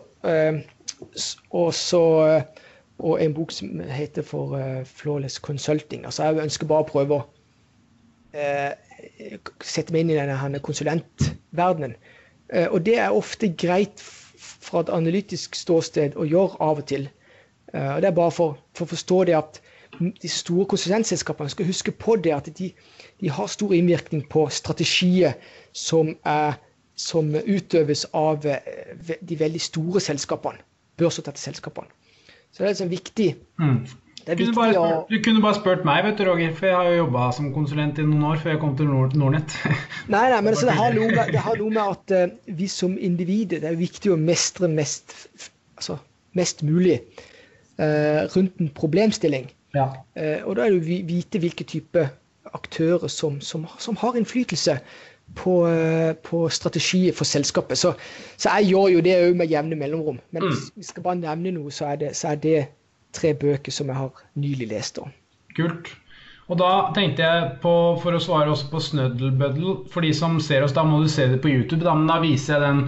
og, 1.49 1.73
så 1.73 2.03
og 2.99 3.23
en 3.23 3.33
bok 3.33 3.51
som 3.51 3.81
heter 3.89 4.23
for 4.23 4.55
Flawless 4.85 5.39
Consulting. 5.39 6.05
Altså 6.05 6.23
Jeg 6.23 6.43
ønsker 6.43 6.69
bare 6.69 6.85
å 6.85 6.91
prøve 6.91 7.17
å 7.17 7.23
sette 9.65 9.91
meg 9.91 10.05
inn 10.05 10.13
i 10.13 10.19
denne 10.19 10.61
konsulentverdenen. 10.63 11.95
og 12.69 12.85
det 12.85 12.99
er 12.99 13.17
ofte 13.17 13.49
greit 13.57 13.99
fra 14.37 14.85
et 14.85 14.93
analytisk 14.93 15.57
ståsted 15.57 16.15
å 16.15 16.29
gjøre 16.29 16.61
av 16.61 16.79
og 16.79 16.87
til. 16.87 17.09
og 17.73 18.01
Det 18.01 18.07
er 18.07 18.15
bare 18.21 18.31
for, 18.31 18.61
for 18.77 18.85
å 18.85 18.93
forstå 18.93 19.23
det 19.27 19.35
at 19.35 19.61
de 20.01 20.29
store 20.31 20.65
konsulentselskapene 20.71 21.53
skal 21.53 21.69
huske 21.69 21.93
på 21.93 22.17
det 22.23 22.33
at 22.35 22.49
de, 22.57 22.71
de 23.21 23.31
har 23.31 23.49
stor 23.51 23.73
innvirkning 23.77 24.25
på 24.29 24.47
strategier 24.49 25.37
som, 25.73 26.15
er, 26.25 26.57
som 26.95 27.33
utøves 27.35 28.05
av 28.17 28.45
eh, 28.45 29.17
de 29.21 29.39
veldig 29.39 29.61
store 29.61 30.03
selskapene. 30.03 30.63
Børsnoterte 30.97 31.41
selskapene. 31.41 31.89
Så 32.51 32.63
det 32.63 32.67
er 32.67 32.73
liksom 32.73 32.91
viktig. 32.91 33.29
Mm. 33.59 33.83
Det 34.21 34.35
er 34.35 34.37
viktig 34.37 34.53
bare, 34.57 34.81
å... 34.81 34.97
Du 35.09 35.17
kunne 35.25 35.41
bare 35.41 35.57
spurt 35.57 35.85
meg, 35.87 36.03
vet 36.05 36.19
du, 36.19 36.25
Roger, 36.27 36.51
for 36.57 36.69
jeg 36.69 36.77
har 36.77 36.89
jo 36.91 36.97
jobba 36.99 37.29
som 37.33 37.47
konsulent 37.55 37.97
i 37.97 38.05
noen 38.05 38.27
år 38.29 38.41
før 38.43 38.53
jeg 38.53 38.61
kom 38.61 38.75
til 38.77 38.89
Nord 38.91 39.15
Nordnett. 39.17 39.55
nei, 40.13 40.27
nei, 40.29 40.41
men 40.43 40.51
altså, 40.51 40.67
det, 40.69 40.75
har 40.77 40.97
med, 40.97 41.31
det, 41.33 41.41
har 41.41 41.57
noe 41.61 41.73
med, 41.73 41.81
at 41.95 42.13
uh, 42.29 42.53
vi 42.59 42.67
som 42.69 42.93
individer 43.01 43.63
Det 43.63 43.71
er 43.71 43.79
viktig 43.79 44.13
å 44.13 44.19
mestre 44.19 44.69
mest, 44.69 45.15
altså, 45.79 45.97
mest 46.37 46.61
mulig 46.67 46.99
uh, 47.81 48.29
rundt 48.35 48.61
en 48.61 48.69
problemstilling. 48.77 49.49
Ja. 49.75 49.87
Uh, 50.17 50.41
og 50.47 50.57
da 50.57 50.65
er 50.65 50.75
det 50.75 50.81
å 50.81 51.05
vite 51.07 51.41
hvilke 51.41 51.67
type 51.67 52.09
aktører 52.57 53.11
som, 53.11 53.39
som, 53.45 53.67
som 53.79 53.97
har 54.01 54.17
innflytelse 54.19 54.77
på, 55.39 55.55
uh, 55.67 56.11
på 56.27 56.43
strategier 56.51 57.15
for 57.15 57.29
selskapet. 57.29 57.79
Så, 57.79 57.93
så, 58.35 58.51
jeg 58.57 58.73
gjør 58.73 58.97
jo 58.97 59.05
det 59.05 59.17
òg 59.29 59.39
med 59.39 59.51
jevne 59.53 59.79
mellomrom. 59.79 60.19
Men 60.31 60.45
mm. 60.45 60.51
hvis 60.51 60.69
vi 60.75 60.89
skal 60.91 61.07
bare 61.07 61.21
nevne 61.23 61.55
noe, 61.55 61.71
så 61.71 61.93
er, 61.93 62.03
det, 62.03 62.13
så 62.19 62.33
er 62.33 62.43
det 62.43 62.59
tre 63.15 63.33
bøker 63.35 63.73
som 63.75 63.91
jeg 63.91 63.99
har 63.99 64.23
nylig 64.39 64.71
lest. 64.71 64.99
om. 64.99 65.11
Kult. 65.55 65.91
Og 66.51 66.57
da 66.59 66.91
tenkte 66.95 67.23
jeg 67.23 67.51
på, 67.63 67.73
for 68.01 68.15
å 68.15 68.19
svare 68.19 68.51
også 68.51 68.67
på 68.73 68.81
Snøddelbøddel, 68.83 69.85
for 69.91 70.03
de 70.03 70.11
som 70.15 70.35
ser 70.43 70.65
oss, 70.65 70.75
da 70.75 70.83
må 70.83 70.99
du 70.99 71.07
se 71.11 71.29
det 71.31 71.39
på 71.43 71.51
YouTube. 71.51 71.85
Da, 71.85 71.93
men 71.95 72.09
da 72.11 72.17
viser 72.23 72.57
jeg 72.57 72.63
den, 72.65 72.81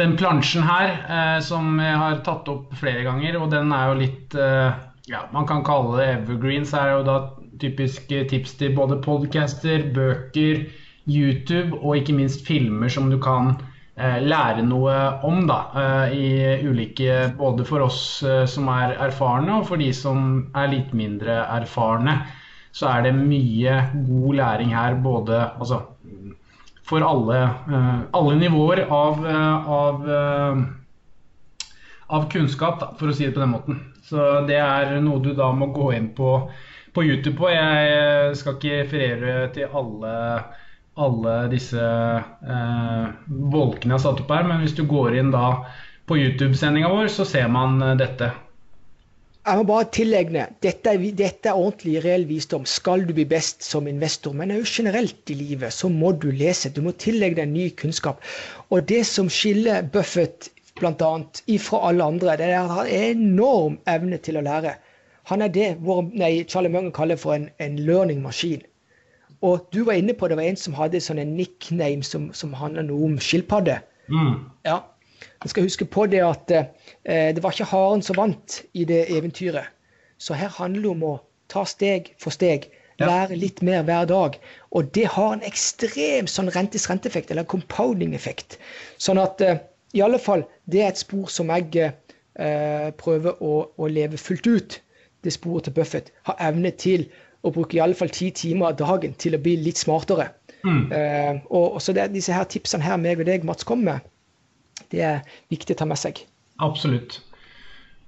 den 0.00 0.16
plansjen 0.18 0.66
her, 0.66 0.96
eh, 1.06 1.36
som 1.46 1.76
jeg 1.78 2.00
har 2.00 2.22
tatt 2.26 2.50
opp 2.50 2.72
flere 2.80 3.04
ganger. 3.06 3.38
Og 3.38 3.52
den 3.54 3.70
er 3.76 3.92
jo 3.92 4.00
litt 4.00 4.34
eh, 4.34 4.80
ja, 5.06 5.24
man 5.32 5.46
kan 5.46 5.64
kalle 5.64 5.98
det 5.98 6.08
evergreens. 6.16 6.72
er 6.74 6.96
jo 6.96 7.02
da 7.06 7.16
typiske 7.60 8.24
tips 8.30 8.54
til 8.60 8.74
både 8.76 9.00
podcaster, 9.02 9.88
bøker, 9.94 10.66
YouTube 11.08 11.78
og 11.80 11.96
ikke 11.98 12.14
minst 12.14 12.46
filmer 12.46 12.88
som 12.88 13.08
du 13.10 13.18
kan 13.18 13.56
eh, 13.96 14.20
lære 14.22 14.62
noe 14.62 14.94
om. 15.26 15.46
da, 15.46 15.58
eh, 15.74 16.14
i 16.14 16.68
ulike, 16.68 17.32
Både 17.38 17.64
for 17.64 17.82
oss 17.88 18.22
eh, 18.22 18.44
som 18.46 18.68
er 18.68 18.94
erfarne 19.08 19.58
og 19.58 19.66
for 19.66 19.76
de 19.76 19.92
som 19.92 20.46
er 20.54 20.70
litt 20.70 20.94
mindre 20.94 21.42
erfarne. 21.58 22.20
Så 22.72 22.86
er 22.88 23.02
det 23.02 23.16
mye 23.18 23.80
god 24.06 24.34
læring 24.38 24.70
her, 24.72 24.94
både 24.94 25.42
altså, 25.58 25.82
for 26.88 27.04
alle, 27.04 27.42
eh, 27.42 27.98
alle 28.12 28.38
nivåer 28.38 28.86
av, 28.90 29.26
eh, 29.26 29.68
av, 29.68 30.10
eh, 30.10 30.62
av 32.08 32.30
kunnskap, 32.30 32.80
da, 32.80 32.92
for 32.98 33.08
å 33.08 33.14
si 33.14 33.26
det 33.26 33.34
på 33.34 33.40
den 33.40 33.50
måten. 33.50 33.91
Så 34.02 34.42
det 34.48 34.58
er 34.58 34.96
noe 35.02 35.22
du 35.22 35.32
da 35.38 35.52
må 35.54 35.70
gå 35.74 35.92
inn 35.96 36.10
på, 36.16 36.34
på 36.94 37.04
YouTube 37.06 37.36
på. 37.38 37.50
Jeg 37.52 38.36
skal 38.38 38.58
ikke 38.58 38.80
referere 38.82 39.48
til 39.54 39.76
alle, 39.80 40.14
alle 41.06 41.34
disse 41.52 41.82
eh, 41.82 43.04
bolkene 43.26 43.94
jeg 43.94 43.98
har 43.98 44.04
satt 44.06 44.22
opp 44.24 44.32
her, 44.34 44.48
men 44.48 44.64
hvis 44.64 44.76
du 44.78 44.84
går 44.90 45.20
inn 45.20 45.30
da 45.34 45.60
på 46.10 46.18
YouTube-sendinga 46.18 46.90
vår, 46.90 47.12
så 47.14 47.28
ser 47.28 47.52
man 47.52 47.78
eh, 47.82 47.98
dette. 48.00 48.32
Jeg 49.42 49.58
må 49.58 49.64
bare 49.66 49.88
tillegge 49.90 50.42
dette, 50.62 50.92
dette 51.18 51.50
er 51.50 51.58
ordentlig 51.58 51.96
reell 52.04 52.28
visdom. 52.28 52.66
Skal 52.68 53.02
du 53.08 53.10
bli 53.16 53.24
best 53.26 53.64
som 53.66 53.88
investor, 53.90 54.34
men 54.38 54.52
også 54.54 54.82
generelt 54.82 55.32
i 55.34 55.38
livet, 55.38 55.74
så 55.74 55.90
må 55.90 56.12
du 56.14 56.28
lese. 56.30 56.70
Du 56.70 56.78
må 56.84 56.92
tillegge 56.94 57.40
deg 57.40 57.50
ny 57.50 57.64
kunnskap. 57.78 58.22
Og 58.70 58.86
det 58.86 59.00
som 59.08 59.30
skiller 59.30 59.82
Buffett 59.94 60.52
bl.a. 60.82 61.12
ifra 61.50 61.80
alle 61.88 62.04
andre. 62.04 62.36
Det 62.40 62.50
er 62.50 62.68
har 62.70 62.90
enorm 62.90 63.78
evne 63.90 64.18
til 64.18 64.38
å 64.38 64.44
lære. 64.44 64.76
Han 65.30 65.42
er 65.42 65.54
det 65.54 65.70
hvor, 65.86 66.02
nei, 66.10 66.42
Charlie 66.50 66.72
Munger 66.72 66.94
kaller 66.94 67.20
for 67.20 67.36
en, 67.36 67.48
en 67.62 67.78
learning 67.78 68.22
machine. 68.22 68.62
Og 69.42 69.66
du 69.74 69.82
var 69.86 69.98
inne 69.98 70.14
på 70.14 70.28
det 70.30 70.38
var 70.38 70.46
en 70.46 70.58
som 70.58 70.74
hadde 70.78 71.00
sånn 71.02 71.18
en 71.22 71.34
nickname 71.38 72.06
som, 72.06 72.30
som 72.34 72.54
handler 72.54 72.86
noe 72.86 73.08
om 73.10 73.18
skilpadde. 73.22 73.80
Mm. 74.10 74.50
Ja. 74.66 74.82
Man 75.42 75.50
skal 75.50 75.66
huske 75.66 75.86
på 75.86 76.06
det 76.10 76.22
at 76.22 76.50
eh, 76.54 77.30
det 77.34 77.42
var 77.42 77.54
ikke 77.54 77.70
haren 77.72 78.02
som 78.06 78.18
vant 78.18 78.60
i 78.78 78.86
det 78.86 79.04
eventyret. 79.10 79.70
Så 80.22 80.38
her 80.38 80.52
handler 80.54 80.82
det 80.82 80.92
om 80.92 81.04
å 81.06 81.16
ta 81.50 81.64
steg 81.66 82.12
for 82.22 82.34
steg. 82.34 82.70
Lære 83.02 83.34
litt 83.34 83.62
mer 83.66 83.82
hver 83.82 84.06
dag. 84.06 84.36
Og 84.70 84.90
det 84.94 85.08
har 85.10 85.32
en 85.34 85.42
ekstrem 85.46 86.28
sånn 86.30 86.52
rentes 86.54 86.86
renteeffekt, 86.90 87.32
eller 87.32 87.48
compounding-effekt. 87.50 88.60
Sånn 89.02 89.18
at 89.18 89.42
eh, 89.42 89.58
i 89.92 90.00
alle 90.00 90.18
fall, 90.18 90.44
det 90.72 90.82
er 90.82 90.92
et 90.92 91.00
spor 91.00 91.28
som 91.32 91.50
jeg 91.52 91.82
eh, 91.82 92.88
prøver 92.98 93.42
å, 93.44 93.52
å, 93.76 93.88
leve 93.90 94.20
fullt 94.20 94.48
ut. 94.48 94.78
Det 95.22 95.32
sporet 95.34 95.68
til 95.68 95.76
Buffett. 95.76 96.10
Har 96.26 96.38
evne 96.42 96.72
til 96.74 97.06
å 97.42 97.52
bruke 97.54 97.76
i 97.76 97.82
alle 97.82 97.94
fall 97.98 98.10
ti 98.14 98.30
timer 98.34 98.72
av 98.72 98.78
dagen 98.80 99.14
til 99.20 99.36
å 99.36 99.42
bli 99.42 99.56
litt 99.60 99.78
smartere. 99.78 100.30
Mm. 100.62 100.84
Eh, 100.94 101.42
og, 101.50 101.80
så 101.82 101.94
det 101.94 102.08
disse 102.14 102.34
her 102.34 102.48
tipsene 102.50 102.86
her 102.86 102.98
meg 103.02 103.22
og 103.22 103.28
deg, 103.28 103.44
Mats, 103.46 103.66
kommer 103.66 103.98
med, 103.98 104.08
det 104.94 105.02
er 105.06 105.36
viktig 105.52 105.76
å 105.76 105.82
ta 105.82 105.88
med 105.88 106.00
seg. 106.00 106.24
Absolutt. 106.62 107.20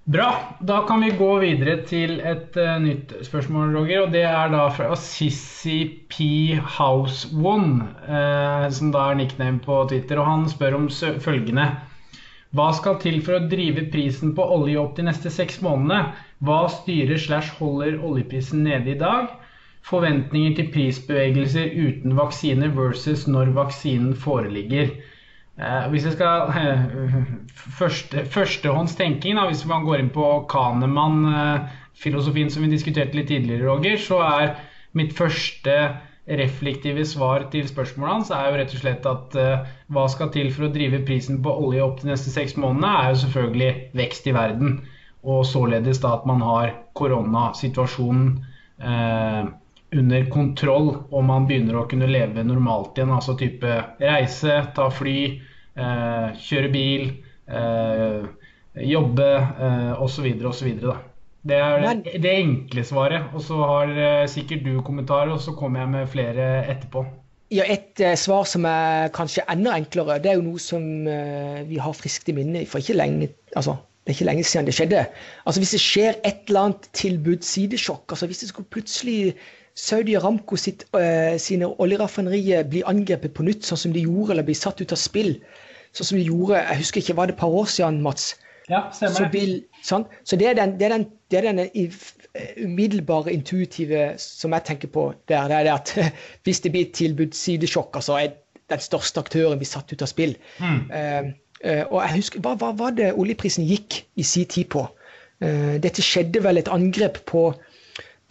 Bra. 0.05 0.57
Da 0.61 0.83
kan 0.89 1.01
vi 1.01 1.15
gå 1.17 1.31
videre 1.41 1.79
til 1.89 2.19
et 2.21 2.57
uh, 2.61 2.75
nytt 2.83 3.15
spørsmål, 3.25 3.71
Roger. 3.73 4.03
Og 4.05 4.11
det 4.13 4.27
er 4.29 4.51
da 4.53 4.67
fra 4.77 4.93
Sissy 5.01 5.79
P. 6.13 6.27
House 6.77 7.31
One, 7.33 7.87
uh, 8.05 8.67
som 8.69 8.91
da 8.93 9.07
er 9.09 9.17
nickname 9.23 9.63
på 9.65 9.79
Twitter. 9.89 10.21
Og 10.21 10.29
han 10.29 10.45
spør 10.53 10.77
om 10.77 10.91
følgende. 11.25 11.71
Hva 12.55 12.69
skal 12.77 13.01
til 13.01 13.17
for 13.25 13.39
å 13.39 13.47
drive 13.49 13.87
prisen 13.91 14.35
på 14.37 14.45
olje 14.59 14.77
opp 14.79 14.93
de 14.99 15.09
neste 15.09 15.33
seks 15.33 15.57
månedene? 15.65 16.13
Hva 16.45 16.61
styrer 16.71 17.19
slash 17.19 17.57
holder 17.57 17.97
oljeprisen 18.05 18.61
nede 18.69 18.93
i 18.93 19.01
dag? 19.01 19.33
Forventninger 19.89 20.53
til 20.59 20.69
prisbevegelser 20.77 21.73
uten 21.81 22.15
vaksine 22.21 22.69
versus 22.77 23.25
når 23.27 23.57
vaksinen 23.57 24.13
foreligger. 24.21 24.93
Eh, 25.55 25.85
hvis 25.91 26.05
jeg 26.09 26.17
skal 26.17 26.39
første, 27.79 28.25
Førstehåndstenking, 28.27 29.39
hvis 29.47 29.67
man 29.71 29.85
går 29.87 29.97
inn 30.03 30.11
på 30.15 30.27
Kanemann-filosofien 30.51 32.51
som 32.51 32.65
vi 32.65 32.73
diskuterte 32.73 33.15
litt 33.15 33.31
tidligere, 33.31 33.69
Roger, 33.69 33.97
så 34.03 34.19
er 34.27 34.57
mitt 34.99 35.13
første 35.15 35.77
reflektive 36.25 37.05
svar 37.05 37.45
til 37.53 37.69
spørsmålet 37.69 38.15
hans 38.15 38.31
er 38.33 38.49
jo 38.49 38.59
rett 38.59 38.73
og 38.73 38.81
slett 38.81 39.07
at 39.09 39.35
uh, 39.37 39.67
hva 39.93 40.07
skal 40.09 40.31
til 40.33 40.49
for 40.55 40.67
å 40.67 40.73
drive 40.73 41.03
prisen 41.05 41.43
på 41.45 41.53
olje 41.67 41.85
opp 41.85 42.01
de 42.01 42.09
neste 42.09 42.31
seks 42.33 42.57
månedene, 42.57 42.89
er 42.89 43.11
jo 43.13 43.21
selvfølgelig 43.27 43.73
vekst 44.01 44.25
i 44.31 44.35
verden. 44.35 44.71
Og 45.25 45.45
således 45.49 46.01
da 46.01 46.09
at 46.17 46.25
man 46.29 46.41
har 46.45 46.73
koronasituasjonen 46.97 48.27
uh, 48.81 49.43
under 49.95 50.29
kontroll 50.31 50.91
og 51.11 51.25
man 51.27 51.49
begynner 51.49 51.81
å 51.81 51.87
kunne 51.91 52.11
leve 52.11 52.45
normalt 52.47 52.99
igjen. 52.99 53.13
Altså 53.15 53.37
type 53.39 53.79
reise, 54.03 54.61
ta 54.77 54.89
fly, 54.93 55.19
eh, 55.79 56.29
kjøre 56.47 56.73
bil, 56.75 57.13
jobbe 58.75 59.27
uh, 59.61 60.03
osv. 60.03 60.27
osv. 60.47 60.71
Det 61.45 61.59
er 61.61 62.01
det 62.23 62.33
enkle 62.33 62.85
svaret. 62.87 63.29
Og 63.35 63.43
så 63.45 63.59
har 63.61 63.93
uh, 63.93 64.25
sikkert 64.31 64.65
du 64.67 64.79
kommentarer, 64.87 65.33
og 65.35 65.43
så 65.45 65.55
kommer 65.57 65.85
jeg 65.85 65.93
med 65.95 66.11
flere 66.13 66.49
etterpå. 66.73 67.05
Ja, 67.53 67.67
Et 67.69 68.01
eh, 68.01 68.17
svar 68.19 68.47
som 68.49 68.65
er 68.67 69.11
kanskje 69.15 69.45
enda 69.53 69.77
enklere, 69.77 70.17
det 70.19 70.33
er 70.33 70.39
jo 70.41 70.47
noe 70.47 70.59
som 70.59 70.83
uh, 71.07 71.61
vi 71.69 71.79
har 71.79 71.95
friskt 71.95 72.31
i 72.33 72.35
minne 72.35 72.65
for 72.67 72.83
ikke 72.83 72.97
lenge 72.97 73.29
altså, 73.55 73.77
det 74.03 74.11
er 74.11 74.17
ikke 74.17 74.27
lenge 74.31 74.47
siden 74.49 74.67
det 74.67 74.75
skjedde. 74.75 75.03
Altså 75.45 75.61
Hvis 75.63 75.75
det 75.77 75.83
skjer 75.85 76.17
et 76.25 76.49
eller 76.49 76.71
annet 76.71 76.89
tilbudssidesjokk, 76.97 78.09
altså 78.09 78.27
hvis 78.27 78.43
det 78.43 78.49
skulle 78.51 78.73
plutselig 78.75 79.37
Saudi 79.75 80.15
Aramco 80.15 80.57
sitt, 80.61 80.85
sine 81.43 81.67
oljeraffinerier 81.83 82.63
blir 82.71 82.87
angrepet 82.87 83.35
på 83.35 83.43
nytt, 83.43 83.67
sånn 83.67 83.81
som 83.81 83.95
de 83.95 84.05
gjorde, 84.05 84.37
eller 84.37 84.47
blir 84.47 84.59
satt 84.59 84.79
ut 84.79 84.95
av 84.95 85.01
spill, 85.01 85.33
sånn 85.91 86.09
som 86.13 86.19
de 86.19 86.29
gjorde 86.29 86.61
Jeg 86.61 86.79
husker 86.79 87.03
ikke, 87.03 87.17
var 87.19 87.27
det 87.27 87.35
et 87.35 87.41
par 87.41 87.57
år 87.59 87.67
siden, 87.73 87.99
Mats? 88.05 88.37
Ja, 88.71 88.87
stemmer 88.95 89.29
vil, 89.33 89.59
Sånn? 89.85 90.07
Så 90.25 90.39
det 90.41 90.47
er 90.49 90.57
den, 90.57 90.79
det 90.81 90.87
er 90.87 90.95
den, 90.95 91.05
det 91.29 91.41
er 91.41 91.49
den 91.51 91.61
umiddelbare, 92.65 93.33
intuitive 93.35 94.15
som 94.21 94.55
jeg 94.57 94.67
tenker 94.71 94.91
på 94.95 95.11
der. 95.29 95.51
Det 95.51 95.59
er 95.59 95.67
det 95.69 95.75
at 95.75 96.15
hvis 96.47 96.63
det 96.65 96.73
blir 96.73 96.87
et 96.87 96.97
tilbudssidesjokk, 96.97 98.01
altså 98.01 98.19
er 98.23 98.35
den 98.73 98.81
største 98.81 99.21
aktøren 99.21 99.61
blir 99.61 99.69
satt 99.69 99.93
ut 99.93 100.05
av 100.05 100.11
spill. 100.11 100.37
Mm. 100.59 100.81
Uh, 101.65 101.85
og 101.91 101.99
jeg 102.01 102.15
husker, 102.19 102.45
hva, 102.45 102.55
hva 102.61 102.73
var 102.77 102.97
det 102.97 103.13
oljeprisen 103.13 103.65
gikk 103.69 104.03
i 104.21 104.25
sin 104.27 104.49
tid 104.49 104.71
på? 104.73 104.87
Uh, 105.45 105.77
dette 105.85 106.05
skjedde 106.05 106.41
vel 106.45 106.61
et 106.61 106.71
angrep 106.73 107.21
på 107.29 107.51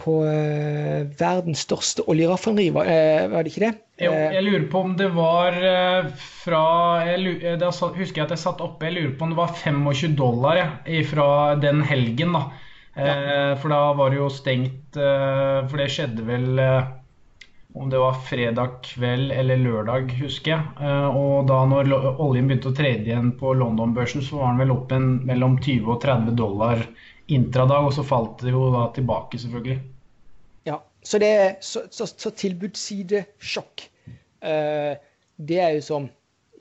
på 0.01 0.15
uh, 0.25 1.05
verdens 1.19 1.63
største 1.67 2.05
oljeraffineri, 2.09 2.69
var, 2.75 2.89
uh, 2.89 3.27
var, 3.31 3.43
det 3.43 3.53
ikke 3.53 3.65
det? 3.65 3.73
Jo, 4.01 4.11
eh, 4.11 4.33
jeg 4.35 4.45
lurer 4.47 4.65
på 4.71 4.81
om 4.87 4.95
det 4.97 5.09
var 5.13 5.57
fra 6.17 6.63
jeg, 7.05 7.35
Da 7.61 7.69
husker 7.69 8.23
jeg 8.23 8.25
at 8.25 8.33
jeg 8.33 8.41
satt 8.41 8.63
oppe, 8.65 8.89
jeg 8.89 8.97
lurer 8.97 9.13
på 9.19 9.27
om 9.27 9.35
det 9.35 9.39
var 9.39 9.53
25 9.53 10.17
dollar 10.17 10.59
jeg, 10.59 11.05
fra 11.11 11.27
den 11.61 11.83
helgen. 11.85 12.33
da. 12.33 12.43
Ja. 12.93 13.13
For 13.57 13.73
da 13.73 13.93
var 13.97 14.11
det 14.13 14.19
jo 14.19 14.27
stengt 14.29 14.97
For 14.97 15.79
det 15.81 15.87
skjedde 15.89 16.25
vel 16.27 16.59
om 17.73 17.87
det 17.89 17.97
var 17.97 18.19
fredag 18.27 18.75
kveld 18.85 19.31
eller 19.33 19.57
lørdag, 19.57 20.11
husker 20.19 20.51
jeg. 20.53 20.91
Og 21.17 21.47
da 21.49 21.63
når 21.69 21.89
oljen 22.21 22.49
begynte 22.49 22.69
å 22.69 22.75
trede 22.77 23.09
igjen 23.09 23.31
på 23.39 23.55
London-børsen, 23.57 24.21
så 24.21 24.41
var 24.41 24.51
den 24.51 24.61
vel 24.61 24.75
opp 24.75 24.93
en, 24.93 25.07
mellom 25.25 25.57
20 25.57 25.89
og 25.89 26.03
30 26.03 26.37
dollar 26.37 26.85
intradag, 27.27 27.87
og 27.87 27.93
så 27.95 28.03
falt 28.03 28.41
det 28.43 28.51
jo 28.51 28.67
da 28.73 28.87
tilbake, 28.95 29.39
selvfølgelig. 29.39 29.79
Så, 31.03 31.19
det, 31.19 31.55
så, 31.61 31.81
så, 31.91 32.07
så 32.07 32.29
tilbudssidesjokk, 32.29 33.87
uh, 34.45 34.93
det 35.35 35.57
er 35.59 35.73
jo 35.77 35.81
som 35.83 36.05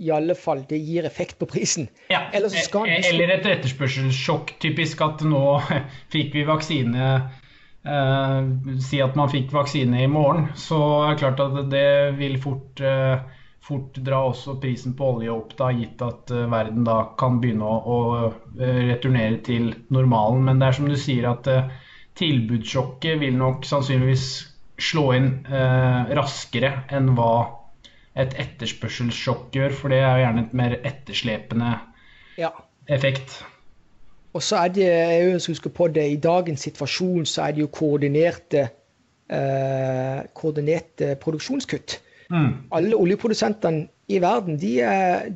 i 0.02 0.08
alle 0.10 0.34
fall 0.34 0.64
det 0.66 0.80
gir 0.82 1.06
effekt 1.06 1.36
på 1.38 1.46
prisen. 1.46 1.86
Ja, 2.10 2.24
Eller, 2.32 2.50
Eller 2.80 3.34
et 3.36 3.46
etterspørselssjokk. 3.46 4.56
Typisk 4.62 5.02
at 5.04 5.22
nå 5.28 5.60
fikk 6.14 6.32
vi 6.34 6.46
vaksine 6.48 7.12
uh, 7.86 8.40
Si 8.82 9.02
at 9.04 9.18
man 9.18 9.30
fikk 9.30 9.52
vaksine 9.54 10.02
i 10.02 10.10
morgen. 10.10 10.48
Så 10.58 10.80
er 11.04 11.12
det 11.12 11.20
klart 11.22 11.44
at 11.44 11.60
det 11.70 11.86
vil 12.18 12.40
fort, 12.42 12.82
uh, 12.82 13.22
fort 13.62 13.98
dra 14.04 14.24
også 14.28 14.56
prisen 14.62 14.96
på 14.98 15.12
olje 15.16 15.32
opp, 15.32 15.54
da, 15.58 15.70
gitt 15.76 16.02
at 16.02 16.32
uh, 16.34 16.46
verden 16.50 16.86
da 16.88 16.98
kan 17.20 17.40
begynne 17.42 17.66
å, 17.66 17.78
å 17.78 18.58
returnere 18.58 19.38
til 19.46 19.72
normalen. 19.94 20.44
Men 20.48 20.62
det 20.62 20.68
er 20.68 20.78
som 20.80 20.90
du 20.90 20.98
sier 20.98 21.28
at 21.30 21.48
tilbudssjokket 22.18 23.20
vil 23.22 23.38
nok 23.38 23.64
sannsynligvis 23.68 24.26
slå 24.82 25.06
inn 25.16 25.30
uh, 25.46 26.10
raskere 26.16 26.74
enn 26.92 27.12
hva 27.16 27.34
et 28.18 28.34
etterspørselssjokk 28.40 29.56
gjør, 29.56 29.74
for 29.76 29.92
det 29.92 30.02
er 30.02 30.18
jo 30.18 30.26
gjerne 30.26 30.44
et 30.44 30.54
mer 30.58 30.76
etterslepende 30.82 31.72
ja. 32.40 32.50
effekt. 32.92 33.38
Og 34.32 34.44
så 34.44 34.62
er 34.64 34.72
det, 34.72 34.86
jeg 34.88 35.40
husker 35.46 35.72
på 35.72 35.88
det, 35.92 36.04
i 36.08 36.20
dagens 36.20 36.64
situasjon 36.68 37.26
så 37.28 37.46
er 37.46 37.56
det 37.56 37.64
jo 37.64 37.70
koordinerte, 37.72 38.62
eh, 39.28 40.20
koordinerte 40.36 41.14
produksjonskutt. 41.20 41.98
Mm. 42.32 42.52
Alle 42.72 42.96
oljeprodusentene 42.96 43.88
i 44.08 44.18
verden 44.22 44.56
de 44.60 44.72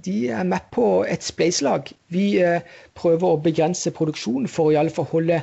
de 0.05 0.17
er, 0.29 0.45
med 0.45 0.69
på 0.73 1.05
et 1.05 1.23
spleiselag. 1.23 1.93
Vi 2.09 2.39
eh, 2.41 2.65
prøver 2.97 3.29
å 3.29 3.41
begrense 3.43 3.93
produksjonen 3.93 4.49
for 4.49 4.71
å 4.71 4.75
i 4.75 4.79
alle 4.81 4.95
fall 4.95 5.09
holde 5.13 5.43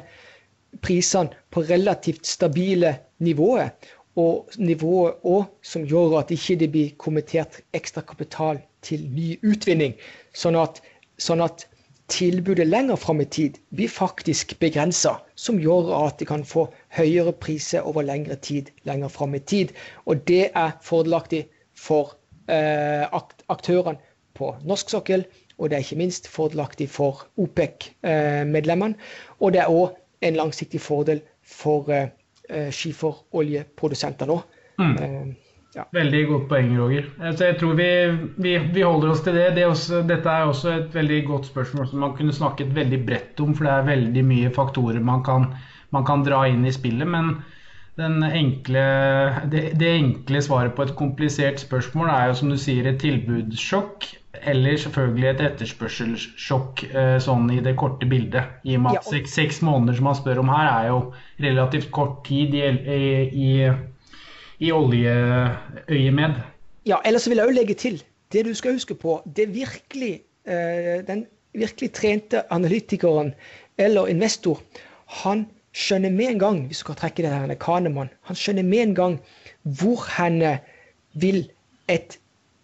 prisene 0.82 1.30
på 1.54 1.66
relativt 1.70 2.26
stabile 2.26 2.96
nivåer. 3.20 3.70
Og 4.18 4.50
nivået 4.58 5.22
òg 5.26 5.46
som 5.66 5.86
gjør 5.90 6.20
at 6.20 6.30
det 6.30 6.38
ikke 6.42 6.70
blir 6.74 6.96
kommentert 7.02 7.62
ekstra 7.74 8.04
kapital 8.06 8.60
til 8.86 9.06
ny 9.14 9.38
utvinning. 9.42 9.96
Sånn 10.38 10.58
at, 10.60 10.82
sånn 11.18 11.42
at 11.42 11.66
tilbudet 12.14 12.68
lenger 12.68 13.00
fram 13.00 13.22
i 13.24 13.26
tid 13.26 13.58
blir 13.74 13.90
faktisk 13.90 14.58
begrensa. 14.62 15.20
Som 15.36 15.62
gjør 15.62 15.94
at 16.04 16.20
de 16.20 16.30
kan 16.30 16.46
få 16.46 16.68
høyere 16.94 17.34
priser 17.34 17.86
over 17.90 18.06
lengre 18.06 18.36
tid 18.36 18.72
lenger 18.88 19.12
fram 19.14 19.36
i 19.36 19.40
tid. 19.40 19.74
Og 20.06 20.26
det 20.28 20.50
er 20.54 20.76
fordelaktig 20.82 21.46
for 21.78 22.16
eh, 22.48 23.06
aktørene 23.50 24.00
på 24.38 24.54
norsk 24.66 24.94
sokkel. 24.94 25.26
Og 25.58 25.70
det 25.70 25.78
er 25.78 25.86
ikke 25.86 26.02
minst 26.02 26.28
fordelaktig 26.32 26.90
for 26.90 27.28
OPEC-medlemmene. 27.38 28.98
Eh, 28.98 29.38
og 29.40 29.54
det 29.54 29.64
er 29.64 29.72
òg 29.72 29.94
en 30.24 30.40
langsiktig 30.40 30.80
fordel 30.82 31.20
for 31.44 31.90
uh, 31.92 32.70
skiferoljeprodusenter 32.72 34.30
nå. 34.30 34.38
Mm. 34.80 35.34
Ja. 35.74 35.84
Veldig 35.92 36.22
godt 36.30 36.46
poeng, 36.52 36.72
Roger. 36.78 37.10
Altså, 37.20 37.50
jeg 37.50 37.58
tror 37.60 37.74
vi, 37.78 37.90
vi, 38.46 38.54
vi, 38.76 38.82
holder 38.86 39.12
oss 39.12 39.24
til 39.26 39.36
det. 39.36 39.50
det 39.58 39.66
er 39.66 39.72
også, 39.72 40.04
dette 40.08 40.30
er 40.30 40.48
også 40.48 40.74
et 40.78 40.96
veldig 40.96 41.20
godt 41.28 41.50
spørsmål 41.50 41.88
som 41.90 42.04
man 42.06 42.14
kunne 42.18 42.36
snakket 42.36 42.76
veldig 42.76 43.00
bredt 43.08 43.42
om, 43.42 43.56
for 43.58 43.68
det 43.68 43.74
er 43.74 43.88
veldig 43.90 44.26
mye 44.30 44.52
faktorer 44.54 45.02
man 45.04 45.24
kan, 45.26 45.50
man 45.94 46.06
kan 46.08 46.26
dra 46.26 46.44
inn 46.50 46.66
i 46.66 46.74
spillet. 46.74 47.08
Men 47.08 48.24
enkle, 48.26 48.84
det, 49.52 49.64
det, 49.78 49.94
enkle 50.00 50.42
svaret 50.42 50.74
på 50.76 50.88
et 50.88 50.96
komplisert 50.98 51.62
spørsmål 51.62 52.10
er 52.10 52.28
jo 52.32 52.38
som 52.42 52.54
du 52.54 52.58
sier 52.58 52.90
et 52.90 53.00
tilbudssjokk 53.04 54.10
eller 54.50 54.80
selvfølgelig 54.82 55.28
et 55.30 55.42
etterspørselssjokk 55.46 56.82
eh, 56.90 57.18
sånn 57.22 57.46
i 57.54 57.60
det 57.64 57.76
korte 57.80 58.08
bildet. 58.10 58.58
I 58.66 58.80
og 58.80 58.86
med 58.86 58.98
at 58.98 59.08
seks, 59.08 59.36
seks, 59.38 59.62
måneder 59.66 60.00
som 60.00 60.10
man 60.10 60.18
spør 60.18 60.42
om 60.42 60.50
her, 60.52 60.72
er 60.72 60.88
jo 60.90 60.98
relativt 61.46 61.92
kort 61.94 62.24
tid 62.28 62.58
i, 62.58 62.64
i, 63.46 63.52
i 64.66 64.74
oljeøyemed. 64.74 66.42
Ja, 66.90 67.00
ellers 67.06 67.30
vil 67.30 67.40
jeg 67.40 67.52
òg 67.52 67.56
legge 67.56 67.78
til 67.80 68.02
det 68.34 68.44
du 68.48 68.54
skal 68.58 68.76
huske 68.76 68.98
på. 68.98 69.22
det 69.38 69.48
virkelig, 69.54 70.24
eh, 70.50 71.06
Den 71.06 71.28
virkelig 71.54 71.94
trente 71.94 72.42
analytikeren 72.50 73.34
eller 73.78 74.10
investor, 74.10 74.60
han 75.24 75.46
skjønner 75.74 76.14
med 76.14 76.34
en 76.34 76.42
gang, 76.42 76.60
hvis 76.70 76.84
du 76.84 76.90
kan 76.92 77.00
trekke 77.00 77.26
det 77.26 77.32
her, 77.34 77.56
Kanemann, 77.62 78.12
han 78.30 78.38
skjønner 78.38 78.66
med 78.68 78.84
en 78.88 78.96
gang 78.98 79.16
hvor 79.80 80.06
henne 80.18 80.60
vil 81.18 81.48
et 81.90 82.20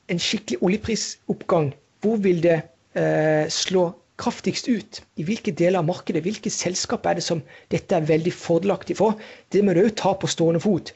en 0.10 0.20
skikkelig 0.22 0.58
oljeprisoppgang, 0.66 1.74
hvor 2.02 2.18
vil 2.24 2.42
det 2.44 2.62
eh, 2.98 3.46
slå 3.54 3.90
kraftigst 4.20 4.68
ut? 4.68 5.02
I 5.22 5.26
hvilke 5.28 5.54
deler 5.56 5.80
av 5.82 5.88
markedet? 5.88 6.24
Hvilke 6.26 6.52
selskap 6.52 7.06
er 7.06 7.20
det 7.20 7.26
som 7.26 7.44
dette 7.72 7.96
er 7.96 8.08
veldig 8.10 8.34
fordelaktig 8.34 8.98
for? 9.00 9.20
Det 9.54 9.62
må 9.64 9.76
du 9.76 9.84
òg 9.86 9.94
ta 10.00 10.16
på 10.18 10.30
stående 10.30 10.62
fot. 10.64 10.94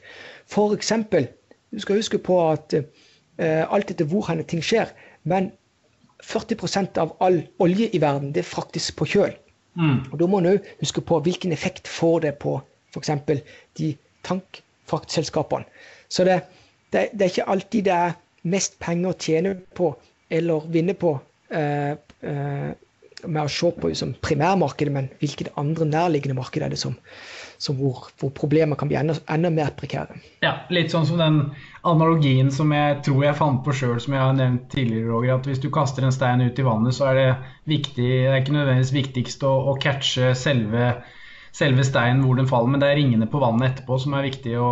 F.eks. 0.50 0.92
Du 1.70 1.80
skal 1.82 2.00
huske 2.00 2.18
på 2.18 2.40
at 2.50 2.74
eh, 2.74 3.62
alt 3.64 3.94
etter 3.94 4.08
hvor 4.10 4.28
ting 4.48 4.62
skjer, 4.64 4.90
men 5.24 5.52
40% 6.24 6.98
av 7.00 7.14
all 7.20 7.42
olje 7.62 7.90
i 7.92 8.00
verden 8.00 8.32
det 8.32 8.46
fraktes 8.48 8.90
på 8.96 9.06
kjøl. 9.14 9.34
Mm. 9.74 10.04
Og 10.12 10.18
Da 10.18 10.26
må 10.26 10.40
man 10.40 10.52
òg 10.54 10.68
huske 10.80 11.02
på 11.02 11.18
hvilken 11.24 11.52
effekt 11.52 11.88
får 11.90 12.20
det 12.26 12.34
på 12.42 12.58
f.eks. 12.94 13.10
de 13.78 13.94
tankfraktselskapene. 14.24 15.66
Så 16.08 16.24
det, 16.24 16.40
det, 16.92 17.08
det, 17.12 17.22
er 17.22 17.32
ikke 17.32 17.50
alltid 17.50 17.88
det 17.88 17.94
er 17.94 18.16
mest 18.44 18.78
penger 18.78 19.10
å 19.10 19.18
tjene 19.18 19.54
på 19.74 19.94
eller 20.30 20.66
vinne 20.72 20.94
på 20.98 21.16
eh, 21.50 21.94
eh, 22.22 22.70
med 23.24 23.40
å 23.40 23.50
se 23.50 23.70
på 23.72 23.90
som 23.96 24.14
primærmarkedet, 24.24 24.92
men 24.92 25.08
hvilket 25.20 25.52
andre 25.60 25.86
nærliggende 25.88 26.36
marked 26.38 26.62
er 26.62 26.72
det 26.72 26.80
som, 26.80 26.96
hvor, 27.72 28.08
hvor 28.20 28.30
problemer 28.36 28.76
kan 28.76 28.90
bli 28.90 28.98
enda, 29.00 29.14
enda, 29.32 29.50
mer 29.50 29.70
prekære. 29.78 30.18
Ja, 30.44 30.52
litt 30.74 30.92
sånn 30.92 31.06
som 31.08 31.20
den 31.20 31.38
analogien 31.88 32.50
som 32.52 32.72
jeg 32.74 32.98
tror 33.06 33.24
jeg 33.24 33.38
fant 33.38 33.62
på 33.64 33.72
sjøl, 33.72 33.96
som 34.02 34.16
jeg 34.16 34.20
har 34.20 34.36
nevnt 34.36 34.68
tidligere, 34.74 35.08
Roger. 35.08 35.38
At 35.38 35.48
hvis 35.48 35.62
du 35.62 35.70
kaster 35.72 36.04
en 36.04 36.12
stein 36.12 36.44
ut 36.44 36.60
i 36.60 36.66
vannet, 36.66 36.96
så 36.96 37.08
er 37.10 37.20
det 37.20 37.28
viktig 37.70 38.10
Det 38.10 38.28
er 38.28 38.42
ikke 38.42 38.58
nødvendigvis 38.58 38.92
viktigst 38.98 39.46
å, 39.48 39.54
å 39.72 39.76
catche 39.80 40.34
selve, 40.36 40.92
selve, 41.56 41.88
steinen 41.88 42.24
hvor 42.26 42.36
den 42.36 42.50
faller, 42.50 42.74
men 42.74 42.84
det 42.84 42.92
er 42.92 43.00
ringene 43.00 43.30
på 43.30 43.40
vannet 43.40 43.70
etterpå 43.70 43.98
som 44.04 44.18
er 44.18 44.28
viktig 44.28 44.58
å, 44.60 44.70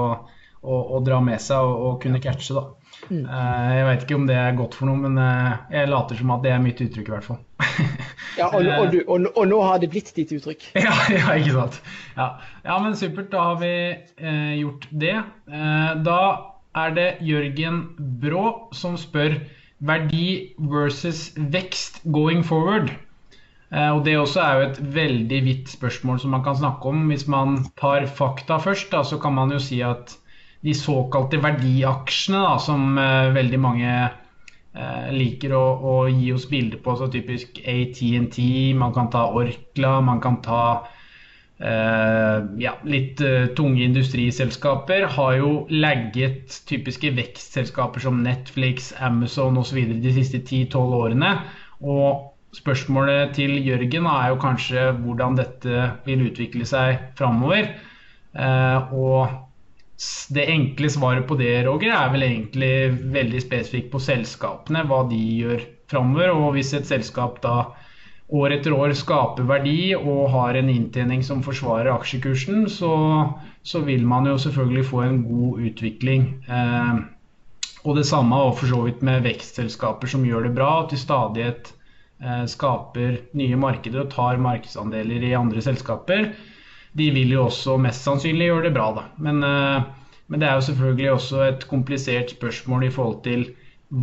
å, 0.60 0.84
å 0.98 1.02
dra 1.06 1.22
med 1.24 1.40
seg 1.40 1.64
og, 1.64 1.88
og 1.88 1.98
kunne 2.04 2.20
catche. 2.20 2.58
da. 2.58 2.81
Mm. 3.10 3.24
Eh, 3.26 3.70
jeg 3.76 3.86
veit 3.88 4.04
ikke 4.04 4.18
om 4.18 4.26
det 4.28 4.36
er 4.38 4.58
godt 4.58 4.76
for 4.78 4.88
noe, 4.88 5.00
men 5.02 5.18
eh, 5.20 5.56
jeg 5.74 5.90
later 5.90 6.18
som 6.18 6.32
at 6.34 6.44
det 6.44 6.52
er 6.54 6.62
mitt 6.62 6.80
uttrykk, 6.84 7.08
i 7.10 7.14
hvert 7.16 7.26
fall. 7.26 7.40
ja, 8.40 8.48
og, 8.48 8.60
og, 8.62 8.86
du, 8.92 9.00
og, 9.06 9.26
og, 9.32 9.42
nå 9.50 9.60
har 9.64 9.82
det 9.82 9.90
blitt 9.92 10.12
ditt 10.16 10.32
uttrykk? 10.36 10.68
ja, 10.86 10.94
ja, 11.12 11.34
ikke 11.34 11.56
sant. 11.56 11.80
Ja. 12.16 12.28
ja. 12.64 12.78
men 12.84 12.96
supert. 12.98 13.30
Da 13.34 13.48
har 13.50 13.60
vi 13.62 13.74
eh, 13.90 14.54
gjort 14.60 14.86
det. 14.90 15.16
Eh, 15.50 15.92
da 16.06 16.20
er 16.82 16.96
det 16.96 17.08
Jørgen 17.26 17.82
Brå 18.22 18.46
som 18.76 18.96
spør 19.00 19.40
verdi 19.82 20.54
versus 20.72 21.30
vekst 21.36 22.00
going 22.14 22.44
forward. 22.46 22.92
Eh, 23.72 23.90
og 23.90 24.04
Det 24.04 24.16
også 24.18 24.40
er 24.40 24.54
jo 24.54 24.66
et 24.70 24.80
veldig 24.94 25.44
vidt 25.44 25.70
spørsmål 25.72 26.20
som 26.20 26.34
man 26.36 26.44
kan 26.44 26.56
snakke 26.56 26.88
om. 26.88 27.06
Hvis 27.10 27.26
man 27.26 27.64
tar 27.80 28.06
fakta 28.06 28.60
først, 28.60 28.92
da, 28.92 29.02
så 29.02 29.18
kan 29.18 29.34
man 29.34 29.52
jo 29.52 29.58
si 29.58 29.80
at 29.80 30.16
de 30.62 30.74
såkalte 30.78 31.40
verdiaksjene, 31.42 32.40
da, 32.46 32.56
som 32.62 32.94
uh, 32.98 33.32
veldig 33.34 33.60
mange 33.60 33.92
uh, 34.06 35.08
liker 35.14 35.54
å, 35.58 35.62
å, 35.82 35.94
gi 36.10 36.30
oss 36.34 36.46
bilder 36.50 36.78
på, 36.84 36.94
så 36.98 37.10
typisk 37.10 37.58
ATNT, 37.66 38.38
man 38.78 38.94
kan 38.94 39.10
ta 39.12 39.26
Orkla, 39.34 39.96
man 40.06 40.22
kan 40.22 40.38
ta 40.44 40.62
uh, 40.86 42.38
ja, 42.62 42.76
litt 42.86 43.22
tunge 43.58 43.82
industriselskaper, 43.88 45.08
har 45.18 45.36
jo 45.40 45.52
lagget 45.74 46.62
typiske 46.70 47.10
vekstselskaper 47.18 48.06
som 48.06 48.22
Netflix, 48.22 48.92
Amazon 49.02 49.58
osv. 49.58 49.82
de 49.98 50.14
siste 50.14 50.44
10-12 50.46 50.98
årene. 51.02 51.36
og 51.82 52.28
Spørsmålet 52.52 53.30
til 53.32 53.54
Jørgen 53.64 54.04
er 54.12 54.26
jo 54.28 54.34
kanskje 54.36 54.90
hvordan 55.00 55.38
dette 55.38 55.86
vil 56.04 56.26
utvikle 56.26 56.66
seg 56.68 56.98
framover. 57.16 57.70
og 58.92 59.51
det 60.32 60.48
enkle 60.50 60.90
svaret 60.90 61.26
på 61.28 61.36
det, 61.38 61.62
Roger, 61.66 61.92
er 61.94 62.10
vel 62.12 62.26
egentlig 62.26 62.74
veldig 63.14 63.40
spesifikt 63.44 63.90
på 63.92 64.00
selskapene, 64.02 64.84
hva 64.88 65.02
de 65.10 65.20
gjør 65.42 65.64
framover. 65.90 66.32
Og 66.34 66.54
hvis 66.56 66.72
et 66.76 66.88
selskap 66.88 67.40
da 67.44 67.56
år 68.32 68.54
etter 68.56 68.74
år 68.76 68.94
skaper 68.96 69.46
verdi 69.48 69.92
og 69.98 70.30
har 70.32 70.56
en 70.56 70.70
inntjening 70.72 71.24
som 71.26 71.42
forsvarer 71.44 71.92
aksjekursen, 71.92 72.64
så, 72.72 72.92
så 73.62 73.82
vil 73.84 74.06
man 74.08 74.30
jo 74.30 74.38
selvfølgelig 74.40 74.86
få 74.88 75.02
en 75.06 75.20
god 75.26 75.66
utvikling. 75.68 76.28
Eh, 76.48 77.02
og 77.82 77.98
det 77.98 78.06
samme 78.08 78.38
og 78.46 78.56
for 78.60 78.70
så 78.70 78.80
vidt 78.86 79.02
med 79.04 79.24
vekstselskaper 79.26 80.10
som 80.10 80.24
gjør 80.26 80.48
det 80.48 80.54
bra, 80.56 80.72
til 80.88 81.02
stadighet 81.02 81.74
eh, 82.22 82.44
skaper 82.48 83.20
nye 83.38 83.58
markeder 83.60 84.06
og 84.06 84.12
tar 84.14 84.40
markedsandeler 84.40 85.28
i 85.28 85.36
andre 85.36 85.64
selskaper 85.64 86.30
de 86.98 87.08
vil 87.14 87.32
jo 87.32 87.46
også 87.48 87.78
mest 87.80 88.04
sannsynlig 88.04 88.50
gjøre 88.50 88.68
det 88.68 88.74
bra, 88.76 88.88
da. 88.96 89.04
Men, 89.24 89.42
eh, 89.46 89.84
men, 90.28 90.40
det 90.40 90.48
er 90.48 90.58
jo 90.58 90.66
selvfølgelig 90.68 91.10
også 91.12 91.42
et 91.46 91.66
komplisert 91.68 92.34
spørsmål 92.36 92.86
i 92.88 92.92
forhold 92.92 93.22
til 93.24 93.46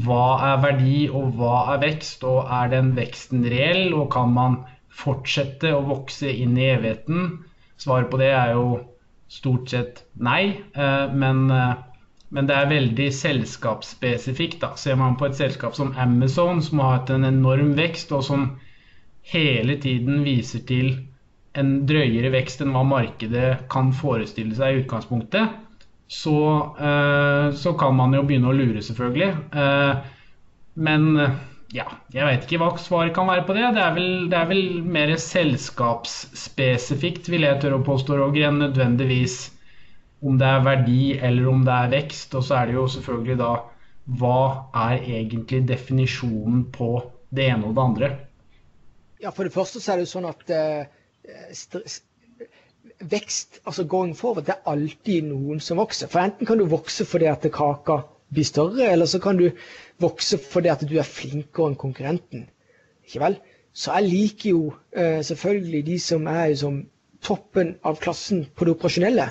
hva 0.05 0.25
er 0.51 0.61
verdi 0.61 0.97
og 1.09 1.33
hva 1.37 1.73
er 1.73 1.81
vekst, 1.81 2.23
og 2.29 2.49
er 2.59 2.69
den 2.73 2.93
veksten 2.97 3.45
reell, 3.45 3.93
og 3.97 4.11
kan 4.13 4.33
man 4.33 4.59
fortsette 4.89 5.73
å 5.73 5.85
vokse 5.85 6.29
inn 6.29 6.57
i 6.57 6.69
evigheten? 6.73 7.39
Svaret 7.79 8.09
på 8.11 8.19
det 8.21 8.31
er 8.35 8.53
jo 8.57 8.65
stort 9.29 9.69
sett 9.69 10.03
nei, 10.17 10.59
eh, 10.73 11.13
men, 11.13 11.45
eh, 11.53 11.75
men 12.29 12.49
det 12.49 12.57
er 12.57 12.73
veldig 12.73 13.09
selskapsspesifikt. 13.13 14.59
Da. 14.61 14.73
Ser 14.77 14.97
man 14.97 15.17
på 15.17 15.29
et 15.29 15.37
selskap 15.37 15.77
som 15.77 15.93
Amazon, 15.97 16.61
som 16.61 16.81
har 16.83 16.99
hatt 16.99 17.13
en 17.13 17.25
enorm 17.25 17.75
vekst, 17.77 18.11
og 18.11 18.25
som 18.25 18.49
hele 19.33 19.77
tiden 19.81 20.23
viser 20.25 20.65
til 20.65 21.08
en 21.59 21.69
drøyere 21.89 22.31
vekst 22.33 22.63
enn 22.63 22.73
hva 22.75 22.83
markedet 22.87 23.49
kan 23.71 23.87
forestille 23.95 24.55
seg 24.57 24.67
i 24.71 24.79
utgangspunktet, 24.83 25.45
så, 26.09 26.37
eh, 26.79 27.47
så 27.59 27.75
kan 27.77 27.93
man 27.97 28.15
jo 28.17 28.25
begynne 28.25 28.49
å 28.49 28.57
lure, 28.57 28.81
selvfølgelig. 28.85 29.31
Eh, 29.53 29.93
men 30.79 31.03
ja, 31.75 31.85
jeg 32.13 32.25
vet 32.25 32.45
ikke 32.47 32.59
hva 32.63 32.71
svaret 32.81 33.13
kan 33.13 33.27
være 33.29 33.43
på 33.45 33.53
det. 33.57 33.67
Det 33.75 33.83
er 33.83 33.93
vel, 33.93 34.29
det 34.31 34.37
er 34.39 34.47
vel 34.49 34.63
mer 34.89 35.11
selskapsspesifikt, 35.21 37.29
vil 37.29 37.45
jeg 37.45 37.59
tørre 37.61 37.79
å 37.81 37.85
påstå, 37.85 38.17
Roger, 38.17 38.47
enn 38.49 38.63
nødvendigvis 38.63 39.35
om 40.25 40.39
det 40.39 40.47
er 40.47 40.65
verdi 40.65 41.03
eller 41.15 41.47
om 41.51 41.61
det 41.67 41.75
er 41.75 41.93
vekst. 41.93 42.33
Og 42.35 42.43
så 42.47 42.53
er 42.59 42.69
det 42.69 42.79
jo 42.79 42.87
selvfølgelig 42.95 43.37
da 43.43 43.51
hva 44.19 44.39
er 44.87 45.03
egentlig 45.03 45.61
definisjonen 45.69 46.65
på 46.73 46.89
det 47.35 47.45
ene 47.51 47.69
og 47.69 47.75
det 47.77 47.85
andre? 47.85 48.09
Ja, 49.21 49.33
For 49.35 49.45
det 49.45 49.53
første 49.53 49.81
så 49.83 49.93
er 49.93 49.99
det 49.99 50.07
jo 50.07 50.15
sånn 50.15 50.29
at 50.29 50.55
eh, 50.55 50.89
vekst, 52.99 53.59
altså 53.65 53.83
going 53.83 54.17
forward, 54.17 54.45
det 54.45 54.55
er 54.55 54.71
alltid 54.71 55.27
noen 55.29 55.59
som 55.63 55.79
vokser. 55.79 56.07
For 56.11 56.21
enten 56.23 56.47
kan 56.47 56.59
du 56.59 56.65
vokse 56.71 57.05
fordi 57.05 57.29
at 57.31 57.45
kaka 57.53 58.01
blir 58.33 58.45
større, 58.47 58.91
eller 58.91 59.05
så 59.05 59.19
kan 59.19 59.37
du 59.37 59.49
vokse 59.99 60.37
fordi 60.37 60.69
at 60.69 60.83
du 60.89 60.97
er 60.97 61.07
flinkere 61.07 61.71
enn 61.71 61.79
konkurrenten. 61.79 62.47
Ikke 63.07 63.23
vel? 63.23 63.37
Så 63.73 63.93
jeg 63.95 64.09
liker 64.09 64.49
jo 64.49 64.63
uh, 64.97 65.21
selvfølgelig 65.25 65.85
de 65.85 65.99
som 65.99 66.27
er 66.27 66.55
som 66.55 66.81
toppen 67.25 67.75
av 67.83 67.99
klassen 68.01 68.45
på 68.55 68.65
det 68.65 68.75
operasjonelle. 68.75 69.29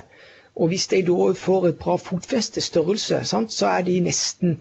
Og 0.55 0.67
hvis 0.71 0.87
de 0.91 1.01
da 1.07 1.29
får 1.37 1.67
et 1.69 1.79
bra 1.79 1.95
fotfeste, 1.97 2.61
størrelse, 2.61 3.21
sant, 3.25 3.53
så 3.53 3.69
er 3.75 3.85
de 3.87 3.99
nesten 4.03 4.57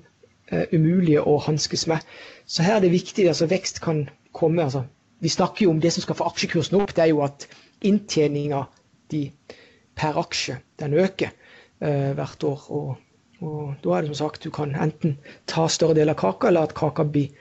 uh, 0.52 0.64
umulige 0.72 1.24
å 1.24 1.38
hanskes 1.48 1.86
med. 1.90 2.04
Så 2.46 2.62
her 2.62 2.78
er 2.78 2.86
det 2.86 2.92
viktig. 2.94 3.28
altså 3.28 3.46
Vekst 3.50 3.80
kan 3.80 4.08
komme. 4.32 4.62
altså 4.62 4.84
vi 5.18 5.28
snakker 5.28 5.64
jo 5.64 5.72
om 5.74 5.80
det 5.82 5.90
som 5.94 6.04
skal 6.04 6.18
få 6.18 6.28
aksjekursen 6.30 6.78
opp, 6.80 6.94
det 6.94 7.06
er 7.06 7.12
jo 7.12 7.24
at 7.26 7.48
inntjeninga 7.86 8.64
per 9.98 10.20
aksje 10.20 10.58
den 10.78 10.94
øker 10.98 11.32
eh, 11.82 12.14
hvert 12.14 12.44
år. 12.46 12.64
Og, 12.68 12.94
og, 13.40 13.74
da 13.82 13.96
er 13.96 14.04
det 14.04 14.12
som 14.12 14.20
sagt 14.28 14.46
du 14.46 14.52
kan 14.54 14.76
enten 14.78 15.18
ta 15.50 15.66
større 15.70 15.98
del 15.98 16.12
av 16.12 16.18
kaka, 16.20 16.50
eller 16.50 16.68
at 16.68 16.76
kaka 16.78 17.06
blir, 17.08 17.32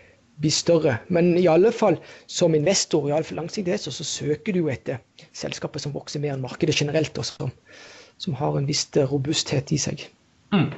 blir 0.41 0.53
større. 0.53 0.97
Men 1.13 1.35
i 1.37 1.45
alle 1.51 1.71
fall 1.75 1.99
som 2.25 2.57
investor, 2.57 3.09
i 3.09 3.13
alle 3.15 3.27
fall 3.27 3.41
langsiktig, 3.43 3.77
så, 3.81 3.93
så 3.93 4.07
søker 4.07 4.55
du 4.55 4.63
jo 4.63 4.73
etter 4.73 5.03
selskaper 5.35 5.83
som 5.83 5.95
vokser 5.95 6.23
mer 6.23 6.35
enn 6.35 6.45
markedet 6.45 6.77
generelt, 6.79 7.17
og 7.17 7.29
som, 7.29 7.53
som 8.17 8.37
har 8.41 8.57
en 8.57 8.69
viss 8.69 8.87
robusthet 8.97 9.73
i 9.75 9.81
seg. 9.81 10.07
Mm. 10.55 10.69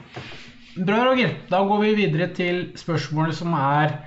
Bra, 0.79 1.01
Roger. 1.07 1.33
Da 1.49 1.63
går 1.67 1.81
vi 1.83 1.95
videre 2.03 2.29
til 2.35 2.61
spørsmålet 2.79 3.35
som 3.39 3.55
er 3.57 3.99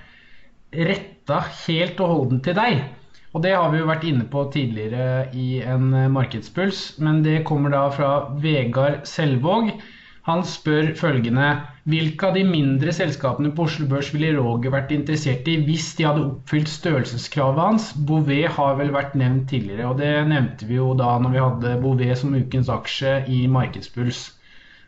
retta 1.22 1.42
helt 1.68 2.00
og 2.02 2.12
holdent 2.12 2.44
til 2.44 2.56
deg. 2.58 2.82
Og 3.32 3.42
det 3.42 3.54
har 3.54 3.70
vi 3.72 3.78
jo 3.80 3.88
vært 3.88 4.04
inne 4.04 4.26
på 4.28 4.44
tidligere 4.52 5.30
i 5.32 5.62
en 5.62 5.88
markedspuls, 6.12 6.98
men 6.98 7.22
det 7.22 7.44
kommer 7.48 7.70
da 7.72 7.88
fra 7.90 8.28
Vegard 8.42 9.06
Selvåg. 9.06 9.70
Han 10.26 10.44
spør 10.46 10.92
følgende 10.94 11.62
Hvilke 11.90 12.28
av 12.28 12.36
de 12.36 12.44
mindre 12.46 12.92
selskapene 12.94 13.50
på 13.56 13.64
Oslo 13.64 13.88
Børs 13.90 14.12
ville 14.14 14.36
Roger 14.36 14.70
vært 14.70 14.92
interessert 14.94 15.48
i 15.50 15.56
hvis 15.64 15.88
de 15.98 16.06
hadde 16.06 16.26
oppfylt 16.28 16.70
størrelseskravet 16.70 17.58
hans? 17.58 17.88
Bouvet 17.96 18.52
har 18.54 18.76
vel 18.78 18.92
vært 18.94 19.16
nevnt 19.18 19.48
tidligere, 19.50 19.88
og 19.88 19.98
det 19.98 20.12
nevnte 20.30 20.68
vi 20.68 20.78
jo 20.78 20.92
da 20.94 21.16
når 21.18 21.34
vi 21.34 21.42
hadde 21.42 21.74
Bouvet 21.82 22.20
som 22.20 22.36
ukens 22.36 22.70
aksje 22.70 23.24
i 23.26 23.46
Markedspuls. 23.50 24.28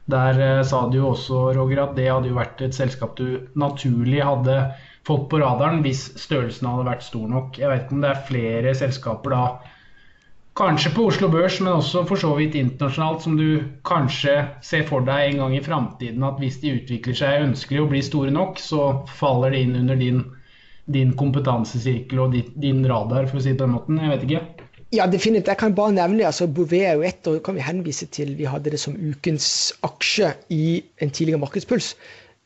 Der 0.06 0.38
eh, 0.38 0.62
sa 0.68 0.84
du 0.90 1.00
jo 1.00 1.10
også, 1.14 1.48
Roger, 1.56 1.86
at 1.86 1.96
det 1.96 2.10
hadde 2.12 2.28
jo 2.28 2.36
vært 2.36 2.60
et 2.62 2.76
selskap 2.76 3.16
du 3.18 3.48
naturlig 3.58 4.20
hadde 4.22 4.58
fått 5.06 5.28
på 5.30 5.40
radaren 5.42 5.82
hvis 5.84 6.06
størrelsen 6.20 6.68
hadde 6.70 6.88
vært 6.88 7.06
stor 7.06 7.28
nok. 7.30 7.58
Jeg 7.60 7.70
vet 7.70 7.84
ikke 7.84 7.96
om 7.98 8.04
det 8.04 8.10
er 8.10 8.26
flere 8.28 8.74
selskaper 8.78 9.34
da, 9.34 9.44
kanskje 10.58 10.92
på 10.94 11.08
Oslo 11.10 11.28
Børs, 11.32 11.58
men 11.60 11.74
også 11.74 12.04
for 12.08 12.20
så 12.20 12.30
vidt 12.38 12.54
internasjonalt, 12.58 13.24
som 13.24 13.36
du 13.38 13.64
kanskje 13.86 14.36
ser 14.64 14.86
for 14.88 15.04
deg 15.06 15.32
en 15.32 15.42
gang 15.42 15.56
i 15.56 15.64
framtiden 15.64 16.26
at 16.26 16.38
hvis 16.42 16.60
de 16.62 16.76
utvikler 16.78 17.18
seg 17.18 17.48
ønskelig 17.48 17.82
og 17.82 17.90
blir 17.92 18.06
store 18.06 18.34
nok, 18.34 18.62
så 18.62 18.84
faller 19.18 19.54
det 19.54 19.64
inn 19.66 19.78
under 19.82 19.98
din, 19.98 20.22
din 20.94 21.14
kompetansesirkel 21.18 22.22
og 22.22 22.38
din 22.38 22.84
radar, 22.86 23.26
for 23.30 23.40
å 23.40 23.44
si 23.44 23.52
det 23.52 23.58
på 23.58 23.66
den 23.66 23.74
måten. 23.74 24.00
Jeg 24.00 24.14
vet 24.14 24.28
ikke. 24.28 24.70
Ja, 24.94 25.08
definitivt. 25.10 25.48
Jeg 25.50 25.58
kan 25.58 25.74
bare 25.74 25.96
nevne 25.96 26.26
altså 26.28 26.46
Bouvet 26.46 26.84
er 26.86 26.98
jo 27.00 27.06
ett, 27.08 27.26
og 27.26 27.40
kan 27.42 27.56
vi 27.58 27.64
henvise 27.66 28.06
til 28.14 28.36
vi 28.38 28.46
hadde 28.46 28.70
det 28.70 28.78
som 28.78 28.94
ukens 28.94 29.72
aksje 29.82 30.30
i 30.54 30.84
en 31.02 31.10
tidligere 31.10 31.42
markedspuls 31.42 31.96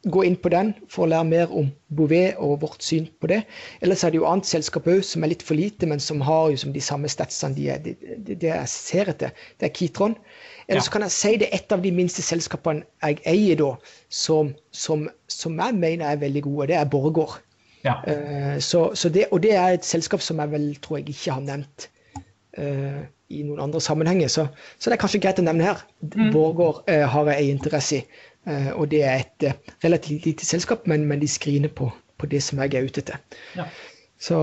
gå 0.07 0.23
inn 0.25 0.37
på 0.39 0.51
den 0.53 0.71
for 0.91 1.05
å 1.05 1.11
lære 1.11 1.27
mer 1.27 1.55
om 1.55 1.71
Bouvet 1.91 2.39
og 2.39 2.61
vårt 2.63 2.85
syn 2.87 3.09
på 3.21 3.31
det. 3.33 3.41
Ellers 3.83 4.05
er 4.05 4.13
det 4.15 4.21
jo 4.21 4.29
annet 4.31 4.47
selskap 4.47 4.87
òg 4.87 5.03
som 5.07 5.25
er 5.25 5.33
litt 5.33 5.43
for 5.43 5.59
lite, 5.59 5.89
men 5.91 6.03
som 6.03 6.23
har 6.23 6.53
jo 6.53 6.61
som 6.63 6.75
de 6.75 6.83
samme 6.85 7.11
statsene 7.11 7.57
de, 7.57 7.67
de, 7.83 7.97
de, 8.15 8.37
de 8.37 8.51
jeg 8.51 8.71
ser 8.71 9.11
etter. 9.11 9.35
Det 9.59 9.69
er 9.69 9.75
Kitron. 9.75 10.15
Eller 10.69 10.85
så 10.85 10.93
kan 10.95 11.07
jeg 11.07 11.17
si 11.17 11.35
det 11.41 11.49
er 11.49 11.59
et 11.59 11.75
av 11.75 11.83
de 11.83 11.93
minste 11.95 12.23
selskapene 12.23 12.85
jeg 13.03 13.21
eier 13.27 13.59
da, 13.59 13.73
som, 14.13 14.53
som, 14.71 15.07
som 15.27 15.59
jeg 15.59 15.79
mener 15.81 16.07
er 16.13 16.23
veldig 16.23 16.45
gode. 16.47 16.71
Det 16.71 16.79
er 16.79 16.91
Borregaard. 16.93 17.41
Ja. 17.87 17.99
Uh, 18.05 18.59
så, 18.63 18.91
så 18.95 19.09
det, 19.09 19.29
og 19.33 19.43
det 19.43 19.55
er 19.57 19.75
et 19.79 19.87
selskap 19.87 20.23
som 20.23 20.43
jeg 20.43 20.53
vel 20.53 20.75
tror 20.83 21.01
jeg 21.01 21.09
ikke 21.15 21.39
har 21.39 21.47
nevnt 21.47 21.89
uh, 22.59 23.03
i 23.29 23.43
noen 23.45 23.63
andre 23.65 23.81
sammenhenger. 23.81 24.29
Så, 24.33 24.47
så, 24.77 24.91
det 24.91 24.99
er 24.99 25.03
kanskje 25.03 25.23
greit 25.25 25.41
å 25.41 25.47
nevne 25.47 25.71
her. 25.71 25.85
Mm. 26.05 26.31
Borgård 26.35 26.85
uh, 26.89 27.07
har 27.13 27.33
jeg 27.33 27.55
interesse 27.55 28.01
i. 28.01 28.25
Eh, 28.49 28.73
og 28.75 28.91
det 28.93 29.05
er 29.05 29.23
et 29.23 29.49
eh, 29.49 29.57
relativt 29.85 30.27
lite 30.27 30.47
selskap, 30.49 30.87
men, 30.91 31.07
men 31.09 31.21
de 31.21 31.29
skriner 31.29 31.69
på, 31.69 31.91
på, 32.19 32.27
det 32.27 32.43
som 32.45 32.61
jeg 32.65 32.75
er 32.75 32.89
ute 32.89 33.05
etter. 33.05 33.21
Ja. 33.59 33.69
Så 34.19 34.39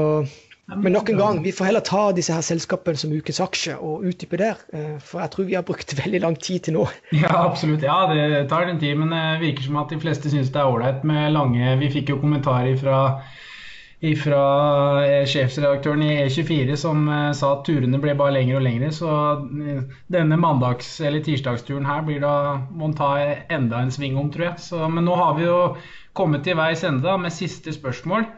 men 0.66 0.96
nok 0.96 1.10
en 1.14 1.20
gang, 1.20 1.40
vi 1.46 1.52
får 1.54 1.68
heller 1.68 1.84
ta 1.86 2.08
disse 2.18 2.34
her 2.34 2.42
selskapene 2.42 2.98
som 2.98 3.12
ukens 3.14 3.38
aksje 3.44 3.76
og 3.78 4.06
utdype 4.10 4.40
der. 4.42 4.62
Eh, 4.74 4.96
for 4.98 5.22
jeg 5.22 5.34
tror 5.34 5.46
vi 5.46 5.58
har 5.58 5.66
brukt 5.68 5.94
veldig 6.04 6.22
lang 6.24 6.38
tid 6.42 6.66
til 6.66 6.80
nå. 6.80 6.88
Ja, 7.14 7.34
absolutt. 7.44 7.86
Ja, 7.86 8.00
det 8.10 8.48
tar 8.50 8.66
den 8.70 8.82
tid. 8.82 8.96
Men 8.98 9.14
det 9.14 9.42
virker 9.44 9.68
som 9.68 9.78
at 9.82 9.94
de 9.94 10.02
fleste 10.02 10.32
syns 10.34 10.50
det 10.54 10.62
er 10.62 10.72
ålreit 10.72 11.06
med 11.06 11.36
lange 11.36 11.76
Vi 11.84 11.92
fikk 12.00 12.14
jo 12.14 12.22
kommentarer 12.22 12.74
fra, 12.82 13.02
fra 14.20 14.42
eh, 15.02 15.26
sjefsredaktøren 15.30 16.04
i 16.06 16.12
E24 16.28 16.78
som 16.78 17.08
eh, 17.10 17.32
sa 17.38 17.56
at 17.56 17.66
turene 17.66 18.00
ble 18.04 18.14
bare 18.20 18.36
lengre 18.38 18.60
og 18.60 18.66
lengre. 18.68 18.92
Så 18.94 19.10
denne 20.14 20.38
mandags- 20.38 21.00
eller 21.02 21.26
tirsdagsturen 21.26 21.88
her 21.90 22.06
blir 22.06 22.22
da 22.24 22.36
må 22.70 22.92
ta 22.94 23.16
enda 23.50 23.82
en 23.82 23.94
sving 23.96 24.20
om, 24.22 24.30
tror 24.34 24.52
jeg. 24.52 24.66
Så, 24.68 24.86
men 24.92 25.08
nå 25.10 25.18
har 25.18 25.34
vi 25.40 25.48
jo 25.48 25.60
kommet 26.16 26.46
til 26.46 26.60
veis 26.60 26.86
ende 26.88 27.18
med 27.20 27.34
siste 27.34 27.74
spørsmål. 27.74 28.30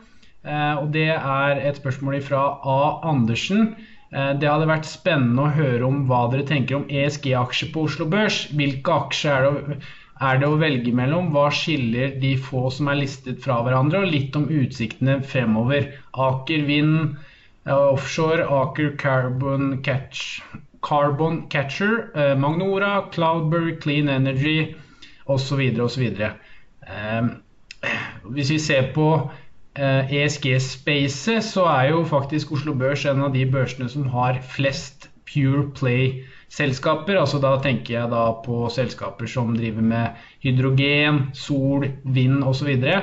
Eh, 0.48 0.76
og 0.80 0.92
det 0.96 1.10
er 1.18 1.62
et 1.68 1.80
spørsmål 1.82 2.22
fra 2.24 2.48
A. 2.64 2.80
Andersen. 3.12 3.76
Eh, 4.14 4.34
det 4.40 4.48
hadde 4.48 4.70
vært 4.70 4.88
spennende 4.88 5.48
å 5.48 5.54
høre 5.56 5.88
om 5.88 6.06
hva 6.08 6.26
dere 6.32 6.48
tenker 6.48 6.80
om 6.80 6.88
ESG-aksjer 6.88 7.74
på 7.74 7.88
Oslo 7.90 8.08
Børs. 8.10 8.46
Hvilke 8.56 9.00
aksjer 9.04 9.50
er 9.50 9.58
det, 9.58 9.80
er 10.22 10.40
det, 10.42 10.50
å 10.50 10.60
velge 10.62 10.94
mellom? 10.96 11.32
Hva 11.34 11.48
skiller 11.54 12.16
de 12.22 12.34
få 12.42 12.68
som 12.74 12.90
er 12.92 13.00
listet 13.02 13.42
fra 13.44 13.60
hverandre? 13.66 14.04
Og 14.04 14.14
litt 14.14 14.38
om 14.40 14.48
utsiktene 14.50 15.20
fremover. 15.26 15.92
Aker 16.14 16.66
Vind 16.70 17.18
eh, 17.68 17.74
Offshore, 17.74 18.46
Aker 18.62 18.96
Carbon, 19.02 19.78
Catch, 19.86 20.42
Carbon 20.86 21.44
Catcher, 21.52 22.12
Magnora, 22.38 23.10
Cloudberry, 23.12 23.76
Clean 23.82 24.10
Energy 24.10 24.76
osv. 25.28 25.64
osv. 25.84 26.06
Hvis 28.24 28.52
vi 28.52 28.60
ser 28.60 28.94
på 28.94 29.10
ESG-spacet, 29.78 31.34
eh, 31.34 31.38
e 31.38 31.42
så 31.42 31.66
er 31.70 31.90
jo 31.92 32.04
faktisk 32.06 32.52
Oslo 32.52 32.74
Børs 32.74 33.06
en 33.06 33.22
av 33.22 33.34
de 33.34 33.46
børsene 33.46 33.90
som 33.90 34.08
har 34.10 34.40
flest 34.42 35.10
Pure 35.28 35.70
Play-selskaper. 36.48 37.18
altså 37.20 37.40
Da 37.40 37.58
tenker 37.62 37.94
jeg 37.94 38.10
da 38.12 38.32
på 38.44 38.68
selskaper 38.70 39.28
som 39.28 39.56
driver 39.56 39.82
med 39.82 40.16
hydrogen, 40.44 41.30
sol, 41.34 41.88
vind 42.04 42.44
osv. 42.44 42.58
Så, 42.58 42.66
videre. 42.66 43.02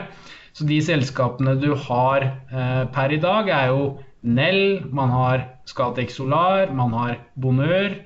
så 0.52 0.64
de 0.64 0.80
selskapene 0.82 1.60
du 1.60 1.74
har 1.74 2.22
eh, 2.22 2.84
per 2.92 3.12
i 3.12 3.20
dag, 3.20 3.48
er 3.48 3.68
jo 3.68 3.98
Nell, 4.24 4.82
man 4.90 5.10
har 5.10 5.44
Scatec 5.66 6.10
Solar, 6.10 6.72
man 6.72 6.92
har 6.92 7.18
Bonør. 7.36 8.00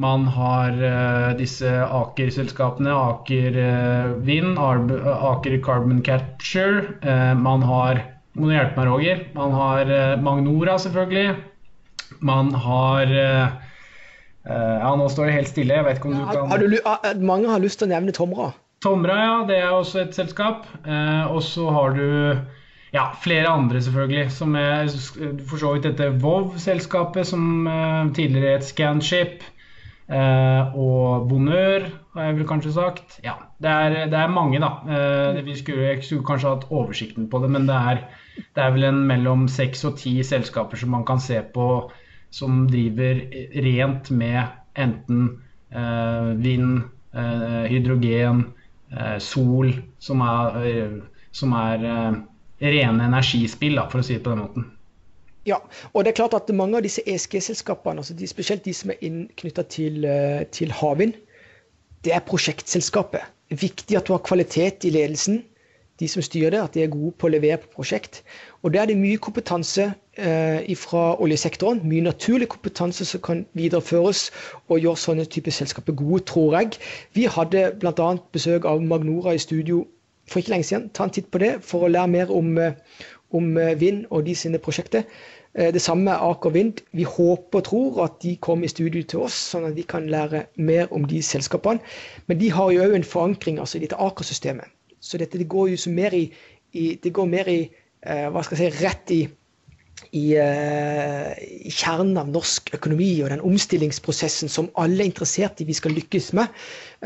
Man 0.00 0.24
har 0.24 0.72
uh, 0.72 1.36
disse 1.36 1.68
Aker-selskapene, 1.68 2.88
Aker 2.88 3.58
uh, 3.60 4.14
Vind, 4.24 4.56
Aker 4.56 5.58
Carbon 5.60 6.00
Catcher. 6.00 6.96
Uh, 7.04 7.36
man 7.36 7.60
har 7.60 8.00
Må 8.32 8.48
du 8.48 8.54
hjelpe 8.54 8.80
meg, 8.80 8.88
Roger? 8.88 9.20
Man 9.34 9.52
har 9.52 10.16
Magnora, 10.16 10.78
selvfølgelig. 10.80 11.36
Man 12.24 12.54
har 12.54 13.12
Ja, 14.44 14.90
nå 14.98 15.06
står 15.12 15.28
det 15.28 15.36
helt 15.36 15.50
stille. 15.52 15.76
Jeg 15.78 15.86
vet 15.86 16.00
ikke 16.00 16.10
om 16.10 16.16
du 16.18 16.24
kan 16.26 16.50
har 16.50 16.62
du, 16.62 17.22
Mange 17.22 17.50
har 17.52 17.62
lyst 17.62 17.78
til 17.78 17.86
å 17.86 17.92
nevne 17.92 18.14
Tomra. 18.16 18.50
Tomra, 18.82 19.18
ja. 19.22 19.36
Det 19.46 19.60
er 19.60 19.70
også 19.70 20.02
et 20.02 20.16
selskap. 20.18 20.66
og 21.30 21.38
så 21.46 21.68
har 21.70 21.94
du 21.94 22.06
ja, 22.92 23.06
flere 23.22 23.48
andre, 23.48 23.80
selvfølgelig. 23.82 24.32
Som 24.34 24.56
er 24.58 24.90
for 25.46 25.62
så 25.62 25.76
vidt 25.76 25.86
dette 25.86 26.10
Vov-selskapet, 26.22 27.26
som 27.30 27.68
tidligere 28.16 28.58
het 28.58 28.66
Scanship. 28.66 29.46
Og 30.10 31.28
Bonør, 31.30 31.86
har 32.16 32.28
jeg 32.28 32.36
vel 32.36 32.48
kanskje 32.48 32.74
sagt. 32.74 33.18
Ja, 33.24 33.38
det 33.62 33.70
er, 33.70 33.96
det 34.12 34.18
er 34.18 34.32
mange, 34.32 34.60
da. 34.60 34.74
Vi 35.40 35.56
skulle, 35.56 35.94
skulle 36.02 36.26
kanskje 36.26 36.52
hatt 36.52 36.68
oversikten 36.70 37.30
på 37.32 37.40
det, 37.44 37.50
men 37.54 37.68
det 37.70 37.78
er, 37.78 38.02
det 38.36 38.64
er 38.64 38.74
vel 38.74 38.90
en 38.90 39.04
mellom 39.08 39.46
seks 39.48 39.86
og 39.88 39.96
ti 40.02 40.18
selskaper 40.26 40.80
som 40.80 40.92
man 40.92 41.06
kan 41.08 41.22
se 41.22 41.40
på 41.54 41.68
som 42.32 42.64
driver 42.70 43.20
rent 43.62 44.10
med 44.10 44.42
enten 44.80 45.26
uh, 45.74 46.32
vind, 46.40 46.82
hydrogen, 47.12 48.46
sol, 49.20 49.68
som 50.00 50.22
er, 50.24 50.94
som 51.36 51.52
er 51.52 51.82
rene 52.62 53.04
energispill, 53.04 53.76
da, 53.76 53.84
for 53.92 54.00
å 54.00 54.06
si 54.06 54.16
det 54.16 54.24
på 54.24 54.32
den 54.32 54.40
måten. 54.46 54.70
Ja, 55.48 55.58
og 55.90 56.04
det 56.04 56.12
er 56.12 56.20
klart 56.20 56.36
at 56.38 56.50
mange 56.54 56.78
av 56.78 56.84
disse 56.86 57.02
ESG-selskapene, 57.08 58.02
altså 58.02 58.14
spesielt 58.30 58.64
de 58.64 58.74
som 58.76 58.92
er 58.94 59.00
knytta 59.40 59.64
til, 59.66 60.04
eh, 60.06 60.44
til 60.54 60.70
havvind, 60.70 61.16
det 62.06 62.14
er 62.14 62.22
prosjektselskapet. 62.26 63.26
Viktig 63.50 63.96
at 63.98 64.06
du 64.06 64.14
har 64.14 64.22
kvalitet 64.22 64.86
i 64.86 64.94
ledelsen, 64.94 65.42
de 65.98 66.08
som 66.08 66.22
styrer 66.22 66.54
det, 66.54 66.62
at 66.62 66.74
de 66.74 66.82
er 66.82 66.94
gode 66.94 67.12
på 67.18 67.26
å 67.26 67.34
levere 67.34 67.58
på 67.58 67.74
prosjekt. 67.78 68.22
Og 68.62 68.72
der 68.72 68.80
er 68.80 68.86
det 68.86 68.96
mye 68.96 69.18
kompetanse 69.18 69.92
eh, 70.18 70.76
fra 70.78 71.20
oljesektoren, 71.20 71.80
mye 71.88 72.00
naturlig 72.00 72.48
kompetanse 72.48 73.04
som 73.04 73.20
kan 73.20 73.46
videreføres 73.58 74.30
og 74.68 74.78
gjøre 74.78 75.00
sånne 75.02 75.26
typer 75.26 75.50
selskaper 75.50 75.96
gode, 75.98 76.22
tror 76.30 76.54
jeg. 76.58 76.78
Vi 77.14 77.26
hadde 77.26 77.72
bl.a. 77.80 78.08
besøk 78.32 78.64
av 78.64 78.82
Magnora 78.82 79.34
i 79.34 79.42
studio 79.42 79.82
for 80.30 80.38
ikke 80.38 80.54
lenge 80.54 80.68
siden. 80.70 80.90
Ta 80.94 81.08
en 81.08 81.14
titt 81.14 81.30
på 81.30 81.42
det 81.42 81.56
for 81.66 81.86
å 81.86 81.90
lære 81.90 82.12
mer 82.14 82.30
om, 82.30 82.58
eh, 82.58 82.72
om 83.34 83.56
eh, 83.58 83.74
vind 83.80 84.04
og 84.10 84.26
de 84.26 84.34
sine 84.38 84.62
prosjekter. 84.62 85.02
Eh, 85.54 85.72
det 85.74 85.82
samme 85.82 86.04
med 86.04 86.22
Aker 86.30 86.50
Vind. 86.50 86.80
Vi 86.92 87.02
håper 87.02 87.58
og 87.58 87.64
tror 87.64 88.04
at 88.04 88.22
de 88.22 88.36
kommer 88.36 88.64
i 88.64 88.72
studio 88.72 89.02
til 89.02 89.26
oss, 89.26 89.34
sånn 89.52 89.66
at 89.68 89.76
vi 89.76 89.82
kan 89.82 90.06
lære 90.08 90.46
mer 90.56 90.88
om 90.92 91.04
de 91.04 91.22
selskapene. 91.22 91.80
Men 92.26 92.38
de 92.38 92.50
har 92.50 92.70
jo 92.72 92.86
òg 92.86 92.94
en 92.96 93.04
forankring 93.04 93.58
altså, 93.58 93.78
i 93.78 93.84
dette 93.84 93.98
Aker-systemet. 93.98 94.70
Så 95.00 95.18
dette 95.18 95.38
det 95.38 95.48
går 95.50 95.74
jo 95.74 95.90
mer 95.90 96.14
i, 96.14 96.28
i, 96.72 96.94
det 97.02 97.12
går 97.12 97.26
mer 97.26 97.48
i 97.50 97.60
hva 98.02 98.42
skal 98.42 98.58
jeg 98.58 98.72
si, 98.72 98.82
rett 98.82 99.12
i, 99.14 99.20
i, 100.10 100.24
uh, 100.34 101.32
kjernen 101.70 102.18
av 102.20 102.30
norsk 102.32 102.72
økonomi 102.76 103.10
og 103.22 103.30
den 103.32 103.44
omstillingsprosessen 103.46 104.50
som 104.52 104.70
alle 104.80 105.04
er 105.04 105.10
interessert 105.10 105.62
i 105.62 105.68
vi 105.68 105.76
skal 105.76 105.94
lykkes 105.96 106.32
med 106.38 106.50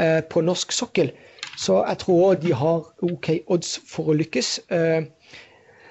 uh, 0.00 0.22
på 0.30 0.44
norsk 0.46 0.72
sokkel. 0.72 1.12
Så 1.56 1.82
jeg 1.82 2.00
tror 2.02 2.40
de 2.40 2.52
har 2.56 2.88
OK 3.04 3.30
odds 3.52 3.76
for 3.88 4.12
å 4.12 4.16
lykkes. 4.16 4.56
Uh, 4.72 5.04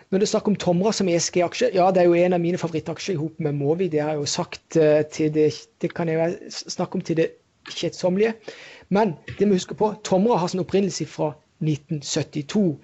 når 0.10 0.22
det 0.22 0.28
er 0.28 0.34
snakk 0.36 0.50
om 0.50 0.58
Tomra 0.62 0.92
som 0.94 1.10
ESG-aksje, 1.10 1.72
ja, 1.76 1.88
det 1.92 2.04
er 2.04 2.10
jo 2.10 2.18
en 2.18 2.38
av 2.38 2.42
mine 2.42 2.60
favorittaksjer 2.62 3.18
i 3.18 3.30
med 3.44 3.58
Movi. 3.58 3.88
Det 3.92 4.02
har 4.02 4.14
jeg 4.14 4.22
jo 4.22 4.30
sagt 4.30 4.78
til 5.12 5.34
det 5.34 5.48
Det 5.82 5.90
kan 5.98 6.08
jeg 6.08 6.38
snakke 6.52 6.96
om 6.96 7.02
til 7.02 7.18
det 7.18 7.32
kjedsommelige. 7.74 8.36
Men 8.90 9.16
det 9.28 9.48
vi 9.48 9.58
huske 9.58 9.76
på, 9.76 9.94
Tomra 10.06 10.38
har 10.38 10.48
sin 10.48 10.62
opprinnelse 10.62 11.06
fra 11.10 11.34
1972. 11.62 12.78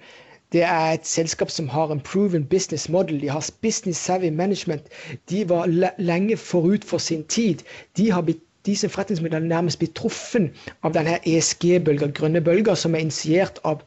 Det 0.52 0.62
er 0.62 0.92
et 0.92 1.06
selskap 1.06 1.50
som 1.50 1.68
har 1.68 1.92
en 1.92 2.00
proven 2.00 2.44
business 2.44 2.88
model. 2.88 3.20
De 3.20 3.28
har 3.30 3.50
business 3.62 3.98
savvy 3.98 4.30
management. 4.30 4.82
De 5.30 5.48
var 5.48 5.66
lenge 5.98 6.36
forut 6.36 6.84
for 6.84 6.98
sin 6.98 7.24
tid. 7.24 7.64
De 7.96 8.10
har 8.12 8.22
blitt 8.22 8.42
de 8.66 8.76
som 8.76 8.90
forretningsmidler 8.90 9.40
nærmest 9.42 9.78
blitt 9.78 9.96
truffet 9.98 10.52
av 10.86 10.92
denne 10.94 11.16
ESG-bølga, 11.26 12.06
grønne 12.14 12.40
bølger, 12.40 12.76
som 12.78 12.94
er 12.94 13.02
initiert 13.02 13.58
av 13.66 13.80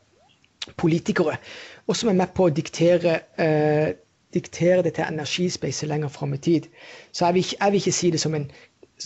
politikere 0.76 1.38
og 1.88 1.96
som 1.96 2.10
er 2.10 2.18
med 2.18 2.34
på 2.36 2.48
å 2.48 2.54
diktere, 2.54 3.20
eh, 3.38 3.94
diktere 4.34 4.84
det 4.84 4.96
til 4.98 5.06
energispacet 5.08 5.90
lenger 5.90 6.10
fram 6.10 6.34
i 6.34 6.38
tid. 6.38 6.70
Så 7.12 7.26
jeg 7.26 7.34
vil, 7.34 7.46
jeg 7.60 7.72
vil 7.72 7.82
ikke 7.82 7.92
si 8.00 8.12
det 8.12 8.22
som 8.22 8.36
en, 8.36 8.48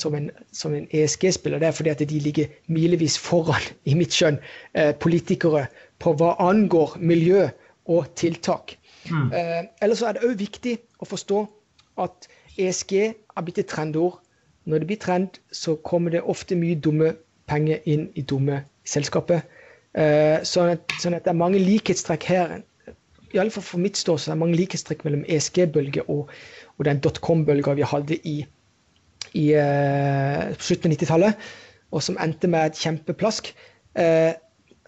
en, 0.06 0.30
en 0.66 0.88
ESG-spiller. 0.92 1.60
Det 1.60 1.68
er 1.68 1.72
fordi 1.76 1.90
at 1.90 2.00
de 2.00 2.20
ligger 2.20 2.46
milevis 2.68 3.18
foran, 3.20 3.68
i 3.86 3.94
mitt 4.00 4.16
skjønn, 4.16 4.40
eh, 4.74 4.94
politikere 4.96 5.68
på 6.00 6.14
hva 6.20 6.36
angår 6.44 6.98
miljø 7.00 7.48
og 7.90 8.10
tiltak. 8.20 8.78
Mm. 9.10 9.32
Eh, 9.34 9.64
ellers 9.82 10.04
er 10.06 10.16
det 10.16 10.26
òg 10.28 10.38
viktig 10.40 10.76
å 11.02 11.08
forstå 11.10 11.44
at 12.04 12.30
ESG 12.60 12.94
er 13.02 13.46
blitt 13.46 13.62
et 13.62 13.72
trendord. 13.72 14.20
Når 14.70 14.84
det 14.84 14.90
blir 14.90 15.02
trend, 15.02 15.40
så 15.52 15.76
kommer 15.88 16.14
det 16.14 16.22
ofte 16.22 16.58
mye 16.60 16.78
dumme 16.78 17.16
penger 17.50 17.80
inn 17.90 18.10
i 18.20 18.22
dumme 18.22 18.62
selskaper. 18.86 19.42
Eh, 19.98 20.42
sånn, 20.46 20.76
at, 20.76 20.98
sånn 21.02 21.18
at 21.18 21.26
det 21.26 21.34
er 21.34 21.40
mange 21.40 21.62
likhetstrekk 21.64 22.28
her 22.30 22.60
iallfall 23.36 23.66
for 23.66 23.82
mitt 23.82 23.98
ståsted 24.00 24.32
er 24.32 24.38
det 24.38 24.42
mange 24.42 24.58
likhetstrekk 24.58 25.04
mellom 25.06 25.26
ESG-bølge 25.30 26.06
og, 26.10 26.30
og, 26.78 26.86
den 26.88 27.02
dotcom-bølga 27.04 27.76
vi 27.78 27.88
hadde 27.88 28.18
i, 28.28 28.38
i 29.38 29.46
uh, 29.54 30.50
slutten 30.58 30.90
av 30.90 30.96
90-tallet, 30.96 31.50
og 31.94 32.06
som 32.06 32.18
endte 32.22 32.50
med 32.50 32.72
et 32.72 32.82
kjempeplask. 32.82 33.52
Uh, 33.98 34.34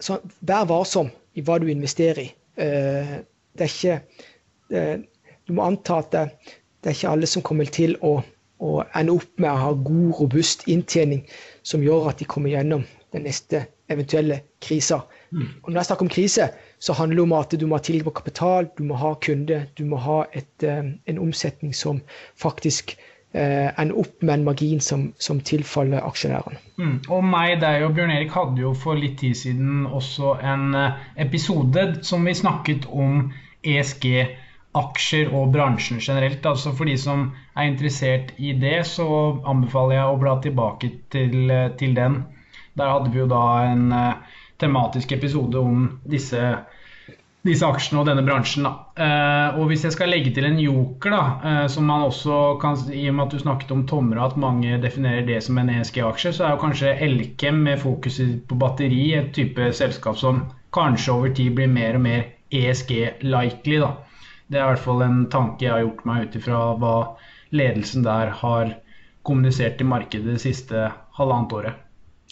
så 0.02 0.18
vær 0.40 0.66
varsom 0.70 1.10
i 1.38 1.44
hva 1.46 1.58
du 1.62 1.68
investerer 1.70 2.24
i. 2.24 2.28
Uh, 2.58 3.20
det 3.56 3.68
er 3.68 3.72
ikke 3.72 4.00
Du 5.48 5.52
må 5.56 5.64
anta 5.66 5.98
at 6.00 6.12
det, 6.12 6.20
det, 6.80 6.90
er 6.90 6.94
ikke 6.96 7.12
alle 7.12 7.28
som 7.28 7.42
kommer 7.44 7.68
til 7.68 7.96
å, 8.00 8.12
å 8.62 8.70
ende 8.96 9.16
opp 9.18 9.40
med 9.42 9.50
å 9.50 9.58
ha 9.58 9.72
god, 9.74 10.12
robust 10.20 10.62
inntjening 10.70 11.24
som 11.66 11.82
gjør 11.84 12.08
at 12.12 12.22
de 12.22 12.28
kommer 12.30 12.54
gjennom 12.54 12.84
den 13.12 13.26
neste 13.26 13.66
eventuelle 13.92 14.40
krisa. 14.64 15.02
Mm. 15.30 15.48
Og 15.62 15.70
når 15.72 15.80
jeg 15.80 15.88
snakker 15.90 16.06
om 16.06 16.12
krise, 16.14 16.48
så 16.78 16.96
handler 16.96 17.16
det 17.16 17.26
om 17.26 17.34
at 17.36 17.56
du 17.60 17.66
må 17.66 17.76
ha 17.76 17.84
tilgang 17.84 18.08
på 18.08 18.16
kapital, 18.22 18.68
du 18.78 18.84
må 18.88 18.96
ha 19.00 19.12
kunde, 19.26 19.66
du 19.78 19.84
må 19.88 20.00
ha 20.00 20.22
et, 20.32 20.64
eh, 20.64 20.92
en 21.06 21.18
omsetning 21.18 21.74
som 21.76 22.00
faktisk 22.40 22.96
eh, 22.96 23.11
ender 23.32 23.98
opp 23.98 24.22
med 24.22 24.34
en 24.34 24.44
margin 24.44 24.80
som, 24.80 25.06
som 25.18 25.40
tilfaller 25.40 26.04
aksjonærene. 26.04 26.60
Mm. 26.76 26.96
Og 27.08 27.24
meg, 27.24 27.56
deg 27.62 27.86
og 27.86 27.94
Bjørn 27.96 28.12
Erik 28.12 28.34
hadde 28.36 28.60
jo 28.60 28.74
for 28.76 28.98
litt 28.98 29.18
tid 29.22 29.38
siden 29.38 29.86
også 29.88 30.36
en 30.44 30.76
eh, 30.76 30.98
episode 31.24 31.86
som 32.06 32.28
vi 32.28 32.36
snakket 32.36 32.88
om 32.92 33.30
ESG. 33.64 34.08
Aksjer 34.72 35.28
og 35.36 35.50
bransjen 35.52 35.98
generelt. 36.00 36.46
altså 36.48 36.70
For 36.72 36.88
de 36.88 36.94
som 36.96 37.26
er 37.52 37.68
interessert 37.68 38.30
i 38.40 38.54
det, 38.56 38.86
så 38.88 39.06
anbefaler 39.44 39.98
jeg 39.98 40.12
å 40.12 40.20
bla 40.20 40.38
tilbake 40.44 40.92
til, 41.12 41.50
eh, 41.52 41.68
til 41.80 41.96
den. 41.96 42.22
Der 42.76 42.88
hadde 42.88 43.12
vi 43.12 43.20
jo 43.20 43.28
da 43.28 43.42
en 43.68 43.92
tematisk 44.62 45.12
episode 45.12 45.60
om 45.60 45.84
disse 46.08 46.40
disse 47.46 47.66
aksjene 47.66 48.02
og 48.02 48.06
denne 48.06 48.22
bransjen. 48.26 48.66
Uh, 48.66 49.58
og 49.58 49.66
hvis 49.70 49.82
jeg 49.86 49.96
skal 49.96 50.12
legge 50.12 50.30
til 50.34 50.46
en 50.46 50.60
joker, 50.62 51.14
da, 51.14 51.22
uh, 51.42 51.64
som 51.70 51.88
man 51.90 52.06
også 52.06 52.38
kan 52.62 52.78
I 52.94 53.08
og 53.10 53.16
med 53.18 53.24
at 53.26 53.34
du 53.34 53.42
snakket 53.42 53.74
om 53.74 53.82
Tomra, 53.90 54.28
at 54.28 54.38
mange 54.40 54.78
definerer 54.82 55.26
det 55.26 55.40
som 55.46 55.58
en 55.58 55.72
ESG-aksje, 55.74 56.34
så 56.36 56.46
er 56.46 56.54
jo 56.54 56.62
kanskje 56.62 56.94
Elkem 57.08 57.64
med 57.66 57.82
fokus 57.82 58.20
på 58.48 58.58
batteri 58.62 59.08
et 59.18 59.32
type 59.34 59.72
selskap 59.74 60.20
som 60.20 60.44
kanskje 60.76 61.16
over 61.16 61.34
tid 61.34 61.58
blir 61.58 61.70
mer 61.70 61.98
og 61.98 62.06
mer 62.06 62.24
ESG-likely. 62.54 63.82
Det 64.52 64.60
er 64.60 64.64
i 64.64 64.70
hvert 64.74 64.84
fall 64.84 65.02
en 65.02 65.24
tanke 65.32 65.66
jeg 65.66 65.74
har 65.74 65.84
gjort 65.86 66.06
meg 66.08 66.26
ut 66.26 66.38
ifra 66.38 66.64
hva 66.78 66.96
ledelsen 67.56 68.04
der 68.06 68.32
har 68.42 68.76
kommunisert 69.26 69.80
i 69.80 69.86
markedet 69.86 70.36
det 70.36 70.42
siste 70.42 70.90
halvannet 71.18 71.54
året. 71.58 71.80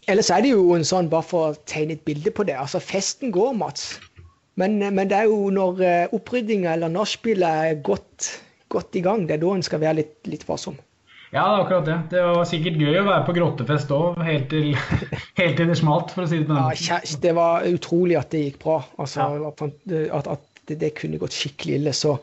Ellers 0.08 0.30
er 0.32 0.42
det 0.42 0.54
jo 0.54 0.72
en 0.74 0.86
sånn, 0.86 1.10
bare 1.12 1.26
for 1.26 1.50
å 1.50 1.58
tegne 1.68 1.94
et 1.94 2.06
bilde 2.06 2.32
på 2.34 2.46
det, 2.48 2.56
altså 2.58 2.80
festen 2.82 3.30
går, 3.34 3.52
Mats. 3.58 3.92
Men, 4.60 4.78
men, 4.82 5.08
det 5.10 5.16
er 5.16 5.30
jo 5.30 5.48
når 5.54 5.82
eh, 5.86 6.14
oppryddinga 6.16 6.74
eller 6.76 6.92
nachspielet 6.92 7.66
er 7.70 7.82
godt, 7.86 8.30
godt, 8.72 8.96
i 8.98 9.04
gang, 9.04 9.26
det 9.28 9.38
er 9.38 9.42
da 9.44 9.56
en 9.56 9.66
skal 9.66 9.82
være 9.82 10.00
litt, 10.02 10.16
litt 10.28 10.46
varsom. 10.48 10.78
Ja, 11.30 11.44
det 11.44 11.50
er 11.54 11.60
akkurat 11.62 11.86
det. 11.86 11.96
Det 12.10 12.22
var 12.26 12.46
sikkert 12.50 12.80
gøy 12.82 12.96
å 12.98 13.06
være 13.06 13.26
på 13.28 13.34
grottefest 13.36 13.92
òg, 13.94 14.18
helt, 14.26 14.54
helt, 15.40 15.56
til 15.56 15.70
det 15.70 15.78
smalt, 15.78 16.10
for 16.14 16.26
å 16.26 16.30
si 16.30 16.40
det 16.40 16.48
på 16.48 16.56
den 16.56 16.64
måten. 16.64 16.86
Ja, 16.90 17.18
det 17.24 17.34
var 17.38 17.66
utrolig 17.70 18.18
at 18.18 18.32
det 18.34 18.44
gikk 18.48 18.62
bra. 18.64 18.80
Altså, 18.98 19.28
ja. 19.38 19.52
at, 20.18 20.32
at 20.34 20.64
det, 20.66 20.80
det, 20.82 20.94
kunne 20.98 21.20
gått 21.22 21.36
skikkelig 21.36 21.78
ille. 21.78 21.94
Så, 21.96 22.16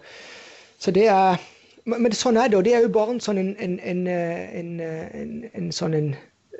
så 0.79 0.93
det 0.95 1.07
er 1.13 1.39
Men 1.87 2.11
sånn 2.11 2.35
er 2.35 2.49
det, 2.51 2.57
og 2.59 2.65
det 2.67 2.73
er 2.75 2.81
jo 2.83 2.91
bare 2.91 3.13
en 3.13 3.21
sånn 3.23 3.37
en, 3.39 3.53
en, 3.63 4.01
en, 4.11 4.71
en 5.55 5.69
sånn 5.71 5.93
en 5.95 6.09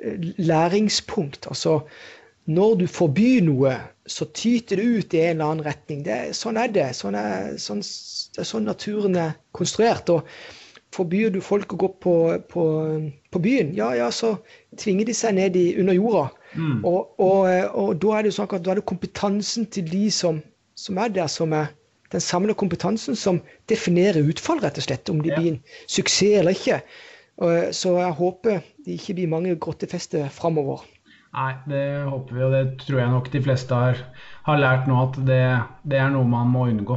eh, 0.00 0.30
læringspunkt. 0.40 1.44
Altså, 1.52 1.82
når 2.48 2.78
du 2.80 2.86
forbyr 2.88 3.42
noe, 3.44 3.74
så 4.08 4.24
tyter 4.32 4.80
det 4.80 4.86
ut 4.86 5.14
i 5.14 5.20
en 5.20 5.34
eller 5.36 5.50
annen 5.50 5.66
retning. 5.66 6.00
Det, 6.06 6.16
sånn 6.36 6.56
er 6.56 6.70
det. 6.72 6.86
Sånn 6.96 7.16
er, 7.18 7.58
sånn, 7.60 7.82
er 7.84 8.48
sånn 8.48 8.64
naturen 8.68 9.18
er 9.20 9.36
konstruert. 9.56 10.08
og 10.08 10.24
Forbyr 10.96 11.34
du 11.34 11.42
folk 11.44 11.74
å 11.74 11.80
gå 11.82 11.90
på, 12.00 12.14
på, 12.48 12.62
på 13.28 13.40
byen, 13.44 13.74
ja, 13.76 13.90
ja, 13.92 14.06
så 14.08 14.38
tvinger 14.80 15.04
de 15.04 15.16
seg 15.16 15.36
ned 15.36 15.58
i, 15.60 15.66
under 15.82 15.98
jorda. 15.98 16.22
Mm. 16.56 16.78
Og, 16.88 17.12
og, 17.20 17.42
og, 17.76 17.90
da 18.00 18.14
er 18.16 18.24
det 18.24 18.32
jo 18.32 18.38
sånn 18.38 18.48
at 18.56 18.64
da 18.64 18.72
er 18.72 18.80
det 18.80 18.88
kompetansen 18.88 19.68
til 19.68 19.84
de 19.92 20.06
som, 20.14 20.40
som 20.72 21.02
er 21.04 21.12
der, 21.12 21.28
som 21.28 21.52
er 21.52 21.68
den 22.14 22.24
samlede 22.24 22.56
kompetansen 22.56 23.18
som 23.20 23.42
definerer 23.68 24.24
utfall, 24.24 24.62
rett 24.64 24.80
og 24.80 24.88
slett. 24.88 25.12
Om 25.12 25.20
de 25.20 25.34
ja. 25.34 25.36
blir 25.36 25.52
en 25.52 25.60
suksess 25.84 26.40
eller 26.40 26.56
ikke. 26.56 26.80
Så 27.76 27.98
jeg 28.00 28.16
håper 28.18 28.62
det 28.86 28.96
ikke 28.96 29.18
blir 29.20 29.34
mange 29.36 29.58
grottefester 29.60 30.32
framover. 30.32 30.88
Nei, 31.36 31.50
det 31.68 31.82
håper 32.08 32.34
vi, 32.34 32.44
og 32.46 32.54
det 32.54 32.62
tror 32.80 33.02
jeg 33.02 33.12
nok 33.12 33.26
de 33.32 33.42
fleste 33.44 33.76
har, 33.76 33.98
har 34.46 34.62
lært 34.62 34.86
nå, 34.88 34.96
at 35.02 35.18
det, 35.28 35.42
det, 35.84 35.98
er 36.00 36.14
noe 36.14 36.28
man 36.28 36.48
må 36.52 36.64
unngå. 36.70 36.96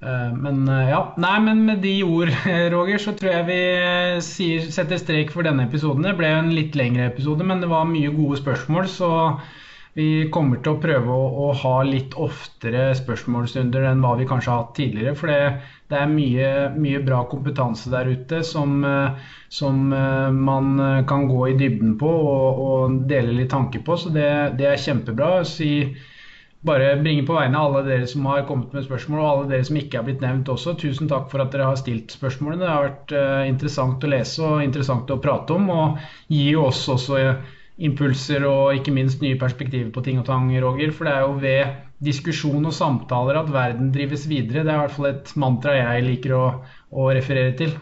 Eh, 0.00 0.32
men 0.32 0.62
eh, 0.72 0.88
ja, 0.88 1.02
nei, 1.20 1.34
men 1.44 1.60
med 1.66 1.82
de 1.84 1.94
ord, 2.06 2.32
Roger, 2.74 3.02
så 3.02 3.14
tror 3.18 3.34
jeg 3.34 3.48
vi 3.50 3.60
sier, 4.24 4.68
setter 4.72 5.00
strek 5.02 5.34
for 5.34 5.46
denne 5.46 5.68
episoden. 5.68 6.06
Det 6.08 6.16
ble 6.18 6.32
en 6.32 6.52
litt 6.56 6.78
lengre 6.80 7.10
episode, 7.12 7.44
men 7.44 7.60
det 7.64 7.70
var 7.70 7.88
mye 7.90 8.14
gode 8.16 8.40
spørsmål. 8.40 8.88
Så 8.88 9.10
vi 9.98 10.28
kommer 10.30 10.60
til 10.62 10.76
å 10.76 10.78
prøve 10.78 11.10
å, 11.10 11.22
å 11.42 11.54
ha 11.58 11.74
litt 11.86 12.14
oftere 12.22 12.92
spørsmålsrunder 12.94 13.88
enn 13.88 14.04
hva 14.04 14.12
vi 14.20 14.28
kanskje 14.30 14.52
har 14.52 14.60
hatt 14.62 14.76
tidligere. 14.76 15.14
For 15.18 15.32
det, 15.32 15.38
det 15.90 15.98
er 15.98 16.12
mye, 16.12 16.50
mye, 16.78 17.00
bra 17.02 17.24
kompetanse 17.30 17.90
der 17.90 18.12
ute 18.12 18.44
som, 18.46 18.76
eh, 18.86 19.32
som, 19.50 19.88
eh, 19.92 20.28
man 20.30 20.78
eh, 20.84 21.00
kan 21.08 21.26
gå 21.30 21.48
i 21.48 21.56
dybden 21.58 21.96
på 21.98 22.12
og, 22.12 22.62
og 22.68 23.00
dele 23.10 23.34
litt 23.40 23.50
tanker 23.50 23.82
på. 23.82 23.98
Så 23.98 24.14
det, 24.14 24.28
det 24.60 24.70
er 24.70 24.84
kjempebra. 24.84 25.32
Si, 25.48 25.72
bare 26.68 26.94
bringe 27.02 27.26
på 27.26 27.34
vegne 27.34 27.58
av 27.58 27.74
alle 27.74 27.84
dere 27.90 28.06
som 28.06 28.30
har 28.30 28.46
kommet 28.46 28.78
med 28.78 28.86
spørsmål, 28.86 29.18
og 29.18 29.28
alle 29.32 29.50
dere 29.50 29.66
som 29.66 29.82
ikke 29.82 29.98
er 29.98 30.06
blitt 30.06 30.22
nevnt 30.22 30.54
også. 30.54 30.78
Tusen 30.78 31.10
takk 31.10 31.26
for 31.32 31.42
at 31.42 31.50
dere 31.50 31.72
har 31.72 31.82
stilt 31.82 32.14
spørsmålene. 32.14 32.62
Det 32.62 32.70
har 32.70 32.90
vært 32.92 33.18
interessant 33.50 34.06
å 34.06 34.14
lese 34.14 34.46
og 34.46 34.62
interessant 34.62 35.10
å 35.10 35.22
prate 35.22 35.58
om. 35.58 35.70
Og 35.74 36.10
gir 36.30 36.62
oss 36.68 36.86
også 36.86 37.22
impulser 37.78 38.46
og 38.48 38.74
ikke 38.74 38.94
minst 38.94 39.22
nye 39.22 39.38
perspektiver 39.38 39.90
på 39.94 40.02
ting 40.06 40.18
og 40.20 40.26
tang, 40.26 40.50
Roger. 40.62 40.90
For 40.94 41.08
det 41.08 41.14
er 41.14 41.26
jo 41.26 41.36
ved 41.42 41.76
diskusjon 42.04 42.66
og 42.66 42.74
samtaler 42.74 43.38
at 43.40 43.52
verden 43.54 43.92
drives 43.94 44.26
videre. 44.30 44.64
Det 44.64 44.72
er 44.72 44.80
i 44.80 44.82
hvert 44.86 44.96
fall 44.96 45.12
et 45.12 45.36
mantra 45.38 45.76
jeg 45.78 46.08
liker 46.08 46.34
å, 46.38 46.42
å 46.90 47.12
referere 47.14 47.54
til. 47.58 47.76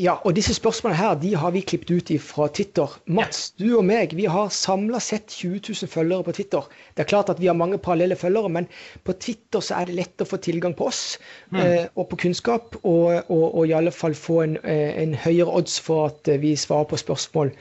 Ja, 0.00 0.14
og 0.24 0.32
disse 0.36 0.54
spørsmålene 0.56 0.96
her, 0.96 1.16
de 1.20 1.32
har 1.36 1.50
vi 1.52 1.60
klippet 1.66 1.90
ut 1.90 2.10
fra 2.24 2.46
Twitter. 2.48 2.92
Mats, 3.10 3.50
du 3.58 3.66
og 3.76 3.82
meg, 3.84 4.14
vi 4.16 4.24
har 4.30 4.52
samla 4.54 5.00
sett 5.02 5.34
20 5.34 5.60
000 5.66 5.90
følgere 5.92 6.24
på 6.24 6.34
Twitter. 6.38 6.68
Det 6.94 7.04
er 7.04 7.10
klart 7.10 7.32
at 7.32 7.40
vi 7.42 7.50
har 7.50 7.58
mange 7.58 7.76
parallelle 7.82 8.16
følgere, 8.16 8.48
men 8.54 8.68
på 9.04 9.12
Twitter 9.20 9.60
så 9.60 9.80
er 9.80 9.90
det 9.90 9.98
lett 9.98 10.24
å 10.24 10.28
få 10.30 10.38
tilgang 10.40 10.76
på 10.78 10.86
oss 10.88 11.18
mm. 11.50 11.58
eh, 11.60 11.84
og 11.96 12.08
på 12.12 12.20
kunnskap, 12.24 12.78
og, 12.80 13.26
og, 13.26 13.44
og, 13.50 13.60
i 13.66 13.74
alle 13.76 13.92
fall 13.92 14.16
få 14.16 14.40
en, 14.46 14.56
eh, 14.62 14.94
en 15.02 15.12
høyere 15.26 15.58
odds 15.60 15.76
for 15.84 16.14
at 16.14 16.32
vi 16.40 16.54
svarer 16.56 16.88
på 16.88 17.02
spørsmål 17.02 17.52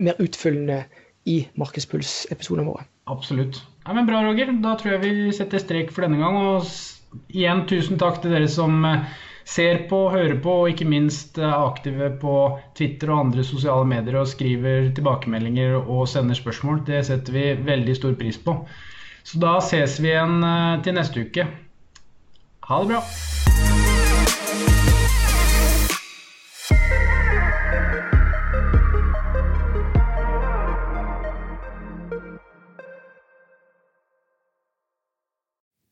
mer 0.00 0.18
utfyllende 0.18 0.82
i 1.28 1.42
Markedspuls-episodene 1.60 2.68
våre. 2.68 2.86
Absolutt. 3.10 3.62
Ja, 3.84 3.92
men 3.92 4.06
Bra, 4.06 4.22
Roger. 4.24 4.52
Da 4.62 4.76
tror 4.78 4.96
jeg 4.96 5.02
vi 5.04 5.32
setter 5.36 5.62
strek 5.62 5.92
for 5.94 6.06
denne 6.06 6.20
gang. 6.20 6.36
Og 6.36 7.34
igjen 7.34 7.66
tusen 7.70 8.00
takk 8.00 8.20
til 8.22 8.34
dere 8.34 8.48
som 8.50 8.84
eh, 8.86 9.08
ser 9.50 9.84
på, 9.90 10.04
hører 10.14 10.38
på 10.42 10.54
og 10.62 10.70
ikke 10.72 10.88
minst 10.88 11.40
er 11.40 11.50
aktive 11.52 12.12
på 12.22 12.36
Twitter 12.78 13.10
og 13.10 13.26
andre 13.26 13.44
sosiale 13.46 13.88
medier 13.88 14.20
og 14.20 14.30
skriver 14.30 14.92
tilbakemeldinger 14.96 15.80
og 15.80 16.06
sender 16.10 16.38
spørsmål. 16.38 16.84
Det 16.86 17.02
setter 17.08 17.36
vi 17.36 17.48
veldig 17.66 17.98
stor 17.98 18.14
pris 18.20 18.38
på. 18.40 18.56
Så 19.26 19.40
da 19.42 19.58
ses 19.64 19.98
vi 20.00 20.14
igjen 20.14 20.40
eh, 20.46 20.78
til 20.84 20.96
neste 20.96 21.26
uke. 21.26 21.48
Ha 22.70 22.82
det 22.84 22.94
bra. 22.94 23.02